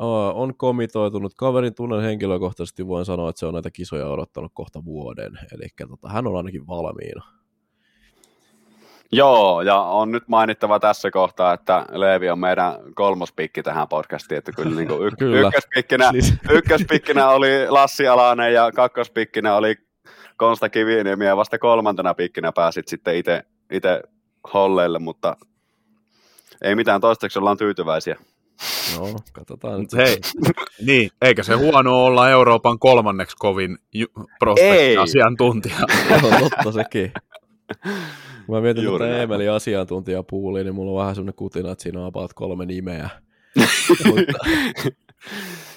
uh, 0.00 0.40
on 0.40 0.56
komitoitunut. 0.56 1.34
Kaverin 1.34 1.74
tunnen 1.74 2.00
henkilökohtaisesti, 2.00 2.86
voin 2.86 3.04
sanoa, 3.04 3.30
että 3.30 3.40
se 3.40 3.46
on 3.46 3.54
näitä 3.54 3.70
kisoja 3.70 4.08
odottanut 4.08 4.52
kohta 4.54 4.84
vuoden, 4.84 5.38
eli 5.52 5.88
tota, 5.88 6.08
hän 6.08 6.26
on 6.26 6.36
ainakin 6.36 6.66
valmiina. 6.66 7.43
Joo, 9.16 9.62
ja 9.62 9.80
on 9.80 10.10
nyt 10.12 10.28
mainittava 10.28 10.80
tässä 10.80 11.10
kohtaa, 11.10 11.52
että 11.52 11.86
Leevi 11.92 12.30
on 12.30 12.38
meidän 12.38 12.74
kolmospikki 12.94 13.62
tähän 13.62 13.88
podcastiin, 13.88 14.38
että 14.38 14.52
kyllä, 14.52 14.76
niin 14.76 14.88
kuin 14.88 15.02
y- 15.06 15.10
Kyllä. 15.18 15.48
ykköspikkinä, 15.48 16.10
Siis- 16.12 16.34
ykköspikkinä 16.50 17.28
oli 17.28 17.68
Lassi 17.68 18.08
Alanen 18.08 18.54
ja 18.54 18.72
kakkospikkinä 18.72 19.54
oli 19.56 19.74
Konsta 20.36 20.68
Kiviniemi 20.68 21.24
ja 21.26 21.36
vasta 21.36 21.58
kolmantena 21.58 22.14
pikkinä 22.14 22.52
pääsit 22.52 22.88
sitten 22.88 23.16
itse 23.16 23.42
itse 23.72 24.02
holleille, 24.54 24.98
mutta 24.98 25.36
ei 26.62 26.74
mitään 26.74 27.00
toistaiseksi 27.00 27.38
ollaan 27.38 27.56
tyytyväisiä. 27.56 28.16
No, 28.98 29.06
katsotaan 29.32 29.80
nyt. 29.80 29.92
Mut 29.92 30.00
hei, 30.06 30.16
niin, 30.86 31.10
eikä 31.22 31.42
se 31.42 31.54
huono 31.54 32.04
olla 32.04 32.30
Euroopan 32.30 32.78
kolmanneksi 32.78 33.36
kovin 33.38 33.78
ju- 33.94 34.06
prospekti-asiantuntija. 34.38 35.76
Se 36.08 36.14
on 36.26 36.40
totta 36.50 36.72
sekin. 36.72 37.12
Mä 38.48 38.60
mietin 38.60 38.84
Juuri 38.84 38.98
tätä 38.98 39.10
näin. 39.10 39.20
Eemelin 39.20 39.50
asiantuntijapuulia, 39.50 40.64
niin 40.64 40.74
mulla 40.74 40.90
on 40.90 40.98
vähän 40.98 41.14
semmoinen 41.14 41.34
kutina, 41.34 41.70
että 41.70 41.82
siinä 41.82 42.00
on 42.00 42.06
about 42.06 42.34
kolme 42.34 42.66
nimeä. 42.66 43.10
Mutta 43.88 44.44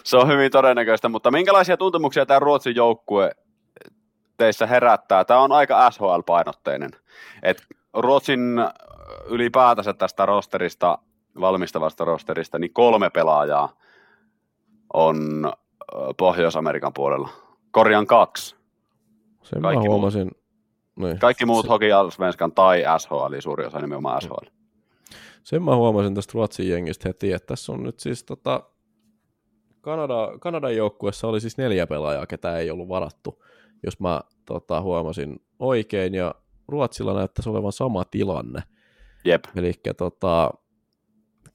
Se 0.03 0.17
on 0.17 0.27
hyvin 0.27 0.51
todennäköistä, 0.51 1.09
mutta 1.09 1.31
minkälaisia 1.31 1.77
tuntemuksia 1.77 2.25
tämä 2.25 2.39
Ruotsin 2.39 2.75
joukkue 2.75 3.31
teissä 4.37 4.67
herättää? 4.67 5.25
Tämä 5.25 5.39
on 5.39 5.51
aika 5.51 5.89
SHL-painotteinen. 5.89 6.91
Et 7.43 7.63
Ruotsin 7.93 8.59
äh, 8.59 8.71
ylipäätänsä 9.29 9.93
tästä 9.93 10.25
rosterista, 10.25 10.97
valmistavasta 11.39 12.05
rosterista, 12.05 12.59
niin 12.59 12.73
kolme 12.73 13.09
pelaajaa 13.09 13.73
on 14.93 15.45
äh, 15.45 15.51
Pohjois-Amerikan 16.17 16.93
puolella. 16.93 17.29
Korjan 17.71 18.07
kaksi. 18.07 18.55
sen 19.43 19.61
Kaikki 19.61 19.87
mä 19.87 19.91
huomasin. 19.91 20.31
Niin. 20.97 21.19
Kaikki 21.19 21.45
muut 21.45 21.65
Se- 21.65 21.69
Hockey 21.69 21.91
Allsvenskan 21.91 22.51
tai 22.51 22.83
SHL, 22.97 23.33
eli 23.33 23.41
suuri 23.41 23.65
osa 23.65 23.79
nimenomaan 23.79 24.21
SHL. 24.21 24.47
Sen 25.43 25.63
mä 25.63 25.75
huomasin 25.75 26.15
tästä 26.15 26.31
Ruotsin 26.33 26.69
jengistä 26.69 27.09
heti, 27.09 27.33
että 27.33 27.47
tässä 27.47 27.71
on 27.71 27.83
nyt 27.83 27.99
siis 27.99 28.23
tota, 28.23 28.63
Kanada, 29.81 30.31
Kanadan 30.39 30.75
joukkueessa 30.75 31.27
oli 31.27 31.41
siis 31.41 31.57
neljä 31.57 31.87
pelaajaa, 31.87 32.25
ketä 32.25 32.57
ei 32.57 32.71
ollut 32.71 32.89
varattu, 32.89 33.43
jos 33.83 33.99
mä 33.99 34.21
tota, 34.45 34.81
huomasin 34.81 35.41
oikein, 35.59 36.15
ja 36.15 36.35
Ruotsilla 36.67 37.13
näyttäisi 37.13 37.49
olevan 37.49 37.71
sama 37.71 38.05
tilanne. 38.05 38.63
Jep. 39.25 39.43
Eli 39.55 39.73
tota, 39.97 40.51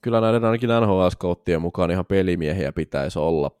kyllä 0.01 0.21
näiden 0.21 0.45
ainakin 0.45 0.69
NHL-skouttien 0.69 1.59
mukaan 1.59 1.91
ihan 1.91 2.05
pelimiehiä 2.05 2.71
pitäisi 2.71 3.19
olla. 3.19 3.51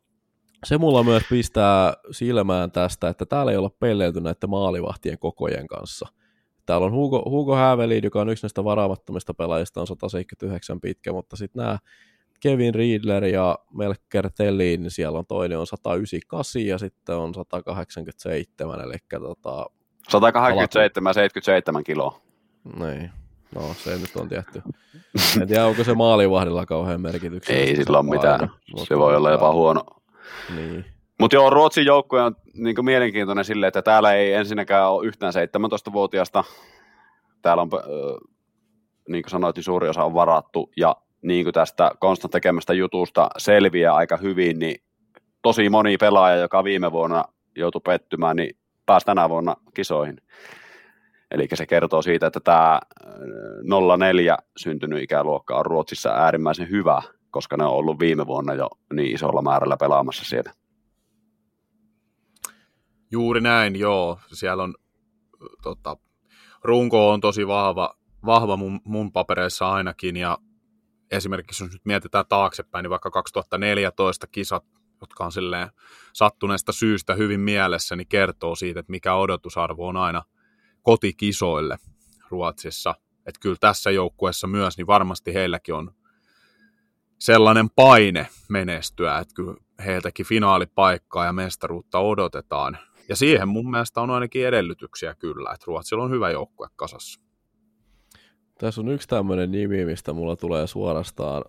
Se 0.63 0.77
mulla 0.77 1.03
myös 1.03 1.23
pistää 1.29 1.93
silmään 2.11 2.71
tästä, 2.71 3.09
että 3.09 3.25
täällä 3.25 3.51
ei 3.51 3.57
olla 3.57 3.71
pelleilty 3.79 4.21
näiden 4.21 4.49
maalivahtien 4.49 5.19
kokojen 5.19 5.67
kanssa. 5.67 6.07
Täällä 6.65 6.85
on 6.85 6.93
Hugo, 6.93 7.23
Hugo 7.29 7.55
Hävelid, 7.55 8.03
joka 8.03 8.21
on 8.21 8.29
yksi 8.29 8.43
näistä 8.43 8.63
varaamattomista 8.63 9.33
pelaajista, 9.33 9.81
on 9.81 9.87
179 9.87 10.81
pitkä, 10.81 11.13
mutta 11.13 11.35
sitten 11.35 11.63
nämä 11.63 11.77
Kevin 12.39 12.75
Riedler 12.75 13.25
ja 13.25 13.57
Melker 13.73 14.29
Tellin, 14.37 14.81
niin 14.81 14.91
siellä 14.91 15.19
on 15.19 15.25
toinen 15.25 15.59
on 15.59 15.67
198 15.67 16.65
ja 16.65 16.77
sitten 16.77 17.15
on 17.15 17.33
187, 17.33 18.81
eli 18.81 18.93
tota, 19.19 19.65
187 20.09 21.13
77 21.13 21.83
kiloa. 21.83 22.21
niin. 22.79 23.11
No, 23.55 23.73
se 23.73 23.97
nyt 23.97 24.15
on 24.15 24.29
tietty. 24.29 24.61
En 25.41 25.47
tiedä, 25.47 25.65
onko 25.65 25.83
se 25.83 25.93
maalivahdilla 25.93 26.65
kauhean 26.65 27.01
merkityksiä. 27.01 27.55
Ei 27.55 27.75
sillä 27.75 27.99
ole 27.99 28.09
mitään. 28.09 28.51
Se 28.87 28.97
voi 28.97 29.15
olla 29.15 29.31
jopa 29.31 29.53
huono, 29.53 29.83
Niin. 30.55 30.85
Mutta 31.19 31.35
joo, 31.35 31.49
Ruotsin 31.49 31.85
joukkue 31.85 32.21
on 32.21 32.35
niin 32.53 32.85
mielenkiintoinen 32.85 33.45
sille, 33.45 33.67
että 33.67 33.81
täällä 33.81 34.13
ei 34.13 34.33
ensinnäkään 34.33 34.89
ole 34.91 35.07
yhtään 35.07 35.33
17-vuotiaasta. 35.33 36.43
Täällä 37.41 37.61
on, 37.61 37.69
niin 39.09 39.23
kuin 39.23 39.31
sanoit, 39.31 39.55
niin 39.55 39.63
suuri 39.63 39.89
osa 39.89 40.03
on 40.03 40.13
varattu. 40.13 40.71
Ja 40.77 40.95
niin 41.21 41.45
kuin 41.45 41.53
tästä 41.53 41.91
Konstan 41.99 42.31
tekemästä 42.31 42.73
jutusta 42.73 43.29
selviää 43.37 43.95
aika 43.95 44.17
hyvin, 44.17 44.59
niin 44.59 44.83
tosi 45.41 45.69
moni 45.69 45.97
pelaaja, 45.97 46.35
joka 46.35 46.63
viime 46.63 46.91
vuonna 46.91 47.23
joutui 47.55 47.81
pettymään, 47.85 48.35
niin 48.35 48.57
pääsi 48.85 49.05
tänä 49.05 49.29
vuonna 49.29 49.55
kisoihin. 49.73 50.17
Eli 51.31 51.47
se 51.53 51.65
kertoo 51.65 52.01
siitä, 52.01 52.27
että 52.27 52.39
tämä 52.39 52.79
04 53.97 54.37
syntynyt 54.57 55.03
ikäluokka 55.03 55.57
on 55.57 55.65
Ruotsissa 55.65 56.09
äärimmäisen 56.09 56.69
hyvä, 56.69 57.01
koska 57.33 57.57
ne 57.57 57.63
on 57.63 57.71
ollut 57.71 57.99
viime 57.99 58.27
vuonna 58.27 58.53
jo 58.53 58.69
niin 58.93 59.15
isolla 59.15 59.41
määrällä 59.41 59.77
pelaamassa 59.77 60.25
siellä. 60.25 60.53
Juuri 63.11 63.41
näin, 63.41 63.75
joo. 63.75 64.19
Siellä 64.33 64.63
on, 64.63 64.75
tota, 65.63 65.97
runko 66.63 67.09
on 67.09 67.21
tosi 67.21 67.47
vahva, 67.47 67.95
vahva 68.25 68.57
mun, 68.57 68.81
mun 68.83 69.11
papereissa 69.11 69.71
ainakin, 69.71 70.17
ja 70.17 70.37
esimerkiksi 71.11 71.63
jos 71.63 71.71
nyt 71.71 71.85
mietitään 71.85 72.25
taaksepäin, 72.29 72.83
niin 72.83 72.89
vaikka 72.89 73.11
2014 73.11 74.27
kisat, 74.27 74.65
jotka 75.01 75.25
on 75.25 75.31
silleen 75.31 75.69
sattuneesta 76.13 76.71
syystä 76.71 77.15
hyvin 77.15 77.39
mielessä, 77.39 77.95
niin 77.95 78.07
kertoo 78.07 78.55
siitä, 78.55 78.79
että 78.79 78.91
mikä 78.91 79.15
odotusarvo 79.15 79.87
on 79.87 79.97
aina 79.97 80.23
kotikisoille 80.81 81.77
Ruotsissa. 82.29 82.95
Että 83.25 83.39
kyllä 83.39 83.57
tässä 83.59 83.91
joukkueessa 83.91 84.47
myös, 84.47 84.77
niin 84.77 84.87
varmasti 84.87 85.33
heilläkin 85.33 85.75
on 85.75 85.91
sellainen 87.23 87.69
paine 87.69 88.27
menestyä, 88.49 89.17
että 89.17 89.33
kyllä 89.35 89.55
heiltäkin 89.85 90.25
finaalipaikkaa 90.25 91.25
ja 91.25 91.33
mestaruutta 91.33 91.99
odotetaan. 91.99 92.77
Ja 93.09 93.15
siihen 93.15 93.47
mun 93.47 93.71
mielestä 93.71 94.01
on 94.01 94.09
ainakin 94.09 94.47
edellytyksiä 94.47 95.15
kyllä, 95.15 95.51
että 95.53 95.63
Ruotsilla 95.67 96.03
on 96.03 96.11
hyvä 96.11 96.31
joukkue 96.31 96.67
kasassa. 96.75 97.21
Tässä 98.59 98.81
on 98.81 98.89
yksi 98.89 99.07
tämmöinen 99.07 99.51
nimi, 99.51 99.85
mistä 99.85 100.13
mulla 100.13 100.35
tulee 100.35 100.67
suorastaan 100.67 101.43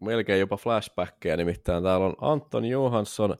melkein 0.00 0.40
jopa 0.40 0.56
flashbackkejä, 0.56 1.36
nimittäin 1.36 1.82
täällä 1.82 2.06
on 2.06 2.14
Anton 2.20 2.64
Johansson, 2.64 3.36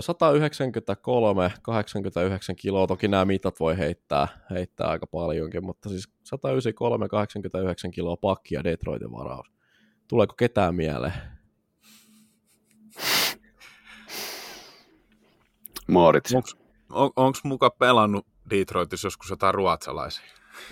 193, 0.00 1.52
89 1.62 2.56
kiloa, 2.56 2.86
toki 2.86 3.08
nämä 3.08 3.24
mitat 3.24 3.60
voi 3.60 3.78
heittää, 3.78 4.28
heittää 4.50 4.86
aika 4.86 5.06
paljonkin, 5.06 5.64
mutta 5.64 5.88
siis 5.88 6.08
193, 6.24 7.08
89 7.08 7.90
kiloa 7.90 8.16
pakkia 8.16 8.64
Detroitin 8.64 9.12
varaus. 9.12 9.57
Tuleeko 10.08 10.34
ketään 10.34 10.74
mieleen? 10.74 11.12
Moritz. 15.86 16.34
Onks, 16.34 16.56
on, 16.90 17.10
onko 17.16 17.38
muka 17.44 17.70
pelannut 17.70 18.26
Detroitissa 18.50 19.06
joskus 19.06 19.30
jotain 19.30 19.54
ruotsalaisia? 19.54 20.24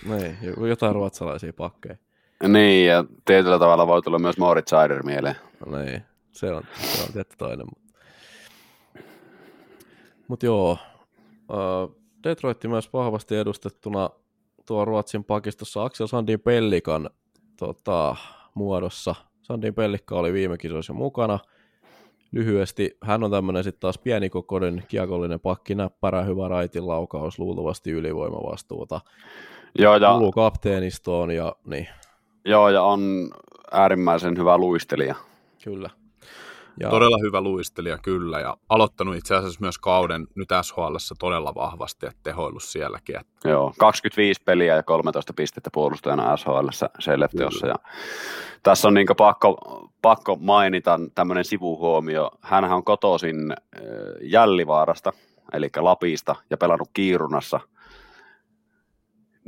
Niin, 0.09 0.39
jotain 0.69 0.95
ruotsalaisia 0.95 1.53
pakkeja. 1.53 1.97
Niin, 2.49 2.87
ja 2.87 3.05
tietyllä 3.25 3.59
tavalla 3.59 3.87
voi 3.87 4.03
tulla 4.03 4.19
myös 4.19 4.39
Moritz 4.39 4.71
Sider 4.71 5.03
mieleen. 5.03 5.37
Niin, 5.67 6.03
se 6.33 6.53
on, 6.53 6.63
se 6.83 7.03
on 7.03 7.13
tietty 7.13 7.37
toinen. 7.37 7.67
Mutta 7.67 7.87
Mut 10.29 10.43
joo, 10.43 10.79
Detroit 12.25 12.65
myös 12.65 12.93
vahvasti 12.93 13.37
edustettuna 13.37 14.11
tuo 14.67 14.85
Ruotsin 14.85 15.25
pakistossa 15.25 15.85
Axel 15.85 16.07
Sandin 16.07 16.41
Pellikan 16.41 17.11
tota, 17.57 18.17
muodossa. 18.55 19.15
Sandin 19.47 19.75
Pellikka 19.75 20.19
oli 20.19 20.33
viime 20.33 20.59
kisoissa 20.59 20.93
mukana. 20.93 21.39
Lyhyesti, 22.33 22.97
hän 23.03 23.25
on 23.25 23.31
tämmöinen 23.31 23.65
sitten 23.65 23.81
taas 23.81 23.99
pienikokoinen 23.99 24.85
kiekollinen 24.89 25.41
pakki, 25.41 25.75
näppärä, 25.75 26.23
hyvä 26.23 26.49
raitin 26.49 26.87
laukaus, 26.87 27.39
luultavasti 27.39 27.91
ylivoimavastuuta. 27.91 29.01
Joo, 29.79 29.97
ja, 29.97 30.11
Kuuluu 30.11 30.33
kapteenistoon 30.33 31.31
ja 31.31 31.57
niin, 31.65 31.89
joo, 32.45 32.69
ja 32.69 32.83
on 32.83 33.31
äärimmäisen 33.73 34.39
hyvä 34.39 34.59
luistelija. 34.59 35.15
kyllä. 35.65 35.91
Ja... 36.81 36.91
Todella 36.91 37.19
hyvä 37.23 37.41
luistelija 37.41 37.99
kyllä, 37.99 38.41
ja 38.41 38.57
aloittanut 38.69 39.17
itse 39.17 39.35
asiassa 39.35 39.61
myös 39.61 39.79
kauden 39.79 40.27
nyt 40.35 40.49
SHL 40.63 40.97
todella 41.19 41.55
vahvasti, 41.55 42.07
että 42.07 42.21
tehoillut 42.23 42.63
sielläkin. 42.63 43.21
Että... 43.21 43.49
Joo, 43.49 43.73
25 43.79 44.43
peliä 44.45 44.77
ja 44.77 44.83
13 44.83 45.33
pistettä 45.33 45.71
puolustajana 45.73 46.37
SHL 46.37 46.69
Seleftiossa. 46.99 47.67
Ja 47.67 47.75
tässä 48.63 48.89
on 48.89 48.95
niin 48.95 49.07
pakko, 49.17 49.57
pakko 50.03 50.37
mainita 50.37 51.01
tämmöinen 51.15 51.45
sivuhuomio. 51.45 52.31
Hänhän 52.41 52.77
on 52.77 52.85
kotoisin 52.85 53.37
Jällivaarasta, 54.23 55.13
eli 55.53 55.69
Lapista, 55.77 56.37
ja 56.51 56.57
pelannut 56.57 56.91
Kiirunassa. 56.93 57.61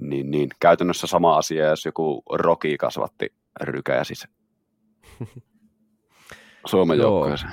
Niin, 0.00 0.30
niin 0.30 0.48
käytännössä 0.60 1.06
sama 1.06 1.36
asia, 1.36 1.68
jos 1.68 1.84
joku 1.84 2.22
Roki 2.32 2.76
kasvatti 2.76 3.32
rykäjä 3.60 4.02
Suomen 6.66 6.98
joukkueeseen. 6.98 7.52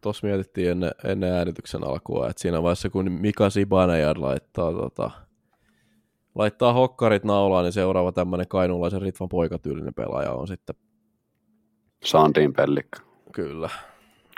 Tuossa 0.00 0.26
mietittiin 0.26 0.70
ennen, 0.70 0.90
ennen 1.04 1.32
äänityksen 1.32 1.84
alkua, 1.84 2.28
että 2.28 2.42
siinä 2.42 2.62
vaiheessa 2.62 2.90
kun 2.90 3.12
Mika 3.12 3.50
Sibanejar 3.50 4.20
laittaa, 4.20 4.72
tota, 4.72 5.10
laittaa 6.34 6.72
hokkarit 6.72 7.24
naulaan, 7.24 7.64
niin 7.64 7.72
seuraava 7.72 8.12
tämmöinen 8.12 8.48
kainulaisen 8.48 9.02
Ritvan 9.02 9.28
poikatyylinen 9.28 9.94
pelaaja 9.94 10.32
on 10.32 10.48
sitten. 10.48 10.76
Sandin 12.04 12.52
Pellikka. 12.52 13.00
Kyllä. 13.32 13.68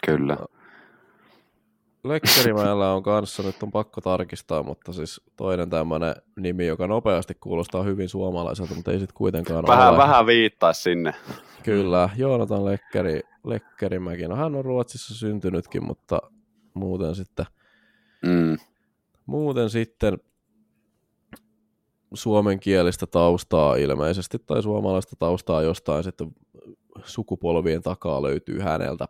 Kyllä. 0.06 0.36
Lekkerimäellä 2.04 2.92
on 2.92 3.02
kanssa, 3.02 3.42
nyt 3.42 3.62
on 3.62 3.70
pakko 3.70 4.00
tarkistaa, 4.00 4.62
mutta 4.62 4.92
siis 4.92 5.20
toinen 5.36 5.70
tämmöinen 5.70 6.14
nimi, 6.36 6.66
joka 6.66 6.86
nopeasti 6.86 7.34
kuulostaa 7.40 7.82
hyvin 7.82 8.08
suomalaiselta, 8.08 8.74
mutta 8.74 8.92
ei 8.92 8.98
sitten 8.98 9.16
kuitenkaan 9.16 9.64
vähän, 9.66 9.88
ole. 9.88 9.98
Vähän 9.98 10.26
viittaa 10.26 10.72
sinne. 10.72 11.14
Kyllä, 11.62 12.10
Joonatan 12.16 12.64
Lekkeri, 12.64 13.20
Lekkerimäki. 13.44 14.28
No 14.28 14.36
hän 14.36 14.54
on 14.54 14.64
Ruotsissa 14.64 15.14
syntynytkin, 15.14 15.84
mutta 15.86 16.20
muuten 16.74 17.14
sitten, 17.14 17.46
mm. 18.26 18.58
muuten 19.26 19.70
sitten 19.70 20.18
suomenkielistä 22.14 23.06
taustaa 23.06 23.76
ilmeisesti, 23.76 24.38
tai 24.38 24.62
suomalaista 24.62 25.16
taustaa 25.18 25.62
jostain 25.62 26.04
sitten 26.04 26.34
sukupolvien 27.04 27.82
takaa 27.82 28.22
löytyy 28.22 28.58
häneltä. 28.60 29.08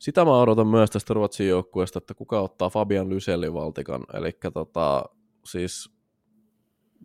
Sitä 0.00 0.24
mä 0.24 0.38
odotan 0.38 0.66
myös 0.66 0.90
tästä 0.90 1.14
Ruotsin 1.14 1.48
joukkueesta, 1.48 1.98
että 1.98 2.14
kuka 2.14 2.40
ottaa 2.40 2.70
Fabian 2.70 3.08
Lysellin 3.10 3.54
valtikan, 3.54 4.04
eli 4.14 4.32
tota, 4.54 5.04
siis 5.44 5.90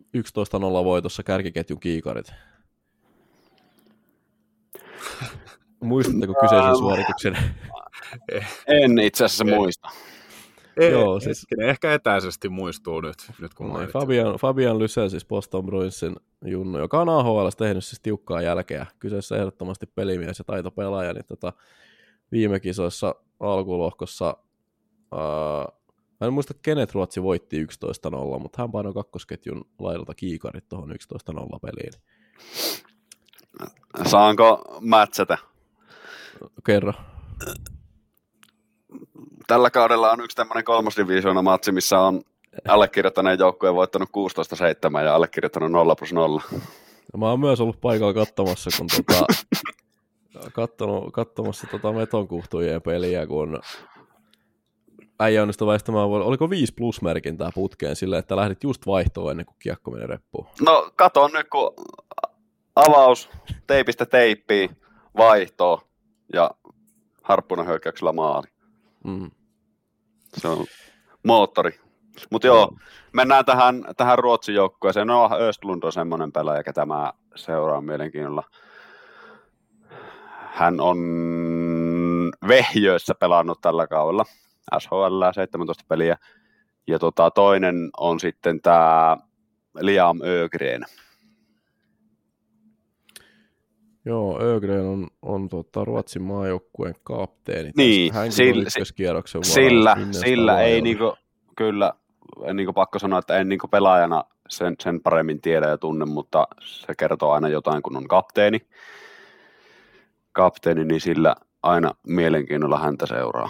voitossa 0.84 1.22
kärkiketjun 1.22 1.80
kiikarit. 1.80 2.26
Muistatteko 5.80 6.34
kyseisen 6.40 6.76
suorituksen? 6.76 7.38
En 8.66 8.98
itse 8.98 9.24
asiassa 9.24 9.44
muista. 9.44 9.88
Ei, 10.76 10.90
Joo, 10.90 11.20
siis... 11.20 11.46
Ehkä 11.60 11.94
etäisesti 11.94 12.48
muistuu 12.48 13.00
nyt, 13.00 13.16
nyt 13.40 13.54
kun 13.54 13.68
no, 13.68 13.86
Fabian, 13.92 14.36
Fabian 14.36 14.78
Lysel, 14.78 15.08
siis 15.08 15.26
Boston 15.26 15.66
Bruinsin 15.66 16.16
junnu, 16.44 16.78
joka 16.78 17.00
on 17.00 17.08
AHL 17.08 17.48
tehnyt 17.58 17.84
siis 17.84 18.00
tiukkaa 18.00 18.42
jälkeä. 18.42 18.86
Kyseessä 18.98 19.36
ehdottomasti 19.36 19.86
pelimies 19.86 20.38
ja 20.38 20.44
taitopelaaja, 20.44 21.12
niin 21.12 21.24
tota, 21.28 21.52
viime 22.32 22.60
kisoissa 22.60 23.14
alkulohkossa, 23.40 24.36
ää, 25.12 25.68
mä 26.20 26.26
en 26.26 26.32
muista 26.32 26.54
kenet 26.62 26.94
Ruotsi 26.94 27.22
voitti 27.22 27.64
11-0, 27.64 28.38
mutta 28.38 28.62
hän 28.62 28.72
painoi 28.72 28.94
kakkosketjun 28.94 29.64
laidalta 29.78 30.14
kiikarit 30.14 30.68
tuohon 30.68 30.90
11-0 30.90 30.94
peliin. 31.62 31.92
Saanko 34.06 34.78
mätsätä? 34.80 35.38
Kerro. 36.66 36.92
Tällä 39.46 39.70
kaudella 39.70 40.10
on 40.10 40.20
yksi 40.20 40.36
tämmöinen 40.36 40.64
kolmosdivisioona 40.64 41.42
matsi, 41.42 41.72
missä 41.72 41.98
on 42.00 42.22
allekirjoittaneen 42.68 43.38
joukkueen 43.38 43.74
voittanut 43.74 44.08
16-7 45.00 45.04
ja 45.04 45.14
allekirjoittanut 45.14 45.72
0 45.72 45.96
plus 45.96 46.12
0. 46.12 46.42
Mä 47.16 47.30
oon 47.30 47.40
myös 47.40 47.60
ollut 47.60 47.80
paikalla 47.80 48.14
katsomassa, 48.14 48.70
kun 48.78 48.86
tota, 48.86 49.26
kattonut, 50.52 51.12
katsomassa 51.12 51.66
tota 51.70 51.92
metonkuhtujen 51.92 52.82
peliä, 52.82 53.26
kun 53.26 53.60
äijä 55.20 55.42
onnistui 55.42 55.66
väistämään, 55.66 56.04
oliko 56.04 56.50
5 56.50 56.74
plus 56.74 57.02
merkintää 57.02 57.50
putkeen 57.54 57.96
silleen, 57.96 58.20
että 58.20 58.36
lähdit 58.36 58.64
just 58.64 58.86
vaihtoon 58.86 59.30
ennen 59.30 59.46
kuin 59.46 59.56
kiekko 59.58 59.90
meni 59.90 60.06
reppuun? 60.06 60.46
No 60.60 60.90
katon 60.96 61.30
nyt, 61.32 61.48
kun 61.48 61.74
avaus, 62.76 63.30
teipistä 63.66 64.06
teippiin, 64.06 64.76
vaihto 65.16 65.88
ja 66.32 66.50
harppuna 67.22 67.62
hyökkäyksellä 67.62 68.12
maali. 68.12 68.46
Mm. 69.04 69.30
Se 70.36 70.48
on 70.48 70.64
moottori. 71.22 71.80
Mutta 72.30 72.46
joo, 72.46 72.76
mennään 73.12 73.44
tähän, 73.44 73.84
tähän 73.96 74.18
Ruotsin 74.18 74.54
joukkueeseen. 74.54 75.06
No, 75.06 75.30
Östlund 75.40 75.82
on 75.82 75.92
semmoinen 75.92 76.32
pelaaja, 76.32 76.62
ketä 76.62 76.86
mä 76.86 77.12
seuraan 77.34 77.84
mielenkiinnolla. 77.84 78.42
Hän 80.56 80.80
on 80.80 80.98
Vehjöissä 82.48 83.14
pelannut 83.14 83.60
tällä 83.60 83.86
kaudella, 83.86 84.24
SHL 84.78 85.22
17 85.34 85.84
peliä. 85.88 86.16
Ja 86.86 86.98
tota, 86.98 87.30
toinen 87.30 87.90
on 87.96 88.20
sitten 88.20 88.60
tämä 88.60 89.16
Liam 89.80 90.20
Ögren. 90.22 90.82
Joo, 94.04 94.40
Ögren 94.42 94.84
on, 94.84 95.08
on 95.22 95.48
tota, 95.48 95.84
Ruotsin 95.84 96.22
maajoukkueen 96.22 96.94
kapteeni. 97.04 97.70
Niin, 97.76 98.14
Hänkin 98.14 98.32
sillä, 98.32 98.62
ykköskierroksen 98.62 99.44
sillä, 99.44 99.96
sillä 100.10 100.62
ei 100.62 100.80
niinku, 100.80 101.16
kyllä, 101.56 101.92
en 102.44 102.56
niinku 102.56 102.72
pakko 102.72 102.98
sanoa, 102.98 103.18
että 103.18 103.36
en 103.36 103.48
niinku 103.48 103.68
pelaajana 103.68 104.24
sen, 104.48 104.74
sen 104.80 105.00
paremmin 105.00 105.40
tiedä 105.40 105.68
ja 105.68 105.78
tunne, 105.78 106.04
mutta 106.04 106.48
se 106.60 106.94
kertoo 106.98 107.32
aina 107.32 107.48
jotain, 107.48 107.82
kun 107.82 107.96
on 107.96 108.08
kapteeni. 108.08 108.60
Kapteeni, 110.36 110.84
niin 110.84 111.00
sillä 111.00 111.34
aina 111.62 111.90
mielenkiinnolla 112.06 112.78
häntä 112.78 113.06
seuraa. 113.06 113.48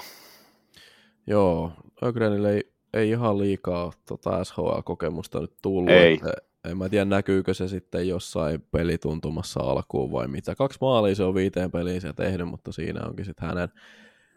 Joo, 1.26 1.72
Ögrenille 2.02 2.54
ei, 2.54 2.72
ei 2.94 3.10
ihan 3.10 3.38
liikaa 3.38 3.92
tota 4.08 4.44
SHL-kokemusta 4.44 5.40
nyt 5.40 5.52
tullut. 5.62 5.90
Ei. 5.90 6.14
Että, 6.14 6.32
En 6.70 6.78
mä 6.78 6.88
tiedä, 6.88 7.04
näkyykö 7.04 7.54
se 7.54 7.68
sitten 7.68 8.08
jossain 8.08 8.64
pelituntumassa 8.70 9.60
alkuun 9.60 10.12
vai 10.12 10.28
mitä. 10.28 10.54
Kaksi 10.54 10.78
maalia 10.80 11.14
se 11.14 11.24
on 11.24 11.34
viiteen 11.34 11.70
peliin 11.70 12.00
se 12.00 12.12
tehnyt, 12.12 12.48
mutta 12.48 12.72
siinä 12.72 13.00
onkin 13.06 13.24
sitten 13.24 13.48
hänen, 13.48 13.68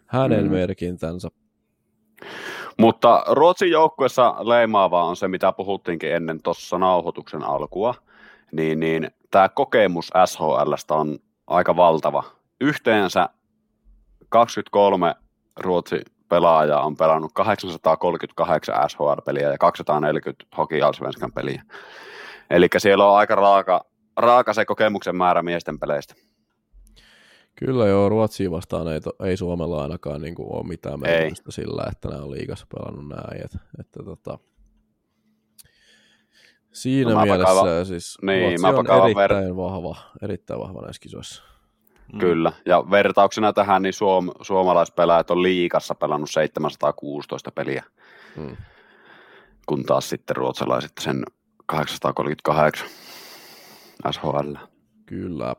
hänen 0.06 0.44
mm. 0.44 0.52
merkintänsä. 0.52 1.30
Mutta 2.78 3.24
Ruotsin 3.28 3.72
joukkuessa 3.72 4.36
leimaavaa 4.40 5.06
on 5.06 5.16
se, 5.16 5.28
mitä 5.28 5.52
puhuttiinkin 5.52 6.16
ennen 6.16 6.44
tuossa 6.44 6.78
nauhoituksen 6.78 7.44
alkua, 7.44 7.94
niin, 8.52 8.80
niin 8.80 9.12
tämä 9.32 9.50
kokemus 9.50 10.12
SHLstä 10.26 10.94
on 10.94 11.20
aika 11.48 11.76
valtava. 11.76 12.39
Yhteensä 12.62 13.30
23 14.30 15.16
Ruotsi 15.60 16.02
pelaajaa 16.30 16.86
on 16.86 16.96
pelannut 16.96 17.32
838 17.34 18.90
SHL-peliä 18.90 19.52
ja 19.52 19.58
240 19.58 20.46
Hockey 20.58 20.82
Allsvenskan 20.82 21.32
peliä. 21.32 21.64
Eli 22.50 22.68
siellä 22.78 23.06
on 23.06 23.18
aika 23.18 23.36
raaka, 23.36 23.86
raaka 24.18 24.54
se 24.54 24.66
kokemuksen 24.66 25.16
määrä 25.16 25.42
miesten 25.42 25.80
peleistä. 25.80 26.16
Kyllä 27.56 27.88
joo, 27.88 28.10
Ruotsia 28.10 28.52
vastaan 28.52 28.94
ei, 28.94 29.02
to, 29.02 29.12
ei 29.26 29.38
Suomella 29.38 29.82
ainakaan 29.82 30.22
niin 30.22 30.36
kuin 30.36 30.56
ole 30.56 30.68
mitään 30.68 31.00
merkitystä 31.00 31.52
sillä, 31.52 31.84
että 31.92 32.10
nämä 32.10 32.24
on 32.24 32.32
liigassa 32.32 32.68
pelannut 32.76 33.08
näin. 33.08 33.46
Että, 33.46 33.60
että 33.80 34.04
tota, 34.04 34.40
siinä 36.72 37.14
no, 37.14 37.22
mielessä 37.22 37.54
kaiva, 37.54 37.86
siis 37.86 38.18
niin, 38.22 38.60
Ruotsi 38.62 38.92
on 38.92 39.04
erittäin 39.04 39.46
ver... 39.46 39.56
vahva, 39.56 39.96
erittäin 40.22 40.60
vahva 40.60 40.82
näissä 40.82 41.02
kisoissa. 41.02 41.59
Mm. 42.14 42.20
Kyllä, 42.20 42.52
ja 42.66 42.84
vertauksena 42.92 43.54
tähän, 43.54 43.82
niin 43.82 43.94
suom, 43.94 44.32
suomalaispelaajat 44.42 45.32
on 45.32 45.44
liikassa 45.44 45.96
pelannut 45.96 46.30
716 46.30 47.52
peliä, 47.52 47.84
mm. 48.36 48.58
kun 49.66 49.84
taas 49.84 50.10
sitten 50.10 50.36
ruotsalaiset 50.36 50.92
sen 51.00 51.24
838 51.66 52.88
SHL. 54.12 54.56
Kyllä. 55.06 55.56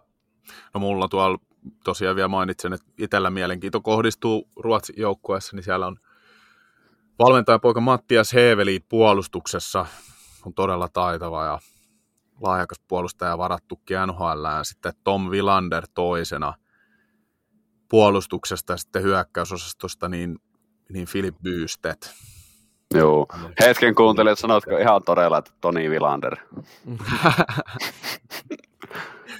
No 0.74 0.80
mulla 0.80 1.08
tuolla 1.08 1.38
tosiaan 1.84 2.16
vielä 2.16 2.28
mainitsen, 2.28 2.72
että 2.72 2.86
itsellä 2.98 3.30
mielenkiinto 3.30 3.80
kohdistuu 3.80 4.48
Ruotsin 4.56 4.94
joukkueessa, 4.98 5.56
niin 5.56 5.64
siellä 5.64 5.86
on 5.86 5.96
valmentajapoika 7.18 7.80
Mattias 7.80 8.32
Heeveli 8.32 8.80
puolustuksessa, 8.88 9.86
on 10.46 10.54
todella 10.54 10.88
taitava 10.88 11.44
ja 11.44 11.58
laajakas 12.40 12.80
puolustaja 12.88 13.38
varattukin 13.38 13.96
NHL, 14.06 14.46
sitten 14.62 14.92
Tom 15.04 15.30
Villander 15.30 15.86
toisena 15.94 16.54
puolustuksesta 17.88 18.72
ja 18.72 18.76
sitten 18.76 19.02
hyökkäysosastosta, 19.02 20.08
niin, 20.08 20.38
niin 20.92 21.06
Philip 21.12 21.36
Bystedt. 21.42 22.10
Joo. 22.94 23.26
Hetken 23.60 23.94
kuuntelin, 23.94 24.32
että 24.32 24.40
sanotko 24.40 24.78
ihan 24.78 25.02
todella, 25.02 25.38
että 25.38 25.50
Toni 25.60 25.90
Villander. 25.90 26.36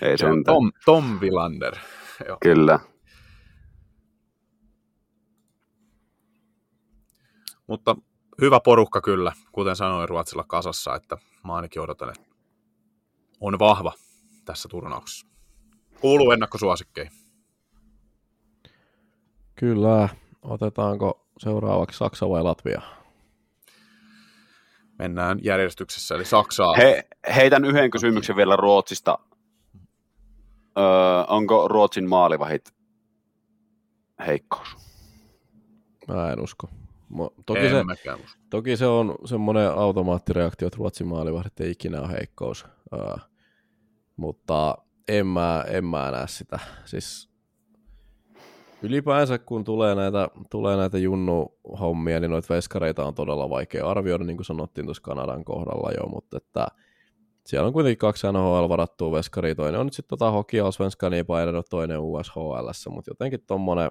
Ei 0.02 0.18
sen 0.18 0.44
Tom, 0.44 0.72
Tom 0.84 1.20
Villander. 1.20 1.76
Joo. 2.28 2.36
Kyllä. 2.42 2.78
Mutta 7.66 7.96
hyvä 8.40 8.60
porukka 8.60 9.00
kyllä, 9.00 9.32
kuten 9.52 9.76
sanoin 9.76 10.08
Ruotsilla 10.08 10.44
kasassa, 10.44 10.94
että 10.94 11.16
mä 11.44 11.54
ainakin 11.54 11.82
odotan, 11.82 12.08
että 12.08 12.29
on 13.40 13.58
vahva 13.58 13.92
tässä 14.44 14.68
turnauksessa. 14.68 15.26
Kuuluu 16.00 16.30
ennakkosuosikkeihin. 16.30 17.12
Kyllä. 19.54 20.08
Otetaanko 20.42 21.26
seuraavaksi 21.38 21.98
Saksa 21.98 22.28
vai 22.28 22.42
Latvia? 22.42 22.82
Mennään 24.98 25.38
järjestyksessä, 25.42 26.14
eli 26.14 26.24
Saksaa. 26.24 26.74
He, 26.74 27.08
heitän 27.34 27.64
yhden 27.64 27.90
kysymyksen 27.90 28.36
vielä 28.36 28.56
Ruotsista. 28.56 29.18
Öö, 30.78 30.84
onko 31.28 31.68
Ruotsin 31.68 32.08
maalivahit 32.08 32.74
heikkous? 34.26 34.76
Mä 36.08 36.32
en 36.32 36.40
usko. 36.40 36.68
Toki, 37.46 37.60
en 37.60 37.70
se, 37.70 38.24
toki 38.50 38.76
se 38.76 38.86
on 38.86 39.14
semmoinen 39.24 39.72
automaattireaktio, 39.72 40.66
että 40.66 40.76
Ruotsin 40.76 41.06
maalivahdit 41.06 41.60
ei 41.60 41.70
ikinä 41.70 42.00
ole 42.00 42.12
heikkous. 42.12 42.66
Öö, 42.94 43.14
mutta 44.20 44.78
en 45.08 45.26
mä, 45.26 45.64
en 45.68 45.84
mä 45.84 46.10
näe 46.10 46.28
sitä. 46.28 46.58
Siis 46.84 47.30
ylipäänsä 48.82 49.38
kun 49.38 49.64
tulee 49.64 49.94
näitä, 49.94 50.28
tulee 50.50 50.76
näitä 50.76 50.98
junnu-hommia, 50.98 52.20
niin 52.20 52.30
noita 52.30 52.54
veskareita 52.54 53.04
on 53.04 53.14
todella 53.14 53.50
vaikea 53.50 53.88
arvioida, 53.88 54.24
niin 54.24 54.36
kuin 54.36 54.44
sanottiin 54.44 54.84
tuossa 54.84 55.02
Kanadan 55.02 55.44
kohdalla 55.44 55.90
jo, 55.92 56.06
mutta 56.06 56.36
että 56.36 56.66
siellä 57.46 57.66
on 57.66 57.72
kuitenkin 57.72 57.98
kaksi 57.98 58.26
NHL 58.26 58.68
varattua 58.68 59.12
veskaria, 59.12 59.54
toinen 59.54 59.80
on 59.80 59.86
nyt 59.86 59.94
sitten 59.94 60.18
tota 60.18 60.30
Hockey 60.30 60.60
Allsvenskania 60.60 61.24
painanut, 61.24 61.66
toinen 61.70 62.00
USHL, 62.00 62.90
mutta 62.90 63.10
jotenkin 63.10 63.40
tommonen, 63.46 63.90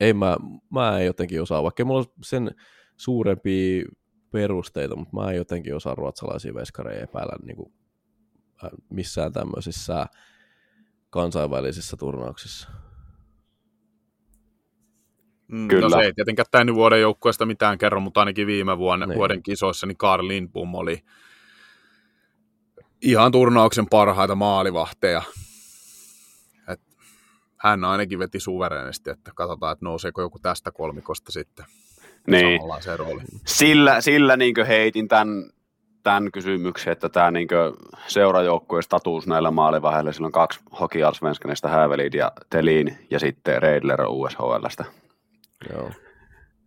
ei 0.00 0.12
mä, 0.12 0.36
mä 0.70 0.98
en 0.98 1.06
jotenkin 1.06 1.42
osaa, 1.42 1.62
vaikka 1.62 1.84
mulla 1.84 2.00
on 2.00 2.06
sen 2.22 2.50
suurempia 2.96 3.84
perusteita, 4.30 4.96
mutta 4.96 5.16
mä 5.16 5.30
en 5.30 5.36
jotenkin 5.36 5.76
osaa 5.76 5.94
ruotsalaisia 5.94 6.54
veskareja 6.54 7.02
epäillä 7.02 7.36
niin 7.42 7.56
kuin 7.56 7.72
missään 8.90 9.32
tämmöisissä 9.32 10.06
kansainvälisissä 11.10 11.96
turnauksissa. 11.96 12.68
Mm, 15.48 15.68
Kyllä. 15.68 15.88
No 15.88 15.90
se 15.90 16.04
ei 16.04 16.14
tietenkään 16.14 16.46
tämän 16.50 16.74
vuoden 16.74 17.00
joukkueesta 17.00 17.46
mitään 17.46 17.78
kerro, 17.78 18.00
mutta 18.00 18.20
ainakin 18.20 18.46
viime 18.46 18.78
vuonna, 18.78 19.06
niin. 19.06 19.18
vuoden 19.18 19.42
kisoissa 19.42 19.86
niin 19.86 19.96
Karl 19.96 20.28
Lindbom 20.28 20.74
oli 20.74 21.04
ihan 23.02 23.32
turnauksen 23.32 23.86
parhaita 23.90 24.34
maalivahteja. 24.34 25.22
Et 26.68 26.80
hän 27.56 27.84
ainakin 27.84 28.18
veti 28.18 28.40
suverenisti, 28.40 29.10
että 29.10 29.32
katsotaan, 29.34 29.72
että 29.72 29.84
nouseeko 29.84 30.20
joku 30.20 30.38
tästä 30.38 30.72
kolmikosta 30.72 31.32
sitten 31.32 31.66
niin. 32.26 32.60
Sillä, 33.46 34.00
sillä 34.00 34.36
niin 34.36 34.54
heitin 34.68 35.08
tämän 35.08 35.50
tämän 36.04 36.32
kysymyksen, 36.32 36.92
että 36.92 37.08
tämä 37.08 37.30
niin 37.30 37.48
seurajoukkueen 38.06 38.82
status 38.82 39.26
näillä 39.26 39.50
maalivaiheilla, 39.50 40.12
sillä 40.12 40.26
on 40.26 40.32
kaksi 40.32 40.60
Hockey 40.80 41.02
Allsvenskanista, 41.02 41.68
Hävelid 41.68 42.14
ja 42.14 42.32
Telin 42.50 42.98
ja 43.10 43.18
sitten 43.18 43.62
Reidler 43.62 44.00
USHLstä. 44.08 44.84
Joo. 45.72 45.90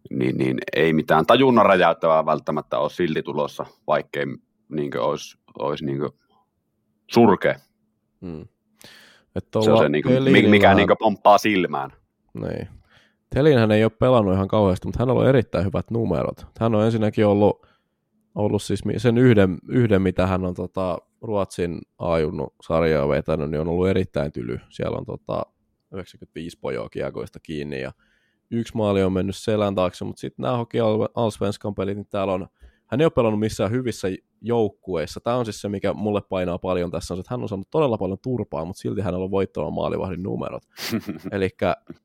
Niin, 0.09 0.37
niin, 0.37 0.57
ei 0.75 0.93
mitään 0.93 1.25
tajunnan 1.25 1.65
räjäyttävää 1.65 2.25
välttämättä 2.25 2.77
ole 2.77 2.89
silti 2.89 3.23
tulossa, 3.23 3.65
vaikkei 3.87 4.25
niin 4.69 4.99
olisi, 4.99 5.37
olisi 5.59 5.85
niin 5.85 6.01
surkea. 7.11 7.55
Hmm. 8.21 8.47
Että 9.35 9.61
se 9.61 9.71
on 9.71 9.77
se, 9.77 9.89
niin 9.89 10.03
kuin, 10.03 10.49
mikä 10.49 10.73
niin 10.73 10.87
pomppaa 10.99 11.37
silmään. 11.37 11.91
Niin. 12.33 12.67
Telinhän 13.35 13.71
ei 13.71 13.83
ole 13.83 13.91
pelannut 13.99 14.33
ihan 14.33 14.47
kauheasti, 14.47 14.87
mutta 14.87 14.99
hän 14.99 15.09
on 15.09 15.15
ollut 15.15 15.29
erittäin 15.29 15.65
hyvät 15.65 15.91
numerot. 15.91 16.45
Hän 16.59 16.75
on 16.75 16.85
ensinnäkin 16.85 17.25
ollut 17.25 17.66
ollut 18.37 18.61
siis 18.61 18.83
sen 18.97 19.17
yhden, 19.17 19.57
yhden 19.67 20.01
mitä 20.01 20.27
hän 20.27 20.45
on 20.45 20.53
tota, 20.53 20.97
Ruotsin 21.21 21.81
ajunnut 21.99 22.53
sarjaa 22.61 23.09
vetänyt, 23.09 23.51
niin 23.51 23.61
on 23.61 23.67
ollut 23.67 23.87
erittäin 23.87 24.31
tyly. 24.31 24.59
Siellä 24.69 24.97
on 24.97 25.05
tota, 25.05 25.43
95 25.93 26.59
pojoa 26.59 26.89
kiekoista 26.89 27.39
kiinni 27.39 27.81
ja 27.81 27.91
yksi 28.51 28.77
maali 28.77 29.03
on 29.03 29.13
mennyt 29.13 29.35
selän 29.35 29.75
taakse, 29.75 30.05
mutta 30.05 30.19
sitten 30.19 30.43
nämä 30.43 30.57
Hockey 30.57 30.81
Allsvenskan 31.15 31.75
pelit, 31.75 31.97
niin 31.97 32.07
täällä 32.09 32.33
on, 32.33 32.47
hän 32.87 33.01
ei 33.01 33.05
ole 33.05 33.11
pelannut 33.11 33.39
missään 33.39 33.71
hyvissä 33.71 34.07
joukkueissa. 34.41 35.19
Tämä 35.19 35.35
on 35.35 35.45
siis 35.45 35.61
se, 35.61 35.69
mikä 35.69 35.93
mulle 35.93 36.21
painaa 36.21 36.57
paljon 36.57 36.91
tässä, 36.91 37.13
on, 37.13 37.19
että 37.19 37.33
hän 37.33 37.41
on 37.41 37.49
saanut 37.49 37.69
todella 37.71 37.97
paljon 37.97 38.19
turpaa, 38.21 38.65
mutta 38.65 38.79
silti 38.79 39.01
hän 39.01 39.15
on 39.15 39.31
voittavan 39.31 39.73
maalivahdin 39.73 40.23
numerot. 40.23 40.63
Eli 41.31 41.49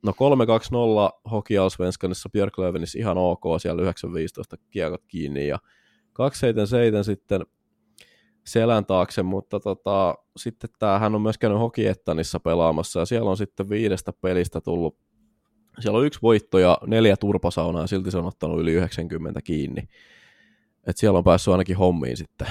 no 0.03 0.13
3-2-0 0.13 1.31
Hockey 1.31 1.59
Allsvenskanissa 1.59 2.29
Björklövenissä 2.29 2.99
ihan 2.99 3.19
ok, 3.19 3.43
siellä 3.59 3.83
9-15 3.83 3.87
kiekot 4.71 5.05
kiinni 5.09 5.47
ja 5.47 5.59
seiten 6.65 7.05
sitten 7.05 7.47
selän 8.45 8.87
taakse, 8.87 9.23
mutta 9.23 9.61
tota, 9.61 10.15
sitten 10.37 10.71
tää, 10.79 10.99
hän 10.99 11.15
on 11.15 11.23
myös 11.23 11.39
käynyt 11.39 11.61
Hokiettanissa 11.61 12.41
pelaamassa 12.41 13.01
ja 13.01 13.07
siellä 13.07 13.31
on 13.31 13.37
sitten 13.37 13.71
viidestä 13.71 14.13
pelistä 14.13 14.61
tullut, 14.61 14.99
siellä 15.79 15.99
on 15.99 16.07
yksi 16.07 16.23
voitto 16.23 16.59
ja 16.59 16.79
neljä 16.87 17.17
turpasaunaa 17.17 17.83
ja 17.83 17.87
silti 17.87 18.11
se 18.11 18.19
on 18.19 18.27
ottanut 18.27 18.61
yli 18.61 18.73
90 18.73 19.41
kiinni. 19.43 19.89
Et 20.87 20.97
siellä 20.97 21.19
on 21.19 21.25
päässyt 21.25 21.53
ainakin 21.53 21.77
hommiin 21.77 22.17
sitten. 22.17 22.47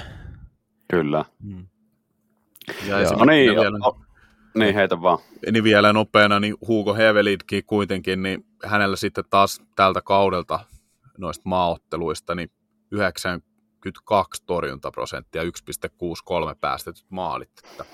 Kyllä. 0.92 1.26
Hmm. 1.44 1.68
Ja, 2.88 3.00
ja 3.00 3.10
no 3.10 3.26
niin, 3.26 3.56
vielä, 3.56 3.78
no, 3.78 4.02
niin 4.56 4.76
heitä 4.76 5.02
vaan. 5.02 5.20
Niin 5.52 5.64
vielä 5.64 5.94
nopeana, 5.94 6.40
niin 6.40 6.56
Hugo 6.68 6.94
Hevelidkin 6.94 7.66
kuitenkin, 7.66 8.24
niin 8.24 8.46
hänellä 8.66 8.96
sitten 8.96 9.24
taas 9.30 9.62
tältä 9.76 10.02
kaudelta 10.02 10.60
noista 11.18 11.42
maaotteluista, 11.46 12.36
niin 12.36 12.52
9 12.92 13.42
22 13.82 14.44
torjuntaprosenttia, 14.46 15.44
1,63 15.44 15.50
päästetyt 16.62 17.06
maalit. 17.10 17.50
Että... 17.72 17.86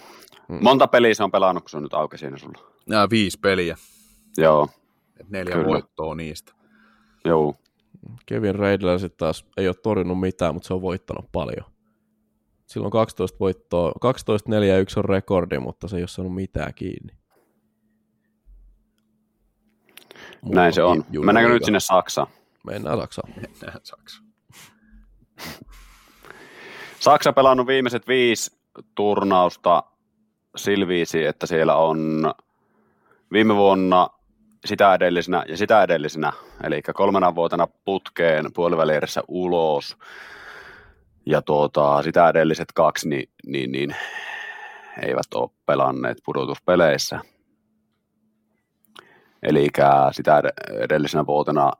Mm. 0.47 0.59
Monta 0.61 0.87
peliä 0.87 1.13
se 1.13 1.23
on 1.23 1.31
pelannut, 1.31 1.63
kun 1.63 1.69
se 1.69 1.77
on 1.77 1.83
nyt 1.83 1.93
auki 1.93 2.17
siinä 2.17 2.37
sulla? 2.37 2.71
Ja 2.89 3.07
viisi 3.09 3.39
peliä. 3.39 3.77
Joo. 4.37 4.69
Et 5.19 5.29
neljä 5.29 5.55
Kyllä. 5.55 5.67
voittoa 5.67 6.15
niistä. 6.15 6.53
Joo. 7.25 7.55
Kevin 8.25 8.55
Reidler 8.55 8.99
sitten 8.99 9.17
taas 9.17 9.45
ei 9.57 9.67
ole 9.67 9.75
torjunut 9.75 10.19
mitään, 10.19 10.53
mutta 10.53 10.67
se 10.67 10.73
on 10.73 10.81
voittanut 10.81 11.31
paljon. 11.31 11.65
Silloin 12.65 12.91
12 12.91 13.39
voittoa, 13.39 13.91
12-4-1 13.91 13.93
on 14.95 15.05
rekordi, 15.05 15.59
mutta 15.59 15.87
se 15.87 15.95
ei 15.95 16.01
ole 16.01 16.07
saanut 16.07 16.35
mitään 16.35 16.73
kiinni. 16.73 17.13
Näin 20.45 20.73
se 20.73 20.83
on. 20.83 21.05
Mennäänkö 21.25 21.53
nyt 21.53 21.63
sinne 21.63 21.79
Saksaan? 21.79 22.27
Mennään 22.63 22.97
Saksaan. 22.97 23.33
Mennään 23.35 23.79
Saksa. 23.83 24.26
Saksa 26.99 27.33
pelannut 27.33 27.67
viimeiset 27.67 28.07
viisi 28.07 28.57
turnausta 28.95 29.83
silviisi, 30.55 31.25
että 31.25 31.47
siellä 31.47 31.75
on 31.75 32.33
viime 33.31 33.55
vuonna 33.55 34.09
sitä 34.65 34.93
edellisenä 34.93 35.43
ja 35.47 35.57
sitä 35.57 35.83
edellisenä, 35.83 36.33
eli 36.63 36.81
kolmena 36.93 37.35
vuotena 37.35 37.67
putkeen 37.85 38.53
puolivälierissä 38.53 39.23
ulos. 39.27 39.97
Ja 41.25 41.41
tuota, 41.41 42.03
sitä 42.03 42.29
edelliset 42.29 42.71
kaksi 42.75 43.09
niin, 43.09 43.29
niin, 43.45 43.71
niin 43.71 43.95
eivät 45.01 45.33
ole 45.35 45.49
pelanneet 45.65 46.17
pudotuspeleissä. 46.25 47.19
Eli 49.43 49.67
sitä 50.11 50.41
edellisenä 50.79 51.25
vuotena 51.25 51.71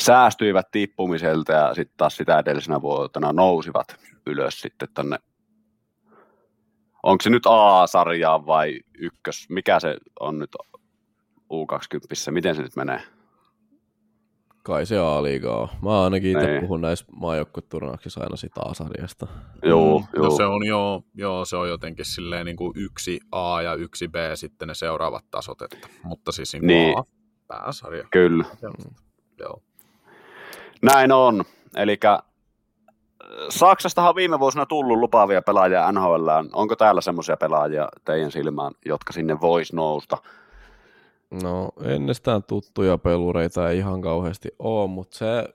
säästyivät 0.00 0.66
tippumiselta 0.70 1.52
ja 1.52 1.74
sitten 1.74 1.96
taas 1.96 2.16
sitä 2.16 2.38
edellisenä 2.38 2.80
vuotena 2.82 3.32
nousivat 3.32 3.96
ylös 4.26 4.60
sitten 4.60 4.88
tänne. 4.94 5.18
Onko 7.02 7.22
se 7.22 7.30
nyt 7.30 7.42
A-sarjaa 7.46 8.46
vai 8.46 8.80
ykkös? 8.98 9.46
Mikä 9.48 9.80
se 9.80 9.96
on 10.20 10.38
nyt 10.38 10.50
U20? 11.52 12.30
Miten 12.30 12.54
se 12.54 12.62
nyt 12.62 12.76
menee? 12.76 13.00
Kai 14.62 14.86
se 14.86 14.98
A-liiga 14.98 15.56
on. 15.56 15.68
Mä 15.82 16.02
ainakin 16.04 16.30
itse 16.32 16.46
Niin. 16.46 16.60
puhun 16.60 16.80
näissä 16.80 17.04
maajoukkueturnauksissa 17.16 18.20
aina 18.20 18.36
sitä 18.36 18.60
A-sarjasta. 18.64 19.26
Joo, 19.62 19.98
Mm, 19.98 20.06
joo. 20.16 20.24
No 20.24 20.36
se 20.36 20.44
on 20.44 20.66
jo, 20.66 21.04
joo, 21.14 21.44
se 21.44 21.56
on 21.56 21.68
jotenkin 21.68 22.04
silleen 22.04 22.46
niin 22.46 22.56
kuin 22.56 22.72
yksi 22.76 23.20
A 23.32 23.62
ja 23.62 23.74
yksi 23.74 24.08
B 24.08 24.14
sitten 24.34 24.68
ne 24.68 24.74
seuraavat 24.74 25.24
tasot, 25.30 25.62
että, 25.62 25.88
mutta 26.04 26.32
siis 26.32 26.52
niin 26.52 26.66
Niin. 26.66 26.86
niin. 26.86 26.98
A, 26.98 27.04
pääsarja. 27.48 28.04
Kyllä. 28.10 28.44
Joo. 29.38 29.62
Näin 30.82 31.12
on. 31.12 31.44
Eli 31.76 31.98
Saksastahan 33.48 34.08
on 34.08 34.16
viime 34.16 34.40
vuosina 34.40 34.66
tullut 34.66 34.98
lupaavia 34.98 35.42
pelaajia 35.42 35.92
NHL. 35.92 36.28
Onko 36.52 36.76
täällä 36.76 37.00
semmoisia 37.00 37.36
pelaajia 37.36 37.88
teidän 38.04 38.30
silmään, 38.30 38.72
jotka 38.86 39.12
sinne 39.12 39.40
vois 39.40 39.72
nousta? 39.72 40.16
No 41.42 41.68
ennestään 41.84 42.42
tuttuja 42.42 42.98
pelureita 42.98 43.70
ei 43.70 43.78
ihan 43.78 44.00
kauheasti 44.00 44.48
ole, 44.58 44.90
mutta 44.90 45.18
se, 45.18 45.48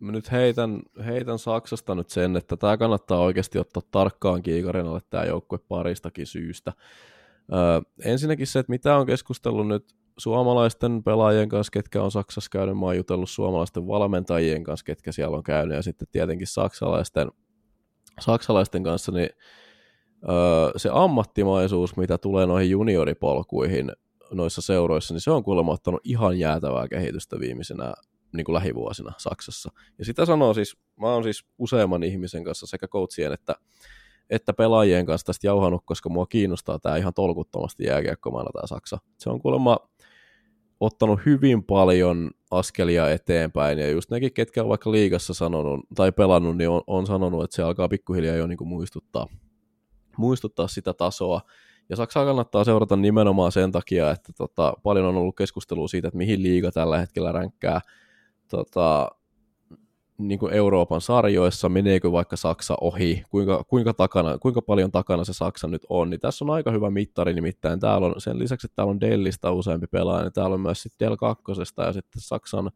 mä 0.00 0.12
nyt 0.12 0.32
heitän, 0.32 0.82
heitän 1.06 1.38
Saksasta 1.38 1.94
nyt 1.94 2.10
sen, 2.10 2.36
että 2.36 2.56
tämä 2.56 2.76
kannattaa 2.76 3.18
oikeasti 3.18 3.58
ottaa 3.58 3.82
tarkkaan 3.90 4.42
kiikarin 4.42 4.86
alle 4.86 5.00
tämä 5.10 5.24
joukkue 5.24 5.58
paristakin 5.68 6.26
syystä. 6.26 6.72
Öö, 7.52 7.80
ensinnäkin 8.04 8.46
se, 8.46 8.58
että 8.58 8.72
mitä 8.72 8.96
on 8.96 9.06
keskustellut 9.06 9.68
nyt 9.68 9.94
suomalaisten 10.18 11.02
pelaajien 11.02 11.48
kanssa, 11.48 11.70
ketkä 11.70 12.02
on 12.02 12.10
Saksassa 12.10 12.50
käynyt, 12.52 12.78
mä 12.78 12.86
oon 12.86 12.96
jutellut 12.96 13.30
suomalaisten 13.30 13.86
valmentajien 13.86 14.64
kanssa, 14.64 14.84
ketkä 14.84 15.12
siellä 15.12 15.36
on 15.36 15.42
käynyt, 15.42 15.76
ja 15.76 15.82
sitten 15.82 16.08
tietenkin 16.12 16.46
saksalaisten, 16.46 17.32
saksalaisten 18.20 18.82
kanssa, 18.82 19.12
niin 19.12 19.30
öö, 20.28 20.70
se 20.76 20.90
ammattimaisuus, 20.92 21.96
mitä 21.96 22.18
tulee 22.18 22.46
noihin 22.46 22.70
junioripolkuihin 22.70 23.92
noissa 24.32 24.62
seuroissa, 24.62 25.14
niin 25.14 25.20
se 25.20 25.30
on 25.30 25.44
kuulemma 25.44 25.72
ottanut 25.72 26.00
ihan 26.04 26.38
jäätävää 26.38 26.88
kehitystä 26.88 27.40
viimeisenä 27.40 27.94
niin 28.32 28.44
kuin 28.44 28.54
lähivuosina 28.54 29.12
Saksassa. 29.18 29.72
Ja 29.98 30.04
sitä 30.04 30.26
sanoo 30.26 30.54
siis, 30.54 30.76
mä 31.00 31.06
oon 31.06 31.22
siis 31.22 31.44
useamman 31.58 32.02
ihmisen 32.02 32.44
kanssa 32.44 32.66
sekä 32.66 32.88
coachien 32.88 33.32
että, 33.32 33.54
että 34.30 34.52
pelaajien 34.52 35.06
kanssa 35.06 35.26
tästä 35.26 35.46
jauhanut, 35.46 35.82
koska 35.84 36.08
mua 36.08 36.26
kiinnostaa 36.26 36.78
tämä 36.78 36.96
ihan 36.96 37.14
tolkuttomasti 37.14 37.84
jääkiekkomaana 37.84 38.50
tämä 38.52 38.66
Saksa. 38.66 38.98
Se 39.18 39.30
on 39.30 39.40
kuulemma 39.40 39.78
ottanut 40.84 41.20
hyvin 41.26 41.64
paljon 41.64 42.30
askelia 42.50 43.10
eteenpäin, 43.10 43.78
ja 43.78 43.90
just 43.90 44.10
nekin, 44.10 44.32
ketkä 44.32 44.62
on 44.62 44.68
vaikka 44.68 44.92
liigassa 44.92 45.34
sanonut, 45.34 45.80
tai 45.94 46.12
pelannut, 46.12 46.56
niin 46.56 46.70
on, 46.70 46.82
on 46.86 47.06
sanonut, 47.06 47.44
että 47.44 47.56
se 47.56 47.62
alkaa 47.62 47.88
pikkuhiljaa 47.88 48.36
jo 48.36 48.46
niin 48.46 48.56
kuin 48.56 48.68
muistuttaa, 48.68 49.26
muistuttaa 50.16 50.68
sitä 50.68 50.92
tasoa, 50.94 51.40
ja 51.88 51.96
Saksaa 51.96 52.24
kannattaa 52.24 52.64
seurata 52.64 52.96
nimenomaan 52.96 53.52
sen 53.52 53.72
takia, 53.72 54.10
että 54.10 54.32
tota, 54.32 54.74
paljon 54.82 55.06
on 55.06 55.16
ollut 55.16 55.36
keskustelua 55.36 55.88
siitä, 55.88 56.08
että 56.08 56.18
mihin 56.18 56.42
liiga 56.42 56.70
tällä 56.70 56.98
hetkellä 56.98 57.32
ränkkää. 57.32 57.80
Tota, 58.48 59.10
niin 60.28 60.38
kuin 60.38 60.52
Euroopan 60.52 61.00
sarjoissa, 61.00 61.68
meneekö 61.68 62.12
vaikka 62.12 62.36
Saksa 62.36 62.74
ohi, 62.80 63.24
kuinka, 63.30 63.64
kuinka, 63.68 63.94
takana, 63.94 64.38
kuinka 64.38 64.62
paljon 64.62 64.92
takana 64.92 65.24
se 65.24 65.32
Saksa 65.32 65.68
nyt 65.68 65.86
on, 65.88 66.10
niin 66.10 66.20
tässä 66.20 66.44
on 66.44 66.50
aika 66.50 66.70
hyvä 66.70 66.90
mittari, 66.90 67.34
nimittäin 67.34 67.80
täällä 67.80 68.06
on, 68.06 68.14
sen 68.18 68.38
lisäksi, 68.38 68.66
että 68.66 68.76
täällä 68.76 68.90
on 68.90 69.00
Dellistä 69.00 69.50
useampi 69.50 69.86
pelaaja, 69.86 70.22
niin 70.22 70.32
täällä 70.32 70.54
on 70.54 70.60
myös 70.60 70.82
sitten 70.82 71.06
Del 71.08 71.16
2 71.16 71.44
ja 71.78 71.92
sitten 71.92 72.22
Saksan 72.22 72.70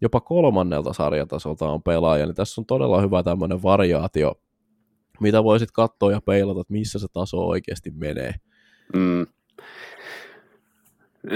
jopa 0.00 0.20
kolmannelta 0.20 0.92
sarjatasolta 0.92 1.68
on 1.68 1.82
pelaaja, 1.82 2.26
niin 2.26 2.34
tässä 2.34 2.60
on 2.60 2.66
todella 2.66 3.00
hyvä 3.00 3.22
tämmöinen 3.22 3.62
variaatio, 3.62 4.34
mitä 5.20 5.44
voisit 5.44 5.70
katsoa 5.70 6.12
ja 6.12 6.20
peilata, 6.20 6.60
että 6.60 6.72
missä 6.72 6.98
se 6.98 7.06
taso 7.12 7.48
oikeasti 7.48 7.90
menee. 7.90 8.34
Mm. 8.94 9.26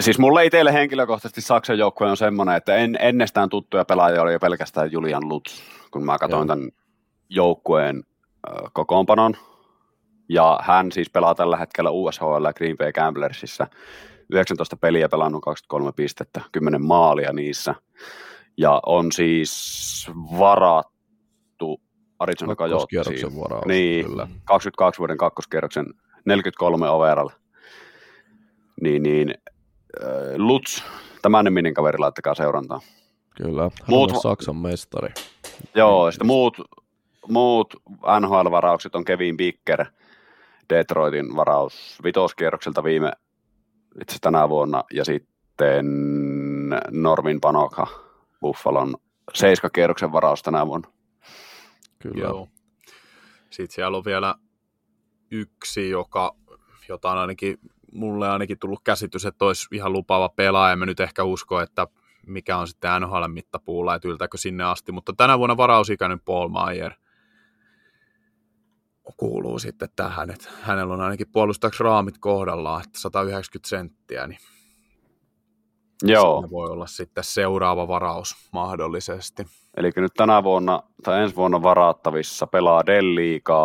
Siis 0.00 0.18
mulle 0.18 0.44
itselle 0.44 0.72
henkilökohtaisesti 0.72 1.40
Saksan 1.40 1.78
joukkue 1.78 2.10
on 2.10 2.16
semmoinen, 2.16 2.56
että 2.56 2.76
en, 2.76 2.96
ennestään 3.00 3.48
tuttuja 3.48 3.84
pelaajia 3.84 4.22
oli 4.22 4.32
jo 4.32 4.38
pelkästään 4.38 4.92
Julian 4.92 5.28
Lutz, 5.28 5.60
kun 5.90 6.04
mä 6.04 6.18
katsoin 6.18 6.40
Joo. 6.40 6.56
tämän 6.56 6.70
joukkueen 7.28 7.96
äh, 8.48 8.70
kokoonpanon. 8.72 9.34
Ja 10.28 10.58
hän 10.62 10.92
siis 10.92 11.10
pelaa 11.10 11.34
tällä 11.34 11.56
hetkellä 11.56 11.90
USHL 11.90 12.46
Green 12.56 12.76
Bay 12.76 12.92
Gamblersissa. 12.92 13.66
19 14.32 14.76
peliä 14.76 15.08
pelannut 15.08 15.42
23 15.42 15.92
pistettä, 15.92 16.40
10 16.52 16.82
maalia 16.82 17.32
niissä. 17.32 17.74
Ja 18.56 18.80
on 18.86 19.12
siis 19.12 20.10
varattu 20.38 21.80
Arizona 22.18 22.56
Coyotesin. 22.56 23.40
varaus, 23.40 23.66
Niin, 23.66 24.06
kyllä. 24.06 24.28
22 24.44 24.98
vuoden 24.98 25.16
kakkoskierroksen 25.16 25.86
43 26.24 26.88
overall. 26.88 27.28
Niin, 28.80 29.02
niin 29.02 29.34
Lutz, 30.36 30.82
tämän 31.22 31.44
niminen 31.44 31.74
kaveri, 31.74 31.98
laittakaa 31.98 32.34
seurantaa. 32.34 32.80
Kyllä, 33.36 33.62
hän 33.62 33.70
Muut 33.86 34.10
on 34.12 34.20
Saksan 34.20 34.56
mestari. 34.56 35.08
Joo, 35.74 36.08
ja 36.08 36.12
sitten 36.12 36.26
muut, 36.26 36.56
muut 37.28 37.74
NHL-varaukset 38.20 38.94
on 38.94 39.04
Kevin 39.04 39.36
Bicker, 39.36 39.84
Detroitin 40.68 41.36
varaus 41.36 41.98
vitoskierrokselta 42.04 42.84
viime 42.84 43.12
itse 44.00 44.18
tänä 44.20 44.48
vuonna, 44.48 44.84
ja 44.92 45.04
sitten 45.04 45.86
Norvin 46.90 47.40
Panokha, 47.40 47.86
Buffalon 48.40 48.94
seiskakierroksen 49.34 50.12
varaus 50.12 50.42
tänä 50.42 50.66
vuonna. 50.66 50.90
Kyllä. 51.98 52.24
Joo. 52.28 52.48
Sitten 53.50 53.74
siellä 53.74 53.96
on 53.96 54.04
vielä 54.04 54.34
yksi, 55.30 55.90
joka, 55.90 56.36
jota 56.88 57.10
on 57.10 57.18
ainakin, 57.18 57.58
mulle 57.94 58.28
ainakin 58.28 58.58
tullut 58.58 58.80
käsitys, 58.84 59.24
että 59.24 59.44
olisi 59.44 59.66
ihan 59.72 59.92
lupaava 59.92 60.28
pelaaja. 60.28 60.76
Mä 60.76 60.86
nyt 60.86 61.00
ehkä 61.00 61.24
usko, 61.24 61.60
että 61.60 61.86
mikä 62.26 62.58
on 62.58 62.68
sitten 62.68 63.02
NHL 63.02 63.28
mittapuulla, 63.28 63.94
että 63.94 64.08
yltääkö 64.08 64.38
sinne 64.38 64.64
asti. 64.64 64.92
Mutta 64.92 65.12
tänä 65.16 65.38
vuonna 65.38 65.56
varausikäinen 65.56 66.20
Paul 66.20 66.48
Meyer 66.48 66.92
kuuluu 69.16 69.58
sitten 69.58 69.88
tähän, 69.96 70.30
että 70.30 70.48
hänellä 70.62 70.94
on 70.94 71.00
ainakin 71.00 71.32
puolustaakseni 71.32 71.84
raamit 71.84 72.18
kohdallaan, 72.18 72.82
että 72.84 73.00
190 73.00 73.68
senttiä, 73.68 74.26
niin 74.26 74.38
Joo, 76.02 76.48
voi 76.50 76.70
olla 76.70 76.86
sitten 76.86 77.24
seuraava 77.24 77.88
varaus 77.88 78.36
mahdollisesti. 78.52 79.46
Eli 79.76 79.90
nyt 79.96 80.14
tänä 80.16 80.42
vuonna 80.42 80.82
tai 81.04 81.22
ensi 81.22 81.36
vuonna 81.36 81.62
varattavissa 81.62 82.46
pelaa 82.46 82.86
Del 82.86 83.14
Liigaa, 83.14 83.64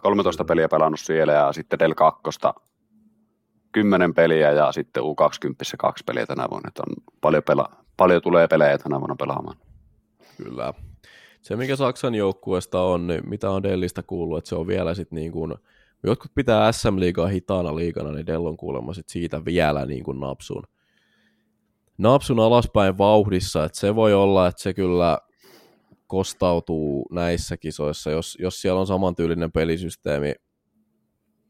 13 0.00 0.44
peliä 0.44 0.68
pelannut 0.68 1.00
siellä 1.00 1.32
ja 1.32 1.52
sitten 1.52 1.78
Del 1.78 1.94
2 1.94 2.22
10 3.72 4.14
peliä 4.14 4.50
ja 4.52 4.72
sitten 4.72 5.02
U20 5.02 5.76
kaksi 5.78 6.04
peliä 6.04 6.26
tänä 6.26 6.46
vuonna. 6.50 6.68
Että 6.68 6.82
on 6.86 6.94
paljon, 7.20 7.42
pela- 7.50 7.74
paljon 7.96 8.22
tulee 8.22 8.48
pelejä 8.48 8.78
tänä 8.78 9.00
vuonna 9.00 9.16
pelaamaan. 9.16 9.56
Kyllä. 10.36 10.74
Se, 11.42 11.56
mikä 11.56 11.76
Saksan 11.76 12.14
joukkueesta 12.14 12.82
on, 12.82 13.06
niin 13.06 13.28
mitä 13.28 13.50
on 13.50 13.62
Dellistä 13.62 14.02
kuullut, 14.02 14.38
että 14.38 14.48
se 14.48 14.54
on 14.54 14.66
vielä 14.66 14.94
sitten 14.94 15.16
niin 15.16 15.32
kuin, 15.32 15.54
jotkut 16.02 16.30
pitää 16.34 16.72
SM-liigaa 16.72 17.26
hitaana 17.26 17.76
liigana, 17.76 18.12
niin 18.12 18.26
Dell 18.26 18.46
on 18.46 18.56
kuulemma 18.56 18.94
sit 18.94 19.08
siitä 19.08 19.44
vielä 19.44 19.86
niin 19.86 20.04
kuin 20.04 20.20
napsun. 20.20 20.62
Napsun 21.98 22.40
alaspäin 22.40 22.98
vauhdissa, 22.98 23.64
että 23.64 23.78
se 23.78 23.94
voi 23.94 24.14
olla, 24.14 24.46
että 24.46 24.62
se 24.62 24.74
kyllä 24.74 25.18
kostautuu 26.06 27.08
näissä 27.10 27.56
kisoissa, 27.56 28.10
jos, 28.10 28.36
jos 28.40 28.60
siellä 28.60 28.80
on 28.80 28.86
samantyylinen 28.86 29.52
pelisysteemi 29.52 30.34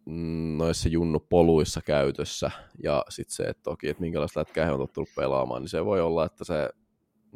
mm, 0.06 0.56
noissa 0.58 0.88
junnupoluissa 0.88 1.80
käytössä, 1.84 2.50
ja 2.82 3.04
sitten 3.08 3.34
se, 3.34 3.42
että 3.42 3.62
toki, 3.62 3.88
että 3.88 4.00
minkälaista 4.00 4.40
lätkää 4.40 4.66
he 4.66 4.72
on 4.72 4.78
tottunut 4.78 5.08
pelaamaan, 5.16 5.62
niin 5.62 5.68
se 5.68 5.84
voi 5.84 6.00
olla, 6.00 6.24
että 6.24 6.44
se, 6.44 6.70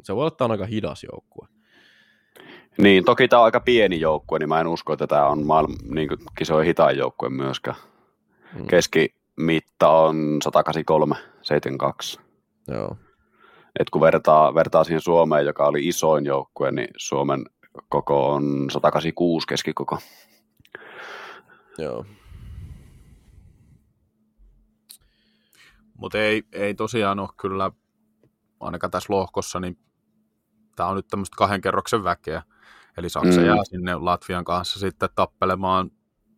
se 0.03 0.15
voi 0.15 0.21
olla, 0.21 0.27
että 0.27 0.45
on 0.45 0.51
aika 0.51 0.65
hidas 0.65 1.03
joukkue. 1.03 1.47
Niin, 2.77 3.05
toki 3.05 3.27
tämä 3.27 3.39
on 3.39 3.45
aika 3.45 3.59
pieni 3.59 3.99
joukkue, 3.99 4.39
niin 4.39 4.49
mä 4.49 4.61
en 4.61 4.67
usko, 4.67 4.93
että 4.93 5.07
tämä 5.07 5.27
on 5.27 5.45
maailman 5.45 5.77
niin 5.89 6.09
kisojen 6.37 6.67
hitain 6.67 6.97
joukkue 6.97 7.29
myöskään. 7.29 7.77
Mm. 8.59 8.67
Keskimitta 8.67 9.89
on 9.89 10.37
183, 10.43 11.15
72. 11.41 12.19
Joo. 12.67 12.97
Et 13.79 13.89
kun 13.89 14.01
vertaa, 14.01 14.55
vertaa 14.55 14.83
siihen 14.83 15.01
Suomeen, 15.01 15.45
joka 15.45 15.65
oli 15.65 15.87
isoin 15.87 16.25
joukkue, 16.25 16.71
niin 16.71 16.87
Suomen 16.97 17.45
koko 17.89 18.31
on 18.31 18.67
186 18.71 19.47
keskikoko. 19.47 19.97
Joo. 21.77 22.05
Mutta 25.97 26.17
ei, 26.17 26.43
ei 26.51 26.73
tosiaan 26.73 27.19
ole 27.19 27.29
kyllä, 27.37 27.71
ainakaan 28.59 28.91
tässä 28.91 29.13
lohkossa, 29.13 29.59
niin 29.59 29.77
tämä 30.75 30.89
on 30.89 30.95
nyt 30.95 31.07
tämmöistä 31.07 31.35
kahden 31.37 31.61
kerroksen 31.61 32.03
väkeä. 32.03 32.43
Eli 32.97 33.09
Saksa 33.09 33.39
mm. 33.39 33.45
jää 33.45 33.63
sinne 33.63 33.95
Latvian 33.95 34.43
kanssa 34.43 34.79
sitten 34.79 35.09
tappelemaan 35.15 35.91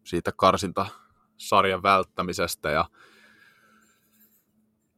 siitä 0.04 0.32
karsinta 0.38 0.86
sarjan 1.38 1.84
välttämisestä 1.84 2.70
ja 2.70 2.86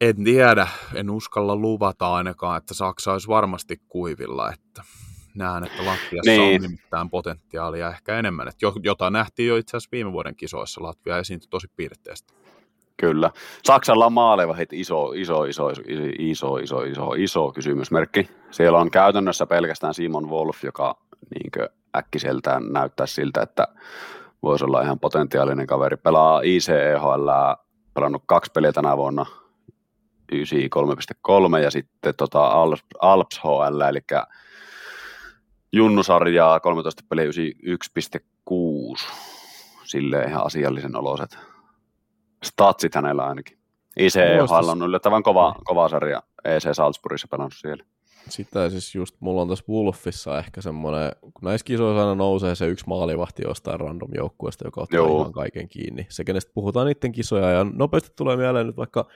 en 0.00 0.24
tiedä, 0.24 0.68
en 0.94 1.10
uskalla 1.10 1.56
luvata 1.56 2.14
ainakaan, 2.14 2.56
että 2.56 2.74
Saksa 2.74 3.12
olisi 3.12 3.28
varmasti 3.28 3.80
kuivilla, 3.88 4.52
että 4.52 4.82
näen, 5.34 5.64
että 5.64 5.84
Latviassa 5.84 6.30
niin. 6.30 6.54
on 6.54 6.62
nimittäin 6.62 7.10
potentiaalia 7.10 7.88
ehkä 7.90 8.18
enemmän, 8.18 8.48
että 8.48 8.66
jota 8.82 9.10
nähtiin 9.10 9.48
jo 9.48 9.56
itse 9.56 9.76
asiassa 9.76 9.88
viime 9.92 10.12
vuoden 10.12 10.36
kisoissa, 10.36 10.82
Latvia 10.82 11.18
esiintyi 11.18 11.48
tosi 11.50 11.68
piirteesti. 11.76 12.34
Kyllä. 12.96 13.30
Saksalla 13.64 14.06
on 14.06 14.12
maalevahit 14.12 14.72
iso, 14.72 15.12
iso, 15.12 15.44
iso, 15.44 15.68
iso, 15.68 15.82
iso, 16.18 16.56
iso, 16.56 16.82
iso, 16.82 17.12
iso 17.12 17.52
kysymysmerkki. 17.52 18.30
Siellä 18.50 18.78
on 18.78 18.90
käytännössä 18.90 19.46
pelkästään 19.46 19.94
Simon 19.94 20.30
Wolf, 20.30 20.64
joka 20.64 20.98
niin 21.34 21.68
äkkiseltään 21.96 22.72
näyttää 22.72 23.06
siltä, 23.06 23.42
että 23.42 23.68
voisi 24.42 24.64
olla 24.64 24.82
ihan 24.82 24.98
potentiaalinen 24.98 25.66
kaveri. 25.66 25.96
Pelaa 25.96 26.40
ICEHL, 26.44 27.28
pelannut 27.94 28.22
kaksi 28.26 28.50
peliä 28.54 28.72
tänä 28.72 28.96
vuonna, 28.96 29.26
93.3 30.32 31.58
ja 31.62 31.70
sitten 31.70 32.14
tota 32.14 32.46
Alps, 32.46 32.84
Alps 33.00 33.40
HL, 33.44 33.80
eli 33.80 34.00
Junnusarjaa 35.72 36.60
13 36.60 37.02
peliä 37.08 37.24
91.6. 37.24 37.30
Silleen 39.84 40.28
ihan 40.28 40.46
asiallisen 40.46 40.96
oloset. 40.96 41.38
Statsit 42.44 42.94
hänellä 42.94 43.26
ainakin. 43.26 43.58
ICHL 43.98 44.68
on 44.68 44.82
yllättävän 44.82 45.22
kova, 45.22 45.54
kova 45.64 45.88
sarja 45.88 46.22
EC 46.44 46.68
Salzburgissa 46.72 47.28
pelannut 47.28 47.54
siellä. 47.56 47.84
Sitä 48.28 48.70
siis 48.70 48.94
just, 48.94 49.16
mulla 49.20 49.42
on 49.42 49.48
tässä 49.48 49.64
Wolfissa 49.68 50.38
ehkä 50.38 50.60
semmoinen, 50.60 51.12
kun 51.20 51.32
näissä 51.42 51.64
kisoissa 51.64 52.00
aina 52.00 52.14
nousee 52.14 52.54
se 52.54 52.66
yksi 52.66 52.84
maalivahti 52.88 53.42
jostain 53.46 53.80
random 53.80 54.10
joukkueesta, 54.14 54.66
joka 54.66 54.80
ottaa 54.80 54.96
Joo. 54.96 55.20
ihan 55.20 55.32
kaiken 55.32 55.68
kiinni. 55.68 56.06
Se, 56.08 56.24
kenestä 56.24 56.52
puhutaan 56.54 56.86
niiden 56.86 57.12
kisoja, 57.12 57.50
ja 57.50 57.64
nopeasti 57.64 58.10
tulee 58.16 58.36
mieleen 58.36 58.66
nyt 58.66 58.76
vaikka, 58.76 59.08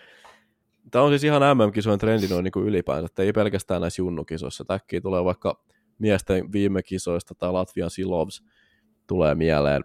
tämä 0.90 1.04
on 1.04 1.10
siis 1.10 1.24
ihan 1.24 1.42
MM-kisojen 1.56 1.98
trendi 1.98 2.28
noin 2.28 2.44
niin 2.44 2.52
kuin 2.52 2.66
ylipäänsä, 2.66 3.06
että 3.06 3.22
ei 3.22 3.32
pelkästään 3.32 3.80
näissä 3.80 4.02
junnukisoissa. 4.02 4.64
Täkkiä 4.64 5.00
tulee 5.00 5.24
vaikka 5.24 5.64
miesten 5.98 6.52
viime 6.52 6.82
kisoista 6.82 7.34
tai 7.34 7.52
Latvian 7.52 7.90
Silovs 7.90 8.42
tulee 9.06 9.34
mieleen, 9.34 9.84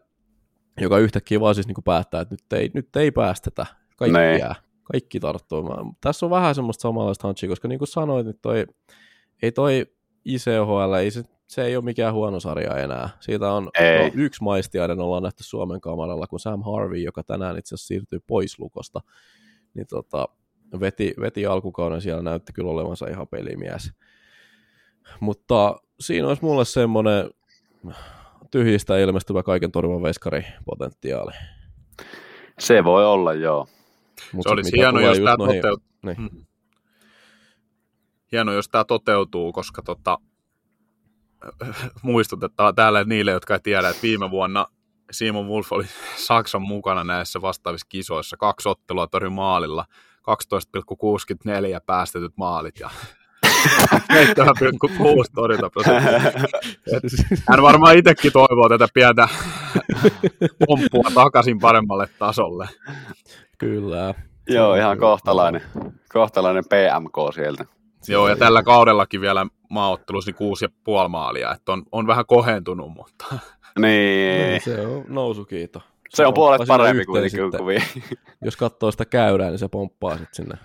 joka 0.82 0.98
yhtäkkiä 0.98 1.40
vaan 1.40 1.56
siis 1.56 1.68
niin 1.68 1.76
kuin 1.76 1.84
päättää, 1.84 2.22
että 2.22 2.34
nyt 2.34 2.54
ei, 2.54 2.72
nyt 2.74 2.96
ei 2.96 3.12
päästetä, 3.12 3.66
kaikki 3.98 4.18
ne. 4.18 4.38
jää, 4.38 4.56
kaikki 4.84 5.20
tarttuu. 5.20 5.64
Tässä 6.02 6.26
on 6.26 6.30
vähän 6.30 6.56
semmoista 6.56 6.82
samanlaista 6.82 7.28
hancsia, 7.28 7.50
koska 7.50 7.68
niin 7.68 7.80
kuin 7.80 7.88
sanoit, 7.88 8.26
niin 8.26 8.40
toi, 8.42 8.66
ei 9.42 9.52
toi 9.52 9.86
ICHL, 10.26 10.94
ei 10.94 11.12
se, 11.12 11.24
se 11.48 11.66
ei 11.66 11.76
ole 11.76 11.86
mikään 11.86 12.14
huono 12.14 12.40
sarja 12.40 12.78
enää. 12.78 13.10
Siitä 13.20 13.52
on 13.52 13.64
no, 13.64 13.72
yksi 14.14 14.44
maistiaiden 14.44 15.00
ollaan 15.00 15.24
nähty 15.24 15.44
Suomen 15.44 15.82
kamaralla, 15.82 16.28
kun 16.28 16.40
Sam 16.40 16.62
Harvey, 16.62 17.00
joka 17.00 17.24
tänään 17.24 17.58
itse 17.58 17.76
asiassa 17.76 17.88
siirtyy 17.88 18.20
pois 18.28 18.60
lukosta, 18.60 19.02
niin 19.74 19.88
tota, 19.88 20.28
veti, 20.80 21.14
veti 21.22 21.46
alkukauden 21.46 22.02
siellä, 22.02 22.22
näytti 22.22 22.54
kyllä 22.54 22.72
olevansa 22.72 23.08
ihan 23.08 23.28
pelimies. 23.28 23.92
Mutta 25.20 25.76
siinä 26.00 26.28
olisi 26.28 26.44
mulle 26.44 26.66
semmoinen 26.66 27.30
tyhjistä 28.52 28.98
ilmestyvä 28.98 29.44
kaiken 29.44 29.72
torjuvan 29.72 30.04
veskari 30.04 30.46
potentiaali. 30.66 31.32
Se 32.60 32.84
voi 32.84 33.06
olla, 33.06 33.34
joo. 33.34 33.68
Mut 34.34 34.44
se 34.44 34.50
olisi 34.50 34.78
hieno, 34.78 35.00
jos 35.00 35.18
tämä 35.18 35.36
noihin... 35.38 35.62
toteutuu. 35.62 35.88
Niin. 36.06 36.18
Hmm. 36.18 36.46
Hieno, 38.32 38.54
jos 38.54 38.70
tämä 38.70 38.84
toteutuu, 38.84 39.54
koska 39.54 39.82
tota, 39.82 40.18
muistutetaan 42.02 42.76
täällä 42.76 43.04
niille, 43.04 43.32
jotka 43.32 43.54
ei 43.54 43.60
tiedä, 43.60 43.90
että 43.90 44.02
viime 44.02 44.32
vuonna 44.32 44.66
Simon 45.12 45.48
Wolf 45.48 45.72
oli 45.72 45.86
Saksan 46.28 46.62
mukana 46.62 47.04
näissä 47.04 47.42
vastaavissa 47.42 47.88
kisoissa. 47.90 48.38
Kaksi 48.38 48.70
ottelua 48.70 49.08
torjui 49.08 49.32
maalilla, 49.32 49.86
12,64 50.28 51.82
päästetyt 51.86 52.34
maalit 52.38 52.80
ja 52.80 52.90
7,6 53.46 53.50
torjunta 55.36 55.70
Hän 57.50 57.62
varmaan 57.62 57.98
itsekin 57.98 58.32
toivoo 58.32 58.70
tätä 58.70 58.88
pientä 58.94 59.28
pomppua 60.68 61.12
takaisin 61.14 61.60
paremmalle 61.60 62.10
tasolle. 62.20 62.70
Kyllä. 63.58 64.14
Joo, 64.50 64.76
ihan 64.76 64.98
kohtalainen, 64.98 65.62
kohtalainen 66.14 66.64
PMK 66.64 67.34
sieltä. 67.34 67.66
Joo, 68.08 68.30
ja 68.30 68.36
tällä 68.36 68.64
kaudellakin 68.64 69.22
vielä 69.22 69.48
maaottelussa 69.70 70.32
niin 70.40 70.72
6,5 71.04 71.10
maalia, 71.10 71.52
että 71.52 71.72
on, 71.72 71.84
on 71.92 72.08
vähän 72.08 72.26
kohentunut, 72.26 72.94
mutta... 72.94 73.26
Niin. 73.80 74.48
niin 74.48 74.62
se 74.62 74.88
on 74.88 75.06
nousukiito. 75.08 75.82
Se, 76.10 76.16
se 76.18 76.26
on 76.28 76.34
puolet 76.34 76.62
parempi 76.68 77.06
kuin 77.06 77.22
kuvia. 77.58 77.82
Jos 78.46 78.58
katsoo 78.58 78.92
sitä 78.92 79.06
käyrää, 79.06 79.50
niin 79.50 79.60
se 79.60 79.68
pomppaa 79.68 80.18
sitten 80.18 80.36
sinne 80.36 80.58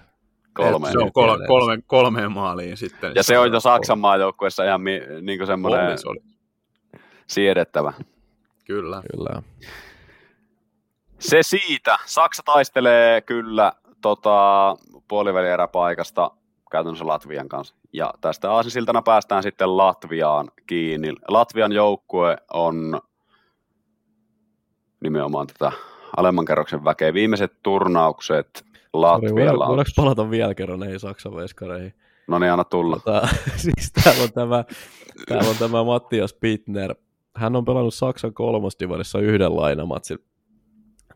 Kolme. 0.55 0.93
Se 0.93 0.99
on 0.99 1.13
kol- 1.13 1.47
kolme, 1.47 1.79
kolmeen 1.87 2.33
maaliin 2.33 2.77
sitten. 2.77 3.13
Ja 3.15 3.23
se 3.23 3.39
on 3.39 3.53
jo 3.53 3.61
Saksan 3.61 3.99
maajoukkueessa 3.99 4.65
ihan 4.65 4.81
mi- 4.81 5.03
niin 5.23 5.47
semmoinen 5.47 5.99
siedettävä. 7.27 7.93
Kyllä. 8.67 9.03
Kyllä. 9.17 9.43
Se 11.19 11.43
siitä. 11.43 11.97
Saksa 12.07 12.43
taistelee 12.47 13.21
kyllä 13.21 13.73
tota, 14.01 14.77
puolivälieräpaikasta 15.09 16.31
käytännössä 16.71 17.07
Latvian 17.07 17.49
kanssa. 17.49 17.75
Ja 17.93 18.15
tästä 18.21 18.53
aasisiltana 18.53 19.03
päästään 19.03 19.43
sitten 19.43 19.77
Latviaan 19.77 20.49
kiinni. 20.67 21.13
Latvian 21.29 21.73
joukkue 21.73 22.37
on 22.53 23.01
nimenomaan 25.03 25.47
tätä 25.47 25.73
alemman 26.17 26.45
kerroksen 26.45 26.85
väkeä. 26.85 27.15
Viimeiset 27.15 27.53
turnaukset 27.63 28.65
Latvialla 28.93 29.65
on... 29.65 29.69
Voidaanko 29.69 29.91
palata 29.97 30.31
vielä 30.31 30.55
kerran 30.55 30.81
näihin 30.81 31.01
Saksan 31.01 31.37
veskareihin? 31.37 31.95
No 32.29 32.39
niin, 32.39 32.53
anna 32.53 32.65
tulla. 32.65 32.97
Tota, 32.97 33.29
siis 33.57 33.93
täällä 33.93 34.23
on 34.23 34.33
tämä, 34.33 34.65
täällä 35.29 35.51
on 35.51 35.57
tämä 35.59 35.85
Mattias 35.85 36.33
Pittner. 36.33 36.95
Hän 37.37 37.57
on 37.57 37.65
pelannut 37.65 37.95
Saksan 37.95 38.35
kolmosdivarissa 38.35 39.19
yhden 39.19 39.57
lainamatsin. 39.57 40.19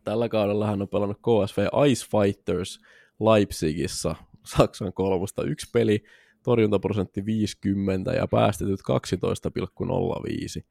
Tällä 0.03 0.29
kaudella 0.29 0.67
hän 0.67 0.81
on 0.81 0.87
pelannut 0.87 1.17
KSV 1.17 1.57
Ice 1.87 2.05
Fighters 2.11 2.79
Leipzigissä 3.19 4.15
Saksan 4.43 4.93
kolmosta 4.93 5.43
yksi 5.43 5.69
peli, 5.73 6.03
torjuntaprosentti 6.43 7.25
50 7.25 8.11
ja 8.11 8.27
päästetyt 8.27 8.79
12,05. 8.79 10.63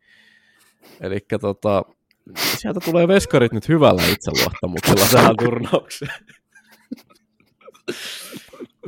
Eli 1.01 1.19
tota, 1.41 1.85
sieltä 2.37 2.81
tulee 2.85 3.09
veskarit 3.09 3.53
nyt 3.53 3.69
hyvällä 3.69 4.03
itseluottamuksella 4.03 5.07
tähän 5.13 5.37
turnaukseen 5.37 6.13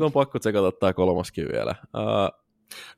on 0.04 0.12
pakko 0.12 0.38
tsekata 0.38 0.72
tämä 0.72 0.92
kolmaskin 0.92 1.48
vielä. 1.52 1.74
Uh, 1.82 2.40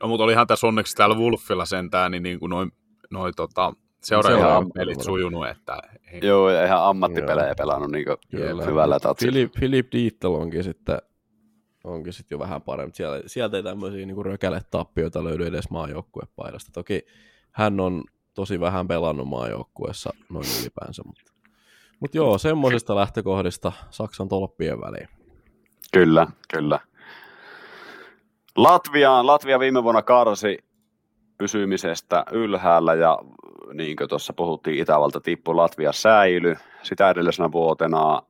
no 0.02 0.08
mutta 0.08 0.24
olihan 0.24 0.46
tässä 0.46 0.66
onneksi 0.66 0.96
täällä 0.96 1.16
Wolfilla 1.16 1.64
sentään, 1.64 2.12
niin, 2.12 2.22
niin 2.22 2.40
kuin 2.40 2.50
noin, 2.50 2.72
noin 3.10 3.34
tota, 3.36 3.72
seuraajan 4.02 4.72
pelit 4.74 5.00
sujunut. 5.00 5.48
Että 5.48 5.78
ei... 6.12 6.20
Joo, 6.22 6.50
ja 6.50 6.64
ihan 6.64 6.82
ammattipelejä 6.84 7.54
pelannut 7.58 7.90
niin 7.90 8.06
hyvällä 8.66 9.00
tatsilla. 9.00 9.32
Philip, 9.32 9.52
Philip 9.52 9.92
Diettel 9.92 10.32
onkin 10.32 10.64
sitten 10.64 10.98
onkin 11.84 12.12
sitten 12.12 12.36
jo 12.36 12.38
vähän 12.38 12.62
parempi. 12.62 12.96
Sieltä, 12.96 13.28
sieltä 13.28 13.56
ei 13.56 13.62
tämmöisiä 13.62 14.06
niin 14.06 14.24
rökäle-tappioita 14.24 15.24
löydy 15.24 15.46
edes 15.46 15.70
maajoukkuepaidasta. 15.70 16.70
Toki 16.72 17.06
hän 17.50 17.80
on 17.80 18.04
tosi 18.34 18.60
vähän 18.60 18.88
pelannut 18.88 19.28
maajoukkueessa 19.28 20.10
noin 20.28 20.46
ylipäänsä, 20.60 21.02
mutta, 21.06 21.32
mutta 22.00 22.16
joo, 22.16 22.38
semmoisista 22.38 22.96
lähtökohdista 22.96 23.72
Saksan 23.90 24.28
tolppien 24.28 24.80
väliin. 24.80 25.08
Kyllä, 25.92 26.26
kyllä. 26.54 26.80
Latviaan, 28.56 29.26
Latvia 29.26 29.58
viime 29.58 29.82
vuonna 29.82 30.02
karsi 30.02 30.58
pysymisestä 31.38 32.24
ylhäällä 32.32 32.94
ja 32.94 33.18
niin 33.74 33.96
kuin 33.96 34.08
tuossa 34.08 34.32
puhuttiin, 34.32 34.78
Itävalta 34.78 35.20
tippu 35.20 35.56
Latvia 35.56 35.92
säily. 35.92 36.56
Sitä 36.82 37.10
edellisenä 37.10 37.52
vuotena 37.52 38.22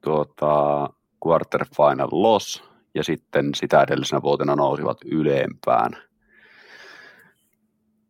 tuota, 0.00 0.88
quarterfinal 1.26 2.08
loss 2.12 2.64
ja 2.94 3.04
sitten 3.04 3.54
sitä 3.54 3.82
edellisenä 3.82 4.22
vuotena 4.22 4.56
nousivat 4.56 4.98
ylempään. 5.04 5.96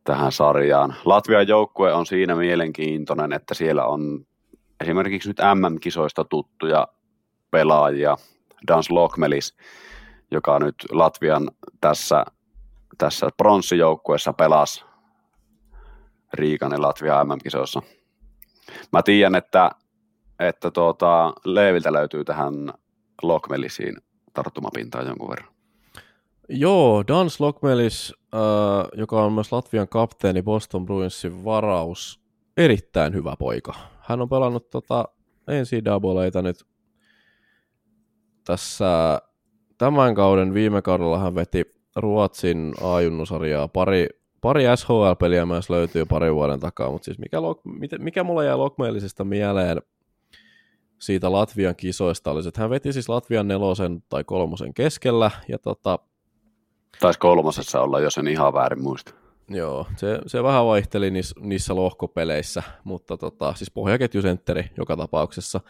Tähän 0.05 0.33
sarjaan. 0.33 0.95
Latvian 1.05 1.49
joukkue 1.49 1.93
on 1.93 2.07
siinä 2.07 2.35
mielenkiintoinen, 2.35 3.33
että 3.33 3.55
siellä 3.55 3.85
on 3.85 4.27
esimerkiksi 4.81 5.29
nyt 5.29 5.41
MM-kisoista 5.55 6.25
tuttuja 6.25 6.89
pelaajia. 7.51 8.17
Dans 8.67 8.91
Lokmelis, 8.91 9.57
joka 10.31 10.59
nyt 10.59 10.75
Latvian 10.91 11.51
tässä, 11.81 12.25
tässä 12.99 13.29
pronssijoukkueessa 13.37 14.33
pelasi 14.33 14.85
Riikan 16.35 16.73
ja 16.73 16.83
Latvia 16.83 17.25
MM-kisoissa. 17.25 17.83
Mä 18.93 19.03
tiedän, 19.03 19.35
että, 19.35 19.71
että 20.39 20.71
tuota, 20.71 21.33
Leeviltä 21.45 21.93
löytyy 21.93 22.25
tähän 22.25 22.55
Lokmelisiin 23.23 23.97
tarttumapintaa 24.35 25.03
jonkun 25.03 25.31
verran. 25.31 25.54
Joo, 26.49 27.05
Dans 27.09 27.41
Lokmelis, 27.41 28.15
äh, 28.35 28.41
joka 28.97 29.25
on 29.25 29.33
myös 29.33 29.53
Latvian 29.53 29.89
kapteeni 29.89 30.43
Boston 30.43 30.87
Bruinsin 30.87 31.45
varaus, 31.45 32.21
erittäin 32.57 33.15
hyvä 33.15 33.35
poika. 33.39 33.75
Hän 34.01 34.21
on 34.21 34.29
pelannut 34.29 34.71
tota 34.71 35.05
NCAAta 35.51 36.43
nyt 36.43 36.65
tässä 38.45 39.21
tämän 39.79 40.15
kauden. 40.15 40.55
Viime 40.55 40.83
kaudella 40.83 41.19
hän 41.19 41.35
veti 41.35 41.65
Ruotsin 41.97 42.75
ajunnusarjaa 42.97 43.69
pari, 43.69 44.07
pari 44.41 44.65
SHL-peliä 44.77 45.47
myös 45.47 45.71
löytyy 45.71 46.05
pari 46.05 46.35
vuoden 46.35 46.61
takaa, 46.61 46.91
mutta 46.91 47.05
siis 47.05 47.19
mikä, 47.19 47.39
mikä 47.99 48.25
mulla 48.25 48.45
jäi 48.45 48.57
Lokmeellisesta 48.57 49.25
mieleen 49.25 49.83
siitä 50.99 51.33
Latvian 51.33 51.77
kisoista 51.77 52.31
oli, 52.31 52.49
että 52.49 52.61
hän 52.61 52.71
veti 52.71 52.93
siis 52.93 53.09
Latvian 53.09 53.49
nelosen 53.49 54.03
tai 54.09 54.25
kolmosen 54.25 54.75
keskellä, 54.75 55.31
ja 55.49 55.59
tota, 55.59 55.99
Taisi 57.01 57.19
kolmosessa 57.19 57.81
olla, 57.81 58.01
jos 58.01 58.19
en 58.19 58.29
ihan 58.29 58.55
väärin 58.55 58.83
muista. 58.83 59.15
Joo, 59.49 59.87
se, 59.97 60.19
se 60.27 60.43
vähän 60.43 60.67
vaihteli 60.67 61.11
niissä, 61.11 61.35
niissä 61.41 61.75
lohkopeleissä, 61.75 62.63
mutta 62.85 63.17
tota, 63.17 63.55
siis 63.55 63.71
pohjaketjusentteri 63.71 64.71
joka 64.77 64.97
tapauksessa. 64.97 65.61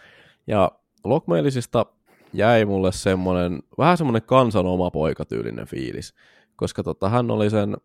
Ja 0.47 0.71
Lokmeilisista 1.05 1.87
jäi 2.33 2.65
mulle 2.65 2.93
semmoinen, 2.93 3.63
vähän 3.79 3.97
semmoinen 3.97 4.23
kansan 4.23 4.67
oma 4.67 4.91
poikatyylinen 4.91 5.67
fiilis, 5.67 6.15
koska 6.57 6.83
tota, 6.83 7.09
hän 7.09 7.31
oli 7.31 7.51
sen, 7.51 7.77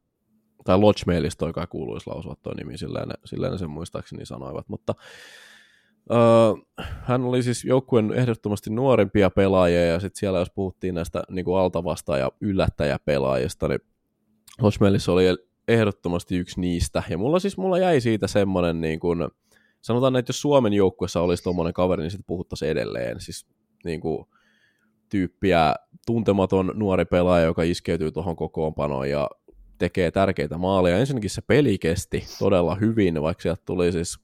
tai 0.64 0.78
Lodgemeilista 0.78 1.40
toi 1.40 1.54
kai 1.54 1.68
kuuluisi 1.68 2.10
lausua 2.10 2.36
toi 2.42 2.56
nimi, 2.56 2.78
silleen, 2.78 3.10
silleen 3.26 3.60
sen 3.60 3.70
muistaakseni 3.70 4.26
sanoivat, 4.26 4.70
mutta 4.70 4.96
öö, 6.12 6.54
hän 7.02 7.22
oli 7.22 7.44
siis 7.44 7.66
joukkueen 7.66 8.14
ehdottomasti 8.14 8.70
nuorimpia 8.70 9.30
pelaajia, 9.30 9.86
ja 9.86 10.00
sitten 10.00 10.20
siellä 10.20 10.40
jos 10.40 10.52
puhuttiin 10.56 10.96
näistä 10.96 11.24
niin 11.30 11.46
altavasta 11.60 12.18
ja 12.18 12.32
yllättäjäpelaajista, 12.42 13.68
niin 13.68 13.80
Lodgemeilissa 14.62 15.12
oli 15.12 15.26
ehdottomasti 15.68 16.38
yksi 16.38 16.62
niistä, 16.62 17.04
ja 17.10 17.18
mulla 17.18 17.40
siis 17.40 17.58
mulla 17.58 17.78
jäi 17.78 18.02
siitä 18.02 18.28
semmoinen, 18.28 18.82
niin 18.82 19.00
kuin, 19.00 19.28
sanotaan, 19.82 20.16
että 20.16 20.30
jos 20.30 20.42
Suomen 20.42 20.74
joukkuessa 20.74 21.22
olisi 21.22 21.44
tuommoinen 21.44 21.74
kaveri, 21.74 22.02
niin 22.02 22.12
sitten 22.12 22.28
puhuttaisiin 22.28 22.72
edelleen, 22.72 23.20
siis 23.20 23.48
niin 23.86 24.02
kuin, 24.02 24.26
tyyppiä, 25.10 25.76
tuntematon 26.06 26.72
nuori 26.76 27.06
pelaaja, 27.06 27.46
joka 27.46 27.64
iskeytyy 27.64 28.12
tuohon 28.12 28.36
kokoonpanoon 28.36 29.10
ja 29.10 29.30
tekee 29.78 30.12
tärkeitä 30.12 30.58
maaleja. 30.58 30.98
Ensinnäkin 30.98 31.30
se 31.30 31.42
peli 31.42 31.78
kesti 31.78 32.24
todella 32.40 32.76
hyvin, 32.76 33.22
vaikka 33.22 33.42
sieltä 33.42 33.62
tuli 33.66 33.92
siis 33.92 34.20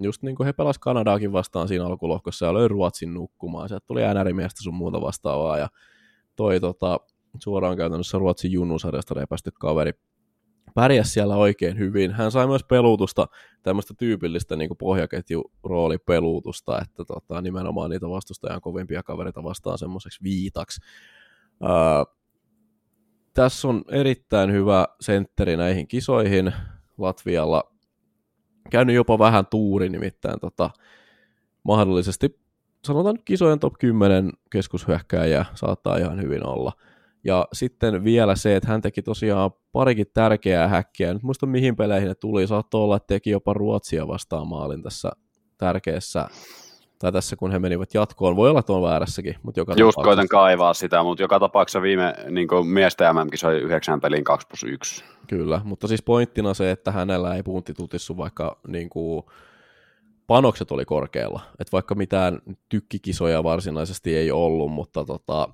just 0.00 0.22
niin 0.22 0.36
kuin 0.36 0.44
he 0.44 0.52
pelasivat 0.52 0.82
Kanadaakin 0.82 1.32
vastaan 1.32 1.68
siinä 1.68 1.86
alkulohkossa 1.86 2.46
ja 2.46 2.54
löi 2.54 2.68
Ruotsin 2.68 3.14
nukkumaan. 3.14 3.68
Sieltä 3.68 3.86
tuli 3.86 4.00
NR-miestä 4.00 4.62
sun 4.62 4.74
muuta 4.74 5.00
vastaavaa 5.00 5.58
ja 5.58 5.68
toi 6.36 6.60
tota, 6.60 7.00
suoraan 7.42 7.76
käytännössä 7.76 8.18
Ruotsin 8.18 8.52
junnusarjasta 8.52 9.14
repästy 9.14 9.50
kaveri 9.60 9.92
pärjäsi 10.74 11.10
siellä 11.10 11.36
oikein 11.36 11.78
hyvin. 11.78 12.12
Hän 12.12 12.30
sai 12.30 12.46
myös 12.46 12.64
peluutusta, 12.64 13.26
tämmöistä 13.62 13.94
tyypillistä 13.98 14.56
niin 14.56 14.70
pohjaketjuroolipeluutusta, 14.78 16.80
että 16.82 17.04
tota, 17.04 17.42
nimenomaan 17.42 17.90
niitä 17.90 18.08
vastustajan 18.08 18.60
kovimpia 18.60 19.02
kavereita 19.02 19.42
vastaan 19.42 19.78
semmoiseksi 19.78 20.22
viitaksi. 20.22 20.80
Ää, 21.62 22.04
tässä 23.34 23.68
on 23.68 23.84
erittäin 23.90 24.52
hyvä 24.52 24.86
sentteri 25.00 25.56
näihin 25.56 25.88
kisoihin 25.88 26.52
Latvialla. 26.98 27.77
Käynyt 28.70 28.96
jopa 28.96 29.18
vähän 29.18 29.46
tuuri 29.46 29.88
nimittäin 29.88 30.40
tota, 30.40 30.70
mahdollisesti 31.62 32.40
sanotaan 32.84 33.18
kisojen 33.24 33.58
top 33.58 33.74
10 33.78 34.32
keskushyökkääjä 34.52 35.44
saattaa 35.54 35.96
ihan 35.96 36.22
hyvin 36.22 36.46
olla– 36.46 36.72
ja 37.24 37.46
sitten 37.52 38.04
vielä 38.04 38.36
se, 38.36 38.56
että 38.56 38.68
hän 38.68 38.80
teki 38.80 39.02
tosiaan 39.02 39.50
parikin 39.72 40.06
tärkeää 40.14 40.68
häkkiä. 40.68 41.14
Nyt 41.14 41.22
muista 41.22 41.46
mihin 41.46 41.76
peleihin 41.76 42.08
ne 42.08 42.14
tuli. 42.14 42.46
Saattoi 42.46 42.80
olla, 42.80 42.96
että 42.96 43.06
teki 43.06 43.30
jopa 43.30 43.52
Ruotsia 43.52 44.08
vastaan 44.08 44.48
maalin 44.48 44.82
tässä 44.82 45.10
tai 46.98 47.12
tässä 47.12 47.36
kun 47.36 47.52
he 47.52 47.58
menivät 47.58 47.94
jatkoon. 47.94 48.36
Voi 48.36 48.50
olla, 48.50 48.60
että 48.60 48.72
on 48.72 48.82
väärässäkin. 48.82 49.34
Mutta 49.42 49.60
joka 49.60 49.74
Just 49.76 49.98
koitan 50.02 50.28
kaivaa 50.28 50.74
sitä, 50.74 51.02
mutta 51.02 51.22
joka 51.22 51.40
tapauksessa 51.40 51.82
viime 51.82 52.14
niin 52.30 52.48
miesten 52.66 53.14
mm 53.14 53.28
soi 53.34 53.58
yhdeksän 53.58 54.00
pelin 54.00 54.24
2 54.24 54.46
plus 54.46 54.62
1. 54.62 55.04
Kyllä, 55.28 55.60
mutta 55.64 55.88
siis 55.88 56.02
pointtina 56.02 56.54
se, 56.54 56.70
että 56.70 56.92
hänellä 56.92 57.34
ei 57.34 57.42
tutissu 57.76 58.16
vaikka 58.16 58.60
niin 58.68 58.90
kuin, 58.90 59.22
panokset 60.26 60.70
oli 60.70 60.84
korkealla. 60.84 61.40
Että 61.58 61.72
vaikka 61.72 61.94
mitään 61.94 62.38
tykkikisoja 62.68 63.44
varsinaisesti 63.44 64.16
ei 64.16 64.30
ollut, 64.30 64.72
mutta 64.72 65.04
tota, 65.04 65.48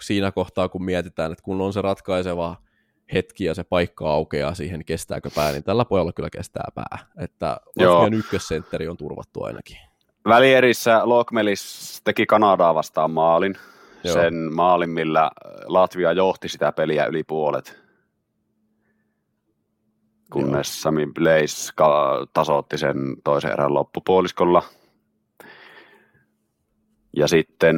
siinä 0.00 0.32
kohtaa, 0.32 0.68
kun 0.68 0.84
mietitään, 0.84 1.32
että 1.32 1.44
kun 1.44 1.60
on 1.60 1.72
se 1.72 1.82
ratkaiseva 1.82 2.56
hetki 3.12 3.44
ja 3.44 3.54
se 3.54 3.64
paikka 3.64 4.10
aukeaa 4.10 4.54
siihen, 4.54 4.84
kestääkö 4.84 5.30
pää, 5.34 5.52
niin 5.52 5.64
tällä 5.64 5.84
pojalla 5.84 6.12
kyllä 6.12 6.30
kestää 6.30 6.68
pää. 6.74 6.98
Että 7.18 7.60
Latvian 7.78 8.14
ykkössentteri 8.14 8.88
on 8.88 8.96
turvattu 8.96 9.44
ainakin. 9.44 9.76
Välierissä 10.28 11.00
Lokmelis 11.04 12.00
teki 12.04 12.26
Kanadaa 12.26 12.74
vastaan 12.74 13.10
maalin. 13.10 13.54
Joo. 14.04 14.14
Sen 14.14 14.34
maalin, 14.54 14.90
millä 14.90 15.30
Latvia 15.64 16.12
johti 16.12 16.48
sitä 16.48 16.72
peliä 16.72 17.06
yli 17.06 17.24
puolet. 17.24 17.84
Kunnes 20.32 20.76
Joo. 20.76 20.82
Sami 20.82 21.06
Blaze 21.06 21.72
tasoitti 22.32 22.78
sen 22.78 22.96
toisen 23.24 23.52
erän 23.52 23.74
loppupuoliskolla 23.74 24.62
ja 27.16 27.28
sitten 27.28 27.76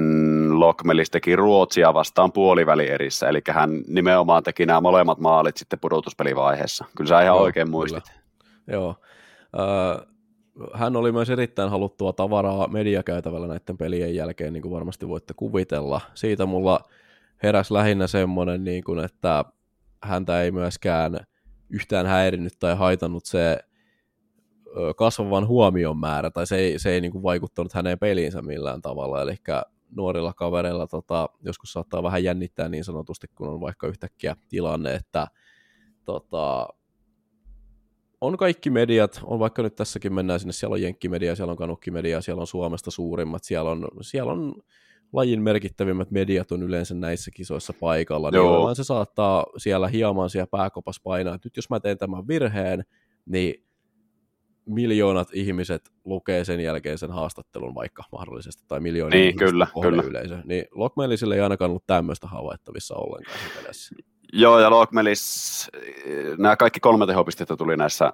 Lokmelis 0.61 1.11
teki 1.11 1.37
Ruotsia 1.37 1.95
vastaan 1.95 2.33
puolivälierissä, 2.33 3.29
eli 3.29 3.41
hän 3.51 3.71
nimenomaan 3.87 4.43
teki 4.43 4.67
nämä 4.67 4.81
molemmat 4.81 5.19
maalit 5.19 5.57
sitten 5.57 5.79
pudotuspelivaiheessa. 5.81 6.85
Kyllä 6.97 7.09
sä 7.09 7.21
ihan 7.21 7.37
Joo, 7.37 7.43
oikein 7.43 7.71
muistit. 7.71 8.05
Kyllä. 8.05 8.79
Joo. 8.79 8.95
Äh, 9.59 10.16
hän 10.75 10.97
oli 10.97 11.13
myös 11.13 11.31
erittäin 11.31 11.71
haluttua 11.71 12.13
tavaraa 12.13 12.69
mediakäytävällä 12.69 13.47
näiden 13.47 13.79
pelien 13.79 14.15
jälkeen, 14.15 14.53
niin 14.53 14.63
kuin 14.63 14.73
varmasti 14.73 15.09
voitte 15.09 15.35
kuvitella. 15.37 16.01
Siitä 16.15 16.47
mulla 16.47 16.81
heräsi 17.43 17.75
lähinnä 17.75 18.07
semmoinen, 18.07 18.65
niin 18.65 18.85
kuin, 18.85 18.99
että 18.99 19.45
häntä 20.03 20.43
ei 20.43 20.51
myöskään 20.51 21.21
yhtään 21.71 22.07
häirinnyt 22.07 22.53
tai 22.59 22.77
haitannut 22.77 23.25
se 23.25 23.59
kasvavan 24.97 25.47
huomion 25.47 25.99
määrä, 25.99 26.31
tai 26.31 26.47
se 26.47 26.57
ei, 26.57 26.79
se 26.79 26.91
ei 26.91 27.01
niin 27.01 27.13
kuin 27.13 27.23
vaikuttanut 27.23 27.73
hänen 27.73 27.99
peliinsä 27.99 28.43
millään 28.43 28.83
tavalla, 28.83 29.23
eli 29.23 29.35
nuorilla 29.97 30.33
kavereilla 30.33 30.87
tota, 30.87 31.29
joskus 31.43 31.73
saattaa 31.73 32.03
vähän 32.03 32.25
jännittää 32.25 32.69
niin 32.69 32.85
sanotusti, 32.85 33.27
kun 33.35 33.49
on 33.49 33.61
vaikka 33.61 33.87
yhtäkkiä 33.87 34.37
tilanne, 34.49 34.95
että 34.95 35.27
tota, 36.05 36.69
on 38.21 38.37
kaikki 38.37 38.71
mediat, 38.71 39.21
on 39.25 39.39
vaikka 39.39 39.63
nyt 39.63 39.77
tässäkin 39.77 40.15
mennään 40.15 40.41
sinne, 40.41 40.53
siellä 40.53 40.75
on 40.75 40.83
Jenkkimedia, 40.83 41.37
siellä 41.37 41.51
on 41.51 41.57
Kanukkimedia, 41.57 42.21
siellä 42.21 42.41
on 42.41 42.47
Suomesta 42.47 42.91
suurimmat, 42.91 43.45
siellä 43.45 43.71
on, 43.71 43.89
siellä 44.01 44.33
on 44.33 44.55
lajin 45.13 45.43
merkittävimmät 45.43 46.11
mediat 46.11 46.53
on 46.53 46.63
yleensä 46.63 46.95
näissä 46.95 47.31
kisoissa 47.35 47.73
paikalla, 47.81 48.31
Joo. 48.33 48.67
niin 48.67 48.77
se 48.77 48.85
saattaa 48.85 49.47
siellä 49.57 49.89
hieman 49.89 50.31
siellä 50.31 50.47
pääkopas 50.51 51.01
painaa, 51.01 51.35
että 51.35 51.47
nyt 51.47 51.57
jos 51.57 51.71
mä 51.71 51.81
teen 51.81 51.99
tämän 51.99 52.29
virheen, 52.29 52.85
niin 53.27 53.67
miljoonat 54.67 55.29
ihmiset 55.33 55.91
lukee 56.05 56.45
sen 56.45 56.61
jälkeen 56.61 56.99
sen 56.99 57.11
haastattelun 57.11 57.75
vaikka 57.75 58.03
mahdollisesti, 58.13 58.65
tai 58.69 58.81
miljoonat 58.81 59.19
niin, 59.19 59.37
kyllä, 59.37 59.67
kyllä. 59.83 60.03
yleisö. 60.03 60.39
Niin 60.45 60.65
Lokmelisille 60.71 61.35
ei 61.35 61.41
ainakaan 61.41 61.71
ollut 61.71 61.87
tämmöistä 61.87 62.27
havaittavissa 62.27 62.95
ollenkaan. 62.95 63.39
Joo, 64.33 64.61
ja 64.61 64.71
Lokmelis, 64.71 65.71
nämä 66.39 66.57
kaikki 66.57 66.81
kolme 66.81 67.07
tehopistettä 67.07 67.57
tuli 67.57 67.77
näissä 67.77 68.13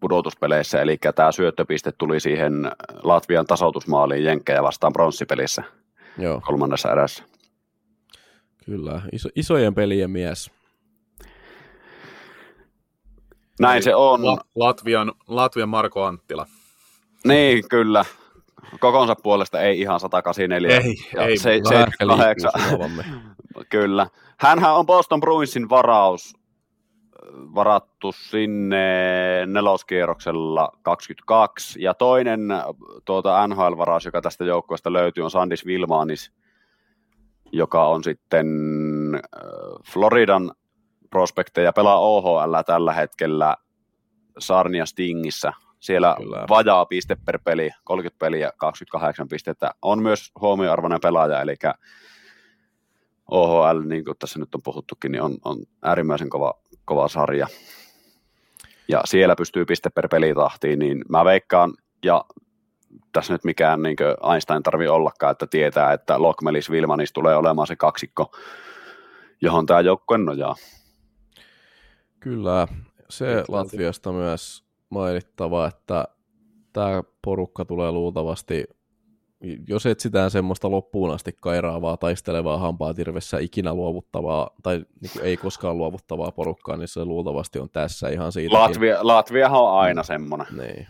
pudotuspeleissä, 0.00 0.82
eli 0.82 0.98
tämä 1.14 1.32
syöttöpiste 1.32 1.92
tuli 1.92 2.20
siihen 2.20 2.70
Latvian 3.02 3.46
tasoitusmaaliin 3.46 4.24
Jenkkejä 4.24 4.62
vastaan 4.62 4.92
pronssipelissä 4.92 5.62
Joo. 6.18 6.40
kolmannessa 6.40 6.92
erässä. 6.92 7.24
Kyllä, 8.64 9.02
iso, 9.12 9.28
isojen 9.36 9.74
pelien 9.74 10.10
mies. 10.10 10.50
Näin 13.60 13.76
Eli 13.76 13.82
se 13.82 13.94
on. 13.94 14.20
Latvian, 14.54 15.12
Latvian 15.28 15.68
Marko 15.68 16.04
Anttila. 16.04 16.46
Niin, 17.24 17.68
kyllä. 17.68 18.04
Kokonsa 18.80 19.14
puolesta 19.22 19.60
ei 19.60 19.80
ihan 19.80 20.00
184. 20.00 20.76
Ei, 20.76 20.94
ja 21.14 21.22
ei. 21.22 21.38
Se, 21.38 21.60
78. 21.68 22.52
kyllä. 23.68 24.06
Hänhän 24.38 24.74
on 24.74 24.86
Boston 24.86 25.20
Bruinsin 25.20 25.68
varaus 25.68 26.34
varattu 27.54 28.12
sinne 28.12 28.86
neloskierroksella 29.46 30.72
22, 30.82 31.82
ja 31.82 31.94
toinen 31.94 32.40
tuota 33.04 33.46
NHL-varaus, 33.46 34.04
joka 34.04 34.22
tästä 34.22 34.44
joukkueesta 34.44 34.92
löytyy, 34.92 35.24
on 35.24 35.30
Sandis 35.30 35.66
Vilmanis, 35.66 36.32
joka 37.52 37.86
on 37.86 38.04
sitten 38.04 38.46
Floridan 39.92 40.52
prospekteja, 41.10 41.72
pelaa 41.72 41.98
OHL 41.98 42.54
tällä 42.66 42.92
hetkellä 42.92 43.56
Sarnia 44.38 44.86
Stingissä. 44.86 45.52
Siellä 45.80 46.14
Kyllä. 46.18 46.44
vajaa 46.48 46.86
piste 46.86 47.16
per 47.26 47.38
peli, 47.44 47.70
30 47.84 48.18
peliä, 48.18 48.50
28 48.56 49.28
pistettä. 49.28 49.70
On 49.82 50.02
myös 50.02 50.32
huomioarvoinen 50.40 51.00
pelaaja, 51.02 51.40
eli 51.40 51.56
OHL, 53.32 53.80
niin 53.84 54.04
kuin 54.04 54.18
tässä 54.18 54.38
nyt 54.38 54.54
on 54.54 54.60
puhuttukin, 54.64 55.12
niin 55.12 55.22
on, 55.22 55.36
on 55.44 55.58
äärimmäisen 55.82 56.30
kova, 56.30 56.54
kova 56.84 57.08
sarja. 57.08 57.46
Ja 58.88 59.02
siellä 59.04 59.36
pystyy 59.36 59.64
piste 59.64 59.90
per 59.90 60.08
pelitahtiin, 60.08 60.78
niin 60.78 61.04
mä 61.08 61.24
veikkaan, 61.24 61.74
ja 62.04 62.24
tässä 63.12 63.34
nyt 63.34 63.44
mikään 63.44 63.82
niin 63.82 63.96
Einstein 64.32 64.62
tarvii 64.62 64.88
ollakaan, 64.88 65.32
että 65.32 65.46
tietää, 65.46 65.92
että 65.92 66.22
Lokmelis 66.22 66.70
Vilmanis 66.70 67.12
tulee 67.12 67.36
olemaan 67.36 67.66
se 67.66 67.76
kaksikko, 67.76 68.36
johon 69.40 69.66
tämä 69.66 69.80
joukkue 69.80 70.18
nojaa. 70.18 70.54
Kyllä, 72.20 72.68
se 73.08 73.44
Latviasta 73.48 74.12
myös 74.12 74.64
mainittava, 74.90 75.66
että 75.66 76.04
tämä 76.72 77.02
porukka 77.22 77.64
tulee 77.64 77.92
luultavasti, 77.92 78.64
jos 79.68 79.86
etsitään 79.86 80.30
semmoista 80.30 80.70
loppuun 80.70 81.10
asti 81.10 81.36
kairaavaa, 81.40 81.96
taistelevaa 81.96 82.58
hampaa 82.58 82.94
tirvessä 82.94 83.38
ikinä 83.38 83.74
luovuttavaa, 83.74 84.50
tai 84.62 84.84
niin 85.00 85.12
kuin 85.12 85.24
ei 85.24 85.36
koskaan 85.36 85.78
luovuttavaa 85.78 86.32
porukkaa, 86.32 86.76
niin 86.76 86.88
se 86.88 87.04
luultavasti 87.04 87.58
on 87.58 87.70
tässä 87.70 88.08
ihan 88.08 88.32
siitä. 88.32 88.54
Latvia, 88.54 88.98
Latviahan 89.00 89.60
on 89.60 89.78
aina 89.78 90.02
semmoinen. 90.02 90.46
Niin. 90.56 90.86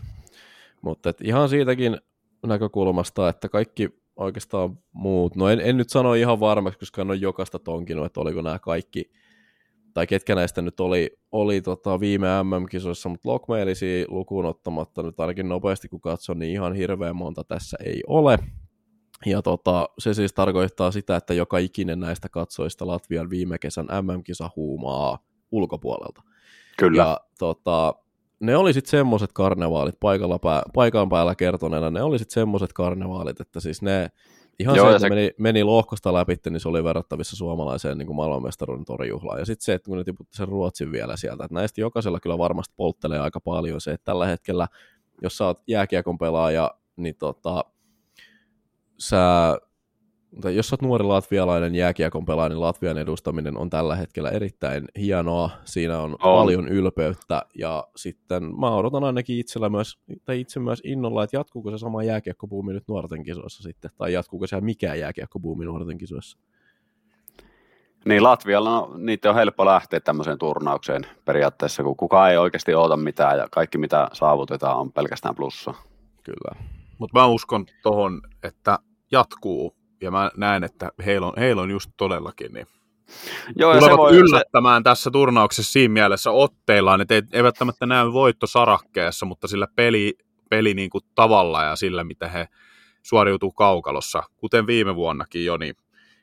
Mutta 0.81 1.13
ihan 1.23 1.49
siitäkin 1.49 1.97
näkökulmasta, 2.45 3.29
että 3.29 3.49
kaikki 3.49 3.89
oikeastaan 4.15 4.79
muut, 4.91 5.35
no 5.35 5.49
en, 5.49 5.61
en 5.61 5.77
nyt 5.77 5.89
sano 5.89 6.13
ihan 6.13 6.39
varmaksi, 6.39 6.79
koska 6.79 7.01
en 7.01 7.09
ole 7.09 7.15
jokaista 7.17 7.59
tonkinut, 7.59 8.05
että 8.05 8.19
oliko 8.19 8.41
nämä 8.41 8.59
kaikki, 8.59 9.11
tai 9.93 10.07
ketkä 10.07 10.35
näistä 10.35 10.61
nyt 10.61 10.79
oli, 10.79 11.17
oli 11.31 11.61
tota 11.61 11.99
viime 11.99 12.27
MM-kisoissa, 12.43 13.09
mutta 13.09 13.29
Lockmailisia 13.29 14.05
lukuun 14.07 14.45
ottamatta 14.45 15.03
nyt 15.03 15.19
ainakin 15.19 15.49
nopeasti 15.49 15.87
kun 15.87 16.01
katson, 16.01 16.39
niin 16.39 16.51
ihan 16.51 16.73
hirveän 16.73 17.15
monta 17.15 17.43
tässä 17.43 17.77
ei 17.85 18.01
ole. 18.07 18.39
Ja 19.25 19.41
tota, 19.41 19.89
se 19.99 20.13
siis 20.13 20.33
tarkoittaa 20.33 20.91
sitä, 20.91 21.15
että 21.15 21.33
joka 21.33 21.57
ikinen 21.57 21.99
näistä 21.99 22.29
katsoista 22.29 22.87
Latvian 22.87 23.29
viime 23.29 23.57
kesän 23.57 23.85
MM-kisa 23.85 24.49
huumaa 24.55 25.19
ulkopuolelta. 25.51 26.21
Kyllä. 26.77 27.01
Ja 27.01 27.19
tota, 27.39 27.95
ne 28.39 28.57
oli 28.57 28.73
sitten 28.73 28.91
semmoiset 28.91 29.33
karnevaalit 29.33 29.95
paikalla 29.99 30.39
pää, 30.39 30.63
paikan 30.73 31.09
päällä 31.09 31.35
kertoneena, 31.35 31.89
ne 31.89 32.01
oli 32.01 32.19
sitten 32.19 32.33
semmoiset 32.33 32.73
karnevaalit, 32.73 33.41
että 33.41 33.59
siis 33.59 33.81
ne, 33.81 34.11
ihan 34.63 34.75
Joo, 34.75 34.85
se, 34.85 34.95
että 34.95 34.99
se... 34.99 35.09
Meni, 35.09 35.31
meni 35.37 35.63
lohkosta 35.63 36.13
läpi, 36.13 36.35
niin 36.49 36.59
se 36.59 36.69
oli 36.69 36.83
verrattavissa 36.83 37.35
suomalaiseen 37.35 37.97
niin 37.97 38.15
maailmanmestaruuden 38.15 38.85
torjuhlaan. 38.85 39.39
Ja 39.39 39.45
sitten 39.45 39.65
se, 39.65 39.73
että 39.73 39.89
kun 39.89 39.97
ne 39.97 40.03
tiputti 40.03 40.37
sen 40.37 40.47
Ruotsin 40.47 40.91
vielä 40.91 41.17
sieltä, 41.17 41.43
että 41.43 41.55
näistä 41.55 41.81
jokaisella 41.81 42.19
kyllä 42.19 42.37
varmasti 42.37 42.73
polttelee 42.77 43.19
aika 43.19 43.39
paljon 43.39 43.81
se, 43.81 43.91
että 43.91 44.05
tällä 44.05 44.25
hetkellä, 44.25 44.67
jos 45.21 45.37
sä 45.37 45.45
oot 45.45 45.61
jääkiekon 45.67 46.17
pelaaja, 46.17 46.71
niin 46.95 47.15
tota, 47.15 47.65
sä 48.99 49.57
tai 50.41 50.55
jos 50.55 50.73
olet 50.73 50.81
nuori 50.81 51.03
latvialainen 51.03 51.75
jääkiekon 51.75 52.25
pelaaja, 52.25 52.49
niin 52.49 52.61
Latvian 52.61 52.97
edustaminen 52.97 53.57
on 53.57 53.69
tällä 53.69 53.95
hetkellä 53.95 54.29
erittäin 54.29 54.85
hienoa. 54.97 55.49
Siinä 55.65 55.99
on, 55.99 56.11
on. 56.11 56.37
paljon 56.37 56.67
ylpeyttä 56.67 57.45
ja 57.55 57.87
sitten 57.95 58.59
mä 58.59 58.75
odotan 58.75 59.03
ainakin 59.03 59.39
itsellä 59.39 59.69
myös, 59.69 59.97
tai 60.25 60.39
itse 60.39 60.59
myös 60.59 60.81
innolla, 60.85 61.23
että 61.23 61.37
jatkuuko 61.37 61.71
se 61.71 61.77
sama 61.77 62.03
jääkiekkobuumi 62.03 62.73
nyt 62.73 62.87
nuorten 62.87 63.23
kisoissa 63.23 63.63
sitten, 63.63 63.91
tai 63.97 64.13
jatkuuko 64.13 64.47
se 64.47 64.61
mikään 64.61 64.99
jääkiekkobuumi 64.99 65.65
nuorten 65.65 65.97
kisoissa. 65.97 66.37
Niin 68.05 68.23
Latvialla 68.23 68.69
no, 68.69 68.91
niitä 68.97 69.29
on 69.29 69.35
helppo 69.35 69.65
lähteä 69.65 69.99
tämmöiseen 69.99 70.37
turnaukseen 70.37 71.01
periaatteessa, 71.25 71.83
kun 71.83 71.97
kukaan 71.97 72.31
ei 72.31 72.37
oikeasti 72.37 72.73
oota 72.73 72.97
mitään 72.97 73.37
ja 73.37 73.47
kaikki 73.51 73.77
mitä 73.77 74.07
saavutetaan 74.13 74.77
on 74.79 74.91
pelkästään 74.91 75.35
plussa. 75.35 75.73
Kyllä. 76.23 76.65
Mutta 76.97 77.19
mä 77.19 77.25
uskon 77.25 77.65
tuohon, 77.83 78.21
että 78.43 78.79
jatkuu 79.11 79.75
ja 80.03 80.11
mä 80.11 80.31
näen, 80.37 80.63
että 80.63 80.91
heillä 81.05 81.27
on, 81.27 81.33
heillä 81.37 81.61
on 81.61 81.71
just 81.71 81.91
todellakin 81.97 82.53
niin 82.53 82.67
Joo, 83.55 83.73
tulevat 83.73 83.97
voi, 83.97 84.15
yllättämään 84.17 84.79
se... 84.79 84.83
tässä 84.83 85.11
turnauksessa 85.11 85.71
siinä 85.71 85.93
mielessä 85.93 86.31
otteillaan, 86.31 87.01
että 87.01 87.15
ei, 87.15 87.21
ei 87.33 87.43
välttämättä 87.43 87.85
näy 87.85 88.13
voitto 88.13 88.47
sarakkeessa, 88.47 89.25
mutta 89.25 89.47
sillä 89.47 89.67
peli, 89.75 90.13
peli 90.49 90.73
niin 90.73 90.89
kuin 90.89 91.03
tavalla 91.15 91.63
ja 91.63 91.75
sillä, 91.75 92.03
mitä 92.03 92.27
he 92.27 92.47
suoriutuu 93.03 93.51
kaukalossa, 93.51 94.23
kuten 94.37 94.67
viime 94.67 94.95
vuonnakin 94.95 95.45
jo, 95.45 95.57
niin 95.57 95.75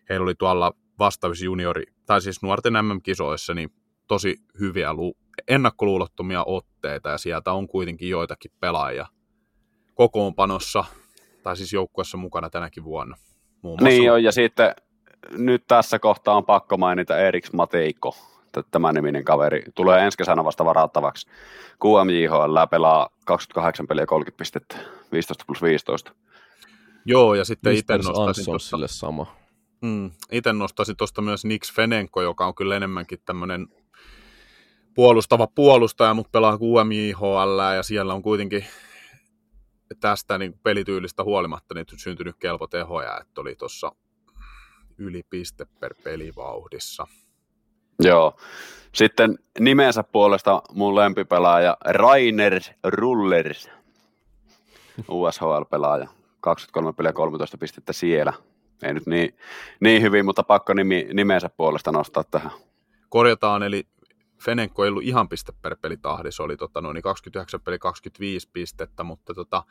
heillä 0.08 0.24
oli 0.24 0.34
tuolla 0.34 0.72
vastaavissa 0.98 1.44
juniori, 1.44 1.82
tai 2.06 2.20
siis 2.20 2.42
nuorten 2.42 2.72
MM-kisoissa, 2.72 3.54
niin 3.54 3.72
tosi 4.08 4.36
hyviä 4.60 4.92
lu- 4.92 5.16
ennakkoluulottomia 5.48 6.44
otteita, 6.44 7.08
ja 7.08 7.18
sieltä 7.18 7.52
on 7.52 7.68
kuitenkin 7.68 8.08
joitakin 8.08 8.50
pelaajia 8.60 9.06
kokoonpanossa, 9.94 10.84
tai 11.42 11.56
siis 11.56 11.72
joukkuessa 11.72 12.16
mukana 12.16 12.50
tänäkin 12.50 12.84
vuonna. 12.84 13.16
Muun 13.62 13.78
niin 13.82 14.12
on, 14.12 14.22
ja 14.22 14.32
sitten 14.32 14.74
nyt 15.32 15.64
tässä 15.68 15.98
kohtaa 15.98 16.36
on 16.36 16.44
pakko 16.44 16.76
mainita 16.76 17.18
Eriks 17.18 17.52
Mateiko, 17.52 18.16
tämä 18.70 18.92
niminen 18.92 19.24
kaveri. 19.24 19.62
Tulee 19.74 20.04
ensi 20.04 20.18
kesänä 20.18 20.44
vasta 20.44 20.64
varattavaksi. 20.64 21.26
QMJHL 21.84 22.66
pelaa 22.70 23.08
28 23.24 23.86
peliä 23.86 24.06
30 24.06 24.38
pistettä, 24.38 24.76
15 25.12 25.44
plus 25.46 25.62
15. 25.62 26.12
Joo, 27.04 27.34
ja 27.34 27.44
sitten 27.44 27.74
itse 27.74 27.98
nostaisin 27.98 28.44
tuosta, 28.44 28.76
sama. 28.86 29.36
Mm, 29.80 30.10
itse 30.32 30.52
nostaisin 30.52 30.96
tuosta 30.96 31.22
myös 31.22 31.44
Nix 31.44 31.74
Fenenko, 31.74 32.22
joka 32.22 32.46
on 32.46 32.54
kyllä 32.54 32.76
enemmänkin 32.76 33.18
tämmöinen 33.24 33.68
puolustava 34.94 35.46
puolustaja, 35.46 36.14
mutta 36.14 36.30
pelaa 36.30 36.58
QMJHL 36.58 37.74
ja 37.76 37.82
siellä 37.82 38.14
on 38.14 38.22
kuitenkin 38.22 38.64
tästä 40.00 40.38
niin 40.38 40.58
pelityylistä 40.62 41.24
huolimatta 41.24 41.74
niin 41.74 41.86
syntynyt 41.96 42.36
kelpo 42.36 42.66
tehoja, 42.66 43.20
että 43.20 43.40
oli 43.40 43.56
tuossa 43.56 43.92
yli 44.98 45.22
piste 45.30 45.66
per 45.80 45.94
pelivauhdissa. 46.04 47.06
Joo. 48.02 48.36
Sitten 48.94 49.38
nimensä 49.58 50.02
puolesta 50.02 50.62
mun 50.72 50.94
lempipelaaja 50.94 51.76
Rainer 51.84 52.60
Rullers, 52.84 53.70
USHL-pelaaja. 55.08 56.08
23 56.40 56.92
peliä 56.92 57.12
13 57.12 57.58
pistettä 57.58 57.92
siellä. 57.92 58.32
Ei 58.82 58.94
nyt 58.94 59.06
niin, 59.06 59.36
niin 59.80 60.02
hyvin, 60.02 60.24
mutta 60.24 60.42
pakko 60.42 60.74
nimi, 60.74 61.08
nimensä 61.12 61.50
puolesta 61.56 61.92
nostaa 61.92 62.24
tähän. 62.24 62.52
Korjataan, 63.08 63.62
eli 63.62 63.86
Fenenko 64.42 64.84
ei 64.84 64.88
ollut 64.88 65.02
ihan 65.02 65.28
piste 65.28 65.52
per 65.62 65.76
pelitahdissa, 65.82 66.42
oli 66.42 66.56
tota, 66.56 66.80
noin 66.80 67.02
29 67.02 67.60
peli 67.60 67.78
25 67.78 68.48
pistettä, 68.52 69.04
mutta 69.04 69.34
tota, 69.34 69.62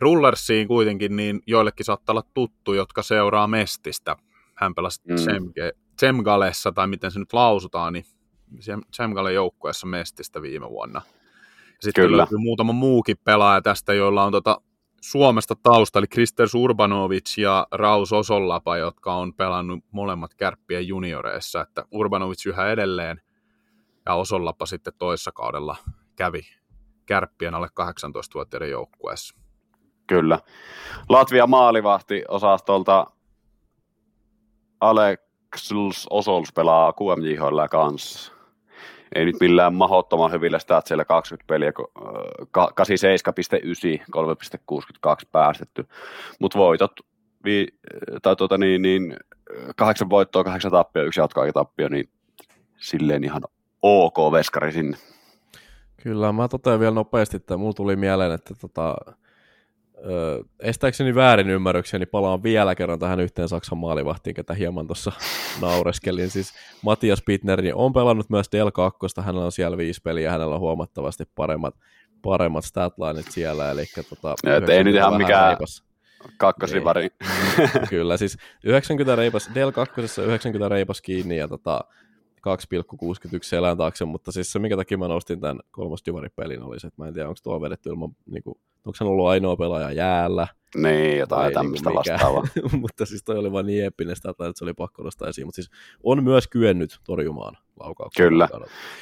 Rullersiin 0.00 0.68
kuitenkin 0.68 1.16
niin 1.16 1.40
joillekin 1.46 1.86
saattaa 1.86 2.12
olla 2.12 2.24
tuttu, 2.34 2.74
jotka 2.74 3.02
seuraa 3.02 3.46
Mestistä. 3.46 4.16
Hän 4.54 4.74
pelasi 4.74 5.00
mm. 5.08 5.14
Tsemgalessa, 5.96 6.72
tai 6.72 6.86
miten 6.86 7.10
se 7.10 7.18
nyt 7.18 7.32
lausutaan, 7.32 7.92
niin 7.92 8.04
Tsemgalen 8.90 9.34
joukkueessa 9.34 9.86
Mestistä 9.86 10.42
viime 10.42 10.68
vuonna. 10.70 11.02
sitten 11.80 12.04
Kyllä. 12.04 12.16
löytyy 12.16 12.38
muutama 12.38 12.72
muukin 12.72 13.16
pelaaja 13.24 13.62
tästä, 13.62 13.94
joilla 13.94 14.24
on 14.24 14.32
tota 14.32 14.60
Suomesta 15.00 15.56
tausta, 15.62 15.98
eli 15.98 16.06
Kristers 16.06 16.54
Urbanovic 16.54 17.38
ja 17.38 17.66
Raus 17.70 18.12
Osollapa, 18.12 18.76
jotka 18.76 19.14
on 19.14 19.34
pelannut 19.34 19.84
molemmat 19.90 20.34
kärppien 20.34 20.88
junioreissa, 20.88 21.60
että 21.60 21.84
Urbanovic 21.90 22.46
yhä 22.46 22.70
edelleen 22.70 23.20
ja 24.06 24.14
Osollapa 24.14 24.66
sitten 24.66 24.92
toissa 24.98 25.32
kaudella 25.32 25.76
kävi 26.16 26.42
kärppien 27.06 27.54
alle 27.54 27.68
18-vuotiaiden 27.80 28.70
joukkueessa. 28.70 29.34
Kyllä. 30.06 30.38
Latvia 31.08 31.46
maalivahti 31.46 32.24
osastolta 32.28 33.06
Alexls 34.80 36.06
Osols 36.10 36.52
pelaa 36.52 36.92
QMJHL 36.92 37.66
kanssa. 37.70 38.32
Ei 39.14 39.24
nyt 39.24 39.36
millään 39.40 39.74
mahottoman 39.74 40.32
hyvillä 40.32 40.58
statseilla 40.58 41.04
20 41.04 41.46
peliä, 41.46 41.70
87,9, 41.70 41.76
3,62 44.72 45.28
päästetty. 45.32 45.88
Mutta 46.40 46.58
voitot, 46.58 46.92
vi, 47.44 47.68
tai 48.22 48.36
tuota 48.36 48.58
niin, 48.58 48.82
niin, 48.82 49.16
kahdeksan 49.76 50.10
voittoa, 50.10 50.44
kahdeksan 50.44 50.70
tappia, 50.70 51.02
yksi 51.02 51.20
jatkoaikatappio, 51.20 51.88
niin 51.88 52.08
silleen 52.76 53.24
ihan 53.24 53.42
ok 53.82 54.32
veskari 54.32 54.72
sinne. 54.72 54.96
Kyllä, 56.02 56.32
mä 56.32 56.48
totean 56.48 56.80
vielä 56.80 56.94
nopeasti, 56.94 57.36
että 57.36 57.56
mulla 57.56 57.72
tuli 57.72 57.96
mieleen, 57.96 58.32
että 58.32 58.54
tota, 58.60 58.94
Öö, 60.06 60.42
estääkseni 60.60 61.14
väärin 61.14 61.50
ymmärrykseni 61.50 62.06
palaan 62.06 62.42
vielä 62.42 62.74
kerran 62.74 62.98
tähän 62.98 63.20
yhteen 63.20 63.48
Saksan 63.48 63.78
maalivahtiin, 63.78 64.34
ketä 64.34 64.54
hieman 64.54 64.86
tuossa 64.86 65.12
naureskelin. 65.60 66.30
Siis 66.30 66.52
Matias 66.82 67.22
Pitner 67.26 67.62
niin 67.62 67.74
on 67.74 67.92
pelannut 67.92 68.30
myös 68.30 68.46
Del 68.52 68.70
2, 68.70 68.98
hänellä 69.20 69.44
on 69.44 69.52
siellä 69.52 69.76
viisi 69.76 70.00
peliä, 70.02 70.30
hänellä 70.30 70.54
on 70.54 70.60
huomattavasti 70.60 71.24
paremmat, 71.34 71.74
paremmat 72.22 72.64
statlineit 72.64 73.26
siellä. 73.30 73.70
Eli 73.70 73.84
tota, 74.08 74.34
Et 74.56 74.68
ei 74.68 74.84
nyt 74.84 74.94
ihan 74.94 75.16
mikään 75.16 75.48
reipas. 75.48 75.84
kakkosrivari. 76.36 77.08
Kyllä, 77.90 78.16
siis 78.16 78.38
90 78.64 79.16
reipas, 79.16 79.50
Del 79.54 79.72
2 79.72 80.00
90 80.22 80.68
reipas 80.68 81.00
kiinni 81.00 81.36
ja 81.36 81.48
tota, 81.48 81.80
2,61 82.48 83.38
selän 83.42 83.76
taakse, 83.76 84.04
mutta 84.04 84.32
siis 84.32 84.52
se, 84.52 84.58
minkä 84.58 84.76
takia 84.76 84.98
mä 84.98 85.08
nostin 85.08 85.40
tämän 85.40 85.60
kolmas 85.70 86.02
pelin 86.36 86.62
oli 86.62 86.80
se, 86.80 86.86
että 86.86 87.02
mä 87.02 87.08
en 87.08 87.14
tiedä, 87.14 87.28
onko 87.28 87.40
tuo 87.42 87.60
vedetty 87.60 87.90
ilman, 87.90 88.10
niin 88.26 88.42
kuin, 88.42 88.58
onko 88.84 88.96
hän 89.00 89.08
ollut 89.08 89.26
ainoa 89.26 89.56
pelaaja 89.56 89.92
jäällä. 89.92 90.46
Niin, 90.76 91.18
jotain 91.18 91.44
niin 91.44 91.54
tämmöistä 91.54 91.90
niin 91.90 91.96
vastaavaa. 91.96 92.42
mutta 92.80 93.06
siis 93.06 93.24
toi 93.24 93.38
oli 93.38 93.52
vaan 93.52 93.66
niin 93.66 93.84
eeppinen 93.84 94.16
sitä, 94.16 94.30
että 94.30 94.52
se 94.54 94.64
oli 94.64 94.74
pakko 94.74 95.02
nostaa 95.02 95.28
esiin, 95.28 95.46
mutta 95.46 95.56
siis 95.56 95.70
on 96.02 96.24
myös 96.24 96.48
kyennyt 96.48 96.98
torjumaan 97.04 97.56
laukauksia. 97.80 98.28
Kyllä. 98.28 98.48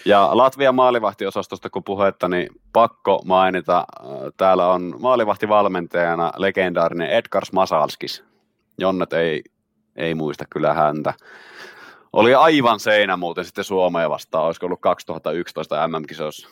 Ja 0.05 0.31
Latvian 0.33 0.75
maalivahtiosastosta 0.75 1.71
kun 1.71 1.85
puhetta, 1.85 2.29
niin 2.29 2.49
pakko 2.73 3.23
mainita, 3.25 3.79
äh, 3.79 4.09
täällä 4.37 4.73
on 4.73 4.95
maalivahtivalmentajana 4.99 6.33
legendaarinen 6.37 7.11
Edgars 7.11 7.53
Masalskis. 7.53 8.25
Jonnet 8.79 9.13
ei, 9.13 9.43
ei 9.97 10.15
muista 10.15 10.45
kyllä 10.51 10.75
häntä. 10.75 11.15
Oli 12.13 12.35
aivan 12.35 12.81
seinä 12.81 13.17
muuten 13.17 13.45
sitten 13.45 13.65
Suomea 13.65 14.11
vastaan, 14.11 14.45
olisiko 14.45 14.67
ollut 14.67 14.81
2011 14.81 15.89
MM-kisoissa. 15.89 16.49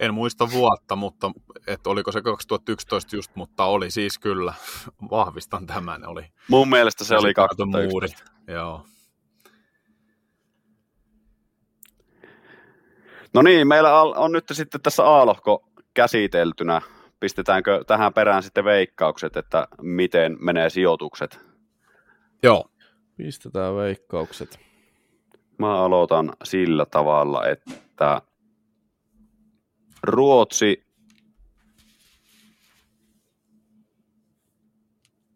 En 0.00 0.14
muista 0.14 0.50
vuotta, 0.52 0.96
mutta 0.96 1.30
että 1.66 1.90
oliko 1.90 2.12
se 2.12 2.22
2011 2.22 3.16
just, 3.16 3.36
mutta 3.36 3.64
oli 3.64 3.90
siis 3.90 4.18
kyllä. 4.18 4.54
Vahvistan 5.10 5.66
tämän. 5.66 6.08
Oli 6.08 6.24
Mun 6.48 6.68
mielestä 6.68 7.04
se 7.04 7.16
oli 7.16 7.34
2011. 7.34 7.90
Muuri. 7.90 8.54
Joo. 8.54 8.86
No 13.34 13.42
niin, 13.42 13.68
meillä 13.68 14.02
on 14.02 14.32
nyt 14.32 14.44
sitten 14.52 14.80
tässä 14.80 15.04
A-lohko 15.04 15.68
käsiteltynä. 15.94 16.80
Pistetäänkö 17.20 17.84
tähän 17.86 18.14
perään 18.14 18.42
sitten 18.42 18.64
veikkaukset, 18.64 19.36
että 19.36 19.68
miten 19.82 20.36
menee 20.40 20.70
sijoitukset 20.70 21.49
Joo. 22.42 22.70
Pistetään 23.16 23.76
veikkaukset. 23.76 24.60
Mä 25.58 25.84
aloitan 25.84 26.32
sillä 26.44 26.86
tavalla, 26.86 27.46
että 27.46 28.22
Ruotsi 30.02 30.90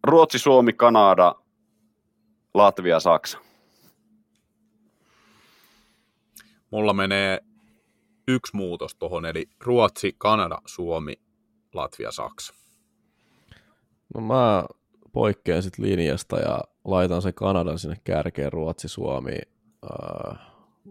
Ruotsi, 0.07 0.39
Suomi, 0.39 0.73
Kanada, 0.73 1.35
Latvia, 2.55 3.01
Saksa. 3.01 3.39
Mulla 6.71 6.93
menee 6.93 7.41
yksi 8.29 8.57
muutos 8.57 8.95
tuohon, 8.95 9.27
eli 9.27 9.47
Ruotsi, 9.61 10.15
Kanada, 10.19 10.59
Suomi, 10.67 11.15
Latvia, 11.75 12.11
Saksa. 12.11 12.55
No 14.15 14.21
mä 14.21 14.65
poikkean 15.13 15.63
sitten 15.63 15.85
linjasta 15.85 16.41
ja 16.41 16.61
laitan 16.85 17.23
sen 17.23 17.35
Kanadan 17.35 17.79
sinne 17.79 17.97
kärkeen, 18.05 18.53
Ruotsi, 18.53 18.89
Suomi, 18.89 19.37
äh, 19.85 20.39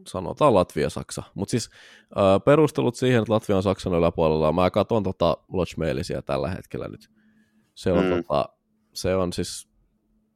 sanotaan 0.08 0.54
Latvia, 0.54 0.90
Saksa. 0.90 1.24
Mutta 1.34 1.52
siis 1.52 1.70
äh, 2.18 2.44
perustelut 2.46 2.96
siihen, 2.96 3.22
että 3.22 3.34
Latvia 3.34 3.58
on 3.58 3.64
Saksan 3.64 3.94
yläpuolella, 3.94 4.52
mä 4.52 4.70
katson 4.70 5.04
tota 5.04 5.38
Lodge 5.54 6.22
tällä 6.26 6.50
hetkellä 6.50 6.88
nyt. 6.88 7.10
Se 7.76 7.92
on, 7.92 8.04
mm. 8.06 8.10
tota, 8.10 8.50
se 8.94 9.16
on 9.16 9.34
siis 9.34 9.70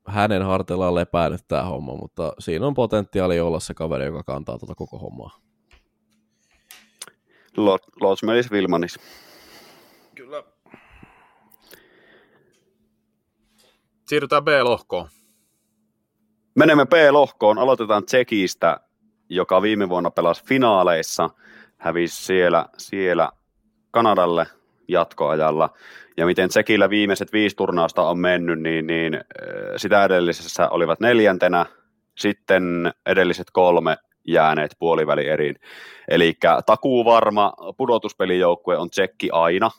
hänen 0.07 0.43
harteillaan 0.43 0.95
lepää 0.95 1.29
nyt 1.29 1.47
tämä 1.47 1.63
homma, 1.63 1.95
mutta 1.95 2.33
siinä 2.39 2.67
on 2.67 2.73
potentiaali 2.73 3.39
olla 3.39 3.59
se 3.59 3.73
kaveri, 3.73 4.05
joka 4.05 4.23
kantaa 4.23 4.57
tuota 4.57 4.75
koko 4.75 4.97
hommaa. 4.97 5.39
Lodge 8.01 8.51
Vilmanis. 8.51 8.99
Kyllä. 10.15 10.43
Siirrytään 14.07 14.43
B-lohkoon. 14.43 15.09
Menemme 16.57 16.85
B-lohkoon, 16.85 17.57
aloitetaan 17.57 18.05
Tsekistä, 18.05 18.79
joka 19.29 19.61
viime 19.61 19.89
vuonna 19.89 20.11
pelasi 20.11 20.45
finaaleissa, 20.45 21.29
hävisi 21.77 22.25
siellä, 22.25 22.65
siellä 22.77 23.29
Kanadalle 23.91 24.47
jatkoajalla. 24.87 25.69
Ja 26.17 26.25
miten 26.25 26.49
Tsekillä 26.49 26.89
viimeiset 26.89 27.33
viisi 27.33 27.55
turnausta 27.55 28.09
on 28.09 28.19
mennyt, 28.19 28.61
niin, 28.61 28.87
niin 28.87 29.15
äh, 29.15 29.21
sitä 29.75 30.05
edellisessä 30.05 30.69
olivat 30.69 30.99
neljäntenä, 30.99 31.65
sitten 32.17 32.93
edelliset 33.05 33.47
kolme 33.53 33.97
jääneet 34.27 34.75
puoliväli 34.79 35.27
eriin. 35.27 35.55
Eli 36.07 36.37
takuu 36.65 37.05
varma 37.05 37.53
pudotuspelijoukkue 37.77 38.77
on 38.77 38.89
Tsekki 38.89 39.29
aina. 39.31 39.71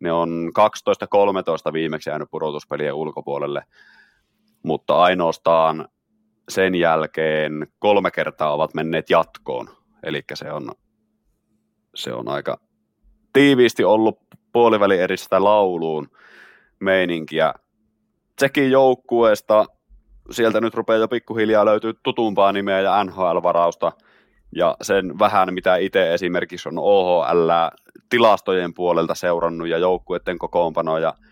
Ne 0.00 0.12
on 0.12 0.52
12-13 1.68 1.72
viimeksi 1.72 2.10
jäänyt 2.10 2.30
pudotuspelien 2.30 2.94
ulkopuolelle 2.94 3.62
mutta 4.62 5.02
ainoastaan 5.02 5.88
sen 6.48 6.74
jälkeen 6.74 7.66
kolme 7.78 8.10
kertaa 8.10 8.54
ovat 8.54 8.74
menneet 8.74 9.10
jatkoon. 9.10 9.68
Eli 10.02 10.22
se 10.34 10.52
on, 10.52 10.72
se 11.94 12.12
on 12.12 12.28
aika 12.28 12.58
tiiviisti 13.32 13.84
ollut 13.84 14.18
puoliväli 14.52 14.98
eristä 14.98 15.44
lauluun 15.44 16.08
meininkiä. 16.80 17.54
Tsekin 18.36 18.70
joukkueesta 18.70 19.66
sieltä 20.30 20.60
nyt 20.60 20.74
rupeaa 20.74 20.98
jo 20.98 21.08
pikkuhiljaa 21.08 21.64
löytyy 21.64 21.92
tutumpaa 22.02 22.52
nimeä 22.52 22.80
ja 22.80 23.04
NHL-varausta. 23.04 23.92
Ja 24.56 24.76
sen 24.82 25.18
vähän, 25.18 25.54
mitä 25.54 25.76
itse 25.76 26.14
esimerkiksi 26.14 26.68
on 26.68 26.78
OHL 26.78 27.50
tilastojen 28.08 28.74
puolelta 28.74 29.14
seurannut 29.14 29.68
ja 29.68 29.78
joukkueiden 29.78 30.38
kokoonpanoja– 30.38 31.14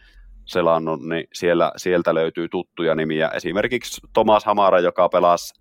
selannut, 0.50 1.02
niin 1.02 1.24
siellä, 1.32 1.72
sieltä 1.76 2.14
löytyy 2.14 2.48
tuttuja 2.48 2.94
nimiä. 2.94 3.28
Esimerkiksi 3.28 4.00
Thomas 4.12 4.44
Hamara, 4.44 4.80
joka 4.80 5.08
pelasi, 5.08 5.54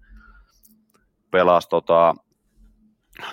pelasi 1.32 1.70
tota, 1.70 2.16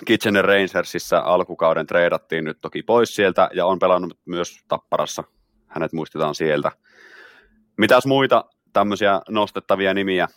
Kitchener 0.05 0.45
Rangersissa 0.45 1.19
alkukauden 1.19 1.87
treidattiin 1.87 2.43
nyt 2.45 2.57
toki 2.61 2.83
pois 2.83 3.15
sieltä 3.15 3.49
ja 3.53 3.65
on 3.65 3.79
pelannut 3.79 4.19
myös 4.25 4.59
Tapparassa. 4.67 5.23
Hänet 5.67 5.93
muistetaan 5.93 6.35
sieltä. 6.35 6.71
Mitäs 7.77 8.05
muita 8.05 8.45
tämmöisiä 8.73 9.21
nostettavia 9.29 9.93
nimiä? 9.93 10.27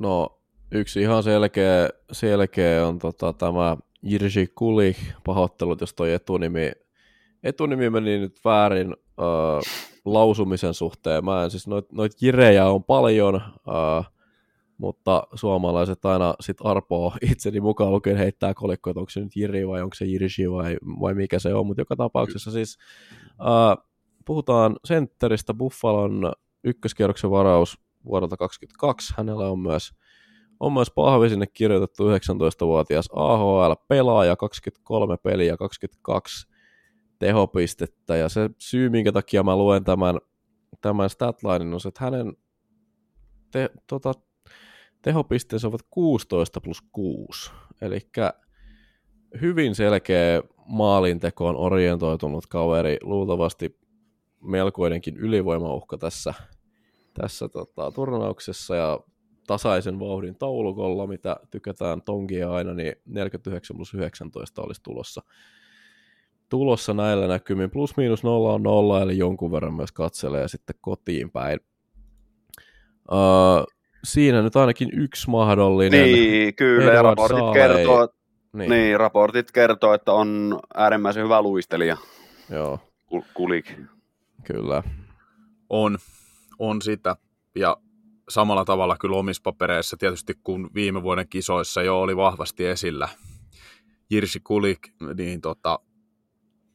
No 0.00 0.40
yksi 0.72 1.00
ihan 1.00 1.22
selkeä, 1.22 1.88
selkeä 2.12 2.86
on 2.86 2.98
tota, 2.98 3.32
tämä 3.32 3.76
Jirji 4.02 4.46
Kuli, 4.54 4.96
pahoittelut, 5.24 5.80
jos 5.80 5.94
toi 5.94 6.12
etunimi 6.12 6.72
etunimi 7.42 7.90
meni 7.90 8.18
nyt 8.18 8.40
väärin 8.44 8.96
äh, 9.20 9.72
lausumisen 10.04 10.74
suhteen. 10.74 11.24
Mä 11.24 11.44
en, 11.44 11.50
siis 11.50 11.66
noit, 11.66 11.92
noit 11.92 12.22
jirejä 12.22 12.66
on 12.66 12.84
paljon, 12.84 13.34
äh, 13.34 14.10
mutta 14.78 15.22
suomalaiset 15.34 16.04
aina 16.04 16.34
sit 16.40 16.56
arpoo 16.64 17.12
itseni 17.32 17.60
mukaan 17.60 17.92
lukien 17.92 18.16
heittää 18.16 18.54
kolikko, 18.54 18.90
että 18.90 19.00
onko 19.00 19.10
se 19.10 19.20
nyt 19.20 19.36
Jiri 19.36 19.68
vai 19.68 19.82
onko 19.82 19.94
se 19.94 20.04
Jirji 20.04 20.50
vai, 20.50 20.76
vai 21.00 21.14
mikä 21.14 21.38
se 21.38 21.54
on, 21.54 21.66
mutta 21.66 21.80
joka 21.80 21.96
tapauksessa 21.96 22.50
siis 22.50 22.78
äh, 23.40 23.84
puhutaan 24.24 24.76
sentteristä 24.84 25.54
Buffalon 25.54 26.32
ykköskierroksen 26.64 27.30
varaus 27.30 27.78
vuodelta 28.04 28.36
2022. 28.36 29.14
Hänellä 29.16 29.50
on 29.50 29.58
myös 29.58 29.92
on 30.60 30.72
myös 30.72 30.90
pahvi 30.90 31.28
sinne 31.28 31.46
kirjoitettu 31.46 32.10
19-vuotias 32.10 33.08
AHL-pelaaja, 33.12 34.36
23 34.36 35.16
peliä, 35.16 35.56
22 35.56 36.48
tehopistettä, 37.18 38.16
ja 38.16 38.28
se 38.28 38.50
syy, 38.58 38.88
minkä 38.90 39.12
takia 39.12 39.42
mä 39.42 39.56
luen 39.56 39.84
tämän, 39.84 40.18
tämän 40.80 41.10
statlinein, 41.10 41.74
on 41.74 41.80
se, 41.80 41.88
että 41.88 42.04
hänen 42.04 42.36
te, 43.50 43.70
tota, 43.86 44.12
tehopisteensä 45.02 45.68
ovat 45.68 45.80
16 45.90 46.60
plus 46.60 46.82
6, 46.92 47.50
eli 47.80 47.98
hyvin 49.40 49.74
selkeä 49.74 50.42
maalintekoon 50.66 51.56
orientoitunut 51.56 52.46
kaveri, 52.46 52.98
luultavasti 53.02 53.78
melkoinenkin 54.40 55.16
ylivoimauhka 55.16 55.98
tässä, 55.98 56.34
tässä 57.14 57.48
tota, 57.48 57.92
turnauksessa, 57.92 58.76
ja 58.76 59.00
tasaisen 59.46 60.00
vauhdin 60.00 60.36
taulukolla, 60.36 61.06
mitä 61.06 61.36
tykätään 61.50 62.02
tongia 62.02 62.52
aina, 62.52 62.74
niin 62.74 62.92
49 63.06 63.76
plus 63.76 63.94
19 63.94 64.62
olisi 64.62 64.82
tulossa 64.82 65.22
tulossa 66.48 66.94
näillä 66.94 67.26
näkymin. 67.26 67.70
Plus 67.70 67.96
miinus 67.96 68.24
nolla 68.24 68.52
on 68.52 68.62
nolla, 68.62 69.02
eli 69.02 69.18
jonkun 69.18 69.52
verran 69.52 69.74
myös 69.74 69.92
katselee 69.92 70.48
sitten 70.48 70.76
kotiin 70.80 71.30
päin. 71.30 71.60
Uh, 73.12 73.66
siinä 74.04 74.42
nyt 74.42 74.56
ainakin 74.56 74.88
yksi 74.92 75.30
mahdollinen. 75.30 76.02
Niin, 76.02 76.54
kyllä, 76.54 76.92
ja 76.92 77.02
raportit 77.02 77.52
kertoo, 77.52 78.08
Niin. 78.52 78.70
niin, 78.70 79.00
raportit 79.00 79.52
kertoo, 79.52 79.94
että 79.94 80.12
on 80.12 80.58
äärimmäisen 80.74 81.24
hyvä 81.24 81.42
luistelija. 81.42 81.96
Joo. 82.50 82.78
Kulik. 83.34 83.72
Kyllä. 84.44 84.82
On, 85.70 85.98
on 86.58 86.82
sitä. 86.82 87.16
Ja 87.54 87.76
samalla 88.28 88.64
tavalla 88.64 88.96
kyllä 89.00 89.16
omissa 89.16 89.42
papereissa 89.44 89.96
tietysti, 89.96 90.34
kun 90.44 90.70
viime 90.74 91.02
vuoden 91.02 91.28
kisoissa 91.28 91.82
jo 91.82 92.00
oli 92.00 92.16
vahvasti 92.16 92.66
esillä 92.66 93.08
Jirsi 94.10 94.40
Kulik, 94.40 94.78
niin 95.16 95.40
tota, 95.40 95.78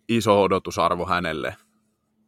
iso 0.09 0.41
odotusarvo 0.41 1.05
hänelle 1.05 1.55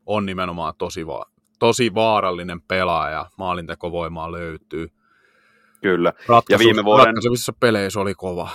on 0.06 0.26
nimenomaan 0.26 0.74
tosi, 0.78 1.08
va- 1.08 1.26
tosi 1.60 1.94
vaarallinen 1.94 2.62
pelaaja, 2.62 3.26
maalintekovoimaa 3.38 4.32
löytyy. 4.32 4.92
Kyllä. 5.82 6.14
Ratkaisu, 6.28 6.44
ja 6.50 6.60
viime 6.60 6.84
vuoden... 6.84 7.06
Ratkaisevissa 7.06 7.54
peleissä 7.60 8.00
oli 8.00 8.14
kova. 8.14 8.50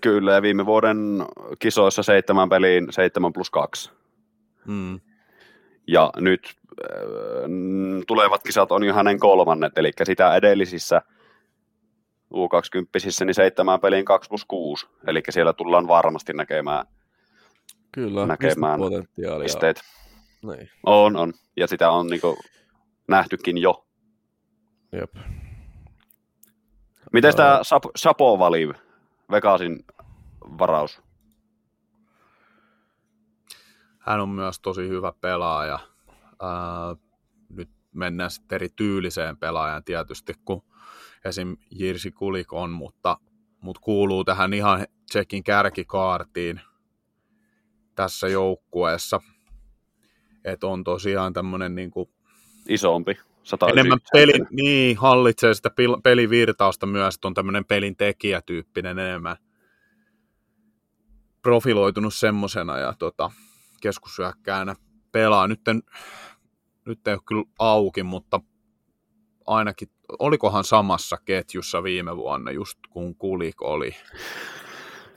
Kyllä, 0.00 0.32
ja 0.32 0.42
viime 0.42 0.66
vuoden 0.66 0.98
kisoissa 1.58 2.02
seitsemän 2.02 2.48
peliin 2.48 2.86
seitsemän 2.90 3.32
plus 3.32 3.50
kaksi. 3.50 3.90
Hmm. 4.66 5.00
Ja 5.86 6.10
nyt 6.16 6.54
äh, 6.84 7.00
tulevat 8.06 8.42
kisat 8.42 8.72
on 8.72 8.84
jo 8.84 8.94
hänen 8.94 9.18
kolmannet, 9.18 9.78
eli 9.78 9.92
sitä 10.02 10.36
edellisissä 10.36 11.02
U20 12.34 13.24
niin 13.24 13.34
seitsemän 13.34 13.80
peliin 13.80 14.04
2 14.04 14.28
plus 14.28 14.44
6, 14.44 14.86
eli 15.06 15.22
siellä 15.30 15.52
tullaan 15.52 15.88
varmasti 15.88 16.32
näkemään 16.32 16.86
Kyllä, 17.92 18.26
näkemään 18.26 18.78
potentiaalia. 18.78 19.44
pisteet. 19.44 19.80
Niin. 20.42 20.70
On, 20.86 21.16
on. 21.16 21.32
Ja 21.56 21.66
sitä 21.66 21.90
on 21.90 22.06
niin 22.06 22.20
kuin, 22.20 22.36
nähtykin 23.08 23.58
jo. 23.58 23.86
Jep. 24.92 25.14
Miten 27.12 27.36
tämä 27.36 27.60
Sapo 27.96 28.38
vali 28.38 28.68
Vegasin 29.30 29.84
varaus? 30.58 31.02
Hän 33.98 34.20
on 34.20 34.28
myös 34.28 34.60
tosi 34.60 34.88
hyvä 34.88 35.12
pelaaja. 35.20 35.78
Ää, 36.42 36.96
nyt 37.48 37.70
mennään 37.94 38.30
sitten 38.30 38.56
eri 38.56 38.68
tyyliseen 38.76 39.36
pelaajan 39.36 39.84
tietysti, 39.84 40.34
kun 40.44 40.62
esim. 41.24 41.56
Jirsi 41.70 42.12
Kulik 42.12 42.52
on, 42.52 42.70
mutta, 42.70 43.16
mutta 43.60 43.80
kuuluu 43.80 44.24
tähän 44.24 44.54
ihan 44.54 44.86
Tsekin 45.10 45.44
kärkikaartiin 45.44 46.60
tässä 47.94 48.28
joukkueessa. 48.28 49.20
Että 50.44 50.66
on 50.66 50.84
tosiaan 50.84 51.32
tämmöinen 51.32 51.74
niin 51.74 51.90
kuin 51.90 52.08
isompi. 52.68 53.18
Enemmän 53.72 53.98
peli, 54.12 54.32
niin, 54.50 54.96
hallitsee 54.96 55.54
sitä 55.54 55.70
pelivirtausta 56.02 56.86
myös, 56.86 57.14
että 57.14 57.28
on 57.28 57.34
tämmöinen 57.34 57.64
pelin 57.64 57.96
tekijätyyppinen 57.96 58.98
enemmän 58.98 59.36
profiloitunut 61.42 62.14
semmosena 62.14 62.78
ja 62.78 62.94
tota, 62.98 63.30
keskusyökkäänä 63.80 64.76
pelaa. 65.12 65.48
Nyt, 65.48 65.68
en, 65.68 65.82
nyt 66.84 67.08
ei 67.08 67.14
ole 67.14 67.22
kyllä 67.26 67.44
auki, 67.58 68.02
mutta 68.02 68.40
ainakin, 69.46 69.88
olikohan 70.18 70.64
samassa 70.64 71.16
ketjussa 71.24 71.82
viime 71.82 72.16
vuonna, 72.16 72.50
just 72.50 72.78
kun 72.90 73.14
Kulik 73.14 73.62
oli. 73.62 73.94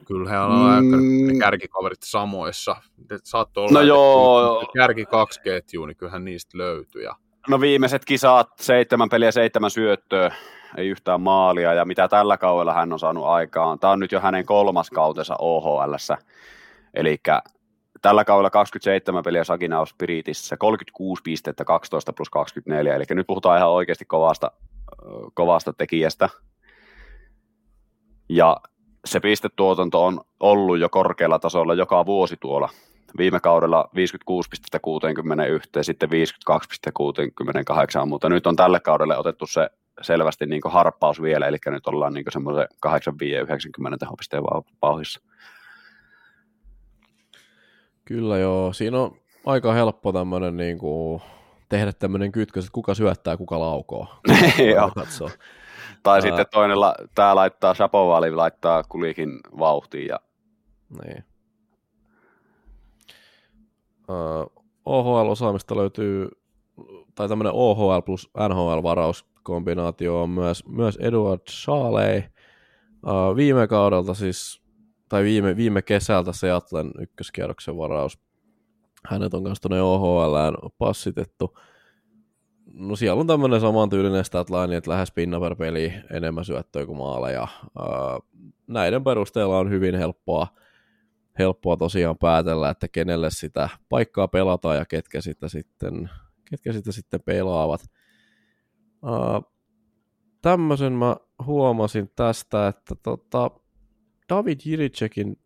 Kyllä 0.05 0.29
he 0.29 0.39
on 0.39 0.85
mm. 0.85 1.39
kärkikaverit 1.39 2.03
samoissa. 2.03 2.75
Saattoi 3.23 3.63
olla, 3.63 3.79
no 3.79 3.85
joo. 3.85 4.71
kärki 4.73 5.05
kaksi 5.05 5.41
ketjua, 5.41 5.87
niin 5.87 5.97
kyllähän 5.97 6.25
niistä 6.25 6.57
löytyy. 6.57 7.03
No 7.49 7.61
viimeiset 7.61 8.05
kisat, 8.05 8.49
seitsemän 8.59 9.09
peliä, 9.09 9.31
seitsemän 9.31 9.71
syöttöä, 9.71 10.35
ei 10.77 10.87
yhtään 10.87 11.21
maalia, 11.21 11.73
ja 11.73 11.85
mitä 11.85 12.07
tällä 12.07 12.37
kaudella 12.37 12.73
hän 12.73 12.93
on 12.93 12.99
saanut 12.99 13.25
aikaan. 13.25 13.79
Tämä 13.79 13.93
on 13.93 13.99
nyt 13.99 14.11
jo 14.11 14.19
hänen 14.19 14.45
kolmas 14.45 14.89
kautensa 14.89 15.35
ohl 15.39 15.93
eli 16.93 17.17
tällä 18.01 18.25
kaudella 18.25 18.49
27 18.49 19.23
peliä 19.23 19.43
Saginaus 19.43 19.89
Spiritissä, 19.89 20.57
36 20.57 21.21
pistettä, 21.23 21.65
12 21.65 22.13
plus 22.13 22.29
24, 22.29 22.95
eli 22.95 23.03
nyt 23.09 23.27
puhutaan 23.27 23.57
ihan 23.57 23.69
oikeasti 23.69 24.05
kovasta, 24.05 24.51
kovasta 25.33 25.73
tekijästä. 25.73 26.29
Ja 28.29 28.57
se 29.05 29.19
pistetuotanto 29.19 30.05
on 30.05 30.21
ollut 30.39 30.79
jo 30.79 30.89
korkealla 30.89 31.39
tasolla 31.39 31.73
joka 31.73 32.05
vuosi 32.05 32.37
tuolla. 32.37 32.69
Viime 33.17 33.39
kaudella 33.39 33.89
56 33.95 34.49
pistettä 34.49 34.79
61, 34.79 35.69
sitten 35.81 36.09
52 36.09 36.69
pistettä 36.69 36.91
68, 36.93 38.07
mutta 38.07 38.29
nyt 38.29 38.47
on 38.47 38.55
tälle 38.55 38.79
kaudelle 38.79 39.17
otettu 39.17 39.47
se 39.47 39.69
selvästi 40.01 40.45
niin 40.45 40.61
harppaus 40.65 41.21
vielä, 41.21 41.47
eli 41.47 41.57
nyt 41.65 41.87
ollaan 41.87 42.13
niin 42.13 42.25
semmoisen 42.29 42.67
85-90 42.87 43.97
tehopisteen 43.99 44.43
vauhissa. 44.81 45.21
Kyllä 48.05 48.37
joo, 48.37 48.73
siinä 48.73 48.99
on 48.99 49.17
aika 49.45 49.73
helppo 49.73 50.11
tämmöinen 50.11 50.57
niin 50.57 50.77
kuin, 50.77 51.21
tehdä 51.69 51.93
tämmöinen 51.93 52.31
kytkös, 52.31 52.63
että 52.65 52.73
kuka 52.73 52.93
syöttää, 52.93 53.37
kuka 53.37 53.59
laukoo. 53.59 54.07
joo. 54.75 54.91
Tai 56.03 56.17
Ää... 56.17 56.21
sitten 56.21 56.45
toinen, 56.51 56.79
la, 56.79 56.95
tämä 57.15 57.35
laittaa 57.35 57.73
Shapovali, 57.73 58.31
laittaa 58.31 58.83
kulikin 58.83 59.39
vauhtiin. 59.59 60.07
Ja... 60.07 60.19
Niin. 61.03 61.23
Uh, 64.09 64.63
OHL-osaamista 64.85 65.75
löytyy, 65.75 66.29
tai 67.15 67.29
tämmöinen 67.29 67.53
OHL 67.53 68.01
plus 68.05 68.31
NHL-varauskombinaatio 68.49 70.21
on 70.21 70.29
myös, 70.29 70.65
myös 70.67 70.95
Eduard 70.95 71.41
Schaley. 71.49 72.23
Uh, 73.05 73.35
viime 73.35 73.67
kaudelta 73.67 74.13
siis, 74.13 74.61
tai 75.09 75.23
viime, 75.23 75.55
viime 75.55 75.81
kesältä 75.81 76.33
Seattlen 76.33 76.91
ykköskierroksen 76.99 77.77
varaus. 77.77 78.19
Hänet 79.07 79.33
on 79.33 79.43
myös 79.43 79.61
tuonne 79.61 79.81
OHLään 79.81 80.53
passitettu 80.77 81.57
no 82.73 82.95
siellä 82.95 83.19
on 83.19 83.27
tämmöinen 83.27 83.61
samantyylinen 83.61 84.25
statline, 84.25 84.77
että 84.77 84.91
lähes 84.91 85.11
pinna 85.11 85.39
per 85.39 85.55
peli 85.55 85.93
enemmän 86.11 86.45
syöttöä 86.45 86.85
kuin 86.85 86.97
maaleja. 86.97 87.47
näiden 88.67 89.03
perusteella 89.03 89.59
on 89.59 89.69
hyvin 89.69 89.95
helppoa, 89.95 90.47
helppoa 91.39 91.77
tosiaan 91.77 92.17
päätellä, 92.17 92.69
että 92.69 92.87
kenelle 92.87 93.31
sitä 93.31 93.69
paikkaa 93.89 94.27
pelataan 94.27 94.77
ja 94.77 94.85
ketkä 94.85 95.21
sitä 95.21 95.49
sitten, 95.49 96.09
ketkä 96.49 96.73
sitä 96.73 96.91
sitten 96.91 97.21
pelaavat. 97.21 97.81
tämmöisen 100.41 100.93
mä 100.93 101.17
huomasin 101.45 102.11
tästä, 102.15 102.67
että 102.67 102.95
tota, 103.03 103.51
David 104.29 104.59
Jiricekin 104.65 105.39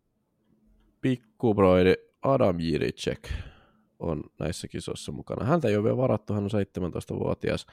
pikkubroidi 1.00 1.94
Adam 2.22 2.56
Jiricek 2.60 3.28
on 3.98 4.22
näissä 4.38 4.68
kisoissa 4.68 5.12
mukana. 5.12 5.46
Häntä 5.46 5.68
ei 5.68 5.76
ole 5.76 5.84
vielä 5.84 5.96
varattu, 5.96 6.34
hän 6.34 6.44
on 6.44 6.50
17-vuotias. 6.50 7.66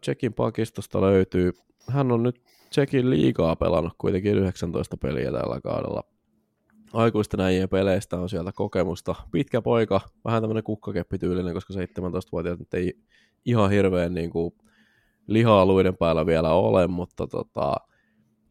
Tsekin 0.00 0.34
pakistosta 0.34 1.00
löytyy. 1.00 1.52
Hän 1.88 2.12
on 2.12 2.22
nyt 2.22 2.42
Tsekin 2.70 3.10
liikaa 3.10 3.56
pelannut 3.56 3.92
kuitenkin 3.98 4.34
19 4.34 4.96
peliä 4.96 5.32
tällä 5.32 5.60
kaudella. 5.60 6.04
Aikuisten 6.92 7.40
äijien 7.40 7.68
peleistä 7.68 8.16
on 8.16 8.28
sieltä 8.28 8.52
kokemusta. 8.52 9.14
Pitkä 9.30 9.62
poika, 9.62 10.00
vähän 10.24 10.42
tämmöinen 10.42 10.64
kukkakeppityylinen, 10.64 11.54
koska 11.54 11.74
17-vuotiaat 11.74 12.58
nyt 12.58 12.74
ei 12.74 12.98
ihan 13.44 13.70
hirveän 13.70 14.14
niin 14.14 14.30
kuin, 14.30 14.54
lihaa 15.26 15.66
luiden 15.66 15.96
päällä 15.96 16.26
vielä 16.26 16.52
ole, 16.52 16.86
mutta 16.86 17.26
tota, 17.26 17.74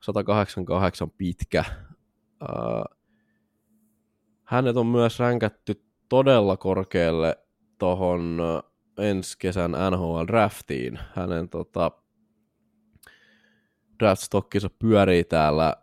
188 0.01 1.11
pitkä. 1.11 1.63
hänet 4.43 4.77
on 4.77 4.87
myös 4.87 5.19
ränkätty 5.19 5.86
todella 6.09 6.57
korkealle 6.57 7.37
tuohon 7.77 8.39
ensi 8.97 9.37
kesän 9.39 9.71
NHL-draftiin. 9.71 10.99
Hänen 11.15 11.49
tota, 11.49 11.91
draftstockinsa 13.99 14.69
pyörii 14.79 15.23
täällä 15.23 15.75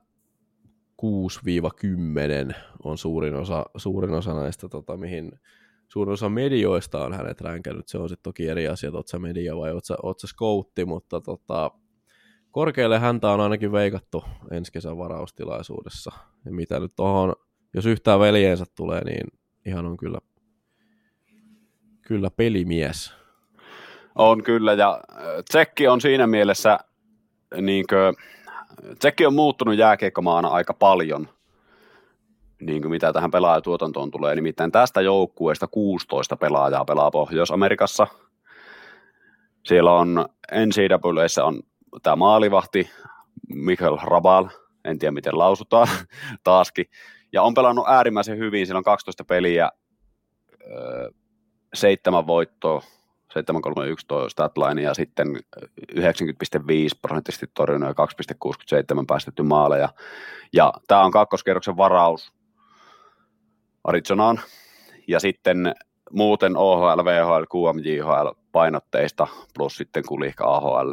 6-10 2.51 2.55
on 2.85 2.99
suurin 2.99 3.35
osa, 3.35 3.65
suurin 3.77 4.15
osa 4.15 4.35
näistä, 4.35 4.69
tota, 4.69 4.97
mihin 4.97 5.33
suurin 5.89 6.13
osa 6.13 6.29
medioista 6.29 7.05
on 7.05 7.13
hänet 7.13 7.41
ränkännyt. 7.41 7.89
Se 7.89 7.99
on 7.99 8.09
sitten 8.09 8.23
toki 8.23 8.49
eri 8.49 8.69
asia, 8.69 8.89
että 8.89 8.97
oot 8.97 9.23
media 9.23 9.57
vai 9.57 9.73
oot 9.73 9.85
sä, 9.85 9.97
oot 10.03 10.21
sä 10.21 10.27
scoutti, 10.27 10.85
mutta 10.85 11.21
tota, 11.21 11.71
korkealle 12.51 12.99
häntä 12.99 13.31
on 13.31 13.41
ainakin 13.41 13.73
veikattu 13.73 14.25
ensi 14.51 14.73
kesän 14.73 14.99
varaustilaisuudessa. 14.99 16.13
Ja 16.45 16.53
mitä 16.53 16.81
nyt 16.81 16.93
tuohon, 16.97 17.35
jos 17.75 17.87
yhtään 17.87 18.21
veljeensä 18.21 18.65
tulee, 18.77 19.05
niin 19.05 19.27
ihan 19.67 19.87
on 19.87 19.97
kyllä, 19.97 20.19
kyllä 22.03 22.31
pelimies. 22.31 23.15
On 24.15 24.43
kyllä, 24.43 24.73
ja 24.73 25.01
Tsekki 25.49 25.89
on 25.89 26.01
siinä 26.01 26.27
mielessä, 26.27 26.79
niin 27.61 27.85
kuin, 27.89 28.17
Tsekki 28.99 29.27
on 29.27 29.35
muuttunut 29.35 29.77
jääkiekkomaana 29.77 30.49
aika 30.49 30.75
paljon, 30.75 31.29
niin 32.61 32.83
kuin 32.83 32.91
mitä 32.91 33.13
tähän 33.13 33.31
pelaajatuotantoon 33.31 34.11
tulee. 34.11 34.35
Nimittäin 34.35 34.73
tästä 34.73 35.01
joukkueesta 35.01 35.67
16 35.67 36.37
pelaajaa 36.37 36.85
pelaa 36.85 37.11
Pohjois-Amerikassa. 37.11 38.07
Siellä 39.65 39.93
on 39.93 40.27
NCAAssä 40.67 41.45
on 41.45 41.63
tämä 42.03 42.17
maalivahti 42.17 42.91
Michael 43.49 43.99
Rabal, 44.03 44.49
en 44.85 44.99
tiedä 44.99 45.13
miten 45.13 45.39
lausutaan 45.39 45.89
taaskin. 46.45 46.87
Ja 47.35 47.43
on 47.43 47.55
pelannut 47.55 47.89
äärimmäisen 47.89 48.39
hyvin, 48.39 48.67
siinä 48.67 48.79
on 48.79 48.85
12 48.85 49.25
peliä, 49.25 49.71
seitsemän 51.75 52.27
voittoa, 52.27 52.83
7-3-1 53.35 54.29
statline 54.29 54.83
ja 54.83 54.95
sitten 54.95 55.27
90,5 55.93 56.03
prosenttisesti 57.03 57.47
torjunut 57.55 57.89
ja 57.89 58.07
2,67 58.99 59.05
päästetty 59.07 59.43
maaleja. 59.43 59.89
Ja 60.53 60.73
tämä 60.89 61.05
on 61.05 61.11
kakkoskerroksen 61.11 61.77
varaus 61.77 62.33
Arizonaan. 63.85 64.41
Ja 65.09 65.21
sitten 65.21 65.75
muuten 66.11 66.57
OHL, 66.57 67.05
VHL, 67.05 67.45
QM, 67.57 67.79
JHL 67.85 68.29
painotteista 68.53 69.27
plus 69.55 69.77
sitten 69.77 70.05
kulihka 70.09 70.45
AHL. 70.45 70.93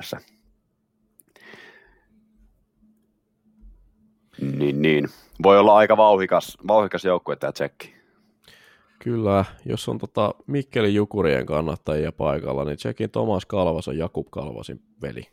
Niin, 4.41 4.81
niin. 4.81 5.09
Voi 5.43 5.59
olla 5.59 5.75
aika 5.75 5.97
vauhikas, 5.97 6.57
vauhikas 6.67 7.05
joukkue 7.05 7.35
tämä 7.35 7.51
tsekki. 7.51 7.93
Kyllä, 8.99 9.45
jos 9.65 9.89
on 9.89 9.97
tota 9.97 10.35
Mikkelin 10.47 10.95
Jukurien 10.95 11.45
kannattajia 11.45 12.11
paikalla, 12.11 12.65
niin 12.65 12.77
Tsekin 12.77 13.09
Tomas 13.09 13.45
Kalvas 13.45 13.87
on 13.87 13.97
Jakub 13.97 14.27
Kalvasin 14.31 14.81
veli. 15.01 15.23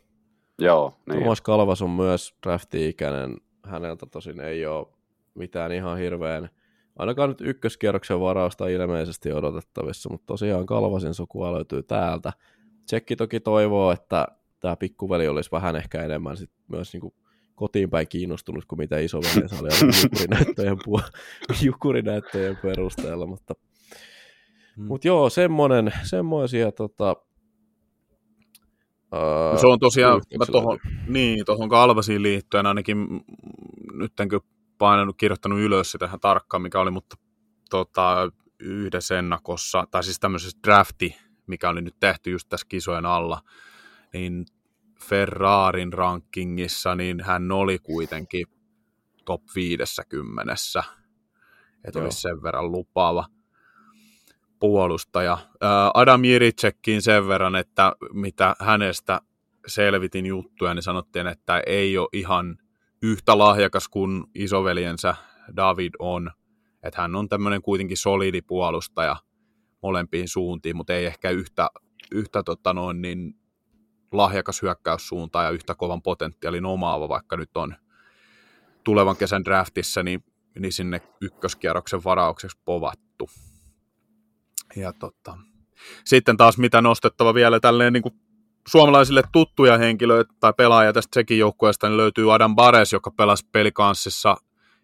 Joo, 0.59 0.93
niin 1.09 1.19
Tomas 1.19 1.41
Kalvas 1.41 1.81
on 1.81 1.89
myös 1.89 2.35
drafti-ikäinen. 2.43 3.37
Häneltä 3.63 4.05
tosin 4.05 4.39
ei 4.39 4.65
ole 4.65 4.87
mitään 5.35 5.71
ihan 5.71 5.97
hirveän, 5.97 6.49
ainakaan 6.99 7.29
nyt 7.29 7.41
ykköskierroksen 7.41 8.19
varausta 8.19 8.67
ilmeisesti 8.67 9.33
odotettavissa, 9.33 10.09
mutta 10.09 10.25
tosiaan 10.25 10.65
Kalvasin 10.65 11.13
sukua 11.13 11.53
löytyy 11.53 11.83
täältä. 11.83 12.33
Tsekki 12.85 13.15
toki 13.15 13.39
toivoo, 13.39 13.91
että 13.91 14.27
tämä 14.59 14.75
pikkuveli 14.75 15.27
olisi 15.27 15.51
vähän 15.51 15.75
ehkä 15.75 16.01
enemmän 16.01 16.37
sit 16.37 16.51
myös 16.67 16.93
niin 16.93 17.13
kuin 17.59 17.67
kotiin 17.67 17.89
päin 17.89 18.07
kiinnostunut 18.07 18.65
kuin 18.65 18.79
mitä 18.79 18.97
isoveljensä 18.97 19.55
oli 19.59 19.69
jukurinäyttöjen, 20.03 20.77
jukurinäyttöjen 21.65 22.57
perusteella, 22.57 23.25
mutta 23.25 23.53
hmm. 24.75 24.85
mut 24.85 25.05
joo, 25.05 25.29
semmoinen, 25.29 25.91
semmoisia 26.03 26.71
tota, 26.71 27.15
Uh, 29.13 29.59
se 29.59 29.67
on 29.67 29.79
tosiaan, 29.79 30.21
mä 30.39 30.45
tohon, 30.45 30.79
niin, 31.07 31.45
tuohon 31.45 31.69
Kalvasiin 31.69 32.23
liittyen 32.23 32.65
ainakin 32.65 33.07
nyt 33.93 34.19
enkö 34.19 34.39
painanut, 34.77 35.17
kirjoittanut 35.17 35.59
ylös 35.59 35.91
sitä 35.91 36.05
ihan 36.05 36.19
tarkkaan, 36.19 36.61
mikä 36.61 36.79
oli, 36.79 36.91
mutta 36.91 37.15
tota, 37.69 38.31
yhdessä 38.59 39.19
ennakossa, 39.19 39.87
tai 39.91 40.03
siis 40.03 40.19
tämmöisessä 40.19 40.57
drafti, 40.63 41.15
mikä 41.47 41.69
oli 41.69 41.81
nyt 41.81 41.95
tehty 41.99 42.31
just 42.31 42.49
tässä 42.49 42.65
kisojen 42.69 43.05
alla, 43.05 43.41
niin 44.13 44.45
Ferrarin 45.03 45.93
rankingissa, 45.93 46.95
niin 46.95 47.21
hän 47.21 47.51
oli 47.51 47.79
kuitenkin 47.79 48.47
top 49.25 49.41
50, 49.55 50.53
että 51.85 51.99
olisi 51.99 52.21
sen 52.21 52.43
verran 52.43 52.71
lupaava 52.71 53.25
puolustaja. 54.59 55.37
Adam 55.93 56.23
Jiritsekin 56.23 57.01
sen 57.01 57.27
verran, 57.27 57.55
että 57.55 57.93
mitä 58.13 58.55
hänestä 58.59 59.21
selvitin 59.67 60.25
juttuja, 60.25 60.73
niin 60.73 60.83
sanottiin, 60.83 61.27
että 61.27 61.63
ei 61.67 61.97
ole 61.97 62.09
ihan 62.13 62.57
yhtä 63.01 63.37
lahjakas 63.37 63.87
kuin 63.87 64.23
isoveljensä 64.35 65.15
David 65.55 65.93
on. 65.99 66.31
Että 66.83 67.01
hän 67.01 67.15
on 67.15 67.29
tämmöinen 67.29 67.61
kuitenkin 67.61 67.97
solidi 67.97 68.41
puolustaja 68.41 69.15
molempiin 69.83 70.27
suuntiin, 70.27 70.77
mutta 70.77 70.93
ei 70.93 71.05
ehkä 71.05 71.29
yhtä, 71.29 71.69
yhtä 72.11 72.43
tota 72.43 72.73
noin, 72.73 73.01
niin 73.01 73.35
lahjakas 74.11 74.61
hyökkäyssuuntaan 74.61 75.45
ja 75.45 75.51
yhtä 75.51 75.75
kovan 75.75 76.01
potentiaalin 76.01 76.65
omaava, 76.65 77.09
vaikka 77.09 77.37
nyt 77.37 77.57
on 77.57 77.75
tulevan 78.83 79.17
kesän 79.17 79.45
draftissa, 79.45 80.03
niin, 80.03 80.23
niin 80.59 80.73
sinne 80.73 81.01
ykköskierroksen 81.21 82.03
varaukseksi 82.03 82.59
povattu. 82.65 83.29
Ja 84.75 84.93
tota, 84.93 85.37
sitten 86.05 86.37
taas 86.37 86.57
mitä 86.57 86.81
nostettava 86.81 87.33
vielä 87.33 87.59
tälleen 87.59 87.93
niin 87.93 88.03
kuin 88.03 88.15
suomalaisille 88.67 89.23
tuttuja 89.31 89.77
henkilöitä 89.77 90.33
tai 90.39 90.53
pelaajia 90.57 90.93
tästä 90.93 91.13
sekin 91.13 91.39
joukkueesta, 91.39 91.87
niin 91.87 91.97
löytyy 91.97 92.33
Adam 92.33 92.55
Bares, 92.55 92.93
joka 92.93 93.11
pelasi 93.11 93.47
pelikanssissa 93.51 94.37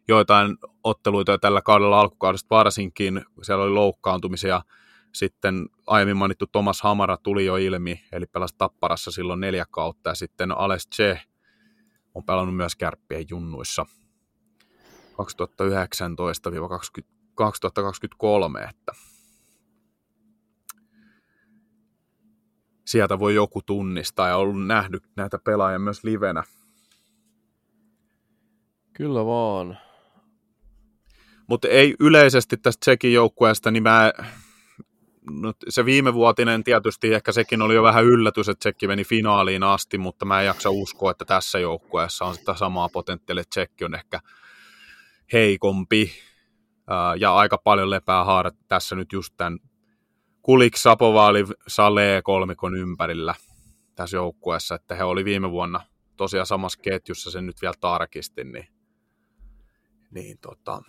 joitain 0.08 0.58
otteluita 0.84 1.32
jo 1.32 1.38
tällä 1.38 1.62
kaudella 1.62 2.00
alkukaudesta 2.00 2.56
varsinkin. 2.56 3.26
Siellä 3.42 3.64
oli 3.64 3.74
loukkaantumisia 3.74 4.62
sitten 5.16 5.66
aiemmin 5.88 6.18
mainittu 6.18 6.48
Thomas 6.48 6.82
Hamara 6.82 7.18
tuli 7.18 7.46
jo 7.46 7.58
ilmi, 7.58 8.04
eli 8.12 8.26
pelasi 8.26 8.56
Tapparassa 8.58 9.12
silloin 9.12 9.40
neljä 9.40 9.66
kautta, 9.72 10.10
ja 10.10 10.16
sitten 10.16 10.58
Ales 10.58 10.90
Che 10.96 11.22
on 12.14 12.24
pelannut 12.24 12.56
myös 12.56 12.76
kärppien 12.76 13.26
junnuissa 13.30 13.86
2019-2023, 15.14 15.16
että 18.70 18.92
sieltä 22.86 23.20
voi 23.20 23.36
joku 23.36 23.62
tunnistaa 23.62 24.28
ja 24.28 24.36
ollut 24.36 24.68
nähnyt 24.68 25.04
näitä 25.16 25.40
pelaajia 25.40 25.80
myös 25.80 26.04
livenä. 26.04 26.44
Kyllä 28.94 29.26
vaan. 29.26 29.78
Mutta 31.48 31.68
ei 31.68 31.96
yleisesti 32.00 32.58
tästä 32.58 32.80
Tsekin 32.80 33.14
joukkueesta, 33.14 33.72
niin 33.72 33.84
mä 33.84 34.14
no, 35.30 35.54
se 35.70 35.86
viimevuotinen 35.86 36.64
tietysti 36.64 37.14
ehkä 37.14 37.32
sekin 37.32 37.62
oli 37.62 37.76
jo 37.76 37.84
vähän 37.84 38.06
yllätys, 38.06 38.50
että 38.50 38.60
Tsekki 38.60 38.88
meni 38.88 39.04
finaaliin 39.04 39.64
asti, 39.64 39.98
mutta 39.98 40.26
mä 40.26 40.42
en 40.42 40.46
jaksa 40.46 40.70
uskoa, 40.70 41.12
että 41.12 41.26
tässä 41.26 41.60
joukkueessa 41.60 42.26
on 42.26 42.36
sitä 42.36 42.56
samaa 42.56 42.90
potentiaalia, 42.90 43.42
että 43.42 43.50
Tsekki 43.50 43.86
on 43.86 43.96
ehkä 43.96 44.20
heikompi. 45.34 46.12
Ja 47.20 47.36
aika 47.36 47.58
paljon 47.58 47.90
lepää 47.90 48.24
haarat 48.24 48.56
tässä 48.68 48.96
nyt 48.96 49.14
just 49.14 49.34
tämän 49.38 49.60
Kulik, 50.42 50.78
Sapovaali, 50.78 51.46
Salee 51.68 52.22
kolmikon 52.22 52.76
ympärillä 52.76 53.36
tässä 53.96 54.18
joukkueessa, 54.18 54.76
että 54.76 54.96
he 54.96 55.04
oli 55.04 55.26
viime 55.26 55.52
vuonna 55.52 55.82
tosiaan 56.18 56.46
samassa 56.46 56.80
ketjussa, 56.82 57.32
sen 57.32 57.46
nyt 57.46 57.62
vielä 57.62 57.74
tarkistin, 57.80 58.52
niin, 58.52 58.68
niin 60.12 60.38
tota, 60.38 60.82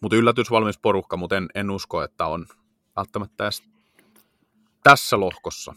mutta 0.00 0.16
yllätysvalmis 0.16 0.78
porukka, 0.78 1.16
mutta 1.16 1.36
en, 1.36 1.48
en 1.54 1.70
usko, 1.70 2.02
että 2.02 2.26
on 2.26 2.46
välttämättä 2.96 3.44
edes 3.44 3.62
tässä 4.82 5.20
lohkossa 5.20 5.74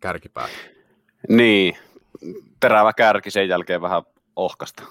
kärkipää. 0.00 0.48
Niin, 1.28 1.76
terävä 2.60 2.92
kärki 2.92 3.30
sen 3.30 3.48
jälkeen 3.48 3.82
vähän 3.82 4.02
ohkasta. 4.36 4.82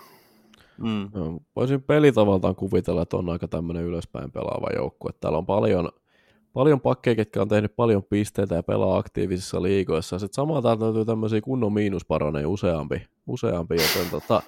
Mm. 0.78 1.10
No, 1.14 1.40
voisin 1.56 1.84
pelitavaltaan 1.84 2.56
kuvitella, 2.56 3.02
että 3.02 3.18
on 3.18 3.30
aika 3.30 3.48
tämmöinen 3.48 3.84
ylöspäin 3.84 4.32
pelaava 4.32 4.68
joukkue. 4.76 5.12
Täällä 5.20 5.38
on 5.38 5.46
paljon, 5.46 5.92
paljon 6.54 6.82
pakkeja, 6.82 7.16
ketkä 7.16 7.42
on 7.42 7.48
tehnyt 7.48 7.76
paljon 7.76 8.04
pisteitä 8.04 8.56
ja 8.56 8.64
pelaa 8.64 8.98
aktiivisissa 8.98 9.62
liigoissa. 9.62 10.20
Sitten 10.20 10.36
samaan 10.36 10.64
täältä 10.64 10.86
löytyy 10.86 11.06
tämmöisiä 11.06 11.42
kunnon 11.42 11.74
miinusparoneja 11.74 12.50
useampi, 12.50 13.08
useampi 13.28 13.76
joten 13.76 14.12
tota, 14.12 14.42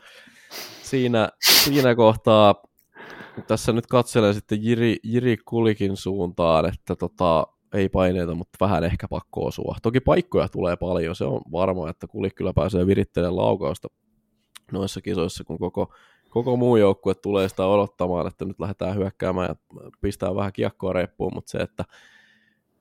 siinä, 0.84 1.30
siinä 1.64 1.95
kohtaa 1.95 2.56
tässä 3.48 3.74
nyt 3.74 3.88
katselen 3.88 4.34
sitten 4.34 4.64
Jiri, 4.64 4.98
Jiri 5.03 5.38
Kulikin 5.38 5.98
suuntaan, 5.98 6.66
että 6.66 6.95
tota, 6.95 7.48
ei 7.74 7.90
paineita, 7.90 8.36
mutta 8.36 8.66
vähän 8.66 8.84
ehkä 8.84 9.07
pakko 9.07 9.45
osua. 9.45 9.76
Toki 9.84 9.99
paikkoja 9.99 10.48
tulee 10.49 10.76
paljon, 10.76 11.16
se 11.16 11.26
on 11.26 11.41
varma, 11.52 11.90
että 11.90 12.07
Kulik 12.07 12.36
kyllä 12.36 12.53
pääsee 12.53 12.88
virittelemään 12.88 13.38
laukausta 13.38 13.88
noissa 14.72 15.02
kisoissa, 15.02 15.44
kun 15.44 15.57
koko, 15.57 15.94
koko 16.30 16.57
muu 16.57 16.78
joukkue 16.78 17.16
tulee 17.16 17.49
sitä 17.49 17.66
odottamaan, 17.66 18.28
että 18.28 18.45
nyt 18.45 18.60
lähdetään 18.60 18.95
hyökkäämään 18.95 19.49
ja 19.49 19.56
pistää 20.02 20.36
vähän 20.36 20.53
kiekkoa 20.53 20.94
reppuun, 20.94 21.32
mutta 21.36 21.52
se, 21.52 21.57
että 21.57 21.86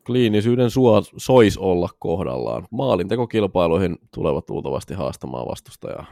kliinisyyden 0.06 0.70
suo 0.70 1.02
sois 1.16 1.58
olla 1.58 1.88
kohdallaan. 1.98 2.66
Maalintekokilpailuihin 2.70 3.98
tulevat 4.14 4.50
luultavasti 4.50 4.94
haastamaan 4.94 5.48
vastustajaa. 5.48 6.06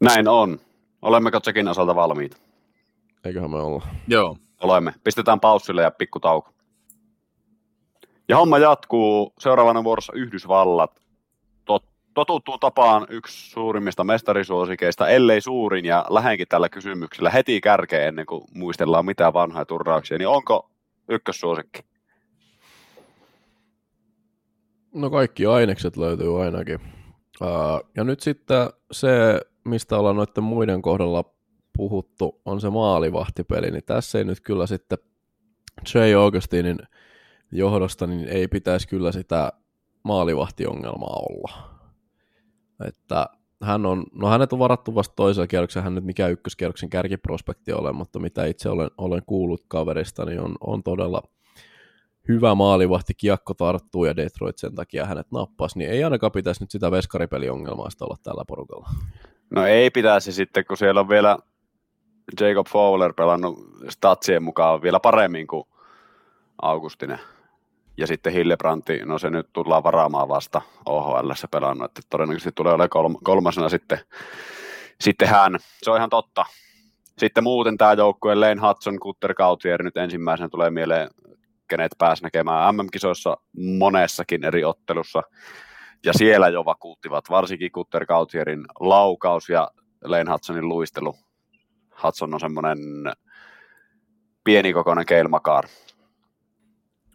Näin 0.00 0.28
on. 0.28 0.58
Olemmeko 1.04 1.40
Tsekin 1.40 1.68
osalta 1.68 1.94
valmiita? 1.94 2.36
Eiköhän 3.24 3.50
me 3.50 3.56
olla. 3.56 3.86
Joo. 4.08 4.36
Olemme. 4.62 4.94
Pistetään 5.04 5.40
paussille 5.40 5.82
ja 5.82 5.90
pikkutauko. 5.90 6.50
Ja 8.28 8.36
homma 8.36 8.58
jatkuu. 8.58 9.32
Seuraavana 9.38 9.84
vuorossa 9.84 10.12
Yhdysvallat. 10.16 11.00
Tot, 11.64 11.84
totuttuu 12.14 12.58
tapaan 12.58 13.06
yksi 13.10 13.50
suurimmista 13.50 14.04
mestarisuosikeista, 14.04 15.08
ellei 15.08 15.40
suurin, 15.40 15.84
ja 15.84 16.06
lähenkin 16.10 16.48
tällä 16.48 16.68
kysymyksellä 16.68 17.30
heti 17.30 17.60
kärkeen 17.60 18.08
ennen 18.08 18.26
kuin 18.26 18.44
muistellaan 18.54 19.06
mitään 19.06 19.32
vanhoja 19.32 19.64
turrauksia, 19.64 20.18
niin 20.18 20.28
onko 20.28 20.70
ykkössuosikki? 21.08 21.80
No 24.94 25.10
kaikki 25.10 25.46
ainekset 25.46 25.96
löytyy 25.96 26.42
ainakin. 26.42 26.80
Uh, 27.40 27.90
ja 27.96 28.04
nyt 28.04 28.20
sitten 28.20 28.70
se 28.92 29.40
mistä 29.64 29.98
ollaan 29.98 30.16
noiden 30.16 30.44
muiden 30.44 30.82
kohdalla 30.82 31.34
puhuttu, 31.76 32.40
on 32.44 32.60
se 32.60 32.70
maalivahtipeli, 32.70 33.70
niin 33.70 33.84
tässä 33.84 34.18
ei 34.18 34.24
nyt 34.24 34.40
kyllä 34.40 34.66
sitten 34.66 34.98
Jay 35.94 36.14
Augustinin 36.14 36.78
johdosta, 37.52 38.06
niin 38.06 38.28
ei 38.28 38.48
pitäisi 38.48 38.88
kyllä 38.88 39.12
sitä 39.12 39.52
maalivahtiongelmaa 40.02 41.22
olla. 41.30 41.74
Että 42.88 43.26
hän 43.62 43.86
on, 43.86 44.04
no 44.12 44.28
hänet 44.28 44.52
on 44.52 44.58
varattu 44.58 44.94
vasta 44.94 45.14
toisella 45.14 45.46
kierroksella, 45.46 45.84
hän 45.84 45.94
nyt 45.94 46.04
mikä 46.04 46.28
ykköskierroksen 46.28 46.90
kärkiprospekti 46.90 47.72
ole, 47.72 47.92
mutta 47.92 48.18
mitä 48.18 48.44
itse 48.44 48.68
olen, 48.68 48.90
olen 48.98 49.22
kuullut 49.26 49.64
kaverista, 49.68 50.24
niin 50.24 50.40
on, 50.40 50.56
on 50.60 50.82
todella 50.82 51.22
hyvä 52.28 52.54
maalivahti, 52.54 53.14
kiekko 53.14 53.54
tarttuu 53.54 54.04
ja 54.04 54.16
Detroit 54.16 54.58
sen 54.58 54.74
takia 54.74 55.06
hänet 55.06 55.26
nappasi, 55.32 55.78
niin 55.78 55.90
ei 55.90 56.04
ainakaan 56.04 56.32
pitäisi 56.32 56.62
nyt 56.62 56.70
sitä 56.70 56.90
veskaripeliongelmaa 56.90 57.88
olla 58.00 58.16
tällä 58.22 58.44
porukalla. 58.48 58.88
No 59.50 59.66
ei 59.66 59.90
pitäisi 59.90 60.32
sitten, 60.32 60.64
kun 60.64 60.76
siellä 60.76 61.00
on 61.00 61.08
vielä 61.08 61.38
Jacob 62.40 62.66
Fowler 62.66 63.12
pelannut 63.12 63.58
statsien 63.88 64.42
mukaan 64.42 64.82
vielä 64.82 65.00
paremmin 65.00 65.46
kuin 65.46 65.64
Augustinen. 66.62 67.18
Ja 67.96 68.06
sitten 68.06 68.32
Hillebranti, 68.32 68.98
no 69.04 69.18
se 69.18 69.30
nyt 69.30 69.48
tullaan 69.52 69.84
varaamaan 69.84 70.28
vasta 70.28 70.62
OHL 70.86 71.30
pelannut, 71.50 71.84
että 71.84 72.02
todennäköisesti 72.10 72.52
tulee 72.54 72.72
olemaan 72.72 73.16
kolmasena 73.24 73.68
sitten, 73.68 73.98
sitten 75.00 75.28
hän. 75.28 75.58
Se 75.82 75.90
on 75.90 75.96
ihan 75.96 76.10
totta. 76.10 76.44
Sitten 77.18 77.44
muuten 77.44 77.78
tämä 77.78 77.92
joukkue, 77.92 78.34
Lane 78.34 78.68
Hudson, 78.68 79.00
Kutter 79.00 79.34
Kautier 79.34 79.82
nyt 79.82 79.96
ensimmäisenä 79.96 80.48
tulee 80.48 80.70
mieleen, 80.70 81.10
kenet 81.68 81.92
pääsi 81.98 82.22
näkemään 82.22 82.74
MM-kisoissa 82.76 83.36
monessakin 83.78 84.44
eri 84.44 84.64
ottelussa. 84.64 85.22
Ja 86.04 86.12
siellä 86.12 86.48
jo 86.48 86.64
vakuuttivat, 86.64 87.24
varsinkin 87.30 87.72
Kutter 87.72 88.06
Kautierin 88.06 88.64
laukaus 88.80 89.48
ja 89.48 89.70
Lane 90.04 90.32
Hudsonin 90.32 90.68
luistelu. 90.68 91.14
Hudson 92.02 92.34
on 92.34 92.40
semmoinen 92.40 92.78
pienikokoinen 94.44 95.06
keilmakaar 95.06 95.64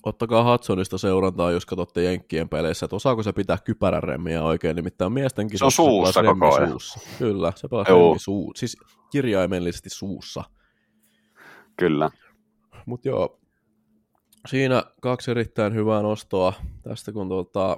ottakaa 0.03 0.52
Hudsonista 0.52 0.98
seurantaa, 0.98 1.52
jos 1.52 1.66
katsotte 1.66 2.03
Jenkkien 2.03 2.49
peleissä, 2.49 2.86
että 2.86 2.95
osaako 2.95 3.24
se 3.24 3.34
pitää 3.34 3.57
kypärän 3.57 4.03
remmiä 4.03 4.44
oikein, 4.44 4.76
nimittäin 4.76 5.14
miestenkin 5.14 5.60
se 5.60 5.66
on 5.66 5.72
suussa 5.72 6.24
koko 6.24 6.56
ajan. 6.56 6.70
Suussa. 6.70 6.99
Kyllä, 7.20 7.53
se 7.56 7.68
pelaa 7.68 7.84
remmi 7.84 8.20
suu, 8.20 8.52
siis 8.56 8.78
kirjaimellisesti 9.11 9.90
suussa. 9.90 10.44
Kyllä. 11.78 12.10
Mutta 12.86 13.07
joo, 13.07 13.40
siinä 14.48 14.84
kaksi 15.02 15.32
erittäin 15.32 15.74
hyvää 15.74 16.02
nostoa 16.02 16.53
tästä, 16.82 17.11
kun 17.11 17.30
tuota, 17.30 17.78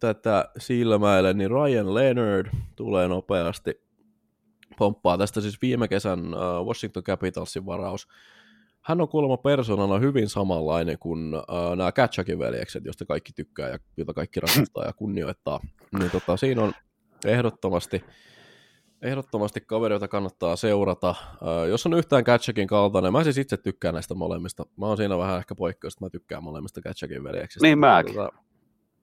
tätä 0.00 0.48
silmäile, 0.58 1.32
niin 1.32 1.50
Ryan 1.50 1.94
Leonard 1.94 2.46
tulee 2.76 3.08
nopeasti 3.08 3.86
pomppaa 4.78 5.18
tästä 5.18 5.40
siis 5.40 5.62
viime 5.62 5.88
kesän 5.88 6.20
uh, 6.34 6.66
Washington 6.66 7.02
Capitalsin 7.02 7.66
varaus 7.66 8.08
hän 8.86 9.00
on 9.00 9.08
kuulemma 9.08 9.36
persoonana 9.36 9.98
hyvin 9.98 10.28
samanlainen 10.28 10.98
kuin 10.98 11.34
äh, 11.34 11.76
nämä 11.76 11.92
Katchakin 11.92 12.38
veljekset, 12.38 12.84
joista 12.84 13.04
kaikki 13.04 13.32
tykkää 13.32 13.68
ja 13.68 13.78
joita 13.96 14.14
kaikki 14.14 14.40
rakastaa 14.40 14.84
ja 14.84 14.92
kunnioittaa. 14.92 15.60
Niin 15.98 16.10
tota, 16.10 16.36
siinä 16.36 16.62
on 16.62 16.72
ehdottomasti, 17.24 18.04
ehdottomasti 19.02 19.60
kaveri, 19.60 19.94
jota 19.94 20.08
kannattaa 20.08 20.56
seurata. 20.56 21.10
Äh, 21.10 21.68
jos 21.68 21.86
on 21.86 21.94
yhtään 21.94 22.24
Katchakin 22.24 22.68
kaltainen, 22.68 23.12
mä 23.12 23.24
siis 23.24 23.38
itse 23.38 23.56
tykkään 23.56 23.94
näistä 23.94 24.14
molemmista. 24.14 24.66
Mä 24.76 24.86
oon 24.86 24.96
siinä 24.96 25.18
vähän 25.18 25.38
ehkä 25.38 25.54
poikkeus, 25.54 25.94
että 25.94 26.04
mä 26.04 26.10
tykkään 26.10 26.44
molemmista 26.44 26.80
Katchakin 26.80 27.24
veljeksistä. 27.24 27.66
Niin 27.66 27.78
mäkin. 27.78 28.14
Tota, 28.14 28.32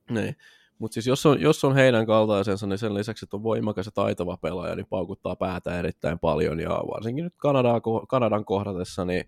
niin. 0.10 0.36
Mutta 0.80 0.94
siis 0.94 1.08
jos 1.08 1.26
on, 1.26 1.42
jos 1.42 1.64
on 1.64 1.76
heidän 1.76 2.06
kaltaisensa, 2.06 2.68
niin 2.68 2.78
sen 2.78 2.94
lisäksi, 2.94 3.26
että 3.26 3.38
on 3.38 3.44
voimakas 3.44 3.86
ja 3.86 3.92
taitava 3.92 4.38
pelaaja, 4.38 4.76
niin 4.76 4.88
paukuttaa 4.90 5.36
päätä 5.36 5.80
erittäin 5.80 6.20
paljon. 6.20 6.60
Ja 6.60 6.70
varsinkin 6.70 7.24
nyt 7.24 7.34
Kanadaa, 7.38 7.82
Kanadan 8.08 8.46
kohdatessa, 8.46 9.06
niin 9.06 9.26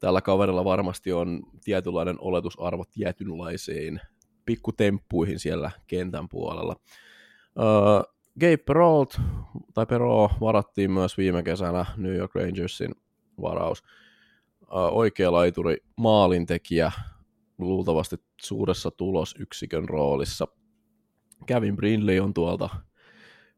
tällä 0.00 0.20
kaverilla 0.20 0.64
varmasti 0.64 1.12
on 1.12 1.42
tietynlainen 1.64 2.16
oletusarvo 2.18 2.84
tietynlaisiin 2.90 4.00
pikkutemppuihin 4.46 5.38
siellä 5.38 5.70
kentän 5.86 6.28
puolella. 6.28 6.76
Uh, 7.58 8.14
Gabe 8.40 8.56
Peralt, 8.56 9.20
tai 9.74 9.86
Pero 9.86 10.30
varattiin 10.40 10.90
myös 10.90 11.18
viime 11.18 11.42
kesänä 11.42 11.86
New 11.96 12.14
York 12.14 12.34
Rangersin 12.34 12.94
varaus. 13.42 13.82
Uh, 14.62 14.68
oikea 14.72 15.32
laituri 15.32 15.76
maalintekijä, 15.96 16.92
luultavasti 17.58 18.16
suuressa 18.42 18.90
tulosyksikön 18.90 19.88
roolissa. 19.88 20.48
Kevin 21.46 21.76
Brindley 21.76 22.20
on 22.20 22.34
tuolta 22.34 22.68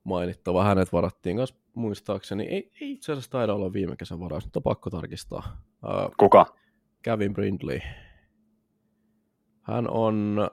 mainittava. 0.05 0.65
Hänet 0.65 0.93
varattiin 0.93 1.37
myös 1.37 1.55
muistaakseni. 1.75 2.45
Ei, 2.45 2.71
ei 2.81 2.93
itse 2.93 3.13
asiassa 3.13 3.31
taida 3.31 3.55
olla 3.55 3.73
viime 3.73 3.97
kesän 3.97 4.21
varaus, 4.21 4.45
mutta 4.45 4.61
pakko 4.61 4.91
tarkistaa. 4.91 5.63
Kuka? 6.17 6.47
Kevin 7.03 7.35
Brindley. 7.35 7.81
Hän 9.63 9.91
on, 9.91 10.51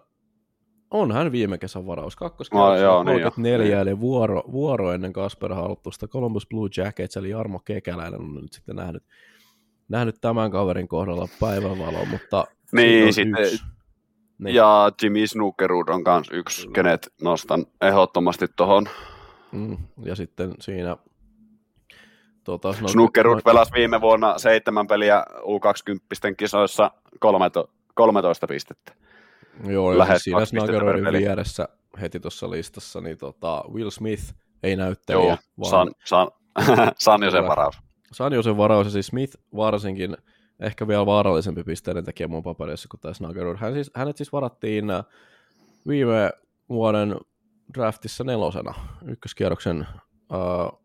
on 0.91 1.11
hän 1.11 1.32
viime 1.32 1.57
kesän 1.57 1.86
varaus. 1.86 2.15
Kakkoskierroksella 2.15 2.98
no, 2.98 3.03
34, 3.03 3.65
niin 3.65 3.78
eli 3.78 3.99
vuoro, 3.99 4.44
vuoro 4.52 4.91
ennen 4.91 5.14
Kasper 5.14 5.53
Halttusta. 5.53 6.07
Columbus 6.07 6.48
Blue 6.48 6.70
Jackets, 6.78 7.18
eli 7.18 7.30
Jarmo 7.30 7.60
Kekäläinen 7.60 8.22
on 8.22 8.36
nyt 8.36 8.53
sitten 8.53 8.76
nähnyt, 8.76 9.03
nähnyt 9.90 10.15
tämän 10.22 10.52
kaverin 10.52 10.88
kohdalla 10.88 11.28
päivänvaloa, 11.40 12.06
mutta 12.06 12.45
niin, 12.74 13.14
sitten, 13.14 13.60
niin. 14.38 14.56
Ja 14.56 14.91
Jimmy 15.04 15.28
Snookerud 15.28 15.88
on 15.88 16.04
myös 16.06 16.28
yksi, 16.32 16.62
Kyllä. 16.62 16.74
kenet 16.74 17.14
nostan 17.22 17.66
ehdottomasti 17.82 18.45
tuohon. 18.56 18.86
Mm, 19.52 19.78
ja 20.06 20.16
sitten 20.16 20.54
siinä 20.60 20.98
Tuota, 22.44 22.74
no, 22.82 22.88
Snookerud 22.88 23.36
no, 23.36 23.41
pelasi 23.45 23.74
viime 23.74 24.02
vuonna 24.02 24.38
seitsemän 24.38 24.88
peliä 24.88 25.26
U20 25.40 26.36
kisoissa 26.38 26.91
13, 27.20 27.68
13 27.94 28.48
pistettä. 28.48 28.94
Joo, 29.68 29.98
Lähes 29.98 30.24
siinä 30.24 30.45
Snuggerodin 30.45 31.14
vieressä 31.14 31.68
heti 32.02 32.20
tuossa 32.20 32.50
listassa, 32.50 33.02
niin 33.02 33.18
tota, 33.18 33.64
Will 33.74 33.90
Smith 33.90 34.24
ei 34.64 34.76
näyttelijä. 34.76 35.28
Joo, 35.28 35.38
vaan... 35.60 35.70
San, 35.70 35.91
san, 36.06 36.28
Sanjosen 36.98 37.48
varaus. 37.48 37.76
Sanjosen 38.12 38.58
varaus, 38.58 38.88
ja 38.88 38.91
siis 38.91 39.08
Smith 39.08 39.38
varsinkin 39.56 40.18
ehkä 40.64 40.88
vielä 40.88 41.06
vaarallisempi 41.06 41.64
pisteiden 41.64 42.06
tekijä 42.06 42.27
mun 42.27 42.44
paperissa 42.44 42.88
kuin 42.91 43.02
tämä 43.02 43.14
Snuggerud. 43.14 43.57
Hän 43.57 43.73
siis, 43.73 43.91
hänet 43.95 44.18
siis 44.18 44.31
varattiin 44.31 44.90
äh, 44.90 45.03
viime 45.88 46.31
vuoden 46.69 47.15
draftissa 47.73 48.23
nelosena 48.23 48.73
ykköskierroksen 49.06 49.88
uh, 50.34 50.81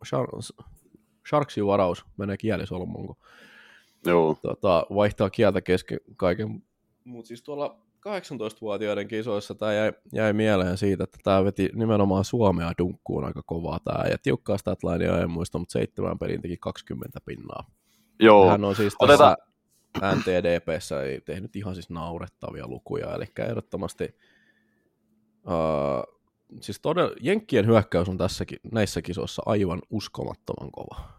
Sharksin 1.29 1.67
varaus 1.67 2.05
menee 2.17 2.37
kielisolmuun, 2.37 3.07
kun 3.07 3.17
Joo. 4.07 4.37
Tota, 4.43 4.87
vaihtaa 4.95 5.31
kieltä 5.31 5.61
kesken 5.61 6.01
kaiken. 6.17 6.63
Mutta 7.05 7.29
siis 7.29 7.43
tuolla 7.43 7.81
18-vuotiaiden 8.09 9.09
kisoissa 9.09 9.55
tämä 9.55 9.73
jäi, 9.73 9.93
jäi 10.13 10.33
mieleen 10.33 10.79
siitä, 10.79 11.05
että 11.05 11.19
tämä 11.25 11.45
veti 11.45 11.71
nimenomaan 11.75 12.25
Suomea 12.25 12.73
dunkkuun 12.79 13.25
aika 13.25 13.43
kovaa 13.47 13.79
tämä. 13.85 14.05
Ja 14.11 14.19
tiukkaa 14.23 14.59
statlinea 14.59 15.19
en 15.19 15.31
muista, 15.31 15.59
mutta 15.59 15.73
seitsemän 15.73 16.19
pelin 16.19 16.43
teki 16.43 16.57
20 16.57 17.19
pinnaa. 17.25 17.71
Joo. 18.21 18.51
Hän 18.51 18.65
on 18.65 18.77
siis 18.77 18.95
tässä 18.99 19.15
Oteta... 19.15 19.37
NTDPssä 19.97 21.03
ei 21.03 21.21
tehnyt 21.21 21.57
ihan 21.57 21.75
siis 21.75 21.91
naurettavia 21.91 22.69
lukuja, 22.69 23.15
eli 23.15 23.25
ehdottomasti 23.39 24.17
uh, 25.47 26.19
siis 26.61 26.81
todella, 26.81 27.15
Jenkkien 27.21 27.67
hyökkäys 27.67 28.09
on 28.09 28.19
tässäkin, 28.19 28.59
näissä 28.73 29.03
kisoissa 29.03 29.43
aivan 29.47 29.83
uskomattoman 29.91 30.71
kova. 30.71 31.19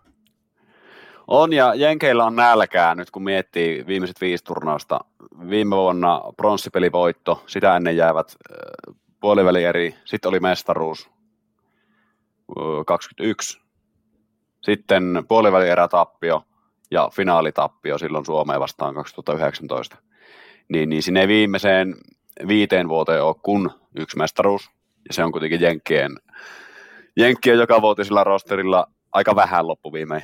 On, 1.28 1.54
ja 1.54 1.76
Jenkeillä 1.76 2.26
on 2.26 2.36
nälkää 2.36 2.96
nyt, 2.96 3.12
kun 3.12 3.24
miettii 3.24 3.86
viimeiset 3.88 4.22
viisi 4.22 4.44
turnausta. 4.44 5.00
Viime 5.50 5.76
vuonna 5.76 6.22
pronssipelivoitto, 6.38 7.44
sitä 7.48 7.76
ennen 7.76 7.98
jäävät 7.98 8.36
puoliväli 9.20 9.64
eri, 9.64 9.96
sitten 10.06 10.30
oli 10.30 10.40
mestaruus 10.40 11.10
21, 12.86 13.62
sitten 14.62 15.24
puoliväli 15.28 15.68
tappio 15.90 16.44
ja 16.92 17.10
finaalitappio 17.14 17.98
silloin 17.98 18.26
Suomeen 18.26 18.60
vastaan 18.60 18.96
2019. 18.96 19.98
Niin, 20.70 20.90
niin 20.90 21.04
sinne 21.04 21.22
ei 21.22 21.28
viimeiseen 21.28 21.96
viiteen 22.48 22.90
vuoteen 22.90 23.24
ole 23.24 23.36
kun 23.44 23.72
yksi 23.96 24.18
mestaruus, 24.18 24.70
ja 25.08 25.14
se 25.14 25.24
on 25.24 25.32
kuitenkin 25.32 25.62
Jenkkien, 25.62 26.12
Jenkkien 27.18 27.58
joka 27.58 27.82
vuotisilla 27.82 28.24
rosterilla 28.24 28.88
aika 29.12 29.36
vähän 29.36 29.68
loppuviimein. 29.68 30.24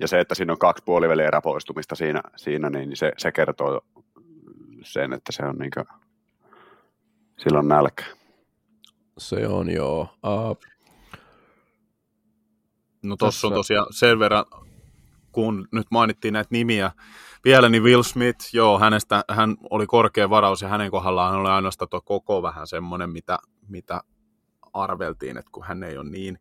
Ja 0.00 0.08
se, 0.08 0.20
että 0.20 0.34
siinä 0.34 0.52
on 0.52 0.58
kaksi 0.58 0.84
puolivälierä 0.84 1.40
poistumista 1.40 1.94
siinä, 1.94 2.20
siinä 2.36 2.70
niin 2.70 2.96
se, 2.96 3.12
se 3.18 3.32
kertoo 3.32 3.80
sen, 4.82 5.12
että 5.12 5.32
se 5.32 5.42
on 5.42 5.56
niinkö, 5.56 5.84
silloin 7.38 7.68
nälkä. 7.68 8.04
Se 9.18 9.46
on 9.46 9.70
joo. 9.70 10.08
Uh, 10.26 10.73
no 13.04 13.16
tuossa 13.16 13.46
on 13.46 13.52
tosiaan 13.52 13.86
sen 13.90 14.18
verran, 14.18 14.44
kun 15.32 15.68
nyt 15.72 15.86
mainittiin 15.90 16.34
näitä 16.34 16.48
nimiä. 16.50 16.92
Vielä, 17.44 17.68
niin 17.68 17.82
Will 17.82 18.02
Smith, 18.02 18.54
joo, 18.54 18.78
hänestä, 18.78 19.24
hän 19.30 19.56
oli 19.70 19.86
korkea 19.86 20.30
varaus 20.30 20.62
ja 20.62 20.68
hänen 20.68 20.90
kohdallaan 20.90 21.34
oli 21.34 21.48
ainoastaan 21.48 21.88
tuo 21.88 22.00
koko 22.00 22.42
vähän 22.42 22.66
semmoinen, 22.66 23.10
mitä, 23.10 23.38
mitä 23.68 24.00
arveltiin, 24.72 25.36
että 25.36 25.50
kun 25.52 25.64
hän 25.64 25.82
ei 25.82 25.98
ole 25.98 26.10
niin, 26.10 26.38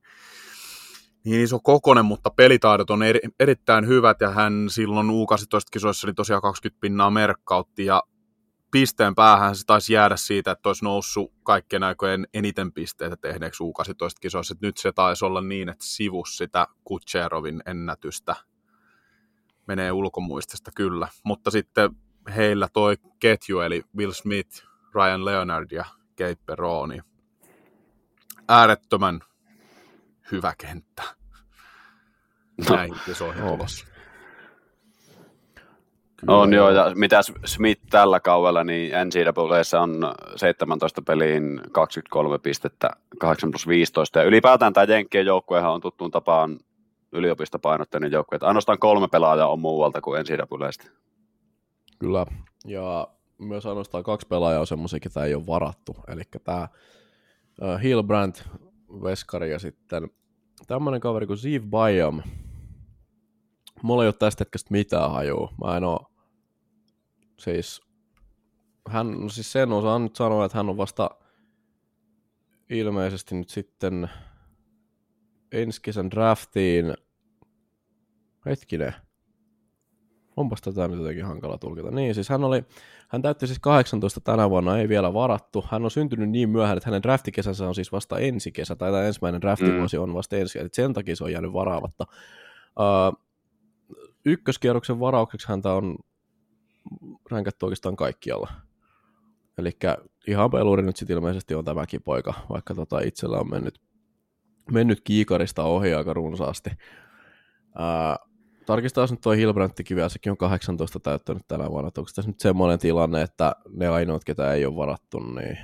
niin 1.25 1.41
iso 1.41 1.59
kokonen, 1.59 2.05
mutta 2.05 2.29
pelitaidot 2.29 2.89
on 2.89 3.03
eri, 3.03 3.19
erittäin 3.39 3.87
hyvät 3.87 4.21
ja 4.21 4.29
hän 4.29 4.65
silloin 4.69 5.07
U18-kisoissa 5.09 6.07
niin 6.07 6.15
tosiaan 6.15 6.41
20 6.41 6.81
pinnaa 6.81 7.11
merkkautti 7.11 7.85
ja 7.85 8.03
pisteen 8.73 9.15
päähän 9.15 9.55
se 9.55 9.65
taisi 9.65 9.93
jäädä 9.93 10.15
siitä, 10.15 10.51
että 10.51 10.69
olisi 10.69 10.85
noussut 10.85 11.33
kaikkien 11.43 11.83
aikojen 11.83 12.27
eniten 12.33 12.73
pisteitä 12.73 13.17
tehneeksi 13.17 13.63
U18-kisoissa. 13.63 14.55
Nyt 14.61 14.77
se 14.77 14.91
taisi 14.91 15.25
olla 15.25 15.41
niin, 15.41 15.69
että 15.69 15.85
sivus 15.85 16.37
sitä 16.37 16.67
Kutcherovin 16.83 17.63
ennätystä 17.65 18.35
menee 19.67 19.91
ulkomuistista 19.91 20.71
kyllä. 20.75 21.07
Mutta 21.23 21.51
sitten 21.51 21.95
heillä 22.35 22.67
toi 22.73 22.97
ketju, 23.19 23.59
eli 23.59 23.83
Will 23.97 24.11
Smith, 24.11 24.63
Ryan 24.95 25.25
Leonard 25.25 25.71
ja 25.71 25.85
Kate 26.09 26.37
Peroni. 26.45 26.99
Äärettömän 28.49 29.19
hyvä 30.31 30.53
kenttä. 30.57 31.03
Näin 32.69 32.95
kisoihin 33.05 33.43
tulossa. 33.43 33.92
On 36.27 36.53
joo, 36.53 36.69
ja 36.69 36.91
mitä 36.95 37.21
Smith 37.45 37.81
tällä 37.89 38.19
kaudella, 38.19 38.63
niin 38.63 38.91
NCAAssa 39.05 39.81
on 39.81 40.13
17 40.35 41.01
peliin 41.01 41.61
23 41.71 42.39
pistettä, 42.39 42.89
8 43.19 43.51
plus 43.51 43.67
15, 43.67 44.19
ja 44.19 44.25
ylipäätään 44.25 44.73
tämä 44.73 44.83
Jenkkien 44.83 45.25
joukkuehan 45.25 45.73
on 45.73 45.81
tuttuun 45.81 46.11
tapaan 46.11 46.59
yliopistopainotteinen 47.11 48.11
joukkue, 48.11 48.35
että 48.35 48.47
ainoastaan 48.47 48.79
kolme 48.79 49.07
pelaajaa 49.07 49.47
on 49.47 49.59
muualta 49.59 50.01
kuin 50.01 50.23
NCAAsta. 50.23 50.87
Kyllä, 51.99 52.25
ja 52.65 53.07
myös 53.37 53.65
ainoastaan 53.65 54.03
kaksi 54.03 54.27
pelaajaa 54.27 54.59
on 54.59 54.67
semmoisia, 54.67 54.99
ketä 54.99 55.23
ei 55.23 55.35
ole 55.35 55.47
varattu, 55.47 55.95
eli 56.07 56.21
tämä 56.43 56.67
Hillbrand, 57.83 58.35
Veskari 59.03 59.51
ja 59.51 59.59
sitten 59.59 60.09
tämmöinen 60.67 61.01
kaveri 61.01 61.27
kuin 61.27 61.37
Ziv 61.37 61.63
Bayam. 61.69 62.21
Mulla 63.81 64.03
ei 64.03 64.07
ole 64.07 64.13
tästä 64.13 64.41
hetkestä 64.41 64.71
mitään 64.71 65.11
hajua. 65.11 65.53
Mä 65.63 65.77
en 65.77 65.83
oo 65.83 66.09
siis, 67.39 67.81
hän, 68.89 69.11
no 69.21 69.29
siis 69.29 69.51
sen 69.51 69.71
osaan 69.71 70.03
nyt 70.03 70.15
sanoa, 70.15 70.45
että 70.45 70.57
hän 70.57 70.69
on 70.69 70.77
vasta 70.77 71.09
ilmeisesti 72.69 73.35
nyt 73.35 73.49
sitten 73.49 74.09
ensi 75.51 75.81
kesän 75.81 76.11
draftiin, 76.11 76.93
hetkinen, 78.45 78.95
onpas 80.37 80.61
tätä 80.61 80.87
nyt 80.87 80.99
jotenkin 80.99 81.25
hankala 81.25 81.57
tulkita. 81.57 81.91
Niin, 81.91 82.15
siis 82.15 82.29
hän 82.29 82.43
oli, 82.43 82.63
hän 83.07 83.21
täytti 83.21 83.47
siis 83.47 83.59
18 83.59 84.21
tänä 84.21 84.49
vuonna, 84.49 84.77
ei 84.77 84.89
vielä 84.89 85.13
varattu. 85.13 85.65
Hän 85.71 85.83
on 85.83 85.91
syntynyt 85.91 86.29
niin 86.29 86.49
myöhään, 86.49 86.77
että 86.77 86.89
hänen 86.89 87.03
draftikesänsä 87.03 87.67
on 87.67 87.75
siis 87.75 87.91
vasta 87.91 88.19
ensi 88.19 88.51
kesä, 88.51 88.75
tai 88.75 88.91
tämä 88.91 89.03
ensimmäinen 89.03 89.41
draftivuosi 89.41 89.97
mm. 89.97 90.03
on 90.03 90.13
vasta 90.13 90.35
ensi, 90.35 90.59
eli 90.59 90.69
sen 90.71 90.93
takia 90.93 91.15
se 91.15 91.23
on 91.23 91.31
jäänyt 91.31 91.53
varaamatta. 91.53 92.05
Uh, 92.79 93.23
ykköskierroksen 94.25 94.99
varaukseksi 94.99 95.47
häntä 95.47 95.73
on 95.73 95.95
ränkätty 97.31 97.65
oikeastaan 97.65 97.95
kaikkialla. 97.95 98.51
Eli 99.57 99.71
ihan 100.27 100.51
peluri 100.51 100.83
nyt 100.83 100.95
sitten 100.95 101.15
ilmeisesti 101.15 101.55
on 101.55 101.65
tämäkin 101.65 102.03
poika, 102.03 102.33
vaikka 102.49 102.75
tota 102.75 102.99
itsellä 102.99 103.37
on 103.37 103.49
mennyt, 103.49 103.81
mennyt 104.71 105.01
kiikarista 105.03 105.63
ohi 105.63 105.93
aika 105.93 106.13
runsaasti. 106.13 106.69
Ää, 107.75 108.17
tarkistaa 108.65 109.07
nyt 109.11 109.21
toi 109.21 109.37
Hilbrandtikin 109.37 109.95
vielä, 109.95 110.09
sekin 110.09 110.31
on 110.31 110.37
18 110.37 110.99
täyttänyt 110.99 111.43
tänä 111.47 111.69
vuonna. 111.69 111.91
Onko 111.97 112.09
tässä 112.15 112.31
nyt 112.31 112.39
semmoinen 112.39 112.79
tilanne, 112.79 113.21
että 113.21 113.55
ne 113.69 113.87
ainoat, 113.87 114.23
ketä 114.23 114.53
ei 114.53 114.65
ole 114.65 114.75
varattu, 114.75 115.19
niin 115.19 115.57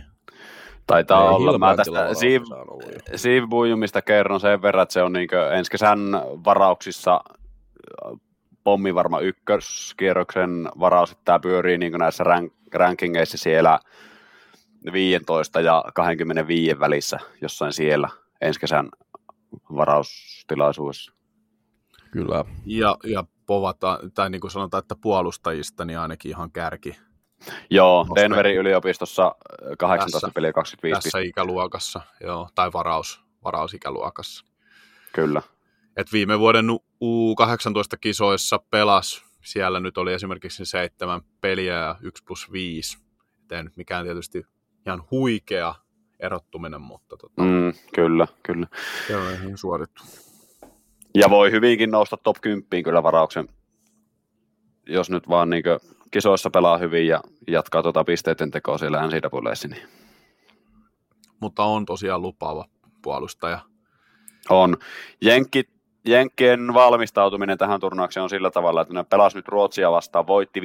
Taitaa 0.88 1.24
ei, 1.24 1.36
olla. 1.36 1.58
Mä 1.58 1.76
tästä 1.76 2.10
Siv, 3.16 3.44
Bujumista 3.50 4.02
kerron 4.02 4.40
sen 4.40 4.62
verran, 4.62 4.84
että 4.84 4.94
se 4.94 5.04
on 5.04 5.14
niin 5.14 5.30
ensi 5.58 5.72
kesän 5.72 6.00
varauksissa 6.46 7.22
pommi 8.70 8.96
varma 8.96 9.20
ykköskierroksen 9.20 10.70
varaus, 10.80 11.12
että 11.12 11.22
tämä 11.26 11.40
pyörii 11.40 11.78
niin 11.78 11.94
näissä 11.94 12.24
rank- 12.24 12.54
rankingeissa 12.74 13.38
siellä 13.38 13.80
15 14.94 15.62
ja 15.62 15.84
25 15.94 16.80
välissä 16.80 17.20
jossain 17.42 17.74
siellä 17.74 18.10
ensi 18.42 18.60
kesän 18.60 18.90
varaustilaisuudessa. 19.76 21.14
Kyllä. 22.12 22.46
Ja, 22.66 22.98
ja 23.04 23.24
povata, 23.46 24.00
tai 24.14 24.30
niin 24.30 24.42
kuin 24.42 24.52
sanotaan, 24.52 24.82
että 24.82 24.96
puolustajista 25.02 25.86
niin 25.86 26.00
ainakin 26.00 26.30
ihan 26.30 26.52
kärki. 26.52 26.98
Joo, 27.70 28.08
Denverin 28.16 28.58
yliopistossa 28.58 29.36
18 29.80 30.12
tässä, 30.12 30.32
peliä 30.36 30.54
25 30.54 31.02
Tässä 31.02 31.20
ikäluokassa, 31.20 32.02
joo, 32.24 32.50
tai 32.56 32.74
varaus, 32.74 33.22
varausikäluokassa. 33.44 34.46
Kyllä. 35.14 35.42
Et 36.00 36.12
viime 36.14 36.40
vuoden 36.40 36.66
U18-kisoissa 37.04 38.60
pelas, 38.72 39.24
siellä 39.44 39.80
nyt 39.80 39.98
oli 39.98 40.14
esimerkiksi 40.14 40.66
seitsemän 40.66 41.22
peliä 41.42 41.74
ja 41.74 41.96
1 42.02 42.24
plus 42.24 42.52
5. 42.52 42.98
Ei 43.52 43.64
nyt 43.64 43.78
mikään 43.78 44.06
tietysti 44.06 44.46
ihan 44.86 45.04
huikea 45.12 45.76
erottuminen, 46.20 46.82
mutta 46.82 47.18
tota, 47.18 47.42
mm, 47.42 47.74
kyllä, 47.96 48.28
kyllä. 48.44 48.68
Se 49.08 49.18
on 49.18 49.34
ihan 49.34 49.58
suorittu. 49.58 50.04
Ja 51.16 51.30
voi 51.30 51.52
hyvinkin 51.52 51.92
nousta 51.92 52.18
top 52.18 52.38
10 52.42 52.84
kyllä 52.84 53.04
varauksen, 53.04 53.48
jos 54.86 55.10
nyt 55.10 55.30
vaan 55.30 55.50
niin 55.50 55.64
kisoissa 56.12 56.50
pelaa 56.50 56.78
hyvin 56.78 57.08
ja 57.08 57.22
jatkaa 57.48 57.84
tuota 57.84 58.04
pisteiden 58.04 58.52
tekoa 58.52 58.78
siellä 58.78 59.08
NCAAssa. 59.08 59.68
Niin. 59.68 59.88
Mutta 61.40 61.64
on 61.64 61.86
tosiaan 61.86 62.22
lupaava 62.22 62.66
puolustaja. 63.02 63.60
On. 64.50 64.78
Jenkit 65.22 65.79
Jenkkien 66.06 66.74
valmistautuminen 66.74 67.58
tähän 67.58 67.80
turnaukseen 67.80 68.24
on 68.24 68.30
sillä 68.30 68.52
tavalla, 68.52 68.82
että 68.82 68.94
ne 68.94 69.04
pelasi 69.04 69.38
nyt 69.38 69.48
Ruotsia 69.48 69.92
vastaan, 69.92 70.28
voitti 70.28 70.60
5-3, 70.60 70.64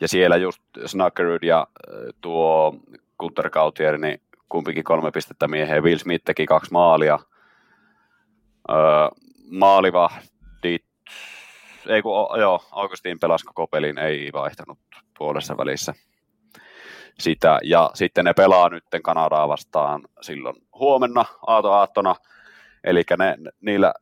ja 0.00 0.08
siellä 0.08 0.36
just 0.36 0.62
Snackerud 0.86 1.42
ja 1.42 1.60
äh, 1.60 1.98
tuo 2.20 2.74
Gunter 3.18 3.50
Kautier, 3.50 3.98
niin 3.98 4.20
kumpikin 4.48 4.84
kolme 4.84 5.10
pistettä 5.10 5.48
mieheen. 5.48 5.82
Will 5.82 5.98
Smith 5.98 6.24
teki 6.24 6.46
kaksi 6.46 6.72
maalia. 6.72 7.18
Öö, 8.70 8.76
maalivahdit, 9.50 10.84
ei 11.88 12.02
kun, 12.02 12.40
joo, 12.40 12.64
Augustin 12.72 13.18
pelasi 13.18 13.44
koko 13.44 13.66
pelin, 13.66 13.98
ei 13.98 14.30
vaihtanut 14.32 14.78
puolessa 15.18 15.56
välissä 15.56 15.94
sitä. 17.18 17.58
Ja 17.62 17.90
sitten 17.94 18.24
ne 18.24 18.34
pelaa 18.34 18.68
nyt 18.68 18.84
Kanadaa 19.02 19.48
vastaan 19.48 20.02
silloin 20.20 20.56
huomenna, 20.74 21.24
aato 21.46 21.72
aattona, 21.72 22.14
Eli 22.84 23.02
ne, 23.18 23.36
niillä 23.60 23.94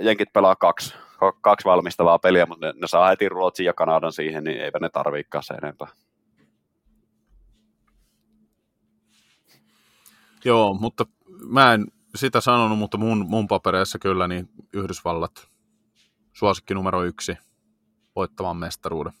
jenkit 0.00 0.32
pelaa 0.32 0.56
kaksi, 0.56 0.94
kaksi 1.40 1.64
valmistavaa 1.64 2.18
peliä, 2.18 2.46
mutta 2.46 2.66
ne, 2.66 2.72
ne 2.76 2.86
saa 2.86 3.08
heti 3.08 3.28
Ruotsin 3.28 3.66
ja 3.66 3.72
Kanadan 3.72 4.12
siihen, 4.12 4.44
niin 4.44 4.60
eipä 4.60 4.78
ne 4.78 4.88
tarviikaan 4.88 5.44
se 5.44 5.54
enempää. 5.54 5.88
Joo, 10.44 10.74
mutta 10.74 11.06
mä 11.48 11.74
en 11.74 11.86
sitä 12.14 12.40
sanonut, 12.40 12.78
mutta 12.78 12.98
mun, 12.98 13.26
mun 13.28 13.48
papereissa 13.48 13.98
kyllä 13.98 14.28
niin 14.28 14.48
Yhdysvallat 14.72 15.48
suosikki 16.32 16.74
numero 16.74 17.04
yksi 17.04 17.36
voittamaan 18.16 18.56
mestaruuden. 18.56 19.12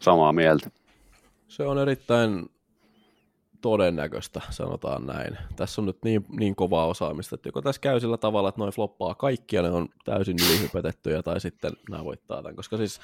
Samaa 0.00 0.32
mieltä. 0.32 0.70
Se 1.48 1.62
on 1.62 1.78
erittäin 1.78 2.53
todennäköistä, 3.64 4.40
sanotaan 4.50 5.06
näin. 5.06 5.38
Tässä 5.56 5.80
on 5.80 5.86
nyt 5.86 5.98
niin, 6.04 6.26
niin 6.38 6.56
kovaa 6.56 6.86
osaamista, 6.86 7.34
että 7.34 7.48
joko 7.48 7.62
tässä 7.62 7.80
käy 7.80 8.00
sillä 8.00 8.16
tavalla, 8.16 8.48
että 8.48 8.60
noin 8.60 8.72
floppaa 8.72 9.14
kaikki 9.14 9.56
ja 9.56 9.62
ne 9.62 9.70
on 9.70 9.88
täysin 10.04 10.36
ylihypetettyjä, 10.48 11.22
tai 11.22 11.40
sitten 11.40 11.72
nämä 11.90 12.04
voittaa 12.04 12.42
tämän. 12.42 12.56
Koska 12.56 12.76
siis 12.76 13.00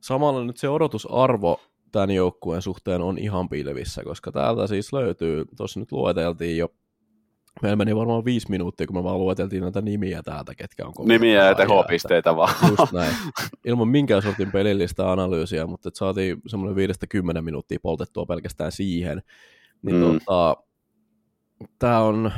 samalla 0.00 0.44
nyt 0.44 0.56
se 0.56 0.68
odotusarvo 0.68 1.60
tämän 1.92 2.10
joukkueen 2.10 2.62
suhteen 2.62 3.02
on 3.02 3.18
ihan 3.18 3.48
pilvissä, 3.48 4.02
koska 4.04 4.32
täältä 4.32 4.66
siis 4.66 4.92
löytyy, 4.92 5.44
tuossa 5.56 5.80
nyt 5.80 5.92
lueteltiin 5.92 6.58
jo 6.58 6.68
Meillä 7.62 7.76
meni 7.76 7.96
varmaan 7.96 8.24
viisi 8.24 8.50
minuuttia, 8.50 8.86
kun 8.86 8.96
me 8.96 9.04
vaan 9.04 9.18
lueteltiin 9.18 9.62
näitä 9.62 9.80
nimiä 9.80 10.22
täältä, 10.22 10.54
ketkä 10.54 10.86
on 10.86 11.08
Nimiä 11.08 11.44
ja 11.44 11.54
tehopisteitä 11.54 12.36
vaan. 12.36 12.54
Just 12.70 12.92
näin. 12.92 13.14
Ilman 13.64 13.88
minkään 13.88 14.22
sortin 14.22 14.52
pelillistä 14.52 15.12
analyysiä, 15.12 15.66
mutta 15.66 15.90
saatiin 15.94 16.36
semmoinen 16.46 16.76
viidestä 16.76 17.06
kymmenen 17.06 17.44
minuuttia 17.44 17.78
poltettua 17.82 18.26
pelkästään 18.26 18.72
siihen. 18.72 19.22
Niin 19.84 19.96
mm. 19.96 20.02
tota, 20.02 20.56
tämä 21.78 22.00
on, 22.00 22.32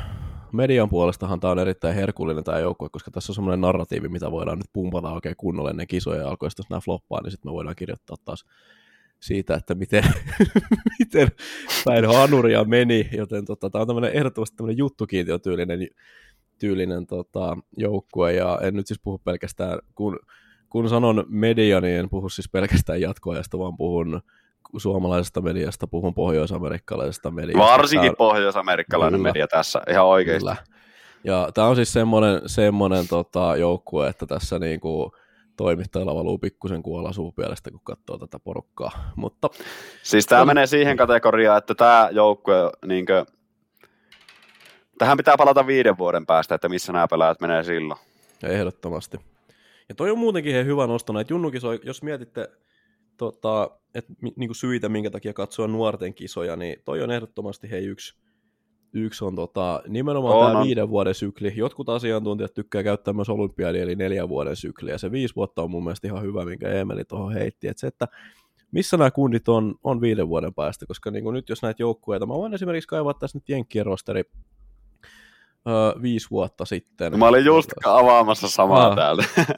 median 0.51 0.89
puolestahan 0.89 1.39
tämä 1.39 1.51
on 1.51 1.59
erittäin 1.59 1.95
herkullinen 1.95 2.43
tämä 2.43 2.59
joukkue, 2.59 2.89
koska 2.89 3.11
tässä 3.11 3.31
on 3.31 3.35
semmoinen 3.35 3.61
narratiivi, 3.61 4.09
mitä 4.09 4.31
voidaan 4.31 4.57
nyt 4.57 4.69
pumpata 4.73 5.11
oikein 5.11 5.35
kunnolla 5.37 5.69
ennen 5.69 5.87
kisoja 5.87 6.21
ja 6.21 6.29
alkoi, 6.29 6.49
jos 6.57 6.69
nämä 6.69 6.79
floppaa, 6.79 7.21
niin 7.21 7.31
sitten 7.31 7.51
me 7.51 7.53
voidaan 7.53 7.75
kirjoittaa 7.75 8.17
taas 8.25 8.45
siitä, 9.19 9.55
että 9.55 9.75
miten, 9.75 10.03
miten 10.99 11.27
päin 11.85 12.05
hanuria 12.05 12.63
meni, 12.63 13.09
joten 13.11 13.45
tota, 13.45 13.69
tämä 13.69 13.81
on 13.81 13.87
tämmöinen 13.87 14.13
ehdottomasti 14.13 14.55
tämmöinen 14.55 14.77
juttukiintiotyylinen 14.77 15.79
tyylinen 16.59 17.07
tota, 17.07 17.57
joukkue, 17.77 18.33
ja 18.33 18.59
en 18.63 18.73
nyt 18.73 18.87
siis 18.87 18.99
puhu 19.03 19.17
pelkästään, 19.17 19.79
kun, 19.95 20.19
kun 20.69 20.89
sanon 20.89 21.25
media, 21.27 21.81
niin 21.81 21.99
en 21.99 22.09
puhu 22.09 22.29
siis 22.29 22.49
pelkästään 22.49 23.01
jatkoajasta, 23.01 23.59
vaan 23.59 23.77
puhun 23.77 24.21
suomalaisesta 24.77 25.41
mediasta, 25.41 25.87
puhun 25.87 26.13
pohjoisamerikkalaisesta 26.13 27.31
mediasta. 27.31 27.71
Varsinkin 27.71 28.15
pohjoisamerikkalainen 28.17 29.19
Kyllä. 29.19 29.29
media 29.29 29.47
tässä, 29.47 29.81
ihan 29.89 30.05
oikeasti. 30.05 30.39
Kyllä. 30.39 30.55
Ja 31.23 31.49
tämä 31.53 31.67
on 31.67 31.75
siis 31.75 31.93
semmoinen, 31.93 32.41
semmoinen 32.45 33.07
tota, 33.07 33.55
joukkue, 33.55 34.07
että 34.07 34.25
tässä 34.25 34.59
niinku, 34.59 35.11
toimittajalla 35.57 36.15
valuu 36.15 36.37
pikkusen 36.37 36.83
kuolla 36.83 37.13
suupielestä, 37.13 37.71
kun 37.71 37.79
katsoo 37.83 38.17
tätä 38.17 38.39
porukkaa. 38.39 39.11
Mutta, 39.15 39.49
siis 40.03 40.25
tämä 40.25 40.45
menee 40.45 40.67
siihen 40.67 40.97
kategoriaan, 40.97 41.57
että 41.57 41.75
tämä 41.75 42.09
joukkue, 42.11 42.55
niin 42.85 43.05
kuin, 43.05 43.25
tähän 44.97 45.17
pitää 45.17 45.37
palata 45.37 45.67
viiden 45.67 45.97
vuoden 45.97 46.25
päästä, 46.25 46.55
että 46.55 46.69
missä 46.69 46.93
nämä 46.93 47.07
pelaajat 47.07 47.41
menee 47.41 47.63
silloin. 47.63 47.99
Ehdottomasti. 48.43 49.17
Ja 49.89 49.95
toi 49.95 50.11
on 50.11 50.17
muutenkin 50.17 50.53
he 50.53 50.63
hyvä 50.63 50.87
nosto 50.87 51.13
näitä 51.13 51.33
junnukisoja, 51.33 51.79
jos 51.83 52.03
mietitte 52.03 52.49
tota, 53.17 53.79
et, 53.95 54.05
niin 54.21 54.47
kuin 54.47 54.55
syitä, 54.55 54.89
minkä 54.89 55.09
takia 55.09 55.33
katsoa 55.33 55.67
nuorten 55.67 56.13
kisoja, 56.13 56.55
niin 56.55 56.81
toi 56.85 57.01
on 57.01 57.11
ehdottomasti 57.11 57.69
hei 57.71 57.85
yksi, 57.85 58.15
yksi 58.93 59.25
on 59.25 59.35
tota, 59.35 59.83
nimenomaan 59.87 60.37
on, 60.37 60.51
tämä 60.51 60.63
viiden 60.63 60.89
vuoden 60.89 61.15
sykli. 61.15 61.53
Jotkut 61.55 61.89
asiantuntijat 61.89 62.53
tykkää 62.53 62.83
käyttää 62.83 63.13
myös 63.13 63.29
olympiadi, 63.29 63.79
eli 63.79 63.95
neljän 63.95 64.29
vuoden 64.29 64.55
sykli, 64.55 64.91
ja 64.91 64.97
se 64.97 65.11
viisi 65.11 65.35
vuotta 65.35 65.61
on 65.61 65.71
mun 65.71 65.83
mielestä 65.83 66.07
ihan 66.07 66.23
hyvä, 66.23 66.45
minkä 66.45 66.69
Emeli 66.69 67.05
tuohon 67.05 67.33
heitti. 67.33 67.67
Et 67.67 67.77
se, 67.77 67.87
että 67.87 68.07
missä 68.71 68.97
nämä 68.97 69.11
kundit 69.11 69.47
on, 69.47 69.75
on 69.83 70.01
viiden 70.01 70.27
vuoden 70.27 70.53
päästä, 70.53 70.85
koska 70.85 71.11
niin 71.11 71.33
nyt 71.33 71.49
jos 71.49 71.61
näitä 71.61 71.83
joukkueita, 71.83 72.25
mä 72.25 72.33
voin 72.33 72.53
esimerkiksi 72.53 72.87
kaivaa 72.87 73.13
tässä 73.13 73.37
nyt 73.37 73.49
Jenkkien 73.49 73.85
rosteri 73.85 74.23
öö, 75.67 76.01
viisi 76.01 76.27
vuotta 76.31 76.65
sitten. 76.65 77.19
Mä 77.19 77.27
olin 77.27 77.45
just 77.45 77.69
avaamassa 77.85 78.47
samaa 78.47 78.87
ah. 78.87 78.95
täältä. 78.95 79.23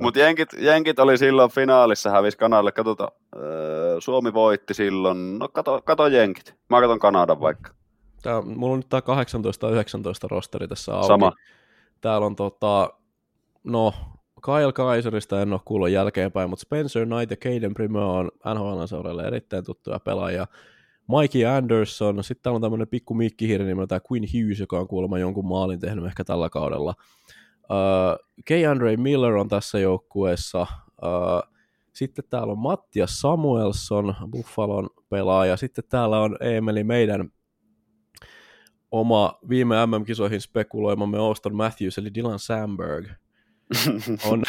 Mutta 0.00 0.20
jenkit, 0.20 0.48
jenkit 0.58 0.98
oli 0.98 1.18
silloin 1.18 1.50
finaalissa, 1.50 2.10
hävisi 2.10 2.38
Kanadalle. 2.38 2.72
Katota, 2.72 3.12
öö, 3.36 4.00
Suomi 4.00 4.34
voitti 4.34 4.74
silloin. 4.74 5.38
No 5.38 5.48
kato, 5.48 5.82
kato 5.84 6.06
jenkit. 6.06 6.54
Mä 6.68 6.80
katon 6.80 6.98
Kanadan 6.98 7.40
vaikka. 7.40 7.70
Tää, 8.22 8.42
mulla 8.42 8.72
on 8.72 8.78
nyt 8.78 8.88
tää 8.88 9.00
18-19 9.00 9.02
rosteri 10.30 10.68
tässä 10.68 10.94
auki. 10.94 11.06
Sama. 11.06 11.32
Täällä 12.00 12.26
on 12.26 12.36
tota, 12.36 12.90
no, 13.64 13.94
Kyle 14.44 14.72
Kaiserista 14.72 15.42
en 15.42 15.52
ole 15.52 15.60
kuullut 15.64 15.90
jälkeenpäin, 15.90 16.50
mutta 16.50 16.62
Spencer 16.62 17.06
Knight 17.06 17.30
ja 17.30 17.36
Caden 17.36 17.74
Primo 17.74 18.18
on 18.18 18.30
NHL-seuralle 18.54 19.26
erittäin 19.26 19.64
tuttuja 19.64 20.00
pelaajia. 20.00 20.46
Mikey 21.18 21.46
Anderson, 21.46 22.24
sitten 22.24 22.42
täällä 22.42 22.56
on 22.56 22.62
tämmöinen 22.62 22.88
pikku 22.88 23.14
mikkihiiri 23.14 23.64
nimeltä 23.64 24.00
Quinn 24.12 24.26
Hughes, 24.34 24.60
joka 24.60 24.78
on 24.78 24.88
kuulemma 24.88 25.18
jonkun 25.18 25.48
maalin 25.48 25.80
tehnyt 25.80 26.06
ehkä 26.06 26.24
tällä 26.24 26.48
kaudella. 26.50 26.94
Uh, 27.70 28.42
K. 28.44 28.50
Andre 28.70 28.96
Miller 28.96 29.36
on 29.36 29.48
tässä 29.48 29.78
joukkueessa. 29.78 30.66
Uh, 31.02 31.52
sitten 31.92 32.24
täällä 32.30 32.52
on 32.52 32.58
Mattias 32.58 33.20
Samuelson, 33.20 34.14
Buffalon 34.30 34.88
pelaaja. 35.08 35.56
Sitten 35.56 35.84
täällä 35.88 36.20
on 36.20 36.36
Emeli 36.40 36.84
meidän 36.84 37.30
oma 38.90 39.38
viime 39.48 39.86
MM-kisoihin 39.86 40.40
spekuloimamme 40.40 41.18
Auston 41.18 41.54
Matthews, 41.54 41.98
eli 41.98 42.14
Dylan 42.14 42.38
Sandberg. 42.38 43.06
on, 44.24 44.42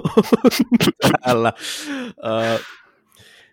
on 1.04 1.10
täällä. 1.22 1.52
Uh, 2.08 2.60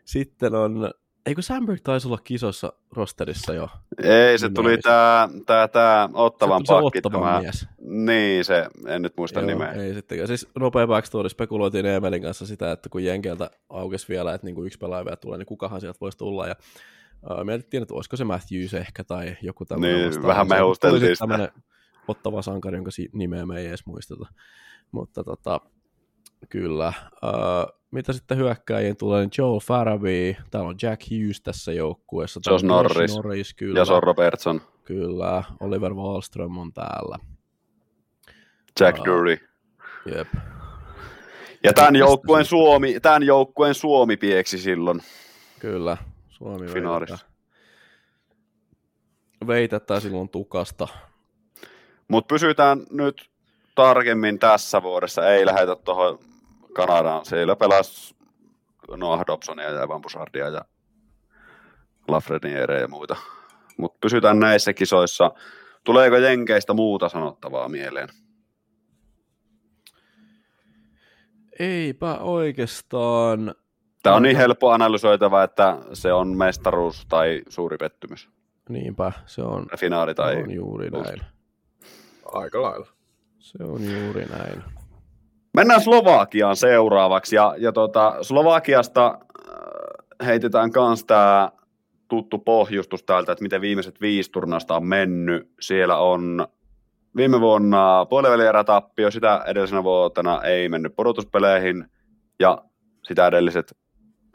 sitten 0.05 0.55
on 0.55 0.91
Eikö 1.25 1.41
Sandberg 1.41 1.81
taisi 1.83 2.07
olla 2.07 2.17
kisossa 2.23 2.73
rosterissa 2.91 3.53
jo? 3.53 3.69
Ei, 4.03 4.37
se 4.37 4.49
tuli 4.49 4.77
tämä 4.77 5.29
tää, 5.45 5.67
tää 5.67 6.09
Ottavan 6.13 6.65
se 6.65 6.73
pakki. 6.73 6.97
Ottavan 6.97 7.21
tämä, 7.21 7.41
mies. 7.41 7.67
Niin, 7.81 8.45
se, 8.45 8.67
en 8.87 9.01
nyt 9.01 9.13
muista 9.17 9.39
Joo, 9.39 9.47
nimeä. 9.47 9.71
Ei 9.71 9.93
sittenkään. 9.93 10.27
Siis 10.27 10.47
nopea 10.59 10.87
backstory, 10.87 11.29
spekuloitiin 11.29 11.85
Emelin 11.85 12.21
kanssa 12.21 12.45
sitä, 12.45 12.71
että 12.71 12.89
kun 12.89 13.03
Jenkeltä 13.03 13.51
aukesi 13.69 14.07
vielä, 14.09 14.33
että 14.33 14.47
niinku 14.47 14.63
yksi 14.63 14.77
pelaaja 14.77 15.05
vielä 15.05 15.15
tulee, 15.15 15.37
niin 15.37 15.45
kukahan 15.45 15.81
sieltä 15.81 15.97
voisi 16.01 16.17
tulla. 16.17 16.47
Ja 16.47 16.55
uh, 17.31 17.45
mietittiin, 17.45 17.83
että 17.83 17.93
olisiko 17.93 18.17
se 18.17 18.23
Matthews 18.23 18.73
ehkä 18.73 19.03
tai 19.03 19.37
joku 19.41 19.65
tämmöinen. 19.65 19.97
Niin, 19.97 20.07
vastaan. 20.07 20.27
vähän 20.27 20.47
mehusteltiin 20.47 21.15
sitä. 21.15 21.51
Ottava 22.07 22.41
sankari, 22.41 22.77
jonka 22.77 22.91
nimeä 23.13 23.45
me 23.45 23.59
ei 23.59 23.67
edes 23.67 23.85
muisteta. 23.85 24.25
Mutta 24.91 25.23
tota, 25.23 25.61
kyllä. 26.49 26.93
Uh, 27.23 27.82
mitä 27.93 28.13
sitten 28.13 28.37
hyökkääjiin 28.37 28.97
tulee, 28.97 29.21
niin 29.21 29.31
Joel 29.37 29.59
Farabee, 29.59 30.37
täällä 30.51 30.69
on 30.69 30.75
Jack 30.81 31.01
Hughes 31.11 31.41
tässä 31.41 31.73
joukkueessa. 31.73 32.39
Josh 32.45 32.65
Norris, 32.65 33.15
Norris 33.15 33.53
kyllä. 33.53 33.79
ja 33.79 33.85
Son 33.85 34.03
Robertson. 34.03 34.61
Kyllä, 34.83 35.43
Oliver 35.59 35.93
Wallström 35.93 36.57
on 36.57 36.73
täällä. 36.73 37.17
Jack 38.79 38.99
uh, 38.99 39.05
Drury. 39.05 39.37
Jep. 40.15 40.27
Ja 41.63 41.73
tämän 41.73 41.95
joukkueen, 41.95 42.45
Suomi, 42.45 42.99
tämän 42.99 43.23
joukkueen 43.23 43.75
Suomi 43.75 44.17
pieksi 44.17 44.57
silloin. 44.57 44.99
Kyllä, 45.59 45.97
Suomi 46.29 46.67
Finaalissa. 46.67 47.25
Veitetään 49.47 50.01
silloin 50.01 50.29
tukasta. 50.29 50.87
Mutta 52.07 52.33
pysytään 52.33 52.83
nyt 52.91 53.29
tarkemmin 53.75 54.39
tässä 54.39 54.83
vuodessa. 54.83 55.29
Ei 55.29 55.45
lähetä 55.45 55.75
tuohon 55.75 56.19
Kanadaan. 56.73 57.25
Siellä 57.25 57.55
pelasi 57.55 58.15
Noah 58.97 59.23
Dobsonia 59.27 59.69
ja 59.69 59.81
Evan 59.81 60.01
Busardia 60.01 60.49
ja 60.49 60.61
Lafreniere 62.07 62.81
ja 62.81 62.87
muita. 62.87 63.15
Mutta 63.77 63.97
pysytään 64.01 64.39
näissä 64.39 64.73
kisoissa. 64.73 65.31
Tuleeko 65.83 66.17
Jenkeistä 66.17 66.73
muuta 66.73 67.09
sanottavaa 67.09 67.69
mieleen? 67.69 68.09
Eipä 71.59 72.17
oikeastaan. 72.17 73.55
Tämä 74.03 74.15
on 74.15 74.23
niin 74.23 74.37
helppo 74.37 74.71
analysoitava, 74.71 75.43
että 75.43 75.77
se 75.93 76.13
on 76.13 76.37
mestaruus 76.37 77.05
tai 77.09 77.41
suuri 77.49 77.77
pettymys. 77.77 78.29
Niinpä, 78.69 79.11
se 79.25 79.41
on, 79.41 79.65
Finaali 79.79 80.15
tai 80.15 80.33
se 80.33 80.39
on 80.39 80.51
juuri 80.51 80.89
näin. 80.89 81.21
Aika 82.25 82.61
lailla. 82.61 82.87
Se 83.39 83.63
on 83.63 83.81
juuri 83.91 84.25
näin. 84.25 84.63
Mennään 85.53 85.81
Slovakiaan 85.81 86.55
seuraavaksi. 86.55 87.35
Ja, 87.35 87.55
ja 87.57 87.71
tota, 87.71 88.15
Slovakiasta 88.21 89.17
äh, 89.51 90.27
heitetään 90.27 90.71
myös 90.75 91.05
tämä 91.05 91.51
tuttu 92.07 92.37
pohjustus 92.37 93.03
täältä, 93.03 93.31
että 93.31 93.43
miten 93.43 93.61
viimeiset 93.61 94.01
viisi 94.01 94.31
turnausta 94.31 94.75
on 94.75 94.85
mennyt. 94.85 95.49
Siellä 95.59 95.97
on 95.97 96.47
viime 97.15 97.41
vuonna 97.41 98.05
puolivälierätappio, 98.05 99.11
sitä 99.11 99.43
edellisenä 99.47 99.83
vuotena 99.83 100.41
ei 100.41 100.69
mennyt 100.69 100.95
pudotuspeleihin, 100.95 101.85
ja 102.39 102.57
sitä 103.03 103.27
edelliset 103.27 103.77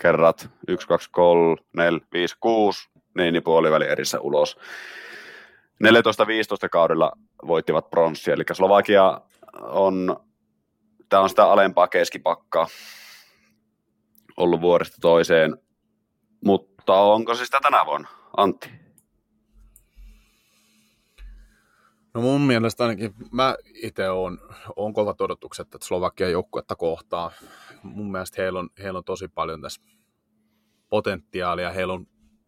kerrat 0.03 0.51
1, 0.69 0.89
2, 0.89 1.11
3, 1.13 1.57
4, 1.77 2.01
5, 2.13 2.37
6, 2.41 2.89
niin, 3.17 3.33
niin 3.33 3.43
puolivälierissä 3.43 4.21
ulos. 4.21 4.59
14-15 5.85 5.89
kaudella 6.73 7.13
voittivat 7.47 7.91
pronssia, 7.91 8.35
eli 8.35 8.45
Slovakia 8.53 9.21
on 9.63 10.28
tämä 11.09 11.23
on 11.23 11.29
sitä 11.29 11.45
alempaa 11.45 11.89
keskipakkaa 11.89 12.67
ollut 14.37 14.61
vuodesta 14.61 14.97
toiseen. 15.01 15.57
Mutta 16.45 16.95
onko 16.95 17.35
se 17.35 17.45
sitä 17.45 17.59
tänä 17.63 17.87
vuonna, 17.87 18.09
Antti? 18.37 18.71
No 22.15 22.21
mun 22.21 22.41
mielestä 22.41 22.85
ainakin 22.85 23.15
mä 23.33 23.57
itse 23.75 24.11
olen, 24.11 24.39
on 24.77 24.93
kovat 24.93 25.21
odotukset, 25.21 25.75
että 25.75 25.87
Slovakian 25.87 26.33
joukkuetta 26.33 26.77
kohtaa. 26.77 27.31
Mun 27.83 28.13
mielestä 28.13 28.43
heillä 28.43 28.59
on, 28.59 28.71
heillä 28.83 28.99
on 28.99 29.05
tosi 29.05 29.29
paljon 29.29 29.63
tässä 29.63 29.83
potentiaalia. 30.89 31.71
Heillä 31.71 31.93
on 31.93 32.07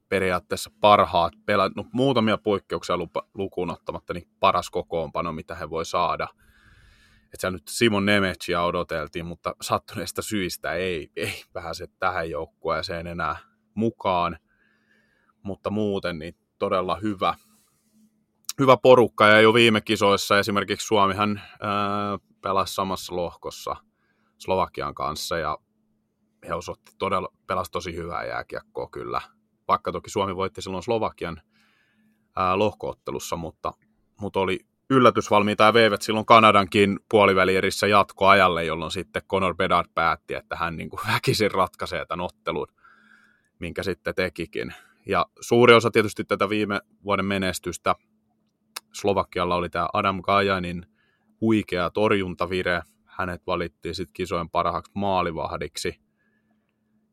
periaatteessa 0.09 0.71
parhaat 0.81 1.33
pelaat, 1.47 1.73
no 1.77 1.85
muutamia 1.93 2.39
poikkeuksia 2.39 2.97
lukuun 3.35 3.71
ottamatta, 3.71 4.15
niin 4.15 4.29
paras 4.41 4.71
kokoonpano, 4.71 5.33
mitä 5.33 5.55
he 5.55 5.71
voi 5.71 5.85
saada– 5.85 6.29
että 7.35 7.51
nyt 7.51 7.69
Simon 7.69 8.07
Nemetsiä 8.07 8.63
odoteltiin, 8.63 9.27
mutta 9.27 9.55
sattuneista 9.61 10.23
syistä 10.23 10.73
ei, 10.73 11.11
ei 11.17 11.43
pääse 11.53 11.87
tähän 11.99 12.31
joukkueeseen 12.31 13.07
enää 13.07 13.37
mukaan. 13.75 14.39
Mutta 15.43 15.71
muuten 15.71 16.19
niin 16.19 16.35
todella 16.59 16.97
hyvä, 16.97 17.35
hyvä 18.59 18.77
porukka 18.77 19.29
ja 19.29 19.41
jo 19.41 19.55
viime 19.55 19.81
kisoissa 19.81 20.39
esimerkiksi 20.39 20.87
Suomihan 20.87 21.41
ää, 21.61 22.19
pelasi 22.41 22.75
samassa 22.75 23.17
lohkossa 23.17 23.77
Slovakian 24.39 24.95
kanssa 24.95 25.39
ja 25.39 25.59
he 26.49 26.55
osoitti 26.55 26.93
todella, 26.99 27.29
pelasi 27.47 27.71
tosi 27.71 27.97
hyvää 27.97 28.25
jääkiekkoa 28.25 28.89
kyllä. 28.89 29.21
Vaikka 29.69 29.93
toki 29.93 30.11
Suomi 30.11 30.37
voitti 30.37 30.63
silloin 30.63 30.83
Slovakian 30.83 31.43
ää, 32.37 32.59
lohkoottelussa, 32.59 33.37
mutta, 33.37 33.73
mutta 34.21 34.41
oli 34.41 34.70
yllätysvalmiita 34.91 35.65
ja 35.65 35.75
veivät 35.75 36.03
silloin 36.03 36.27
Kanadankin 36.27 37.01
puolivälierissä 37.11 37.87
jatkoajalle, 37.87 38.65
jolloin 38.65 38.91
sitten 38.91 39.23
Conor 39.31 39.57
Bedard 39.57 39.89
päätti, 39.95 40.35
että 40.35 40.57
hän 40.57 40.77
niin 40.77 40.91
kuin 40.91 41.01
väkisin 41.15 41.51
ratkaisee 41.51 42.07
tämän 42.07 42.25
ottelun, 42.25 42.67
minkä 43.59 43.83
sitten 43.83 44.15
tekikin. 44.15 44.75
Ja 45.07 45.27
suuri 45.41 45.75
osa 45.75 45.91
tietysti 45.91 46.25
tätä 46.25 46.49
viime 46.49 46.81
vuoden 47.05 47.25
menestystä 47.25 47.95
Slovakialla 48.93 49.57
oli 49.57 49.69
tämä 49.69 49.89
Adam 49.93 50.21
Gajanin 50.23 50.87
huikea 51.41 51.91
torjuntavire. 51.91 52.83
Hänet 53.05 53.47
valittiin 53.47 53.95
sitten 53.95 54.13
kisojen 54.13 54.51
parhaaksi 54.51 54.93
maalivahdiksi. 54.95 56.01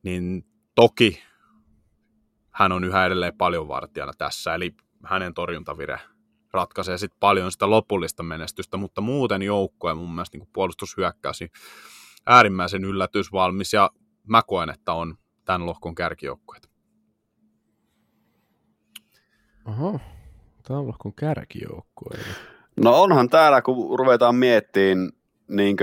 Niin 0.03 0.45
toki 0.75 1.23
hän 2.51 2.72
on 2.72 2.83
yhä 2.83 3.06
edelleen 3.06 3.38
paljon 3.38 3.67
vartijana 3.67 4.11
tässä, 4.17 4.56
eli 4.56 4.75
hänen 5.06 5.33
torjuntavire 5.33 5.99
ratkaisee 6.53 6.98
sit 6.98 7.11
paljon 7.19 7.51
sitä 7.51 7.69
lopullista 7.69 8.24
menestystä, 8.24 8.77
mutta 8.77 9.01
muuten 9.01 9.42
joukkoja 9.42 9.95
mun 9.95 10.16
mielestä 10.16 10.38
niin 10.38 10.50
puolustushyökkäys, 10.53 11.40
niin 11.40 11.51
äärimmäisen 12.26 12.84
yllätysvalmis 12.84 13.74
ja 13.74 13.90
mä 14.27 14.42
koen, 14.48 14.69
että 14.69 14.93
on 14.93 15.17
tämän 15.45 15.66
lohkon 15.66 15.95
kärkijoukkueet. 15.95 16.69
Aha, 19.66 20.00
tämä 20.64 20.80
on 20.80 20.88
lohkon 20.88 21.14
kärkijoukkue. 21.14 22.17
No 22.82 23.01
onhan 23.01 23.30
täällä, 23.30 23.61
kun 23.61 24.00
ruvetaan 24.00 24.35
miettimään 24.35 25.11
niin 25.48 25.77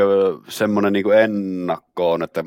semmoinen 0.48 0.92
niin 0.92 1.12
ennakkoon, 1.22 2.22
että 2.22 2.44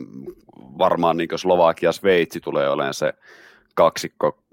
varmaan 0.78 1.18
niin 1.18 1.30
Slovakia 1.36 1.92
Sveitsi 1.92 2.40
tulee 2.40 2.70
olemaan 2.70 2.94
se 2.94 3.14
kaksikko, 3.76 4.44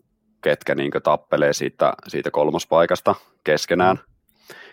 ketkä 0.44 0.74
niin 0.74 0.90
tappelee 1.02 1.52
siitä, 1.52 1.92
siitä 2.08 2.30
kolmospaikasta 2.30 3.14
keskenään. 3.44 3.98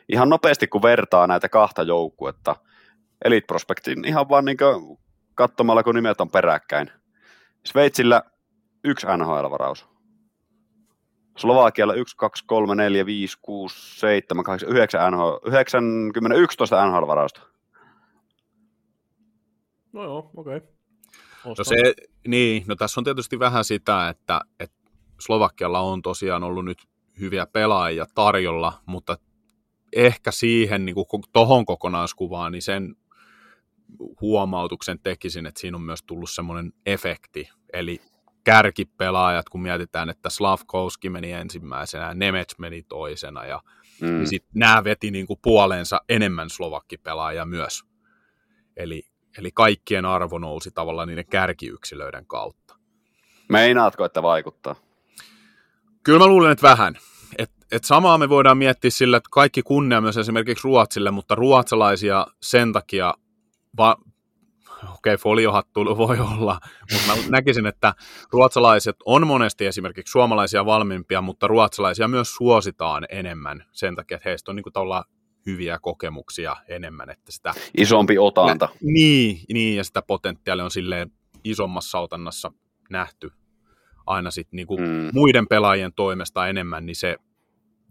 Ihan 0.09 0.29
nopeasti, 0.29 0.67
kun 0.67 0.81
vertaa 0.81 1.27
näitä 1.27 1.49
kahta 1.49 1.83
joukkuetta, 1.83 2.55
Elite 3.25 3.45
Prospectin 3.45 4.05
ihan 4.05 4.29
vaan 4.29 4.45
niin 4.45 4.57
katsomalla, 5.35 5.83
kun 5.83 5.95
nimet 5.95 6.21
on 6.21 6.29
peräkkäin. 6.29 6.91
Sveitsillä 7.65 8.23
yksi 8.83 9.07
NHL-varaus. 9.07 9.85
Slovakialla 11.37 11.93
1, 11.93 12.17
2, 12.17 12.43
3, 12.47 12.75
4, 12.75 13.05
5, 13.05 13.37
6, 13.41 13.99
7, 13.99 14.43
8, 14.43 14.69
9, 14.69 15.11
NHL, 15.11 15.35
9, 15.45 15.83
11 16.37 16.85
NHL-varausta. 16.85 17.41
No 19.93 20.03
joo, 20.03 20.31
okei. 20.37 20.57
Okay. 20.57 20.69
No, 21.45 21.63
se, 21.63 21.93
niin, 22.27 22.63
no 22.67 22.75
tässä 22.75 22.99
on 22.99 23.03
tietysti 23.03 23.39
vähän 23.39 23.63
sitä, 23.63 24.09
että, 24.09 24.41
että 24.59 24.80
Slovakialla 25.21 25.79
on 25.79 26.01
tosiaan 26.01 26.43
ollut 26.43 26.65
nyt 26.65 26.77
hyviä 27.19 27.45
pelaajia 27.45 28.05
tarjolla, 28.15 28.73
mutta 28.85 29.17
ehkä 29.95 30.31
siihen 30.31 30.85
niin 30.85 30.95
kuin 30.95 31.23
tohon 31.33 31.65
kokonaiskuvaan, 31.65 32.51
niin 32.51 32.61
sen 32.61 32.95
huomautuksen 34.21 34.99
tekisin, 34.99 35.45
että 35.45 35.61
siinä 35.61 35.77
on 35.77 35.83
myös 35.83 36.03
tullut 36.03 36.29
semmoinen 36.29 36.73
efekti, 36.85 37.49
eli 37.73 38.01
kärkipelaajat, 38.43 39.49
kun 39.49 39.61
mietitään, 39.61 40.09
että 40.09 40.29
Slavkowski 40.29 41.09
meni 41.09 41.31
ensimmäisenä 41.31 42.07
ja 42.07 42.13
Nemec 42.13 42.57
meni 42.57 42.83
toisena, 42.83 43.45
ja 43.45 43.61
mm. 44.01 44.07
niin 44.07 44.27
sit 44.27 44.45
nämä 44.53 44.83
veti 44.83 45.11
niin 45.11 45.27
kuin 45.27 45.39
puoleensa 45.41 46.01
enemmän 46.09 46.49
slovakkipelaajia 46.49 47.45
myös. 47.45 47.83
Eli, 48.77 49.03
eli 49.37 49.51
kaikkien 49.53 50.05
arvo 50.05 50.37
nousi 50.37 50.71
tavallaan 50.71 51.07
niiden 51.07 51.27
kärkiyksilöiden 51.27 52.25
kautta. 52.25 52.75
Meinaatko, 53.49 54.05
että 54.05 54.23
vaikuttaa? 54.23 54.75
Kyllä 56.03 56.19
mä 56.19 56.27
luulen, 56.27 56.51
että 56.51 56.67
vähän. 56.67 56.97
Et, 57.37 57.51
et 57.71 57.83
samaa 57.83 58.17
me 58.17 58.29
voidaan 58.29 58.57
miettiä 58.57 58.91
sillä, 58.91 59.17
että 59.17 59.29
kaikki 59.31 59.61
kunnia 59.61 60.01
myös 60.01 60.17
esimerkiksi 60.17 60.63
Ruotsille, 60.63 61.11
mutta 61.11 61.35
ruotsalaisia 61.35 62.27
sen 62.41 62.73
takia 62.73 63.13
va- 63.77 63.97
okei, 64.83 64.93
okay, 64.93 65.17
foliohattu 65.17 65.97
voi 65.97 66.19
olla, 66.19 66.59
mutta 66.91 67.07
mä 67.07 67.13
näkisin, 67.29 67.65
että 67.65 67.93
ruotsalaiset 68.31 68.95
on 69.05 69.27
monesti 69.27 69.65
esimerkiksi 69.65 70.11
suomalaisia 70.11 70.65
valmiimpia, 70.65 71.21
mutta 71.21 71.47
ruotsalaisia 71.47 72.07
myös 72.07 72.35
suositaan 72.35 73.05
enemmän 73.09 73.65
sen 73.71 73.95
takia, 73.95 74.15
että 74.15 74.29
heistä 74.29 74.51
on 74.51 74.55
niin 74.55 74.63
kuin 74.63 74.73
hyviä 75.45 75.79
kokemuksia 75.81 76.55
enemmän. 76.67 77.09
Että 77.09 77.31
sitä, 77.31 77.53
Isompi 77.77 78.17
otanta. 78.17 78.65
Nä, 78.65 78.77
niin, 78.81 79.39
niin, 79.53 79.77
ja 79.77 79.83
sitä 79.83 80.01
potentiaalia 80.01 80.65
on 80.65 80.71
silleen 80.71 81.11
isommassa 81.43 81.99
otannassa 81.99 82.51
nähty 82.89 83.31
aina 84.11 84.31
sit 84.31 84.47
niin 84.51 84.67
kuin 84.67 84.81
mm. 84.81 85.09
muiden 85.13 85.47
pelaajien 85.47 85.93
toimesta 85.93 86.47
enemmän, 86.47 86.85
niin 86.85 86.95
se 86.95 87.17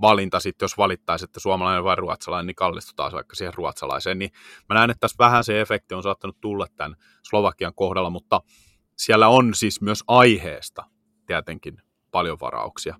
valinta 0.01 0.41
sitten, 0.41 0.65
jos 0.65 0.79
valittaisi, 0.79 1.25
että 1.25 1.41
suomalainen 1.41 1.85
vai 1.85 1.97
ruotsalainen, 1.97 2.47
niin 2.47 2.55
kallistutaan 2.55 3.13
vaikka 3.13 3.37
siihen 3.37 3.55
ruotsalaiseen. 3.55 4.19
Niin 4.19 4.31
mä 4.69 4.75
näen, 4.75 4.91
että 4.91 5.01
tässä 5.01 5.17
vähän 5.19 5.45
se 5.45 5.61
efekti 5.61 5.95
on 5.95 6.03
saattanut 6.03 6.41
tulla 6.41 6.67
tämän 6.77 6.97
Slovakian 7.23 7.75
kohdalla, 7.75 8.11
mutta 8.11 8.41
siellä 8.97 9.29
on 9.29 9.55
siis 9.55 9.81
myös 9.81 10.05
aiheesta 10.07 10.85
tietenkin 11.27 11.83
paljon 12.11 12.39
varauksia. 12.41 12.97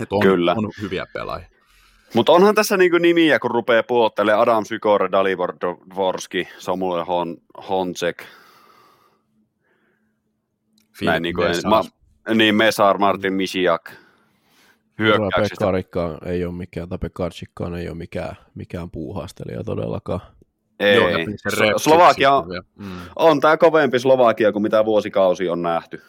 Että 0.00 0.14
on, 0.14 0.22
Kyllä. 0.22 0.54
on 0.58 0.70
hyviä 0.80 1.06
pelaajia. 1.12 1.48
Mutta 2.14 2.32
onhan 2.32 2.54
tässä 2.54 2.76
niinku 2.76 2.98
nimiä, 2.98 3.38
kun 3.38 3.50
rupeaa 3.50 3.82
puottelemaan 3.82 4.42
Adam 4.42 4.64
Sykore, 4.64 5.08
Dalibor 5.12 5.54
Dvorski, 5.94 6.48
Samuel 6.58 7.04
Hon, 7.04 7.36
Honzek. 7.68 8.24
Näin 11.02 11.22
niinku, 11.22 11.42
ma, 11.68 11.84
niin 12.34 12.54
Mesar, 12.54 12.98
Martin 12.98 13.32
Misiak, 13.32 13.90
hyökkäyksistä. 14.98 15.56
Pekarikkaan 15.58 16.28
ei 16.28 16.44
ole 16.44 16.54
mikään, 16.54 16.88
tai 16.88 16.98
Pekarchikkaan 16.98 17.74
ei 17.74 17.88
ole 17.88 17.96
mikään, 17.96 18.36
mikään 18.54 18.90
puuhastelija 18.90 19.64
todellakaan. 19.64 20.20
Ei, 20.80 20.96
Joo, 20.96 21.08
Slovakia 21.76 22.32
on, 22.32 22.48
mm. 22.76 22.86
on 23.16 23.40
tämä 23.40 23.56
kovempi 23.56 23.98
Slovakia 23.98 24.52
kuin 24.52 24.62
mitä 24.62 24.84
vuosikausi 24.84 25.48
on 25.48 25.62
nähty. 25.62 26.02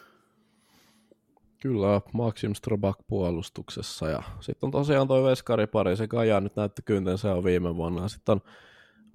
Kyllä, 1.62 2.00
Maxim 2.12 2.54
Strobak 2.54 2.98
puolustuksessa 3.06 4.08
ja 4.08 4.22
sitten 4.40 4.66
on 4.66 4.70
tosiaan 4.70 5.08
toi 5.08 5.22
veskaripari, 5.22 5.96
se 5.96 6.08
Kaja 6.08 6.40
nyt 6.40 6.56
näytti 6.56 6.82
kyntensä 6.84 7.34
on 7.34 7.44
viime 7.44 7.76
vuonna. 7.76 8.08
Sitten 8.08 8.32
on 8.32 8.40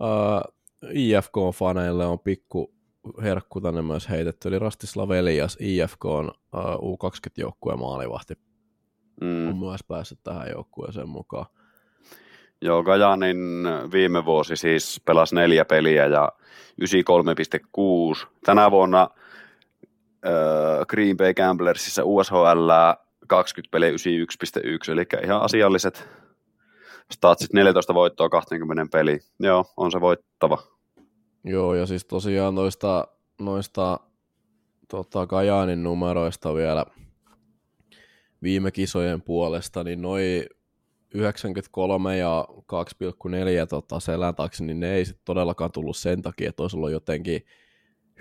uh, 0.07 0.53
IFK-faneille 0.93 2.05
on 2.05 2.19
pikku 2.19 2.73
herkku 3.23 3.61
tänne 3.61 3.81
myös 3.81 4.09
heitetty, 4.09 4.47
eli 4.47 4.59
Rastislav 4.59 5.11
Elias, 5.11 5.57
IFK 5.59 6.05
on 6.05 6.31
uh, 6.53 6.93
U20-joukkueen 6.93 7.79
maalivahti 7.79 8.33
mm. 9.21 9.47
on 9.47 9.57
myös 9.57 9.83
päässyt 9.87 10.19
tähän 10.23 10.49
joukkueeseen 10.49 11.09
mukaan. 11.09 11.45
Joo, 12.61 12.83
Kajanin 12.83 13.63
viime 13.91 14.25
vuosi 14.25 14.55
siis 14.55 15.01
pelasi 15.05 15.35
neljä 15.35 15.65
peliä 15.65 16.05
ja 16.05 16.31
93,6. 16.81 18.27
Tänä 18.45 18.71
vuonna 18.71 19.09
äh, 20.25 20.85
Green 20.87 21.17
Bay 21.17 21.33
Gamblersissa 21.33 22.03
USHL 22.05 22.69
20 23.27 23.71
peliä 23.71 23.89
91,1, 23.91 24.91
eli 24.91 25.05
ihan 25.23 25.41
asialliset 25.41 26.07
statsit 27.11 27.53
14 27.53 27.93
voittoa 27.93 28.29
20 28.29 28.85
peliä. 28.91 29.17
Joo, 29.39 29.65
on 29.77 29.91
se 29.91 30.01
voittava. 30.01 30.57
Joo, 31.43 31.75
ja 31.75 31.85
siis 31.85 32.05
tosiaan 32.05 32.55
noista, 32.55 33.07
noista 33.39 33.99
tota, 34.87 35.27
Kajaanin 35.27 35.83
numeroista 35.83 36.55
vielä– 36.55 36.85
viime 38.43 38.71
kisojen 38.71 39.21
puolesta, 39.21 39.83
niin 39.83 40.01
noin 40.01 40.45
93 41.13 42.17
ja 42.17 42.47
2,4 42.49 43.67
tota, 43.69 43.99
selän 43.99 44.35
taakse, 44.35 44.63
niin 44.63 44.79
ne 44.79 44.93
ei 44.93 45.05
sitten 45.05 45.25
todellakaan 45.25 45.71
tullut 45.71 45.97
sen 45.97 46.21
takia, 46.21 46.49
että 46.49 46.63
olisi 46.63 46.77
ollut 46.77 46.91
jotenkin 46.91 47.45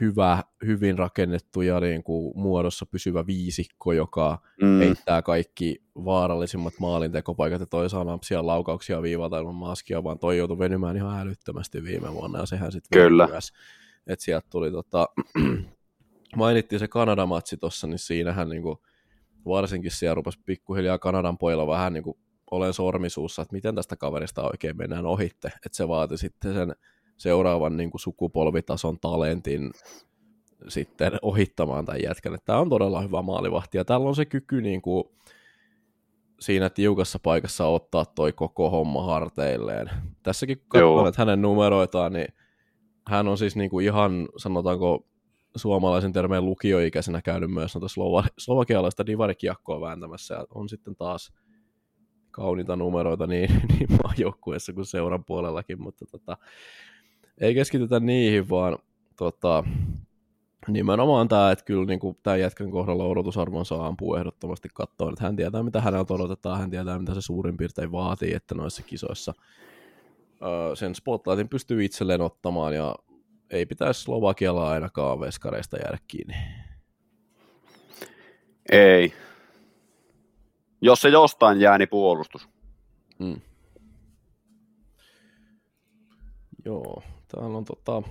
hyvä, 0.01 0.45
hyvin 0.67 0.99
rakennettu 0.99 1.63
ja 1.63 1.81
niin 1.81 2.03
kuin 2.03 2.33
muodossa 2.37 2.87
pysyvä 2.87 3.27
viisikko, 3.27 3.93
joka 3.93 4.39
mm. 4.63 4.79
heittää 4.79 5.23
kaikki 5.23 5.83
vaarallisimmat 5.95 6.75
maalintekopaikat 6.81 7.61
ja 7.61 7.67
toi 7.67 7.91
saa 7.91 8.05
nampsia 8.05 8.47
laukauksia 8.47 9.03
viivalta 9.03 9.39
ilman 9.39 9.55
maskia, 9.55 10.05
vaan 10.05 10.19
toi 10.19 10.39
joutui 10.39 10.59
venymään 10.59 10.97
ihan 10.97 11.21
älyttömästi 11.21 11.85
viime 11.85 12.13
vuonna 12.13 12.39
ja 12.39 12.47
sehän 12.47 12.73
sitten 12.73 13.03
Kyllä. 13.03 13.27
Myös, 13.27 13.53
että 14.07 14.25
sieltä 14.25 14.47
tuli 14.51 14.71
tota, 14.71 15.09
mainittiin 16.37 16.79
se 16.79 16.89
Kanada-matsi 16.89 17.57
tuossa, 17.57 17.87
niin 17.87 17.99
siinähän 17.99 18.49
niin 18.49 18.63
kuin, 18.63 18.79
varsinkin 19.47 19.91
siellä 19.91 20.15
rupesi 20.15 20.41
pikkuhiljaa 20.45 20.99
Kanadan 20.99 21.39
pojilla 21.39 21.67
vähän 21.67 21.93
niin 21.93 22.05
kuin 22.05 22.19
olen 22.51 22.75
sormisuussa, 22.75 23.43
että 23.43 23.55
miten 23.55 23.75
tästä 23.75 23.97
kaverista 23.97 24.43
oikein 24.43 24.77
mennään 24.77 25.07
ohitte, 25.07 25.49
että 25.67 25.77
se 25.77 25.89
vaati 25.89 26.19
sitten 26.19 26.55
sen 26.55 26.75
seuraavan 27.23 27.77
niin 27.77 27.91
kuin 27.91 28.01
sukupolvitason 28.01 28.99
talentin 29.01 29.71
sitten 30.69 31.13
ohittamaan 31.23 31.85
tämän 31.85 32.03
jätkän. 32.03 32.39
Tämä 32.45 32.59
on 32.59 32.69
todella 32.69 33.01
hyvä 33.01 33.23
maalivahti 33.23 33.79
ja 33.79 33.85
täällä 33.85 34.09
on 34.09 34.17
se 34.17 34.25
kyky 34.25 34.63
niin 34.63 34.83
kuin 34.83 35.05
siinä 36.41 36.71
tiukassa 36.71 37.19
paikassa 37.19 37.67
ottaa 37.67 38.05
toi 38.05 38.33
koko 38.33 38.71
homma 38.71 39.03
harteilleen. 39.03 39.91
Tässäkin 40.23 40.63
katsotaan, 40.69 41.09
että 41.09 41.21
hänen 41.23 41.43
numeroitaan, 41.43 42.13
niin 42.13 42.29
hän 43.09 43.29
on 43.29 43.39
siis 43.39 43.57
niin 43.57 43.71
kuin 43.71 43.85
ihan, 43.85 44.29
sanotaanko, 44.37 45.07
suomalaisen 45.57 46.13
termeen 46.13 46.45
lukioikäisenä 46.45 47.23
käynyt 47.23 47.51
myös 47.51 47.75
noita 47.75 47.89
slova- 47.89 48.29
slovakialaista 48.39 49.07
divarikiekkoa 49.07 49.81
vääntämässä 49.81 50.35
ja 50.35 50.45
on 50.55 50.69
sitten 50.69 50.97
taas 50.97 51.33
kauniita 52.31 52.77
numeroita 52.77 53.27
niin, 53.27 53.51
niin 53.73 53.89
maajoukkueessa 54.05 54.73
kuin 54.73 54.87
seuran 54.87 55.25
puolellakin, 55.25 55.83
mutta 55.83 56.07
tota, 56.07 56.37
ei 57.41 57.55
keskitytä 57.55 58.01
niihin, 58.01 58.49
vaan 58.49 58.79
tota, 59.17 59.65
nimenomaan 60.69 61.29
tämä, 61.29 61.51
että 61.51 61.65
kyllä 61.65 61.87
niin 61.87 62.01
kuin, 62.01 62.19
tämän 62.23 62.41
jätkän 62.41 62.71
kohdalla 62.71 63.05
odotusarvonsa 63.05 63.87
ampuu 63.87 64.15
ehdottomasti 64.15 64.69
kattoon, 64.75 65.13
että 65.13 65.25
hän 65.25 65.37
tietää, 65.37 65.63
mitä 65.63 65.81
häneltä 65.81 66.15
odotetaan, 66.15 66.61
hän 66.61 66.71
tietää, 66.71 66.99
mitä 66.99 67.15
se 67.15 67.21
suurin 67.21 67.57
piirtein 67.57 67.93
vaatii, 67.93 68.35
että 68.35 68.55
noissa 68.55 68.83
kisoissa 68.83 69.35
öö, 70.43 70.77
sen 70.77 70.95
spotlightin 70.95 71.49
pystyy 71.49 71.85
itselleen 71.85 72.21
ottamaan 72.21 72.75
ja 72.75 72.95
ei 73.51 73.67
pitäisi 73.67 74.01
Slovakialla 74.01 74.71
ainakaan 74.71 75.21
veskareista 75.21 75.77
jäädä 75.77 75.99
kiinni. 76.09 76.35
Ei. 78.73 79.13
Jos 80.81 81.01
se 81.01 81.09
jostain 81.09 81.61
jää, 81.61 81.79
niin 81.79 81.89
puolustus. 81.89 82.49
Mm. 83.19 83.41
Joo, 86.65 87.03
täällä 87.35 87.57
on 87.59 87.65
tota... 87.65 88.03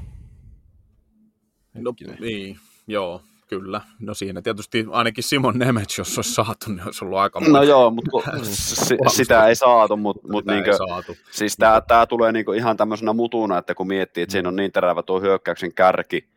No, 1.73 1.93
niin, 2.19 2.57
joo, 2.87 3.21
kyllä. 3.47 3.81
No 3.99 4.13
siinä 4.13 4.41
tietysti 4.41 4.85
ainakin 4.91 5.23
Simon 5.23 5.59
Nemec, 5.59 5.97
jos 5.97 6.17
olisi 6.17 6.33
saatu, 6.33 6.65
niin 6.67 6.85
olisi 6.85 7.05
ollut 7.05 7.19
aika 7.19 7.39
No 7.39 7.63
joo, 7.63 7.91
mutta 7.91 8.11
s- 8.43 8.93
sitä 9.07 9.47
ei 9.47 9.55
saatu, 9.55 9.97
mutta 9.97 10.27
mut 10.31 10.45
niinkö, 10.45 10.77
saatu. 10.77 11.15
siis 11.31 11.57
tämä 11.57 11.81
tää 11.81 12.05
tulee 12.05 12.31
niinku 12.31 12.51
ihan 12.51 12.77
tämmöisenä 12.77 13.13
mutuna, 13.13 13.57
että 13.57 13.75
kun 13.75 13.87
miettii, 13.87 14.23
että 14.23 14.31
siinä 14.31 14.49
on 14.49 14.55
niin 14.55 14.71
terävä 14.71 15.03
tuo 15.03 15.21
hyökkäyksen 15.21 15.73
kärki, 15.73 16.29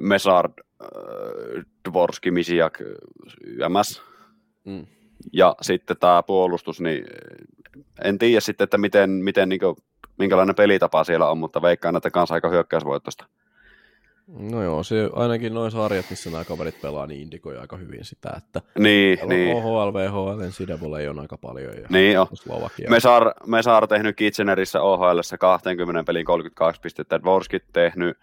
Mesard, 0.00 0.52
äh, 0.82 0.88
Dvorski, 1.90 2.30
Misiak, 2.30 2.78
YMS, 3.46 4.02
Mm. 4.64 4.86
ja 5.32 5.54
sitten 5.62 5.96
tämä 6.00 6.22
puolustus, 6.22 6.80
niin 6.80 7.04
en 8.04 8.18
tiedä 8.18 8.40
sitten, 8.40 8.64
että 8.64 8.78
miten, 8.78 9.10
miten 9.10 9.48
niinku, 9.48 9.76
minkälainen 10.18 10.54
pelitapa 10.54 11.04
siellä 11.04 11.30
on, 11.30 11.38
mutta 11.38 11.62
veikkaan, 11.62 11.96
että 11.96 12.10
kanssa 12.10 12.34
aika 12.34 12.48
hyökkäysvoittoista. 12.48 13.26
No 14.26 14.62
joo, 14.62 14.82
se 14.82 15.10
ainakin 15.12 15.54
noin 15.54 15.70
sarjat, 15.70 16.06
missä 16.10 16.30
nämä 16.30 16.44
kaverit 16.44 16.80
pelaa, 16.82 17.06
niin 17.06 17.20
indikoi 17.22 17.58
aika 17.58 17.76
hyvin 17.76 18.04
sitä, 18.04 18.30
että 18.36 18.60
Niin, 18.78 19.18
niin. 19.26 19.56
OHL, 19.56 19.92
VHL, 19.92 20.40
NCAA 20.40 21.10
on 21.10 21.18
aika 21.20 21.38
paljon. 21.38 21.74
Ja 21.76 21.86
Niin 21.90 22.20
on. 22.20 22.26
Slovakia. 22.34 22.90
Mesar, 22.90 23.32
Mesar 23.46 23.86
tehnyt 23.86 24.16
Kitchenerissä 24.16 24.82
OHL 24.82 25.18
20 25.38 26.04
pelin 26.04 26.24
32 26.24 26.80
pistettä, 26.80 27.22
Dvorskit 27.22 27.64
tehnyt 27.72 28.18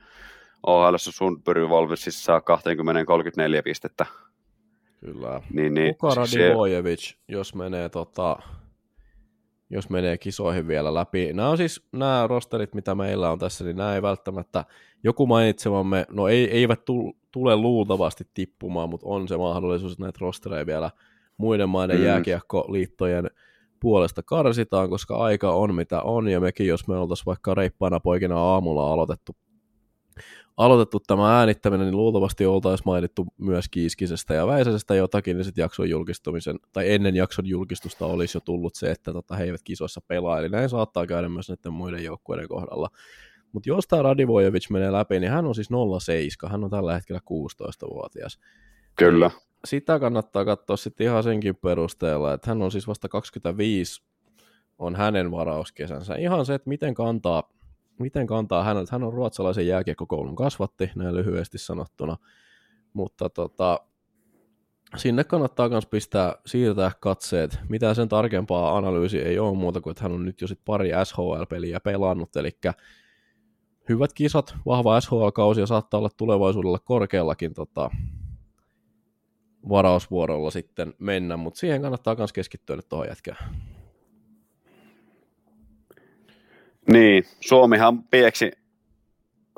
OHL 0.63 0.95
Sundby 0.97 1.67
Wolvesissa 1.67 2.41
20 2.41 3.05
34 3.05 3.63
pistettä. 3.63 4.05
Kyllä. 4.99 5.41
Niin, 5.53 5.73
niin, 5.73 5.95
Kuka 5.97 6.25
se- 6.25 6.39
Radivojevic, 6.39 7.13
jos 7.27 7.55
menee, 7.55 7.89
tota, 7.89 8.37
jos 9.69 9.89
menee 9.89 10.17
kisoihin 10.17 10.67
vielä 10.67 10.93
läpi. 10.93 11.33
Nämä 11.33 11.49
on 11.49 11.57
siis 11.57 11.87
nämä 11.91 12.27
rosterit, 12.27 12.75
mitä 12.75 12.95
meillä 12.95 13.31
on 13.31 13.39
tässä, 13.39 13.63
niin 13.63 13.77
nämä 13.77 13.95
ei 13.95 14.01
välttämättä, 14.01 14.65
joku 15.03 15.27
mainitsemamme, 15.27 16.05
no 16.09 16.27
ei, 16.27 16.51
eivät 16.51 16.85
tul, 16.85 17.11
tule 17.31 17.55
luultavasti 17.55 18.23
tippumaan, 18.33 18.89
mutta 18.89 19.07
on 19.07 19.27
se 19.27 19.37
mahdollisuus, 19.37 19.91
että 19.91 20.03
näitä 20.03 20.17
rostereja 20.21 20.65
vielä 20.65 20.91
muiden 21.37 21.69
maiden 21.69 21.95
Mm. 21.95 22.01
mm. 22.01 22.05
jääkiekkoliittojen 22.05 23.29
puolesta 23.79 24.23
karsitaan, 24.23 24.89
koska 24.89 25.17
aika 25.17 25.51
on 25.51 25.75
mitä 25.75 26.01
on, 26.01 26.27
ja 26.27 26.39
mekin, 26.39 26.67
jos 26.67 26.87
me 26.87 26.97
oltaisiin 26.97 27.25
vaikka 27.25 27.53
reippaana 27.53 27.99
poikina 27.99 28.37
aamulla 28.37 28.93
aloitettu 28.93 29.35
aloitettu 30.57 30.99
tämä 30.99 31.39
äänittäminen, 31.39 31.87
niin 31.87 31.97
luultavasti 31.97 32.45
oltaisiin 32.45 32.87
mainittu 32.87 33.27
myös 33.37 33.69
Kiiskisestä 33.69 34.33
ja 34.33 34.47
Väisäsestä 34.47 34.95
jotakin, 34.95 35.37
niin 35.37 35.45
sitten 35.45 35.61
jakson 35.61 35.89
julkistumisen, 35.89 36.59
tai 36.73 36.91
ennen 36.91 37.15
jakson 37.15 37.45
julkistusta 37.45 38.05
olisi 38.05 38.37
jo 38.37 38.41
tullut 38.41 38.75
se, 38.75 38.91
että 38.91 39.13
tota, 39.13 39.35
he 39.35 39.43
eivät 39.43 39.63
kisoissa 39.63 40.01
pelaa, 40.07 40.39
eli 40.39 40.49
näin 40.49 40.69
saattaa 40.69 41.07
käydä 41.07 41.29
myös 41.29 41.49
näiden 41.49 41.73
muiden 41.73 42.03
joukkueiden 42.03 42.47
kohdalla. 42.47 42.89
Mutta 43.51 43.69
jos 43.69 43.87
tämä 43.87 44.01
Radivojevic 44.01 44.69
menee 44.69 44.91
läpi, 44.91 45.19
niin 45.19 45.31
hän 45.31 45.45
on 45.45 45.55
siis 45.55 45.69
07, 45.99 46.51
hän 46.51 46.63
on 46.63 46.69
tällä 46.69 46.93
hetkellä 46.93 47.21
16-vuotias. 47.31 48.39
Kyllä. 48.95 49.31
Sitä 49.65 49.99
kannattaa 49.99 50.45
katsoa 50.45 50.77
sitten 50.77 51.07
ihan 51.07 51.23
senkin 51.23 51.55
perusteella, 51.55 52.33
että 52.33 52.51
hän 52.51 52.61
on 52.61 52.71
siis 52.71 52.87
vasta 52.87 53.09
25, 53.09 54.03
on 54.77 54.95
hänen 54.95 55.31
varauskesänsä. 55.31 56.15
Ihan 56.15 56.45
se, 56.45 56.53
että 56.53 56.69
miten 56.69 56.93
kantaa 56.93 57.54
miten 57.99 58.27
kantaa 58.27 58.63
häneltä. 58.63 58.89
Hän 58.91 59.03
on 59.03 59.13
ruotsalaisen 59.13 59.67
jääkiekkokoulun 59.67 60.35
kasvatti, 60.35 60.91
näin 60.95 61.15
lyhyesti 61.15 61.57
sanottuna. 61.57 62.17
Mutta 62.93 63.29
tota, 63.29 63.79
sinne 64.95 65.23
kannattaa 65.23 65.69
myös 65.69 65.85
pistää, 65.85 66.35
siirtää 66.45 66.91
katseet. 66.99 67.59
Mitään 67.69 67.95
sen 67.95 68.09
tarkempaa 68.09 68.77
analyysi 68.77 69.21
ei 69.21 69.39
ole 69.39 69.57
muuta 69.57 69.81
kuin, 69.81 69.91
että 69.91 70.03
hän 70.03 70.11
on 70.11 70.25
nyt 70.25 70.41
jo 70.41 70.47
sit 70.47 70.59
pari 70.65 70.89
SHL-peliä 71.03 71.79
pelannut, 71.79 72.35
eli 72.35 72.51
hyvät 73.89 74.13
kisat, 74.13 74.55
vahva 74.65 75.01
SHL-kausi 75.01 75.61
ja 75.61 75.67
saattaa 75.67 75.97
olla 75.97 76.09
tulevaisuudella 76.17 76.79
korkeallakin 76.79 77.53
tota, 77.53 77.89
varausvuorolla 79.69 80.51
sitten 80.51 80.93
mennä, 80.99 81.37
mutta 81.37 81.59
siihen 81.59 81.81
kannattaa 81.81 82.15
myös 82.15 82.33
keskittyä 82.33 82.75
nyt 82.75 82.89
tuohon 82.89 83.07
jätkään. 83.07 83.55
Niin, 86.91 87.23
Suomihan 87.41 88.03
pieksi 88.03 88.51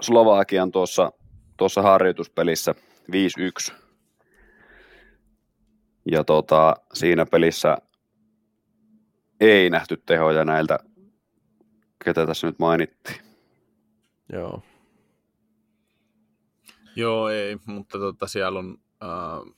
Slovakian 0.01 0.71
tuossa, 0.71 1.11
tuossa 1.57 1.81
harjoituspelissä 1.81 2.75
5-1. 3.71 3.73
Ja 6.11 6.23
tota, 6.23 6.75
siinä 6.93 7.25
pelissä 7.25 7.77
ei 9.39 9.69
nähty 9.69 10.01
tehoja 10.05 10.45
näiltä, 10.45 10.79
ketä 12.05 12.25
tässä 12.25 12.47
nyt 12.47 12.59
mainittiin. 12.59 13.21
Joo. 14.33 14.63
Joo, 16.95 17.29
ei, 17.29 17.57
mutta 17.65 17.97
tota, 17.99 18.27
siellä 18.27 18.59
on... 18.59 18.77
Äh, 19.03 19.53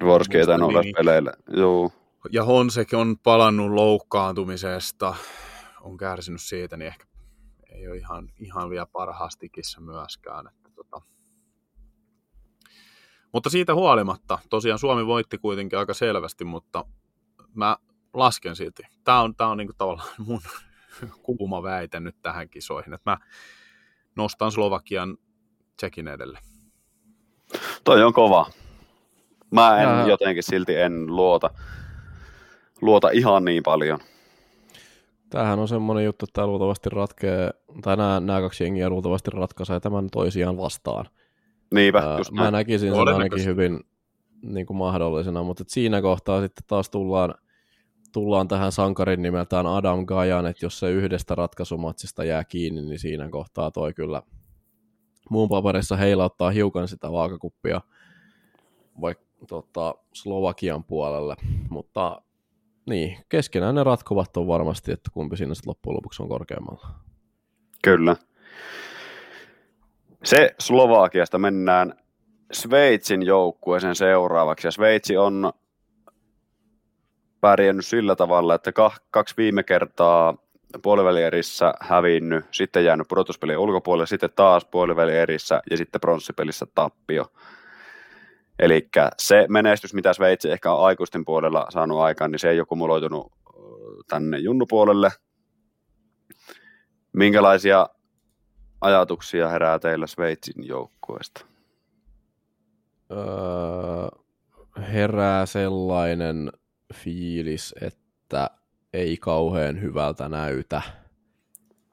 Dvorski 0.00 0.38
ei 0.38 0.46
tainnut 0.46 0.68
olla 0.68 0.80
Niin. 0.80 0.94
peleillä. 0.96 1.32
Joo. 1.56 1.92
ja 2.32 2.44
Honsek 2.44 2.88
on 2.92 3.18
palannut 3.18 3.70
loukkaantumisesta, 3.70 5.14
on 5.84 5.96
kärsinyt 5.96 6.42
siitä, 6.42 6.76
niin 6.76 6.86
ehkä 6.86 7.06
ei 7.72 7.88
ole 7.88 7.96
ihan, 7.96 8.28
ihan 8.40 8.70
vielä 8.70 8.86
parhaasti 8.86 9.48
kissä 9.48 9.80
myöskään. 9.80 10.46
Että 10.46 10.70
tota. 10.74 11.00
Mutta 13.32 13.50
siitä 13.50 13.74
huolimatta, 13.74 14.38
tosiaan 14.50 14.78
Suomi 14.78 15.06
voitti 15.06 15.38
kuitenkin 15.38 15.78
aika 15.78 15.94
selvästi, 15.94 16.44
mutta 16.44 16.84
mä 17.54 17.76
lasken 18.12 18.56
silti. 18.56 18.82
Tämä 19.04 19.20
on, 19.20 19.34
tää 19.34 19.48
on 19.48 19.56
niinku 19.56 19.72
tavallaan 19.78 20.08
mun 20.18 20.40
kuuma 21.22 21.62
väite 21.62 22.00
nyt 22.00 22.16
tähän 22.22 22.48
kisoihin, 22.48 22.94
että 22.94 23.10
mä 23.10 23.18
nostan 24.16 24.52
Slovakian 24.52 25.16
Tsekin 25.76 26.08
edelle. 26.08 26.38
Toi 27.84 28.02
on 28.02 28.12
kova. 28.12 28.50
Mä 29.50 29.78
en 29.78 29.88
Jaa. 29.88 30.08
jotenkin 30.08 30.42
silti 30.42 30.76
en 30.76 31.06
luota, 31.06 31.50
luota 32.80 33.10
ihan 33.10 33.44
niin 33.44 33.62
paljon. 33.62 34.00
Tämähän 35.34 35.58
on 35.58 35.68
semmoinen 35.68 36.04
juttu, 36.04 36.24
että 36.24 36.32
tämä 36.32 36.46
luultavasti 36.46 36.90
ratkee, 36.90 37.50
tai 37.82 37.96
nämä, 37.96 38.20
nämä 38.20 38.40
kaksi 38.40 38.64
jengiä 38.64 38.88
luultavasti 38.88 39.30
ratkaisee 39.30 39.80
tämän 39.80 40.10
toisiaan 40.10 40.56
vastaan. 40.56 41.06
Niinpä, 41.74 41.98
Ää, 41.98 42.18
just 42.18 42.32
mä 42.32 42.50
näkisin 42.50 42.94
sen 42.94 43.08
ainakin 43.08 43.44
hyvin 43.44 43.80
niin 44.42 44.66
kuin 44.66 44.76
mahdollisena, 44.76 45.42
mutta 45.42 45.64
siinä 45.66 46.02
kohtaa 46.02 46.40
sitten 46.40 46.64
taas 46.66 46.90
tullaan, 46.90 47.34
tullaan 48.12 48.48
tähän 48.48 48.72
sankarin 48.72 49.22
nimeltään 49.22 49.66
Adam 49.66 50.06
Gajan, 50.06 50.46
että 50.46 50.64
jos 50.64 50.78
se 50.78 50.90
yhdestä 50.90 51.34
ratkaisumatsista 51.34 52.24
jää 52.24 52.44
kiinni, 52.44 52.82
niin 52.82 52.98
siinä 52.98 53.28
kohtaa 53.28 53.70
toi 53.70 53.94
kyllä 53.94 54.22
muun 55.30 55.48
paperissa 55.48 55.96
heilauttaa 55.96 56.50
hiukan 56.50 56.88
sitä 56.88 57.12
vaakakuppia 57.12 57.80
vaikka 59.00 59.24
tota, 59.48 59.94
Slovakian 60.12 60.84
puolelle, 60.84 61.36
mutta 61.70 62.22
niin, 62.86 63.18
keskenään 63.28 63.74
ne 63.74 63.84
ratkovat 63.84 64.36
on 64.36 64.46
varmasti, 64.46 64.92
että 64.92 65.10
kumpi 65.12 65.36
siinä 65.36 65.54
sitten 65.54 65.70
loppujen 65.70 65.96
lopuksi 65.96 66.22
on 66.22 66.28
korkeammalla. 66.28 66.88
Kyllä. 67.84 68.16
Se 70.24 70.54
Slovakiasta 70.58 71.38
mennään 71.38 71.94
Sveitsin 72.52 73.22
joukkueeseen 73.22 73.94
seuraavaksi. 73.94 74.66
Ja 74.66 74.70
Sveitsi 74.70 75.16
on 75.16 75.52
pärjännyt 77.40 77.86
sillä 77.86 78.16
tavalla, 78.16 78.54
että 78.54 78.72
kaksi 79.10 79.34
viime 79.36 79.62
kertaa 79.62 80.34
puolivälierissä 80.82 81.74
hävinnyt, 81.80 82.44
sitten 82.50 82.84
jäänyt 82.84 83.08
pudotuspelien 83.08 83.58
ulkopuolelle, 83.58 84.06
sitten 84.06 84.30
taas 84.36 84.64
puolivälierissä 84.64 85.62
ja 85.70 85.76
sitten 85.76 86.00
pronssipelissä 86.00 86.66
tappio. 86.74 87.32
Eli 88.58 88.88
se 89.18 89.46
menestys, 89.48 89.94
mitä 89.94 90.12
Sveitsi 90.12 90.50
ehkä 90.50 90.72
on 90.72 90.86
aikuisten 90.86 91.24
puolella 91.24 91.66
saanut 91.70 91.98
aikaan, 91.98 92.30
niin 92.30 92.38
se 92.38 92.50
ei 92.50 92.60
ole 92.60 92.66
kumuloitunut 92.66 93.32
tänne 94.08 94.38
junnupuolelle. 94.38 95.10
Minkälaisia 97.12 97.88
ajatuksia 98.80 99.48
herää 99.48 99.78
teillä 99.78 100.06
Sveitsin 100.06 100.66
joukkueesta? 100.66 101.46
öö, 103.10 104.08
herää 104.92 105.46
sellainen 105.46 106.52
fiilis, 106.94 107.74
että 107.80 108.50
ei 108.92 109.16
kauhean 109.16 109.80
hyvältä 109.80 110.28
näytä. 110.28 110.82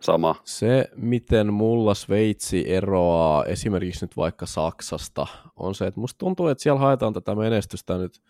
Sama. 0.01 0.35
Se, 0.43 0.87
miten 0.95 1.53
mulla 1.53 1.93
Sveitsi 1.93 2.73
eroaa 2.73 3.45
esimerkiksi 3.45 4.05
nyt 4.05 4.17
vaikka 4.17 4.45
Saksasta, 4.45 5.27
on 5.55 5.75
se, 5.75 5.87
että 5.87 5.99
musta 5.99 6.17
tuntuu, 6.17 6.47
että 6.47 6.63
siellä 6.63 6.79
haetaan 6.79 7.13
tätä 7.13 7.35
menestystä 7.35 7.97
nyt, 7.97 8.21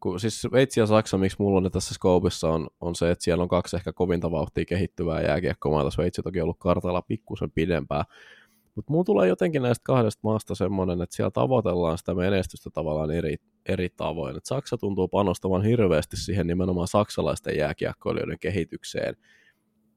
kun 0.00 0.20
siis 0.20 0.42
Sveitsi 0.42 0.80
ja 0.80 0.86
Saksa, 0.86 1.18
miksi 1.18 1.36
mulla 1.40 1.56
on 1.56 1.62
ne 1.62 1.70
tässä 1.70 1.94
skoopissa, 1.94 2.48
on, 2.48 2.68
on 2.80 2.94
se, 2.94 3.10
että 3.10 3.24
siellä 3.24 3.42
on 3.42 3.48
kaksi 3.48 3.76
ehkä 3.76 3.92
kovinta 3.92 4.30
vauhtia 4.30 4.64
kehittyvää 4.64 5.22
jääkiekkomaata. 5.22 5.90
Sveitsi 5.90 6.22
toki 6.22 6.40
on 6.40 6.42
ollut 6.44 6.58
kartalla 6.58 7.02
pikkusen 7.02 7.50
pidempään. 7.50 8.04
Mutta 8.74 8.92
mulla 8.92 9.04
tulee 9.04 9.28
jotenkin 9.28 9.62
näistä 9.62 9.84
kahdesta 9.84 10.20
maasta 10.22 10.54
semmoinen, 10.54 11.02
että 11.02 11.16
siellä 11.16 11.30
tavoitellaan 11.30 11.98
sitä 11.98 12.14
menestystä 12.14 12.70
tavallaan 12.70 13.10
eri, 13.10 13.36
eri 13.66 13.88
tavoin. 13.96 14.36
Et 14.36 14.46
Saksa 14.46 14.76
tuntuu 14.76 15.08
panostavan 15.08 15.64
hirveästi 15.64 16.16
siihen 16.16 16.46
nimenomaan 16.46 16.88
saksalaisten 16.88 17.56
jääkiekkoilijoiden 17.56 18.38
kehitykseen 18.38 19.16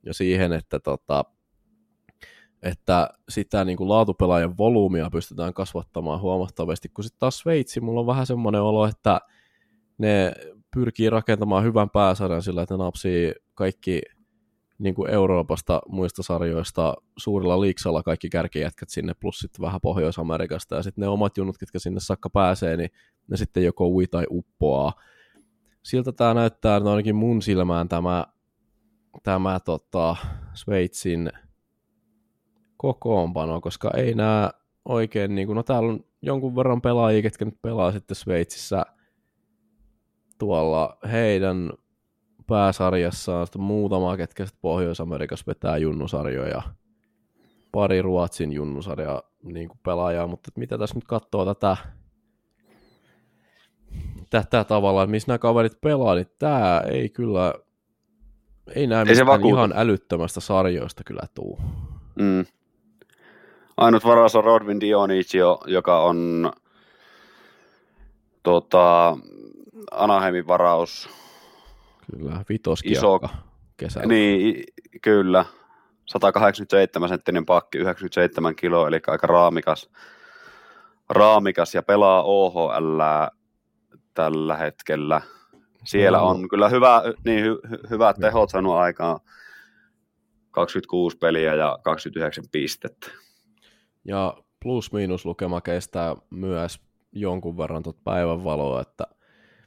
ja 0.05 0.13
siihen, 0.13 0.53
että 0.53 0.79
tota, 0.79 1.25
että 2.63 3.09
sitä 3.29 3.65
niin 3.65 3.77
kuin 3.77 3.89
laatupelaajan 3.89 4.57
volyymia 4.57 5.09
pystytään 5.09 5.53
kasvattamaan 5.53 6.21
huomattavasti, 6.21 6.89
kun 6.89 7.03
sitten 7.03 7.19
taas 7.19 7.39
Sveitsi, 7.39 7.81
mulla 7.81 7.99
on 7.99 8.07
vähän 8.07 8.25
semmoinen 8.25 8.61
olo, 8.61 8.85
että 8.85 9.19
ne 9.97 10.33
pyrkii 10.73 11.09
rakentamaan 11.09 11.63
hyvän 11.63 11.89
pääsarjan 11.89 12.41
sillä, 12.41 12.61
että 12.61 12.77
ne 12.77 12.83
napsii 12.83 13.33
kaikki 13.53 14.01
niin 14.79 14.95
kuin 14.95 15.09
Euroopasta 15.09 15.81
muista 15.87 16.23
sarjoista 16.23 16.93
suurilla 17.17 17.61
liiksalla 17.61 18.03
kaikki 18.03 18.29
kärkijätkät 18.29 18.89
sinne, 18.89 19.13
plus 19.13 19.39
sitten 19.39 19.65
vähän 19.65 19.81
Pohjois-Amerikasta, 19.81 20.75
ja 20.75 20.83
sitten 20.83 21.01
ne 21.01 21.07
omat 21.07 21.37
junut, 21.37 21.57
ketkä 21.57 21.79
sinne 21.79 21.99
sakka 21.99 22.29
pääsee, 22.29 22.77
niin 22.77 22.89
ne 23.27 23.37
sitten 23.37 23.63
joko 23.63 23.87
ui 23.87 24.07
tai 24.07 24.25
uppoaa. 24.29 24.93
Siltä 25.83 26.11
tämä 26.11 26.33
näyttää, 26.33 26.79
no 26.79 26.89
ainakin 26.89 27.15
mun 27.15 27.41
silmään 27.41 27.89
tämä, 27.89 28.25
tämä 29.23 29.59
tota, 29.59 30.15
Sveitsin 30.53 31.31
kokoonpano, 32.77 33.61
koska 33.61 33.91
ei 33.97 34.13
nämä 34.13 34.51
oikein, 34.85 35.35
niin 35.35 35.47
kuin, 35.47 35.55
no 35.55 35.63
täällä 35.63 35.89
on 35.89 35.99
jonkun 36.21 36.55
verran 36.55 36.81
pelaajia, 36.81 37.21
ketkä 37.21 37.45
nyt 37.45 37.61
pelaa 37.61 37.91
sitten 37.91 38.15
Sveitsissä 38.15 38.85
tuolla 40.37 40.97
heidän 41.11 41.69
pääsarjassaan 42.47 43.47
sitten 43.47 43.61
muutama, 43.61 44.17
ketkä 44.17 44.45
sitten 44.45 44.61
Pohjois-Amerikassa 44.61 45.45
vetää 45.47 45.77
junnusarjoja, 45.77 46.61
pari 47.71 48.01
Ruotsin 48.01 48.53
junnusarja 48.53 49.23
niin 49.43 49.67
kuin 49.67 49.79
pelaajaa, 49.83 50.27
mutta 50.27 50.51
mitä 50.55 50.77
tässä 50.77 50.95
nyt 50.95 51.03
katsoo 51.03 51.45
tätä, 51.45 51.77
tätä 54.29 54.63
tavalla, 54.63 55.07
missä 55.07 55.27
nämä 55.27 55.37
kaverit 55.37 55.81
pelaa, 55.81 56.15
niin 56.15 56.27
tämä 56.39 56.81
ei 56.91 57.09
kyllä, 57.09 57.53
ei 58.75 58.87
näe 58.87 59.05
ei 59.09 59.49
ihan 59.49 59.73
älyttömästä 59.75 60.39
sarjoista 60.39 61.03
kyllä 61.03 61.23
tuu. 61.33 61.59
Mm. 62.15 62.45
Ainut 63.77 64.05
varaus 64.05 64.35
on 64.35 64.43
Rodvin 64.43 64.79
Dionisio, 64.79 65.59
joka 65.67 66.01
on 66.03 66.51
tota, 68.43 69.17
Anaheimin 69.91 70.47
varaus. 70.47 71.09
Kyllä, 72.11 72.43
vitoskiakka 72.49 72.99
iso, 72.99 73.19
kesällä. 73.77 74.07
Niin, 74.07 74.63
kyllä. 75.01 75.45
187 76.05 77.09
senttinen 77.09 77.45
pakki, 77.45 77.77
97 77.77 78.55
kiloa, 78.55 78.87
eli 78.87 78.99
aika 79.07 79.27
raamikas, 79.27 79.89
raamikas 81.09 81.75
ja 81.75 81.83
pelaa 81.83 82.23
OHL 82.23 83.01
tällä 84.13 84.57
hetkellä. 84.57 85.21
Siellä 85.87 86.21
on 86.21 86.49
kyllä 86.49 86.69
hyvä, 86.69 87.01
niin 87.25 87.43
hy, 87.43 87.59
hyvät 87.89 88.17
tehot 88.21 88.49
saanut 88.49 88.73
aikaan. 88.73 89.19
26 90.51 91.17
peliä 91.17 91.55
ja 91.55 91.79
29 91.83 92.43
pistettä. 92.51 93.11
Ja 94.05 94.37
plus-miinus 94.63 95.25
lukema 95.25 95.61
kestää 95.61 96.15
myös 96.29 96.79
jonkun 97.11 97.57
verran 97.57 97.83
tuota 97.83 97.99
päivänvaloa, 98.03 98.81
että 98.81 99.07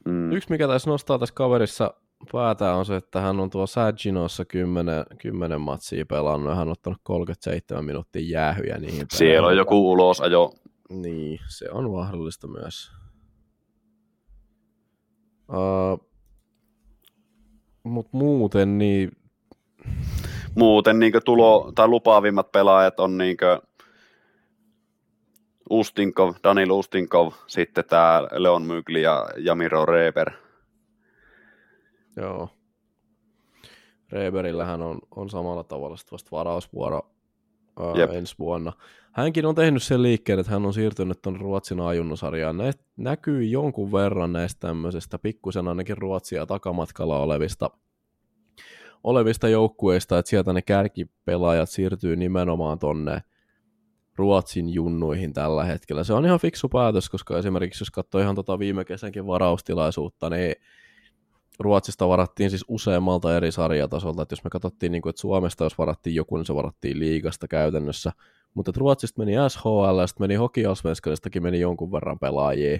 mm. 0.05 0.31
yksi 0.31 0.49
mikä 0.49 0.67
tässä 0.67 0.89
nostaa 0.89 1.19
tässä 1.19 1.35
kaverissa 1.35 1.93
päätä 2.31 2.73
on 2.73 2.85
se, 2.85 2.95
että 2.95 3.21
hän 3.21 3.39
on 3.39 3.49
tuo 3.49 3.67
Saginossa 3.67 4.45
10, 4.45 5.05
10 5.21 5.61
matsia 5.61 6.05
pelannut 6.05 6.49
ja 6.49 6.55
hän 6.55 6.67
on 6.67 6.71
ottanut 6.71 6.99
37 7.03 7.85
minuuttia 7.85 8.21
jäähyjä 8.25 8.77
niihin. 8.77 9.05
Siellä 9.11 9.47
on 9.47 9.57
joku 9.57 9.91
ulosajo. 9.91 10.53
Niin, 10.89 11.39
se 11.47 11.71
on 11.71 11.91
mahdollista 11.91 12.47
myös. 12.47 12.91
Uh, 15.49 16.10
Mutta 17.83 18.17
muuten 18.17 18.77
niin... 18.77 19.11
Muuten 20.55 20.99
niin 20.99 21.13
tulo, 21.25 21.71
tai 21.75 21.87
lupaavimmat 21.87 22.51
pelaajat 22.51 22.99
on 22.99 23.17
niin 23.17 23.37
Ustinkov, 25.69 26.33
Danil 26.43 26.71
Ustinkov, 26.71 27.31
sitten 27.47 27.83
tämä 27.85 28.27
Leon 28.31 28.63
Mygli 28.63 29.01
ja 29.01 29.29
Jamiro 29.37 29.85
Reber. 29.85 30.31
Joo. 32.15 32.49
Reberillähän 34.11 34.81
on, 34.81 34.99
on 35.15 35.29
samalla 35.29 35.63
tavalla 35.63 35.97
sitten 35.97 36.11
vasta 36.11 36.31
varausvuoro 36.31 37.11
ää, 37.79 38.17
ensi 38.17 38.35
vuonna. 38.39 38.73
Hänkin 39.11 39.45
on 39.45 39.55
tehnyt 39.55 39.83
sen 39.83 40.01
liikkeen, 40.01 40.39
että 40.39 40.51
hän 40.51 40.65
on 40.65 40.73
siirtynyt 40.73 41.21
tuon 41.21 41.41
Ruotsin 41.41 41.79
ajunnusarjaan. 41.79 42.57
Ne 42.57 42.71
näkyy 42.97 43.43
jonkun 43.43 43.91
verran 43.91 44.33
näistä 44.33 44.67
tämmöisestä 44.67 45.19
pikkusen 45.19 45.67
ainakin 45.67 45.97
Ruotsia 45.97 46.45
takamatkalla 46.45 47.19
olevista, 47.19 47.69
olevista 49.03 49.49
joukkueista, 49.49 50.19
että 50.19 50.29
sieltä 50.29 50.53
ne 50.53 50.61
kärkipelaajat 50.61 51.69
siirtyy 51.69 52.15
nimenomaan 52.15 52.79
tonne 52.79 53.21
Ruotsin 54.15 54.69
junnuihin 54.69 55.33
tällä 55.33 55.63
hetkellä. 55.63 56.03
Se 56.03 56.13
on 56.13 56.25
ihan 56.25 56.39
fiksu 56.39 56.69
päätös, 56.69 57.09
koska 57.09 57.37
esimerkiksi 57.37 57.81
jos 57.81 57.91
katsoo 57.91 58.21
ihan 58.21 58.35
tota 58.35 58.59
viime 58.59 58.85
kesänkin 58.85 59.27
varaustilaisuutta, 59.27 60.29
niin 60.29 60.55
Ruotsista 61.59 62.07
varattiin 62.07 62.49
siis 62.49 62.65
useammalta 62.67 63.37
eri 63.37 63.51
sarjatasolta, 63.51 64.21
että 64.21 64.33
jos 64.33 64.43
me 64.43 64.49
katsottiin, 64.49 64.91
niin 64.91 65.01
kuin, 65.01 65.09
että 65.09 65.21
Suomesta 65.21 65.63
jos 65.63 65.77
varattiin 65.77 66.15
joku, 66.15 66.37
niin 66.37 66.45
se 66.45 66.55
varattiin 66.55 66.99
liigasta 66.99 67.47
käytännössä, 67.47 68.11
mutta 68.53 68.71
Ruotsista 68.77 69.21
meni 69.21 69.33
SHL, 69.49 69.99
ja 69.99 70.07
sitten 70.07 70.23
meni 70.23 70.35
Hokialsvenskalistakin 70.35 71.43
meni 71.43 71.59
jonkun 71.59 71.91
verran 71.91 72.19
pelaajia, 72.19 72.79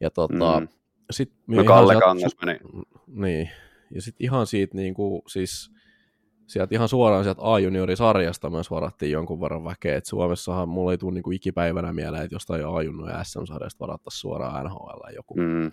ja 0.00 0.10
tota, 0.10 0.60
mm. 0.60 0.68
sit 1.10 1.32
no 1.46 1.64
Kalle 1.64 1.94
Kangas 1.94 2.36
meni. 2.44 2.58
Niin, 3.06 3.50
ja 3.94 4.02
sitten 4.02 4.24
ihan 4.24 4.46
siitä 4.46 4.76
niin 4.76 4.94
kuin, 4.94 5.22
siis 5.26 5.70
sieltä 6.46 6.74
ihan 6.74 6.88
suoraan 6.88 7.24
sieltä 7.24 7.42
A-juniorisarjasta 7.44 8.50
myös 8.50 8.70
varattiin 8.70 9.12
jonkun 9.12 9.40
verran 9.40 9.64
väkeä, 9.64 9.96
että 9.96 10.10
Suomessahan 10.10 10.68
mulla 10.68 10.92
ei 10.92 10.98
tule 10.98 11.14
niin 11.14 11.22
kuin 11.22 11.36
ikipäivänä 11.36 11.92
mieleen, 11.92 12.24
että 12.24 12.34
jostain 12.34 12.66
A-junnu 12.66 13.08
ja 13.08 13.24
SM-sarjasta 13.24 13.80
varattaisiin 13.80 14.20
suoraan 14.20 14.64
NHL 14.64 15.14
joku. 15.14 15.34
Mm. 15.34 15.72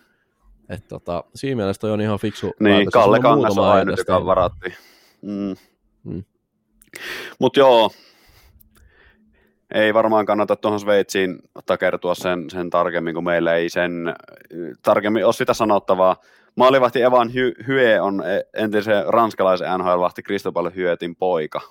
Että 0.70 0.88
tota, 0.88 1.24
siinä 1.36 1.56
mielessä 1.56 1.80
toi 1.80 1.92
on 1.92 2.02
ihan 2.02 2.20
fiksu. 2.20 2.52
Niin, 2.60 2.76
päätös. 2.76 2.94
Kalle 2.94 3.20
Kangas 3.20 3.58
on 3.58 3.68
ainut, 3.68 3.98
joka 3.98 4.26
varattiin. 4.26 4.74
Mm. 5.22 5.56
Mm. 6.04 6.24
Mutta 7.40 7.60
joo, 7.60 7.92
ei 9.74 9.94
varmaan 9.94 10.26
kannata 10.26 10.56
tuohon 10.56 10.80
Sveitsiin 10.80 11.40
takertua 11.66 12.16
sen, 12.16 12.50
sen 12.50 12.70
tarkemmin, 12.70 13.14
kun 13.16 13.24
meillä 13.24 13.56
ei 13.56 13.70
sen 13.70 14.16
tarkemmin 14.82 15.26
ole 15.26 15.34
sitä 15.34 15.54
sanottavaa. 15.54 16.16
Maalivahti 16.56 17.02
Evan 17.02 17.28
Hy- 17.28 17.68
Hye 17.68 18.02
on 18.02 18.24
e, 18.26 18.62
entisen 18.64 19.06
ranskalaisen 19.08 19.68
NHL-vahti 19.80 20.24
Cristobal 20.24 20.72
Hyetin 20.76 21.16
poika. 21.16 21.62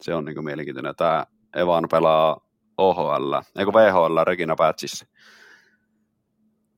Se 0.00 0.14
on 0.14 0.24
niin 0.24 0.44
mielenkiintoinen. 0.44 0.96
Tämä 0.96 1.26
Evan 1.56 1.84
pelaa 1.90 2.40
OHL, 2.78 3.34
eikö 3.58 3.72
VHL 3.72 4.24
Regina 4.24 4.56
Patchissa 4.56 5.06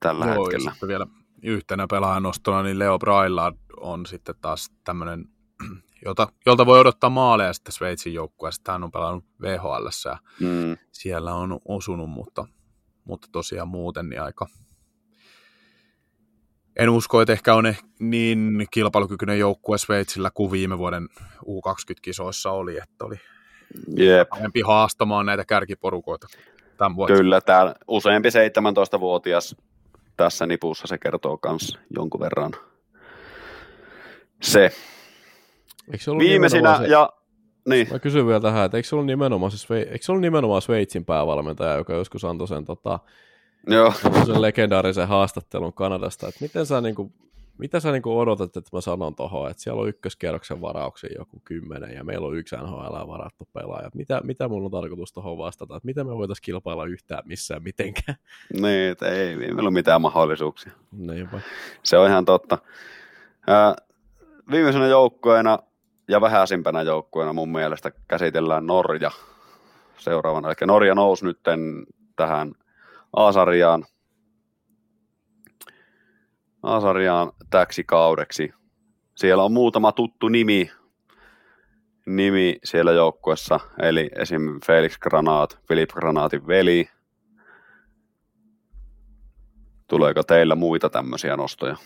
tällä 0.00 0.26
Joo, 0.26 0.34
hetkellä. 0.34 0.72
vielä 0.88 1.06
yhtenä 1.42 1.86
pelaajan 1.90 2.22
nostona, 2.22 2.62
niin 2.62 2.78
Leo 2.78 2.98
Braillard 2.98 3.56
on 3.80 4.06
sitten 4.06 4.34
taas 4.40 4.70
tämmöinen, 4.84 5.24
jota, 6.04 6.28
jolta 6.46 6.66
voi 6.66 6.80
odottaa 6.80 7.10
maaleja 7.10 7.52
sitten 7.52 7.72
Sveitsin 7.72 8.14
joukkueessa. 8.14 8.72
Hän 8.72 8.84
on 8.84 8.92
pelannut 8.92 9.24
VHL 9.42 9.88
ja 10.04 10.18
mm. 10.40 10.76
siellä 10.92 11.34
on 11.34 11.60
osunut, 11.68 12.10
mutta, 12.10 12.46
mutta 13.04 13.28
tosiaan 13.32 13.68
muuten 13.68 14.08
niin 14.08 14.22
aika, 14.22 14.46
en 16.76 16.90
usko, 16.90 17.20
että 17.20 17.32
ehkä 17.32 17.54
on 17.54 17.74
niin 17.98 18.66
kilpailukykyinen 18.70 19.38
joukkue 19.38 19.78
Sveitsillä 19.78 20.30
kuin 20.34 20.50
viime 20.50 20.78
vuoden 20.78 21.08
U20-kisoissa 21.46 22.50
oli, 22.50 22.78
että 22.78 23.04
oli 23.04 23.16
Jep. 23.96 24.28
haastamaan 24.66 25.26
näitä 25.26 25.44
kärkiporukoita 25.44 26.26
tämän 26.76 26.96
vuoden. 26.96 27.16
Kyllä, 27.16 27.40
tämä 27.40 27.74
useampi 27.88 28.28
17-vuotias 28.28 29.56
tässä 30.16 30.46
nipussa 30.46 30.86
se 30.86 30.98
kertoo 30.98 31.38
myös 31.48 31.78
jonkun 31.96 32.20
verran 32.20 32.52
se. 34.42 34.72
Eikö 35.86 36.04
se 36.04 36.10
Viimeisinä 36.10 36.78
se... 36.78 36.86
ja 36.86 37.12
niin. 37.68 37.88
Mä 37.92 37.98
kysyn 37.98 38.26
vielä 38.26 38.40
tähän, 38.40 38.64
että 38.64 38.76
eikö 38.76 38.88
se 38.88 38.94
ollut 38.94 39.06
nimenomaan, 39.06 39.52
se, 39.52 39.74
eikö 39.78 39.98
se 40.00 40.12
ollut 40.12 40.22
nimenomaan 40.22 40.62
Sveitsin 40.62 41.04
päävalmentaja, 41.04 41.74
joka 41.74 41.92
joskus 41.92 42.24
antoi 42.24 42.48
sen 42.48 42.64
tota, 42.64 42.98
Joo. 43.66 43.92
sen 44.26 44.42
legendaarisen 44.42 45.08
haastattelun 45.08 45.72
Kanadasta, 45.72 46.28
että 46.28 46.38
miten 46.40 46.66
sä 46.66 46.80
niinku, 46.80 47.12
mitä 47.58 47.80
sä 47.80 47.92
niinku 47.92 48.18
odotat, 48.18 48.56
että 48.56 48.70
mä 48.76 48.80
sanon 48.80 49.14
tuohon, 49.14 49.50
että 49.50 49.62
siellä 49.62 49.82
on 49.82 49.88
ykköskierroksen 49.88 50.60
varauksia 50.60 51.10
joku 51.18 51.40
kymmenen 51.44 51.94
ja 51.94 52.04
meillä 52.04 52.26
on 52.26 52.36
yksi 52.36 52.56
NHL 52.56 53.08
varattu 53.08 53.48
pelaaja. 53.52 53.90
Mitä, 53.94 54.20
mitä 54.24 54.48
mun 54.48 54.64
on 54.64 54.70
tarkoitus 54.70 55.12
tuohon 55.12 55.38
vastata, 55.38 55.76
että 55.76 55.86
miten 55.86 56.06
me 56.06 56.16
voitaisiin 56.16 56.44
kilpailla 56.44 56.84
yhtään 56.84 57.22
missään 57.26 57.62
mitenkään? 57.62 58.18
Niin, 58.60 58.90
että 58.90 59.08
ei, 59.08 59.28
ei 59.28 59.36
meillä 59.36 59.62
ole 59.62 59.70
mitään 59.70 60.02
mahdollisuuksia. 60.02 60.72
Niinpä. 60.92 61.40
Se 61.82 61.98
on 61.98 62.08
ihan 62.08 62.24
totta. 62.24 62.58
Ää, 63.46 63.74
viimeisenä 64.50 64.86
joukkueena 64.86 65.58
ja 66.08 66.20
vähäisimpänä 66.20 66.82
joukkueena 66.82 67.32
mun 67.32 67.52
mielestä 67.52 67.92
käsitellään 68.08 68.66
Norja 68.66 69.10
seuraavana. 69.98 70.48
Eli 70.48 70.66
Norja 70.66 70.94
nousi 70.94 71.24
nyt 71.24 71.40
tähän 72.16 72.52
A-sarjaan, 73.16 73.84
A-sarjaan 76.62 77.32
täksi 77.50 77.84
kaudeksi. 77.84 78.52
Siellä 79.16 79.42
on 79.42 79.52
muutama 79.52 79.92
tuttu 79.92 80.28
nimi, 80.28 80.70
nimi 82.06 82.58
siellä 82.64 82.92
joukkuessa, 82.92 83.60
eli 83.82 84.10
esim. 84.16 84.60
Felix 84.66 84.98
Granat, 84.98 85.58
Philip 85.66 85.90
Granatin 85.90 86.46
veli. 86.46 86.88
Tuleeko 89.88 90.22
teillä 90.22 90.54
muita 90.54 90.90
tämmöisiä 90.90 91.36
nostoja? 91.36 91.76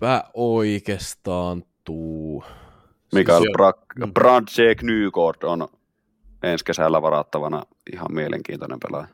Eipä 0.00 0.24
oikeastaan 0.34 1.62
tuu. 1.84 2.44
Mikael 3.14 3.42
Siis 3.42 3.52
Bra- 3.58 4.82
mm. 4.82 4.86
Nygård 4.86 5.42
on 5.42 5.68
ensi 6.42 6.64
kesällä 6.64 7.02
varattavana 7.02 7.62
ihan 7.92 8.06
mielenkiintoinen 8.14 8.78
pelaaja. 8.80 9.08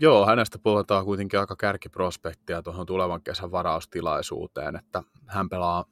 Joo, 0.00 0.26
hänestä 0.26 0.58
puhutaan 0.58 1.04
kuitenkin 1.04 1.40
aika 1.40 1.56
kärkiprospektia 1.56 2.62
tuohon 2.62 2.86
tulevan 2.86 3.22
kesän 3.22 3.50
varaustilaisuuteen, 3.50 4.76
että 4.76 5.02
hän 5.26 5.48
pelaa 5.48 5.84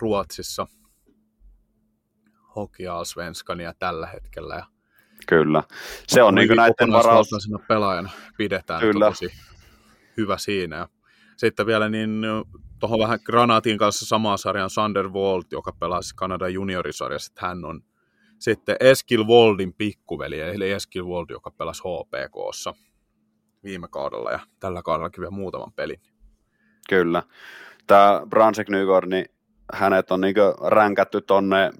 Ruotsissa 0.00 0.66
Hokialsvenskania 2.56 3.74
tällä 3.78 4.06
hetkellä 4.06 4.54
ja 4.54 4.66
Kyllä. 5.28 5.62
Se 6.06 6.22
on 6.22 6.34
niin 6.34 6.56
näiden 6.56 6.92
varaus... 6.92 7.28
pelaajana 7.68 8.10
pidetään, 8.36 8.80
Kyllä. 8.80 9.06
tosi 9.06 9.32
hyvä 10.16 10.38
siinä. 10.38 10.76
Ja 10.76 10.88
sitten 11.36 11.66
vielä 11.66 11.88
niin 11.88 12.22
tuohon 12.84 12.98
vähän 12.98 13.18
Granatin 13.24 13.78
kanssa 13.78 14.06
samaa 14.06 14.36
sarjan 14.36 14.70
Sander 14.70 15.08
Wold, 15.08 15.42
joka 15.52 15.72
pelasi 15.72 16.14
Kanadan 16.16 16.54
juniorisarjassa, 16.54 17.32
hän 17.38 17.64
on 17.64 17.80
sitten 18.38 18.76
Eskil 18.80 19.24
Woldin 19.24 19.74
pikkuveli, 19.74 20.40
eli 20.40 20.70
Eskil 20.70 21.04
Wold, 21.04 21.26
joka 21.30 21.50
pelasi 21.50 21.82
HPKssa 21.82 22.74
viime 23.62 23.88
kaudella 23.88 24.30
ja 24.30 24.40
tällä 24.60 24.82
kaudellakin 24.82 25.20
vielä 25.20 25.30
muutaman 25.30 25.72
pelin. 25.72 26.00
Kyllä. 26.88 27.22
Tämä 27.86 28.22
Bransek 28.30 28.68
Nygård, 28.68 29.08
niin 29.08 29.26
hänet 29.72 30.10
on 30.10 30.20
niin 30.20 30.34
ränkätty 30.66 31.20
tonne 31.20 31.70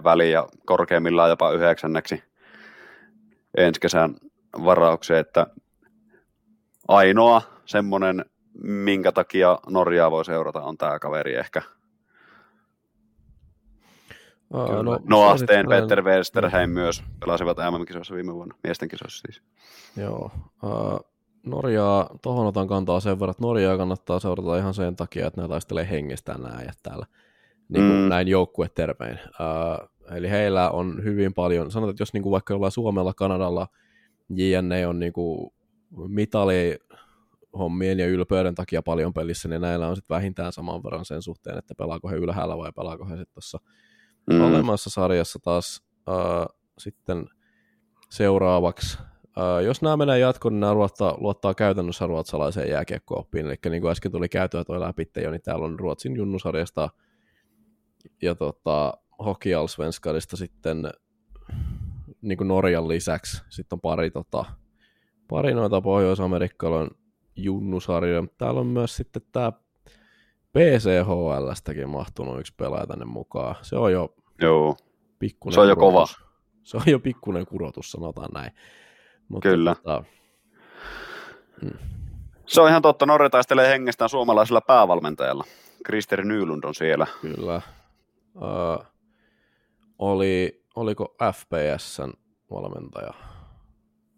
10-20 0.00 0.04
väliin 0.04 0.32
ja 0.32 0.48
korkeimmillaan 0.66 1.30
jopa 1.30 1.52
yhdeksänneksi 1.52 2.22
ensi 3.56 3.80
kesän 3.80 4.14
varaukseen, 4.64 5.20
että 5.20 5.46
ainoa 6.88 7.42
semmoinen, 7.66 8.24
minkä 8.62 9.12
takia 9.12 9.58
Norjaa 9.70 10.10
voi 10.10 10.24
seurata, 10.24 10.62
on 10.62 10.78
tämä 10.78 10.98
kaveri 10.98 11.34
ehkä. 11.34 11.62
Aa, 14.52 14.82
No, 14.82 14.98
Noah 15.08 15.36
Steen, 15.38 15.66
suosittelen- 15.66 15.82
Peter 15.82 16.02
Westerheim 16.04 16.70
myös 16.70 17.02
pelasivat 17.20 17.56
MM-kisoissa 17.56 18.14
viime 18.14 18.34
vuonna, 18.34 18.54
miesten 18.64 18.88
kisoissa 18.88 19.22
siis. 19.28 19.42
Joo. 19.96 20.30
Uh, 20.62 21.00
Norjaa, 21.46 22.10
tohon 22.22 22.46
otan 22.46 22.68
kantaa 22.68 23.00
sen 23.00 23.20
verran, 23.20 23.30
että 23.30 23.42
Norjaa 23.42 23.76
kannattaa 23.76 24.20
seurata 24.20 24.56
ihan 24.58 24.74
sen 24.74 24.96
takia, 24.96 25.26
että 25.26 25.42
ne 25.42 25.48
taistelee 25.48 25.90
hengestään 25.90 26.42
nämä 26.42 26.54
äijät 26.58 26.78
täällä. 26.82 27.06
Niin 27.68 27.84
kuin 27.86 27.96
Mm. 27.98 28.02
mm. 28.02 28.08
näin 28.08 28.28
joukkuetermein. 28.28 29.18
Uh, 29.24 29.88
eli 30.16 30.30
heillä 30.30 30.70
on 30.70 31.04
hyvin 31.04 31.34
paljon, 31.34 31.70
sanotaan, 31.70 31.90
että 31.90 32.02
jos 32.02 32.12
niin 32.12 32.22
kuin 32.22 32.30
vaikka 32.30 32.54
jollain 32.54 32.72
Suomella, 32.72 33.14
Kanadalla, 33.14 33.66
JNE 34.34 34.86
on 34.86 34.98
niin 34.98 35.12
kuin 35.12 35.52
mitali 36.08 36.78
hommien 37.58 37.98
ja 37.98 38.06
ylpeyden 38.06 38.54
takia 38.54 38.82
paljon 38.82 39.12
pelissä, 39.12 39.48
niin 39.48 39.60
näillä 39.60 39.88
on 39.88 39.96
sitten 39.96 40.14
vähintään 40.14 40.52
saman 40.52 40.82
verran 40.82 41.04
sen 41.04 41.22
suhteen, 41.22 41.58
että 41.58 41.74
pelaako 41.74 42.08
he 42.08 42.16
ylhäällä 42.16 42.58
vai 42.58 42.72
pelaako 42.76 43.04
he 43.04 43.16
sitten 43.16 43.34
tuossa 43.34 43.58
Mm. 44.30 44.40
alemmassa 44.40 44.90
sarjassa 44.90 45.38
taas 45.42 45.82
äh, 46.08 46.46
sitten 46.78 47.26
seuraavaksi. 48.10 48.98
Äh, 49.38 49.64
jos 49.64 49.82
nämä 49.82 49.96
menee 49.96 50.18
jatkoon, 50.18 50.52
niin 50.52 50.60
nämä 50.60 50.74
luottaa, 50.74 51.16
luottaa 51.20 51.54
käytännössä 51.54 52.06
ruotsalaiseen 52.06 52.70
jääkiekko-oppiin. 52.70 53.46
Eli 53.46 53.54
niin 53.70 53.80
kuin 53.80 53.90
äsken 53.90 54.12
tuli 54.12 54.28
käytyä 54.28 54.64
tuo 54.64 54.80
läpi 54.80 55.10
jo, 55.22 55.30
niin 55.30 55.42
täällä 55.42 55.64
on 55.64 55.78
Ruotsin 55.80 56.16
junnusarjasta 56.16 56.88
ja 58.22 58.34
tota, 58.34 58.94
Hockey 59.24 59.54
Allsvenskarista 59.54 60.36
sitten 60.36 60.82
niin 62.22 62.38
kuin 62.38 62.48
Norjan 62.48 62.88
lisäksi. 62.88 63.42
Sitten 63.48 63.76
on 63.76 63.80
pari, 63.80 64.10
tota, 64.10 64.44
pari 65.28 65.54
noita 65.54 65.80
Pohjois-Amerikkalon 65.80 66.90
junnusarjoja. 67.36 68.24
Täällä 68.38 68.60
on 68.60 68.66
myös 68.66 68.96
sitten 68.96 69.22
tämä 69.32 69.52
PCHLstäkin 70.52 71.88
mahtunut 71.88 72.40
yksi 72.40 72.54
pelaaja 72.56 72.86
tänne 72.86 73.04
mukaan. 73.04 73.54
Se 73.62 73.76
on 73.76 73.92
jo 73.92 74.14
Joo, 74.42 74.76
pikkunen 75.18 75.54
Se 75.54 75.60
on 75.60 75.68
jo 75.68 75.76
kurotus. 75.76 76.16
Se 76.62 76.76
on 76.76 76.82
jo 76.86 76.98
pikkunen 76.98 77.46
kurotus, 77.46 77.90
sanotaan 77.90 78.28
näin. 78.34 78.52
Mutta 79.28 79.48
Kyllä. 79.48 79.74
Tota, 79.74 80.04
se 82.46 82.60
on 82.60 82.68
ihan 82.68 82.82
totta. 82.82 83.06
Norja 83.06 83.30
taistelee 83.30 83.68
hengestään 83.68 84.10
suomalaisella 84.10 84.60
päävalmentajalla. 84.60 85.44
Krister 85.84 86.24
Nylund 86.24 86.64
on 86.64 86.74
siellä. 86.74 87.06
kyllä. 87.20 87.60
Ö, 88.36 88.84
oli, 89.98 90.64
oliko 90.76 91.16
FPSn 91.32 92.12
valmentaja 92.50 93.14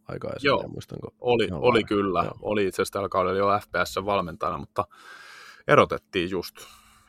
aikaisemmin, 0.08 0.46
Joo. 0.60 0.68
muistanko? 0.68 1.14
Oli, 1.20 1.48
Joo, 1.50 1.60
oli 1.62 1.80
vai? 1.80 1.84
kyllä. 1.84 2.22
Joo. 2.24 2.38
Oli 2.42 2.66
itse 2.66 2.82
asiassa 2.82 2.92
tällä 2.92 3.08
kaudella 3.08 3.38
jo 3.38 3.60
FPS 3.60 4.04
valmentajana, 4.04 4.58
mutta 4.58 4.84
erotettiin 5.68 6.30
just 6.30 6.56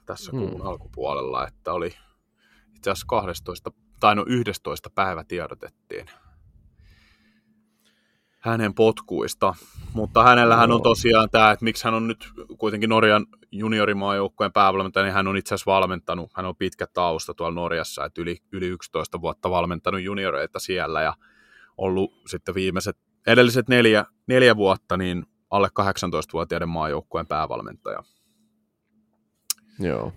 tässä 0.06 0.32
Hmm. 0.32 0.40
kuun 0.50 0.62
alkupuolella, 0.62 1.48
että 1.48 1.74
oli 1.74 1.94
itse 2.76 2.92
asiassa 2.92 3.08
12, 3.10 3.72
tai 4.00 4.16
no 4.16 4.24
11 4.28 4.90
päivä 4.96 5.24
tiedotettiin 5.24 6.06
hänen 8.40 8.74
potkuista. 8.74 9.54
Mutta 9.94 10.24
hänellähän 10.24 10.72
on 10.72 10.76
Joo. 10.76 10.84
tosiaan 10.84 11.30
tämä, 11.30 11.52
että 11.52 11.64
miksi 11.66 11.84
hän 11.86 11.94
on 11.94 12.08
nyt 12.08 12.30
kuitenkin 12.58 12.90
Norjan 12.90 13.26
juniorimaajoukkueen 13.52 14.54
päävalmentaja, 14.54 15.04
niin 15.04 15.14
hän 15.14 15.28
on 15.28 15.38
itse 15.38 15.56
asiassa 15.56 15.72
valmentanut, 15.72 16.32
hän 16.36 16.46
on 16.46 16.56
pitkä 16.56 16.88
tausta 16.94 17.34
tuolla 17.34 17.56
Norjassa, 17.56 18.06
että 18.06 18.22
yli, 18.22 18.38
yli 18.52 18.68
11 18.68 19.22
vuotta 19.22 19.50
valmentanut 19.50 20.02
junioreita 20.02 20.60
siellä 20.60 21.02
ja 21.02 21.14
ollut 21.78 22.14
sitten 22.28 22.56
viimeiset 22.56 22.98
edelliset 23.28 23.68
neljä, 23.68 24.06
neljä 24.28 24.56
vuotta 24.56 24.98
niin 24.98 25.26
alle 25.50 25.68
18-vuotiaiden 25.68 26.70
maajoukkueen 26.70 27.28
päävalmentaja. 27.28 28.04
Joo. 29.80 30.14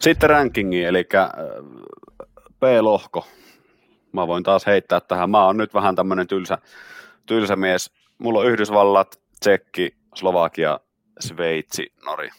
Sitten 0.00 0.30
rankingi, 0.30 0.84
eli 0.84 1.08
äh, 1.14 1.30
B-lohko. 2.60 3.26
Mä 4.12 4.26
voin 4.26 4.42
taas 4.42 4.66
heittää 4.66 5.00
tähän. 5.00 5.30
Mä 5.30 5.44
oon 5.44 5.56
nyt 5.56 5.74
vähän 5.74 5.96
tämmönen 5.96 6.26
tylsä, 6.26 6.58
tylsä 7.26 7.56
mies. 7.56 7.92
Mulla 8.18 8.38
on 8.40 8.46
Yhdysvallat, 8.46 9.20
Tsekki, 9.40 9.96
Slovakia, 10.14 10.80
Sveitsi, 11.20 11.92
Norja. 12.04 12.34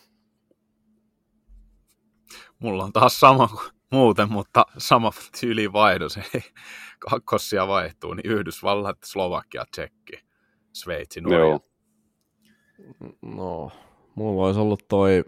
Mulla 2.60 2.84
on 2.84 2.94
taas 2.94 3.20
sama 3.20 3.48
kuin 3.48 3.72
muuten, 3.92 4.32
mutta 4.32 4.66
sama 4.78 5.12
tyylivaihdos. 5.40 6.18
Eli 6.18 6.44
kakkosia 7.00 7.68
vaihtuu, 7.68 8.14
niin 8.14 8.32
Yhdysvallat, 8.32 8.98
Slovakia, 9.06 9.66
Tsekki, 9.72 10.14
Sveitsi, 10.74 11.22
Norja. 11.22 11.40
Joo. 11.40 11.60
No, 13.22 13.72
mulla 14.16 14.46
olisi 14.46 14.60
ollut 14.60 14.88
toi, 14.88 15.24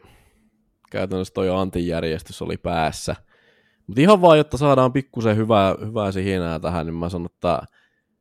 käytännössä 0.91 1.33
toi 1.33 1.49
antijärjestys 1.49 2.41
oli 2.41 2.57
päässä. 2.57 3.15
Mutta 3.87 4.01
ihan 4.01 4.21
vaan, 4.21 4.37
jotta 4.37 4.57
saadaan 4.57 4.93
pikkusen 4.93 5.37
hyvää, 5.37 5.75
hyvää 5.85 6.11
sihinää 6.11 6.59
tähän, 6.59 6.85
niin 6.85 6.95
mä 6.95 7.09
sanon, 7.09 7.25
että 7.25 7.61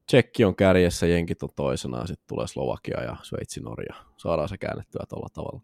Tsekki 0.06 0.44
on 0.44 0.56
kärjessä, 0.56 1.06
Jenkit 1.06 1.42
on 1.42 1.48
toisena, 1.56 1.98
ja 1.98 2.06
sitten 2.06 2.26
tulee 2.28 2.46
Slovakia 2.46 3.02
ja 3.02 3.16
Sveitsi, 3.22 3.60
Norja. 3.60 3.94
Saadaan 4.16 4.48
se 4.48 4.58
käännettyä 4.58 5.04
tuolla 5.08 5.28
tavalla. 5.32 5.60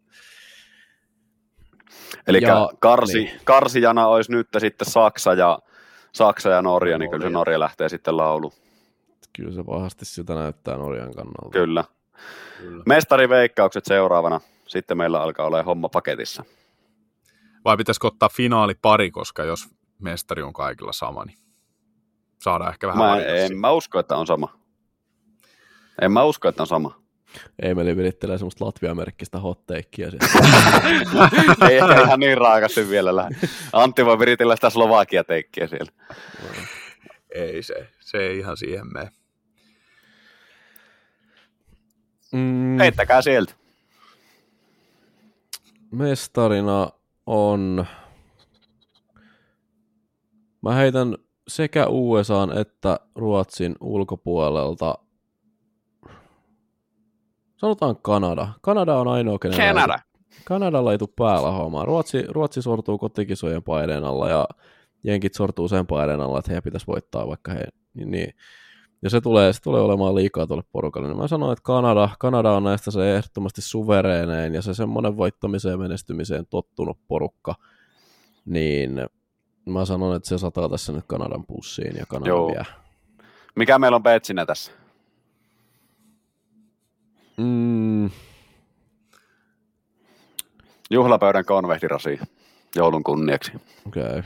Eli 2.26 2.42
Ja- 2.42 2.68
karsi, 2.78 3.18
niin. 3.18 3.40
karsijana 3.44 4.06
olisi 4.06 4.32
nyt 4.32 4.48
sitten 4.58 4.90
Saksa 4.90 5.34
ja, 5.34 5.58
Saksa 6.12 6.48
ja 6.48 6.62
Norja, 6.62 6.98
niin 6.98 7.10
kyllä 7.10 7.22
se 7.22 7.28
Norja. 7.30 7.38
Norja 7.38 7.60
lähtee 7.60 7.88
sitten 7.88 8.16
laulu. 8.16 8.52
Kyllä 9.36 9.52
se 9.52 9.62
pahasti 9.64 10.04
siltä 10.04 10.34
näyttää 10.34 10.76
Norjan 10.76 11.14
kannalta. 11.14 11.50
Kyllä. 11.52 11.84
Kyllä. 12.58 12.82
Mestariveikkaukset 12.86 13.84
seuraavana. 13.84 14.40
Sitten 14.66 14.96
meillä 14.98 15.22
alkaa 15.22 15.46
olla 15.46 15.62
homma 15.62 15.88
paketissa. 15.88 16.44
Vai 17.64 17.76
pitäisikö 17.76 18.06
ottaa 18.06 18.28
finaali 18.28 18.74
pari, 18.82 19.10
koska 19.10 19.44
jos 19.44 19.68
mestari 19.98 20.42
on 20.42 20.52
kaikilla 20.52 20.92
sama, 20.92 21.24
niin 21.24 21.38
saadaan 22.42 22.70
ehkä 22.72 22.86
vähän 22.88 23.04
Mä, 23.04 23.16
en 23.20 23.48
siinä. 23.48 23.60
mä 23.60 23.70
usko, 23.70 23.98
että 23.98 24.16
on 24.16 24.26
sama. 24.26 24.58
En 26.02 26.12
mä 26.12 26.24
usko, 26.24 26.48
että 26.48 26.62
on 26.62 26.66
sama. 26.66 27.00
Emeli 27.62 27.96
virittelee 27.96 28.38
semmoista 28.38 28.64
Latvia-merkkistä 28.64 29.38
hotteikkiä 29.38 30.10
sieltä. 30.10 30.48
Ei 31.70 31.78
ehkä 31.78 32.02
ihan 32.02 32.20
niin 32.20 32.38
raakasti 32.38 32.88
vielä 32.88 33.16
lähde. 33.16 33.36
Antti 33.72 34.04
voi 34.04 34.18
viritellä 34.18 34.56
sitä 34.56 34.70
Slovakia-teikkiä 34.70 35.66
siellä. 35.66 35.92
Ei 37.34 37.62
se, 37.62 37.88
se 38.00 38.18
ei 38.18 38.38
ihan 38.38 38.56
siihen 38.56 38.92
mene. 38.92 39.10
Mm, 42.32 42.78
Heittäkää 42.78 43.22
sieltä. 43.22 43.54
mestarina 45.90 46.90
on... 47.26 47.86
Mä 50.62 50.74
heitän 50.74 51.16
sekä 51.48 51.86
USAn 51.88 52.58
että 52.58 53.00
Ruotsin 53.14 53.76
ulkopuolelta 53.80 54.94
Sanotaan 57.56 57.96
Kanada. 58.02 58.48
Kanada 58.62 58.94
on 58.94 59.08
ainoa, 59.08 59.38
kenen 59.38 59.58
Kanada. 59.58 59.98
Kanadalla 60.44 60.92
ei 60.92 60.98
tule 60.98 61.08
päällä 61.16 61.50
hommaa. 61.50 61.84
Ruotsi, 61.84 62.24
Ruotsi 62.28 62.62
sortuu 62.62 62.98
kotikisojen 62.98 63.62
paineen 63.62 64.04
alla 64.04 64.28
ja 64.28 64.48
jenkit 65.04 65.34
sortuu 65.34 65.68
sen 65.68 65.86
paineen 65.86 66.20
alla, 66.20 66.38
että 66.38 66.50
heidän 66.50 66.62
pitäisi 66.62 66.86
voittaa 66.86 67.28
vaikka 67.28 67.52
he, 67.52 67.64
niin, 67.94 68.10
niin. 68.10 68.34
Ja 69.02 69.10
se 69.10 69.20
tulee, 69.20 69.52
se 69.52 69.62
tulee 69.62 69.80
olemaan 69.80 70.14
liikaa 70.14 70.46
tuolle 70.46 70.64
porukalle. 70.72 71.08
Niin 71.08 71.18
mä 71.18 71.28
sanoin, 71.28 71.52
että 71.52 71.62
Kanada, 71.62 72.08
Kanada 72.18 72.52
on 72.52 72.64
näistä 72.64 72.90
se 72.90 73.16
ehdottomasti 73.16 73.62
suvereenein 73.62 74.54
ja 74.54 74.62
se 74.62 74.74
semmoinen 74.74 75.16
voittamiseen 75.16 75.72
ja 75.72 75.78
menestymiseen 75.78 76.46
tottunut 76.50 76.98
porukka. 77.08 77.54
Niin 78.44 79.00
mä 79.66 79.84
sanon, 79.84 80.16
että 80.16 80.28
se 80.28 80.38
sataa 80.38 80.68
tässä 80.68 80.92
nyt 80.92 81.04
Kanadan 81.06 81.46
pussiin 81.46 81.96
ja 81.96 82.06
Kanada 82.08 82.28
Joo. 82.28 82.48
vie. 82.48 82.62
Mikä 83.56 83.78
meillä 83.78 83.96
on 83.96 84.02
Betsinä 84.02 84.46
tässä? 84.46 84.72
Mm, 87.36 88.10
Juhlapöydän 90.90 91.44
konvehdirasi 91.44 92.20
joulun 92.74 93.04
kunniaksi. 93.04 93.52
okay. 93.86 94.22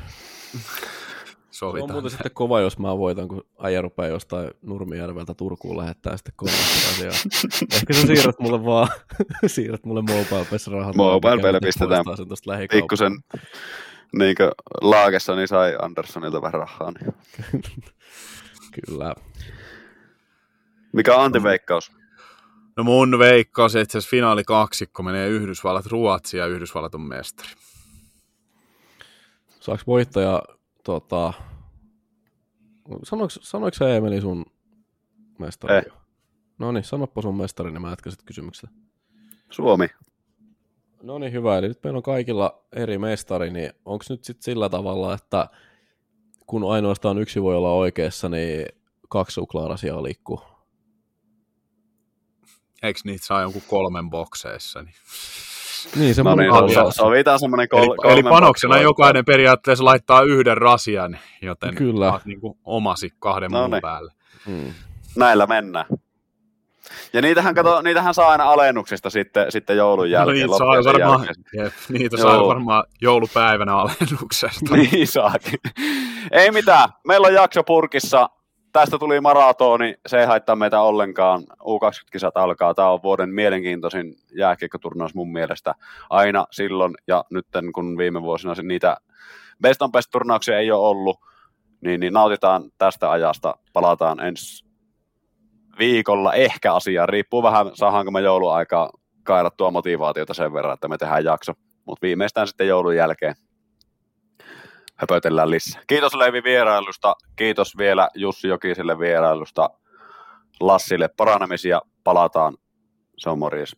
Se 1.51 1.65
on 1.65 1.79
muuten 1.93 2.11
sitten 2.11 2.33
kova, 2.35 2.61
jos 2.61 2.79
mä 2.79 2.99
voitan, 2.99 3.29
kun 3.29 3.47
äijä 3.63 3.83
rupeaa 3.83 4.09
jostain 4.09 4.51
Nurmijärveltä 4.63 5.35
Turkuun 5.35 5.77
lähettää 5.77 6.17
sitten 6.17 6.35
kontaktia. 6.37 7.11
Ehkä 7.77 7.93
sä 7.93 8.07
siirrät 8.07 8.39
mulle 8.39 8.65
vaan, 8.65 8.89
siirrät 9.47 9.85
mulle 9.85 10.03
mobile 10.03 10.79
rahat. 10.79 10.97
Mobile 10.97 11.61
pistetään. 11.61 12.05
Pikkusen 12.71 13.13
niin 14.13 14.37
laakessa 14.81 15.37
niin 15.37 15.49
sai 15.49 15.77
Anderssonilta 15.83 16.43
vähän 16.43 16.61
rahaa. 16.61 16.93
Niin. 17.01 17.15
Kyllä. 18.87 19.15
Mikä 20.93 21.15
on 21.15 21.25
antiveikkaus? 21.25 21.93
No 22.81 22.85
mun 22.85 23.19
veikkaus, 23.19 23.77
että 23.77 23.99
asiassa 23.99 24.11
finaali 24.11 24.45
kaksikko 24.45 25.03
menee 25.03 25.29
Yhdysvallat, 25.29 25.87
Ruotsi 25.87 26.37
ja 26.37 26.47
Yhdysvallat 26.47 26.95
on 26.95 27.01
mestari. 27.01 27.49
Saaks 29.61 29.87
voittaja, 29.87 30.43
tota, 30.85 31.33
sanoiko, 33.03 33.31
sanoiko 33.31 33.75
se 33.75 33.97
Emeli 33.97 34.21
sun 34.21 34.45
mestari? 35.39 35.77
Eh. 35.77 35.85
No 36.59 36.73
niin, 36.73 36.85
sanoppa 36.85 37.23
sun 37.23 37.37
mestari, 37.37 37.71
niin 37.71 37.83
mä 37.83 37.91
jatkan 37.91 38.13
sitten 38.13 38.27
kysymyksestä. 38.27 38.77
Suomi. 39.51 39.87
No 41.03 41.19
niin, 41.19 41.33
hyvä. 41.33 41.59
Eli 41.59 41.69
nyt 41.69 41.85
meillä 41.85 41.97
on 41.97 42.03
kaikilla 42.03 42.65
eri 42.73 42.99
mestari, 42.99 43.51
niin 43.51 43.73
onko 43.85 44.05
nyt 44.11 44.25
sitten 44.25 44.43
sillä 44.43 44.69
tavalla, 44.69 45.15
että 45.15 45.49
kun 46.47 46.73
ainoastaan 46.73 47.19
yksi 47.19 47.43
voi 47.43 47.57
olla 47.57 47.73
oikeassa, 47.73 48.29
niin 48.29 48.67
kaksi 49.09 49.35
suklaarasiaa 49.35 50.03
liikkuu? 50.03 50.43
Eikö 52.83 53.01
niitä 53.05 53.27
saa 53.27 53.43
jonkun 53.43 53.63
kolmen 53.69 54.11
bokseissa? 54.11 54.83
Niin. 54.83 54.95
Niin, 55.97 56.15
se 56.15 56.23
No 56.23 56.35
niin, 56.35 56.75
so, 56.75 56.91
sovitaan 56.91 57.39
semmoinen 57.41 57.69
kol- 57.69 57.79
Eli, 57.79 57.97
kolmen 57.97 58.13
eli 58.13 58.23
panoksena 58.23 58.71
boksin 58.75 58.85
jokainen 58.85 59.25
periaatteessa 59.25 59.85
laittaa 59.85 60.23
yhden 60.23 60.57
rasian, 60.57 61.19
joten 61.43 61.75
Kyllä. 61.75 62.11
saat 62.11 62.25
niin 62.25 62.41
kuin 62.41 62.59
omasi 62.65 63.11
kahden 63.19 63.51
No 63.51 63.59
muun 63.59 63.71
niin. 63.71 63.83
päälle. 63.83 64.13
Mm. 64.47 64.73
Näillä 65.17 65.47
mennään. 65.47 65.87
Ja 67.13 67.23
niitähän, 67.23 67.55
kato, 67.55 67.83
niitähän 67.83 68.15
saa 68.15 68.29
aina 68.29 68.45
alennuksista 68.45 69.11
sitten, 69.11 69.53
sitten 69.53 69.77
joulun 69.77 70.03
No 70.05 70.11
jälkeen. 70.11 70.35
niitä 70.35 70.59
saa 70.59 70.69
varmaan, 70.85 71.27
jep, 71.57 71.73
niitä 71.89 72.17
saa 72.17 72.47
varmaan 72.47 72.85
joulupäivänä 73.01 73.75
alennuksesta. 73.77 74.77
Niin 74.77 75.07
saakin. 75.07 75.59
Ei 76.33 76.51
mitään. 76.51 76.89
Meillä 77.07 77.27
on 77.27 77.35
jakso 77.35 77.63
purkissa. 77.65 78.29
Tästä 78.73 78.99
tuli 78.99 79.21
maratoni. 79.21 79.95
Se 80.07 80.21
ei 80.21 80.27
haittaa 80.27 80.57
meitä 80.57 80.81
ollenkaan. 80.81 81.43
U20-kisat 81.43 82.37
alkaa. 82.37 82.75
Tämä 82.75 82.91
on 82.91 83.03
vuoden 83.03 83.31
mielenkiintoisin 83.31 84.15
jääkiekkoturnaus 84.35 85.15
mun 85.15 85.33
mielestä. 85.33 85.75
Aina 86.11 86.47
silloin 86.51 86.95
ja 87.07 87.25
nyt 87.31 87.47
kun 87.75 87.99
viime 87.99 88.23
vuosina 88.23 88.55
niitä 88.63 88.97
best 89.63 89.83
on 89.83 89.93
best 89.93 90.11
turnauksia 90.11 90.59
ei 90.59 90.71
ole 90.71 90.89
ollut, 90.89 91.21
niin, 91.81 92.01
niin 92.01 92.13
nautitaan 92.13 92.63
tästä 92.79 93.11
ajasta. 93.11 93.55
Palataan 93.73 94.21
ensi 94.21 94.65
viikolla 95.79 96.35
ehkä 96.35 96.75
asiaan. 96.75 97.09
Riippuu 97.09 97.43
vähän, 97.43 97.71
saadaanko 97.75 98.11
me 98.11 98.21
jouluaikaa 98.21 98.91
kairattua 99.23 99.71
motivaatiota 99.71 100.35
sen 100.35 100.53
verran, 100.53 100.75
että 100.75 100.89
me 100.89 100.99
tehdään 100.99 101.25
jakso. 101.25 101.53
Mutta 101.85 102.03
viimeistään 102.03 102.47
sitten 102.47 102.69
joulun 102.69 102.97
jälkeen 102.97 103.35
höpötellään 105.01 105.51
lisää. 105.51 105.83
Kiitos 105.87 106.15
Leivi 106.15 106.43
vierailusta, 106.43 107.15
kiitos 107.37 107.79
vielä 107.79 108.09
Jussi 108.15 108.49
Jokiselle 108.49 108.99
vierailusta, 108.99 109.71
Lassille 110.61 111.09
paranemisia, 111.17 111.81
palataan, 112.05 112.57
se 113.19 113.31
on 113.31 113.39
morjes. 113.39 113.77